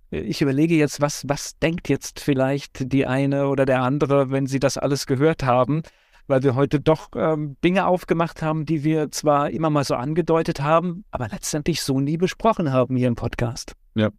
ich 0.09 0.41
überlege 0.41 0.75
jetzt, 0.75 1.01
was, 1.01 1.27
was 1.27 1.59
denkt 1.59 1.89
jetzt 1.89 2.21
vielleicht 2.21 2.93
die 2.93 3.05
eine 3.05 3.49
oder 3.49 3.65
der 3.65 3.81
andere, 3.81 4.31
wenn 4.31 4.47
sie 4.47 4.61
das 4.61 4.77
alles 4.77 5.05
gehört 5.05 5.43
haben, 5.43 5.81
weil 6.27 6.43
wir 6.43 6.55
heute 6.55 6.79
doch 6.79 7.09
ähm, 7.15 7.57
Dinge 7.63 7.85
aufgemacht 7.87 8.41
haben, 8.41 8.65
die 8.65 8.83
wir 8.83 9.11
zwar 9.11 9.49
immer 9.49 9.69
mal 9.69 9.83
so 9.83 9.95
angedeutet 9.95 10.61
haben, 10.61 11.05
aber 11.11 11.27
letztendlich 11.27 11.81
so 11.81 11.99
nie 11.99 12.17
besprochen 12.17 12.71
haben 12.71 12.95
hier 12.95 13.07
im 13.07 13.15
Podcast. 13.15 13.73
Ja, 13.95 14.09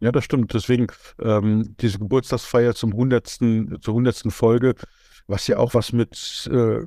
ja, 0.00 0.12
das 0.12 0.24
stimmt. 0.24 0.54
Deswegen 0.54 0.86
ähm, 1.20 1.74
diese 1.80 1.98
Geburtstagsfeier 1.98 2.74
zum 2.74 2.92
hundertsten, 2.92 3.78
zur 3.80 3.94
hundertsten 3.94 4.30
Folge, 4.30 4.74
was 5.26 5.46
ja 5.46 5.58
auch 5.58 5.74
was 5.74 5.92
mit 5.92 6.48
äh, 6.52 6.84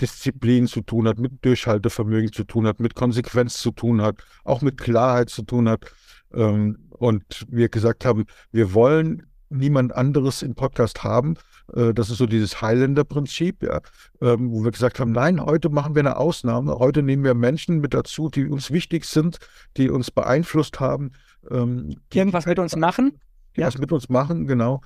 Disziplin 0.00 0.66
zu 0.66 0.82
tun 0.82 1.08
hat, 1.08 1.18
mit 1.18 1.44
Durchhaltevermögen 1.44 2.32
zu 2.32 2.44
tun 2.44 2.66
hat, 2.66 2.80
mit 2.80 2.94
Konsequenz 2.94 3.58
zu 3.58 3.70
tun 3.70 4.02
hat, 4.02 4.22
auch 4.44 4.62
mit 4.62 4.78
Klarheit 4.78 5.30
zu 5.30 5.42
tun 5.42 5.68
hat. 5.68 5.92
Ähm, 6.32 6.88
und 6.90 7.46
wir 7.48 7.68
gesagt 7.68 8.04
haben, 8.04 8.26
wir 8.52 8.74
wollen 8.74 9.26
niemand 9.48 9.94
anderes 9.94 10.42
im 10.42 10.54
Podcast 10.54 11.02
haben. 11.02 11.34
Äh, 11.74 11.94
das 11.94 12.10
ist 12.10 12.18
so 12.18 12.26
dieses 12.26 12.60
Highlander-Prinzip, 12.60 13.62
ja, 13.62 13.80
ähm, 14.20 14.50
wo 14.50 14.64
wir 14.64 14.70
gesagt 14.70 15.00
haben, 15.00 15.12
nein, 15.12 15.44
heute 15.44 15.68
machen 15.68 15.94
wir 15.94 16.00
eine 16.00 16.16
Ausnahme. 16.16 16.78
Heute 16.78 17.02
nehmen 17.02 17.24
wir 17.24 17.34
Menschen 17.34 17.80
mit 17.80 17.94
dazu, 17.94 18.28
die 18.28 18.46
uns 18.46 18.70
wichtig 18.70 19.04
sind, 19.04 19.38
die 19.76 19.90
uns 19.90 20.10
beeinflusst 20.10 20.80
haben, 20.80 21.12
ähm, 21.50 21.96
Irgendwas 22.12 22.46
mit 22.46 22.58
uns 22.58 22.76
machen? 22.76 23.18
Ja, 23.56 23.66
was 23.66 23.78
mit 23.78 23.92
uns 23.92 24.08
machen, 24.08 24.46
genau. 24.46 24.80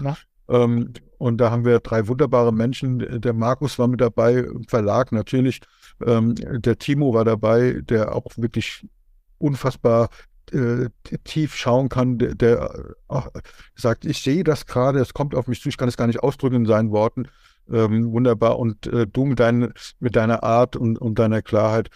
Ähm, 0.49 0.93
und 1.19 1.39
da 1.39 1.51
haben 1.51 1.65
wir 1.65 1.81
drei 1.81 2.07
wunderbare 2.07 2.53
Menschen. 2.53 3.21
Der 3.21 3.33
Markus 3.33 3.79
war 3.79 3.89
mit 3.89 4.01
dabei, 4.01 4.35
im 4.35 4.65
Verlag 4.65 5.11
natürlich. 5.13 5.61
Der 6.01 6.79
Timo 6.79 7.15
war 7.15 7.25
dabei, 7.25 7.81
der 7.83 8.15
auch 8.15 8.27
wirklich 8.37 8.87
unfassbar 9.39 10.09
äh, 10.55 10.89
tief 11.25 11.55
schauen 11.57 11.89
kann, 11.89 12.19
der, 12.19 12.35
der 12.35 12.95
ach, 13.09 13.29
sagt, 13.75 14.05
ich 14.05 14.23
sehe 14.23 14.45
das 14.45 14.67
gerade, 14.67 15.01
es 15.01 15.13
kommt 15.13 15.35
auf 15.35 15.49
mich 15.49 15.61
zu, 15.61 15.69
ich 15.69 15.77
kann 15.77 15.89
es 15.89 15.97
gar 15.97 16.07
nicht 16.07 16.23
ausdrücken 16.23 16.57
in 16.57 16.67
seinen 16.67 16.91
Worten. 16.91 17.29
Ähm, 17.71 18.13
wunderbar. 18.13 18.59
Und 18.59 18.87
äh, 18.87 19.07
du 19.07 19.25
mit, 19.25 19.41
dein, 19.41 19.73
mit 19.99 20.17
deiner 20.17 20.43
Art 20.43 20.77
und, 20.77 20.99
und 20.99 21.19
deiner 21.19 21.43
Klarheit. 21.43 21.89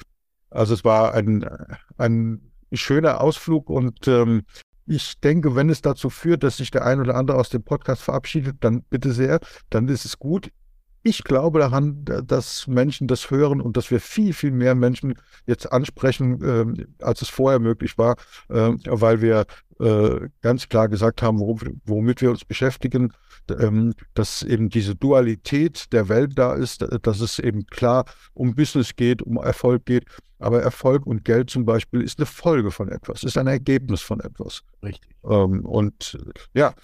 Also 0.50 0.74
es 0.74 0.84
war 0.84 1.14
ein, 1.14 1.46
ein 1.98 2.40
schöner 2.72 3.20
Ausflug 3.20 3.68
und 3.70 4.08
ähm, 4.08 4.42
ich 4.86 5.20
denke, 5.20 5.54
wenn 5.54 5.68
es 5.68 5.82
dazu 5.82 6.08
führt, 6.08 6.42
dass 6.42 6.56
sich 6.56 6.70
der 6.70 6.84
ein 6.84 7.00
oder 7.00 7.14
andere 7.14 7.36
aus 7.36 7.50
dem 7.50 7.62
Podcast 7.62 8.02
verabschiedet, 8.02 8.56
dann 8.60 8.82
bitte 8.84 9.12
sehr, 9.12 9.40
dann 9.68 9.86
ist 9.88 10.06
es 10.06 10.18
gut. 10.18 10.50
Ich 11.08 11.24
glaube 11.24 11.58
daran, 11.58 12.04
dass 12.04 12.66
Menschen 12.66 13.08
das 13.08 13.30
hören 13.30 13.62
und 13.62 13.78
dass 13.78 13.90
wir 13.90 13.98
viel, 13.98 14.34
viel 14.34 14.50
mehr 14.50 14.74
Menschen 14.74 15.14
jetzt 15.46 15.72
ansprechen, 15.72 16.42
äh, 16.42 17.02
als 17.02 17.22
es 17.22 17.30
vorher 17.30 17.60
möglich 17.60 17.96
war, 17.96 18.16
äh, 18.50 18.74
weil 18.84 19.22
wir 19.22 19.46
äh, 19.80 20.28
ganz 20.42 20.68
klar 20.68 20.86
gesagt 20.90 21.22
haben, 21.22 21.40
womit 21.40 22.20
wir 22.20 22.28
uns 22.28 22.44
beschäftigen, 22.44 23.14
ähm, 23.58 23.94
dass 24.12 24.42
eben 24.42 24.68
diese 24.68 24.96
Dualität 24.96 25.90
der 25.94 26.10
Welt 26.10 26.32
da 26.36 26.52
ist, 26.52 26.84
dass 27.00 27.20
es 27.20 27.38
eben 27.38 27.64
klar 27.64 28.04
um 28.34 28.54
Business 28.54 28.94
geht, 28.94 29.22
um 29.22 29.38
Erfolg 29.38 29.86
geht. 29.86 30.04
Aber 30.40 30.60
Erfolg 30.60 31.06
und 31.06 31.24
Geld 31.24 31.48
zum 31.48 31.64
Beispiel 31.64 32.02
ist 32.02 32.18
eine 32.18 32.26
Folge 32.26 32.70
von 32.70 32.88
etwas, 32.90 33.24
ist 33.24 33.38
ein 33.38 33.46
Ergebnis 33.46 34.02
von 34.02 34.20
etwas. 34.20 34.62
Richtig. 34.84 35.10
Ähm, 35.24 35.64
und 35.64 36.18
ja, 36.52 36.74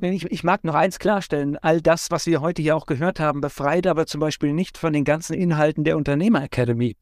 ich, 0.00 0.24
ich, 0.30 0.44
mag 0.44 0.64
noch 0.64 0.74
eins 0.74 0.98
klarstellen. 0.98 1.56
All 1.58 1.80
das, 1.80 2.10
was 2.10 2.26
wir 2.26 2.40
heute 2.40 2.62
hier 2.62 2.76
auch 2.76 2.86
gehört 2.86 3.20
haben, 3.20 3.40
befreit 3.40 3.86
aber 3.86 4.06
zum 4.06 4.20
Beispiel 4.20 4.52
nicht 4.52 4.78
von 4.78 4.92
den 4.92 5.04
ganzen 5.04 5.34
Inhalten 5.34 5.84
der 5.84 5.96
Unternehmer 5.96 6.42
Academy. 6.42 6.96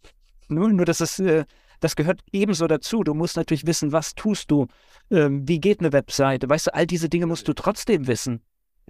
Nur, 0.49 0.69
nur 0.73 0.85
dass 0.85 1.01
es, 1.01 1.19
äh, 1.19 1.45
das 1.81 1.97
gehört 1.97 2.21
ebenso 2.33 2.67
dazu. 2.67 3.03
Du 3.03 3.15
musst 3.15 3.37
natürlich 3.37 3.67
wissen, 3.67 3.93
was 3.93 4.15
tust 4.15 4.51
du, 4.51 4.67
ähm, 5.11 5.47
wie 5.49 5.61
geht 5.61 5.81
eine 5.81 5.93
Webseite. 5.93 6.49
Weißt 6.49 6.69
du, 6.69 6.75
all 6.75 6.87
diese 6.87 7.09
Dinge 7.09 7.27
musst 7.27 7.49
du 7.49 7.53
trotzdem 7.53 8.07
wissen. 8.07 8.41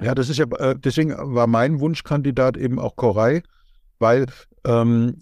Ja, 0.01 0.15
das 0.15 0.29
ist 0.29 0.39
ja, 0.39 0.47
äh, 0.59 0.77
deswegen 0.79 1.15
war 1.17 1.47
mein 1.47 1.81
Wunschkandidat 1.81 2.57
eben 2.57 2.79
auch 2.79 2.97
Koray, 2.97 3.43
weil 3.99 4.27
ähm, 4.65 5.19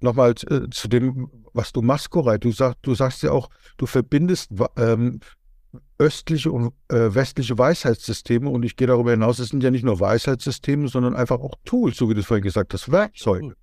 nochmal 0.00 0.34
äh, 0.48 0.68
zu 0.70 0.88
dem, 0.88 1.30
was 1.52 1.72
du 1.72 1.82
machst, 1.82 2.10
Koray, 2.10 2.38
du, 2.38 2.52
sag, 2.52 2.80
du 2.82 2.94
sagst 2.94 3.22
ja 3.22 3.32
auch, 3.32 3.50
du 3.76 3.86
verbindest 3.86 4.50
ähm, 4.76 5.20
östliche 6.00 6.50
und 6.50 6.72
äh, 6.88 7.14
westliche 7.14 7.56
Weisheitssysteme. 7.58 8.48
Und 8.48 8.64
ich 8.64 8.74
gehe 8.76 8.86
darüber 8.86 9.10
hinaus, 9.10 9.38
es 9.38 9.50
sind 9.50 9.62
ja 9.62 9.70
nicht 9.70 9.84
nur 9.84 10.00
Weisheitssysteme, 10.00 10.88
sondern 10.88 11.14
einfach 11.14 11.38
auch 11.38 11.54
Tools, 11.64 11.96
so 11.96 12.08
wie 12.08 12.14
du 12.14 12.20
es 12.20 12.26
vorhin 12.26 12.42
gesagt 12.42 12.72
hast, 12.72 12.90
Werkzeuge. 12.90 13.54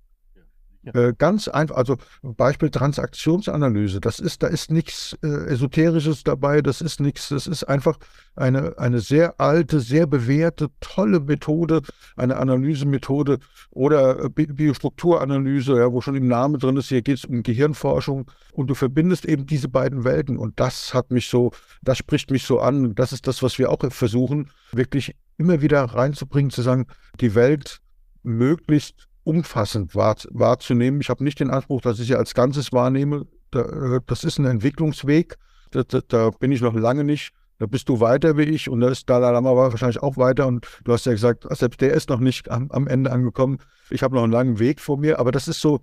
Äh, 0.84 1.12
ganz 1.18 1.48
einfach, 1.48 1.76
also 1.76 1.96
Beispiel 2.22 2.70
Transaktionsanalyse, 2.70 4.00
das 4.00 4.20
ist, 4.20 4.42
da 4.42 4.46
ist 4.46 4.70
nichts 4.70 5.16
äh, 5.22 5.26
Esoterisches 5.26 6.22
dabei, 6.22 6.62
das 6.62 6.80
ist 6.80 7.00
nichts, 7.00 7.30
das 7.30 7.46
ist 7.46 7.64
einfach 7.64 7.98
eine, 8.36 8.78
eine 8.78 9.00
sehr 9.00 9.40
alte, 9.40 9.80
sehr 9.80 10.06
bewährte, 10.06 10.68
tolle 10.80 11.20
Methode, 11.20 11.82
eine 12.16 12.36
Analysemethode 12.36 13.38
oder 13.70 14.24
äh, 14.24 14.28
Bi 14.28 14.46
Biostrukturanalyse, 14.46 15.78
ja, 15.78 15.92
wo 15.92 16.00
schon 16.00 16.14
im 16.14 16.28
Namen 16.28 16.60
drin 16.60 16.76
ist, 16.76 16.88
hier 16.88 17.02
geht 17.02 17.18
es 17.18 17.24
um 17.24 17.42
Gehirnforschung 17.42 18.30
und 18.52 18.68
du 18.68 18.74
verbindest 18.74 19.24
eben 19.24 19.46
diese 19.46 19.68
beiden 19.68 20.04
Welten 20.04 20.38
und 20.38 20.60
das 20.60 20.94
hat 20.94 21.10
mich 21.10 21.28
so, 21.28 21.50
das 21.82 21.98
spricht 21.98 22.30
mich 22.30 22.44
so 22.44 22.60
an, 22.60 22.94
das 22.94 23.12
ist 23.12 23.26
das, 23.26 23.42
was 23.42 23.58
wir 23.58 23.70
auch 23.70 23.84
versuchen, 23.90 24.50
wirklich 24.72 25.16
immer 25.38 25.60
wieder 25.60 25.82
reinzubringen, 25.82 26.50
zu 26.50 26.62
sagen, 26.62 26.86
die 27.20 27.34
Welt 27.34 27.80
möglichst 28.22 29.07
umfassend 29.28 29.94
wahr, 29.94 30.16
wahrzunehmen. 30.30 31.02
Ich 31.02 31.10
habe 31.10 31.22
nicht 31.22 31.38
den 31.38 31.50
Anspruch, 31.50 31.82
dass 31.82 32.00
ich 32.00 32.06
sie 32.06 32.14
als 32.14 32.32
Ganzes 32.32 32.72
wahrnehme. 32.72 33.26
Da, 33.50 33.60
äh, 33.60 34.00
das 34.06 34.24
ist 34.24 34.38
ein 34.38 34.46
Entwicklungsweg. 34.46 35.36
Da, 35.70 35.82
da, 35.82 36.00
da, 36.08 36.30
bin 36.30 36.50
ich 36.50 36.62
noch 36.62 36.74
lange 36.74 37.04
nicht. 37.04 37.32
Da 37.58 37.66
bist 37.66 37.90
du 37.90 38.00
weiter 38.00 38.38
wie 38.38 38.44
ich 38.44 38.70
und 38.70 38.80
da 38.80 38.88
ist 38.88 39.10
Dalai 39.10 39.32
Lama 39.32 39.54
wahrscheinlich 39.54 40.02
auch 40.02 40.16
weiter. 40.16 40.46
Und 40.46 40.66
du 40.84 40.92
hast 40.94 41.04
ja 41.04 41.12
gesagt, 41.12 41.44
selbst 41.50 41.82
der 41.82 41.92
ist 41.92 42.08
noch 42.08 42.20
nicht 42.20 42.50
am, 42.50 42.70
am 42.70 42.86
Ende 42.86 43.12
angekommen. 43.12 43.58
Ich 43.90 44.02
habe 44.02 44.14
noch 44.14 44.22
einen 44.22 44.32
langen 44.32 44.60
Weg 44.60 44.80
vor 44.80 44.96
mir, 44.96 45.18
aber 45.18 45.30
das 45.30 45.46
ist 45.46 45.60
so 45.60 45.80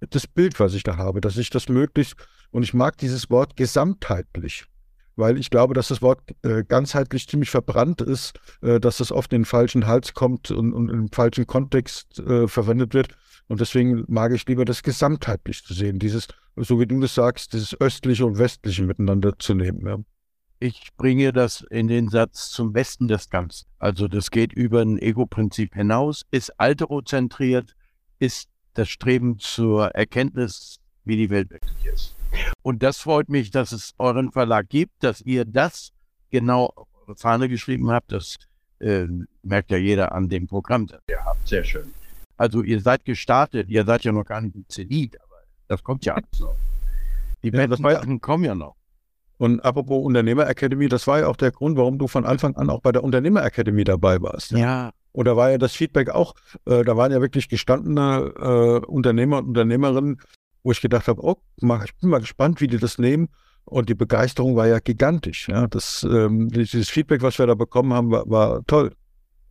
das 0.00 0.26
Bild, 0.26 0.58
was 0.58 0.72
ich 0.72 0.82
da 0.82 0.96
habe, 0.96 1.20
dass 1.20 1.36
ich 1.36 1.50
das 1.50 1.68
möglichst, 1.68 2.14
und 2.50 2.62
ich 2.62 2.72
mag 2.72 2.96
dieses 2.96 3.28
Wort 3.28 3.56
gesamtheitlich 3.56 4.64
weil 5.16 5.38
ich 5.38 5.50
glaube, 5.50 5.74
dass 5.74 5.88
das 5.88 6.02
Wort 6.02 6.20
äh, 6.42 6.62
ganzheitlich 6.62 7.26
ziemlich 7.26 7.50
verbrannt 7.50 8.00
ist, 8.00 8.38
äh, 8.62 8.78
dass 8.78 8.98
das 8.98 9.10
oft 9.10 9.32
in 9.32 9.40
den 9.40 9.44
falschen 9.46 9.86
Hals 9.86 10.14
kommt 10.14 10.50
und, 10.50 10.72
und 10.72 10.90
im 10.90 11.10
falschen 11.10 11.46
Kontext 11.46 12.18
äh, 12.20 12.46
verwendet 12.46 12.94
wird. 12.94 13.08
Und 13.48 13.60
deswegen 13.60 14.04
mag 14.08 14.32
ich 14.32 14.46
lieber 14.46 14.64
das 14.64 14.82
gesamtheitlich 14.82 15.64
zu 15.64 15.72
sehen, 15.72 15.98
dieses, 15.98 16.28
so 16.56 16.80
wie 16.80 16.86
du 16.86 17.00
das 17.00 17.14
sagst, 17.14 17.52
dieses 17.52 17.80
östliche 17.80 18.26
und 18.26 18.38
westliche 18.38 18.82
miteinander 18.82 19.38
zu 19.38 19.54
nehmen. 19.54 19.86
Ja. 19.86 19.98
Ich 20.58 20.88
bringe 20.96 21.32
das 21.32 21.64
in 21.70 21.86
den 21.86 22.08
Satz 22.08 22.50
zum 22.50 22.74
Westen 22.74 23.08
des 23.08 23.28
Ganzen. 23.28 23.66
Also 23.78 24.08
das 24.08 24.30
geht 24.30 24.52
über 24.52 24.80
ein 24.80 24.98
Ego-Prinzip 24.98 25.74
hinaus, 25.74 26.22
ist 26.30 26.58
alterozentriert, 26.58 27.74
ist 28.18 28.48
das 28.74 28.88
Streben 28.88 29.38
zur 29.38 29.88
Erkenntnis, 29.88 30.80
wie 31.04 31.16
die 31.16 31.30
Welt 31.30 31.50
wirklich 31.50 31.86
ist. 31.86 32.15
Und 32.62 32.82
das 32.82 32.98
freut 32.98 33.28
mich, 33.28 33.50
dass 33.50 33.72
es 33.72 33.94
euren 33.98 34.32
Verlag 34.32 34.68
gibt, 34.68 35.02
dass 35.02 35.20
ihr 35.20 35.44
das 35.44 35.92
genau 36.30 36.72
auf 36.74 36.88
eure 37.02 37.16
Fahne 37.16 37.48
geschrieben 37.48 37.90
habt. 37.90 38.12
Das 38.12 38.36
äh, 38.80 39.06
merkt 39.42 39.70
ja 39.70 39.78
jeder 39.78 40.12
an 40.12 40.28
dem 40.28 40.46
Programm, 40.46 40.86
das 40.86 41.00
ihr 41.08 41.24
habt. 41.24 41.46
Sehr 41.46 41.64
schön. 41.64 41.92
Also 42.36 42.62
ihr 42.62 42.80
seid 42.80 43.04
gestartet, 43.04 43.68
ihr 43.68 43.84
seid 43.84 44.04
ja 44.04 44.12
noch 44.12 44.24
gar 44.24 44.40
nicht 44.40 44.54
im 44.54 44.68
Zenit, 44.68 45.16
aber 45.20 45.36
das 45.68 45.82
kommt 45.82 46.04
ja 46.04 46.14
alles 46.14 46.40
noch. 46.40 46.56
Die 47.42 47.48
ja, 47.48 47.66
besten 47.66 47.82
Sachen 47.82 48.20
kommen 48.20 48.44
ja 48.44 48.54
noch. 48.54 48.76
Und 49.38 49.60
apropos 49.60 50.04
Unternehmer 50.04 50.48
Academy, 50.48 50.88
das 50.88 51.06
war 51.06 51.20
ja 51.20 51.28
auch 51.28 51.36
der 51.36 51.50
Grund, 51.50 51.76
warum 51.76 51.98
du 51.98 52.08
von 52.08 52.24
Anfang 52.24 52.56
an 52.56 52.70
auch 52.70 52.80
bei 52.80 52.92
der 52.92 53.04
Unternehmer 53.04 53.44
Academy 53.44 53.84
dabei 53.84 54.20
warst. 54.20 54.52
Ja. 54.52 54.92
Und 55.12 55.26
da 55.26 55.36
war 55.36 55.50
ja 55.50 55.58
das 55.58 55.72
Feedback 55.72 56.10
auch, 56.10 56.34
äh, 56.66 56.84
da 56.84 56.96
waren 56.96 57.12
ja 57.12 57.20
wirklich 57.20 57.48
gestandene 57.48 58.32
äh, 58.38 58.86
Unternehmer 58.86 59.38
und 59.38 59.48
Unternehmerinnen, 59.48 60.20
wo 60.66 60.72
ich 60.72 60.80
gedacht 60.80 61.06
habe, 61.06 61.22
oh, 61.22 61.36
ich 61.54 61.96
bin 62.00 62.10
mal 62.10 62.18
gespannt, 62.18 62.60
wie 62.60 62.66
die 62.66 62.78
das 62.78 62.98
nehmen. 62.98 63.28
Und 63.66 63.88
die 63.88 63.94
Begeisterung 63.94 64.56
war 64.56 64.66
ja 64.66 64.80
gigantisch. 64.80 65.48
Ja. 65.48 65.68
Das, 65.68 66.02
ähm, 66.02 66.48
dieses 66.48 66.88
Feedback, 66.88 67.22
was 67.22 67.38
wir 67.38 67.46
da 67.46 67.54
bekommen 67.54 67.92
haben, 67.92 68.10
war, 68.10 68.28
war 68.28 68.64
toll. 68.66 68.92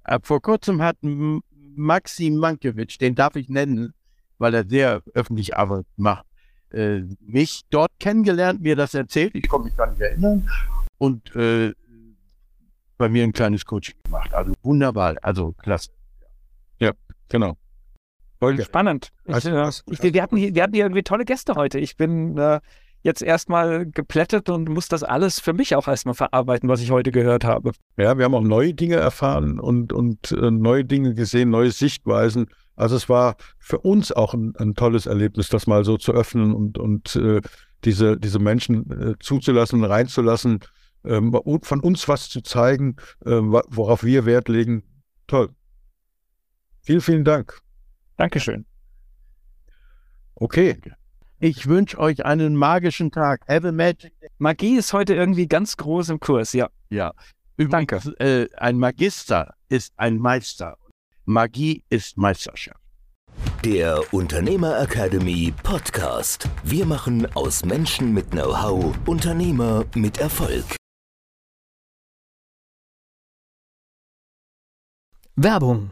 Äh, 0.04 0.20
vor 0.22 0.42
kurzem 0.42 0.82
hat 0.82 0.98
Maxim 1.02 2.36
Mankiewicz, 2.36 2.98
den 2.98 3.16
darf 3.16 3.38
ich 3.38 3.48
nennen, 3.48 3.94
weil 4.40 4.54
er 4.54 4.68
sehr 4.68 5.04
öffentlich 5.14 5.56
Arbeit 5.56 5.86
macht, 5.96 6.26
äh, 6.72 7.04
mich 7.22 7.62
dort 7.70 7.92
kennengelernt, 7.98 8.62
mir 8.62 8.76
das 8.76 8.94
erzählt, 8.94 9.36
ich 9.36 9.48
konnte 9.48 9.70
mich 9.70 9.78
gar 9.78 9.90
nicht 9.90 10.02
erinnern, 10.02 10.50
und 10.98 11.34
äh, 11.36 11.74
bei 12.98 13.08
mir 13.08 13.24
ein 13.24 13.34
kleines 13.34 13.66
Coaching 13.66 13.96
gemacht. 14.04 14.34
Also 14.34 14.54
wunderbar, 14.64 15.16
also 15.22 15.54
klasse. 15.54 15.92
Ja, 16.80 16.92
genau. 17.30 17.58
Voll 18.40 18.62
spannend. 18.62 19.12
Ich, 19.26 19.34
also, 19.34 19.50
äh, 19.50 19.70
ich, 19.90 20.14
wir, 20.14 20.22
hatten 20.22 20.38
hier, 20.38 20.54
wir 20.56 20.64
hatten 20.64 20.74
hier 20.74 20.86
irgendwie 20.86 21.04
tolle 21.04 21.26
Gäste 21.26 21.56
heute. 21.56 21.80
Ich 21.80 21.98
bin 21.98 22.38
äh, 22.38 22.60
jetzt 23.06 23.22
erstmal 23.22 23.86
geplättet 23.86 24.50
und 24.50 24.68
muss 24.68 24.88
das 24.88 25.04
alles 25.04 25.40
für 25.40 25.54
mich 25.54 25.76
auch 25.76 25.88
erstmal 25.88 26.16
verarbeiten, 26.16 26.68
was 26.68 26.82
ich 26.82 26.92
heute 26.92 27.12
gehört 27.12 27.46
habe. 27.46 27.72
Ja, 27.98 28.18
wir 28.18 28.26
haben 28.26 28.34
auch 28.34 28.42
neue 28.42 28.74
Dinge 28.74 28.96
erfahren 28.96 29.60
und, 29.60 29.94
und 29.94 30.32
äh, 30.32 30.52
neue 30.52 30.84
Dinge 30.84 31.14
gesehen, 31.14 31.52
neue 31.52 31.72
Sichtweisen. 31.72 32.48
Also 32.76 32.96
es 32.96 33.08
war 33.08 33.36
für 33.60 33.78
uns 33.80 34.12
auch 34.12 34.34
ein, 34.34 34.54
ein 34.58 34.74
tolles 34.74 35.06
Erlebnis, 35.06 35.50
das 35.50 35.68
mal 35.68 35.86
so 35.86 35.98
zu 35.98 36.14
öffnen 36.14 36.54
und, 36.54 36.78
und 36.78 37.16
äh, 37.16 37.42
diese, 37.86 38.18
diese 38.18 38.40
Menschen 38.40 38.90
äh, 38.92 39.14
zuzulassen, 39.20 39.84
reinzulassen, 39.84 40.60
ähm, 41.06 41.40
von 41.62 41.80
uns 41.82 42.08
was 42.08 42.30
zu 42.30 42.42
zeigen, 42.42 42.96
äh, 43.24 43.32
worauf 43.32 44.04
wir 44.04 44.26
Wert 44.26 44.50
legen. 44.50 44.84
Toll. 45.28 45.50
Vielen, 46.82 47.02
vielen 47.02 47.24
Dank. 47.24 47.65
Dankeschön. 48.18 48.66
Okay. 50.36 50.80
Ich 51.40 51.68
wünsche 51.68 52.00
euch 52.00 52.26
einen 52.26 52.56
magischen 52.56 53.12
Tag. 53.12 53.42
Have 53.48 53.68
a 53.68 53.72
magic 53.72 54.20
day. 54.20 54.30
Magie 54.38 54.78
ist 54.78 54.94
heute 54.94 55.14
irgendwie 55.14 55.48
ganz 55.48 55.78
groß 55.78 56.10
im 56.10 56.20
Kurs, 56.20 56.54
ja. 56.54 56.70
Ja. 56.90 57.14
Übrigens, 57.58 58.04
Danke. 58.04 58.20
Äh, 58.20 58.50
ein 58.58 58.78
Magister 58.78 59.54
ist 59.70 59.94
ein 59.98 60.18
Meister. 60.18 60.78
Magie 61.26 61.84
ist 61.90 62.18
Meisterschaft. 62.18 62.80
Der 63.64 64.02
Unternehmer 64.14 64.80
Academy 64.80 65.54
Podcast. 65.64 66.48
Wir 66.64 66.86
machen 66.86 67.28
aus 67.36 67.66
Menschen 67.66 68.14
mit 68.14 68.32
Know-how 68.32 68.96
Unternehmer 69.06 69.86
mit 69.96 70.20
Erfolg. 70.20 70.64
Werbung 75.36 75.92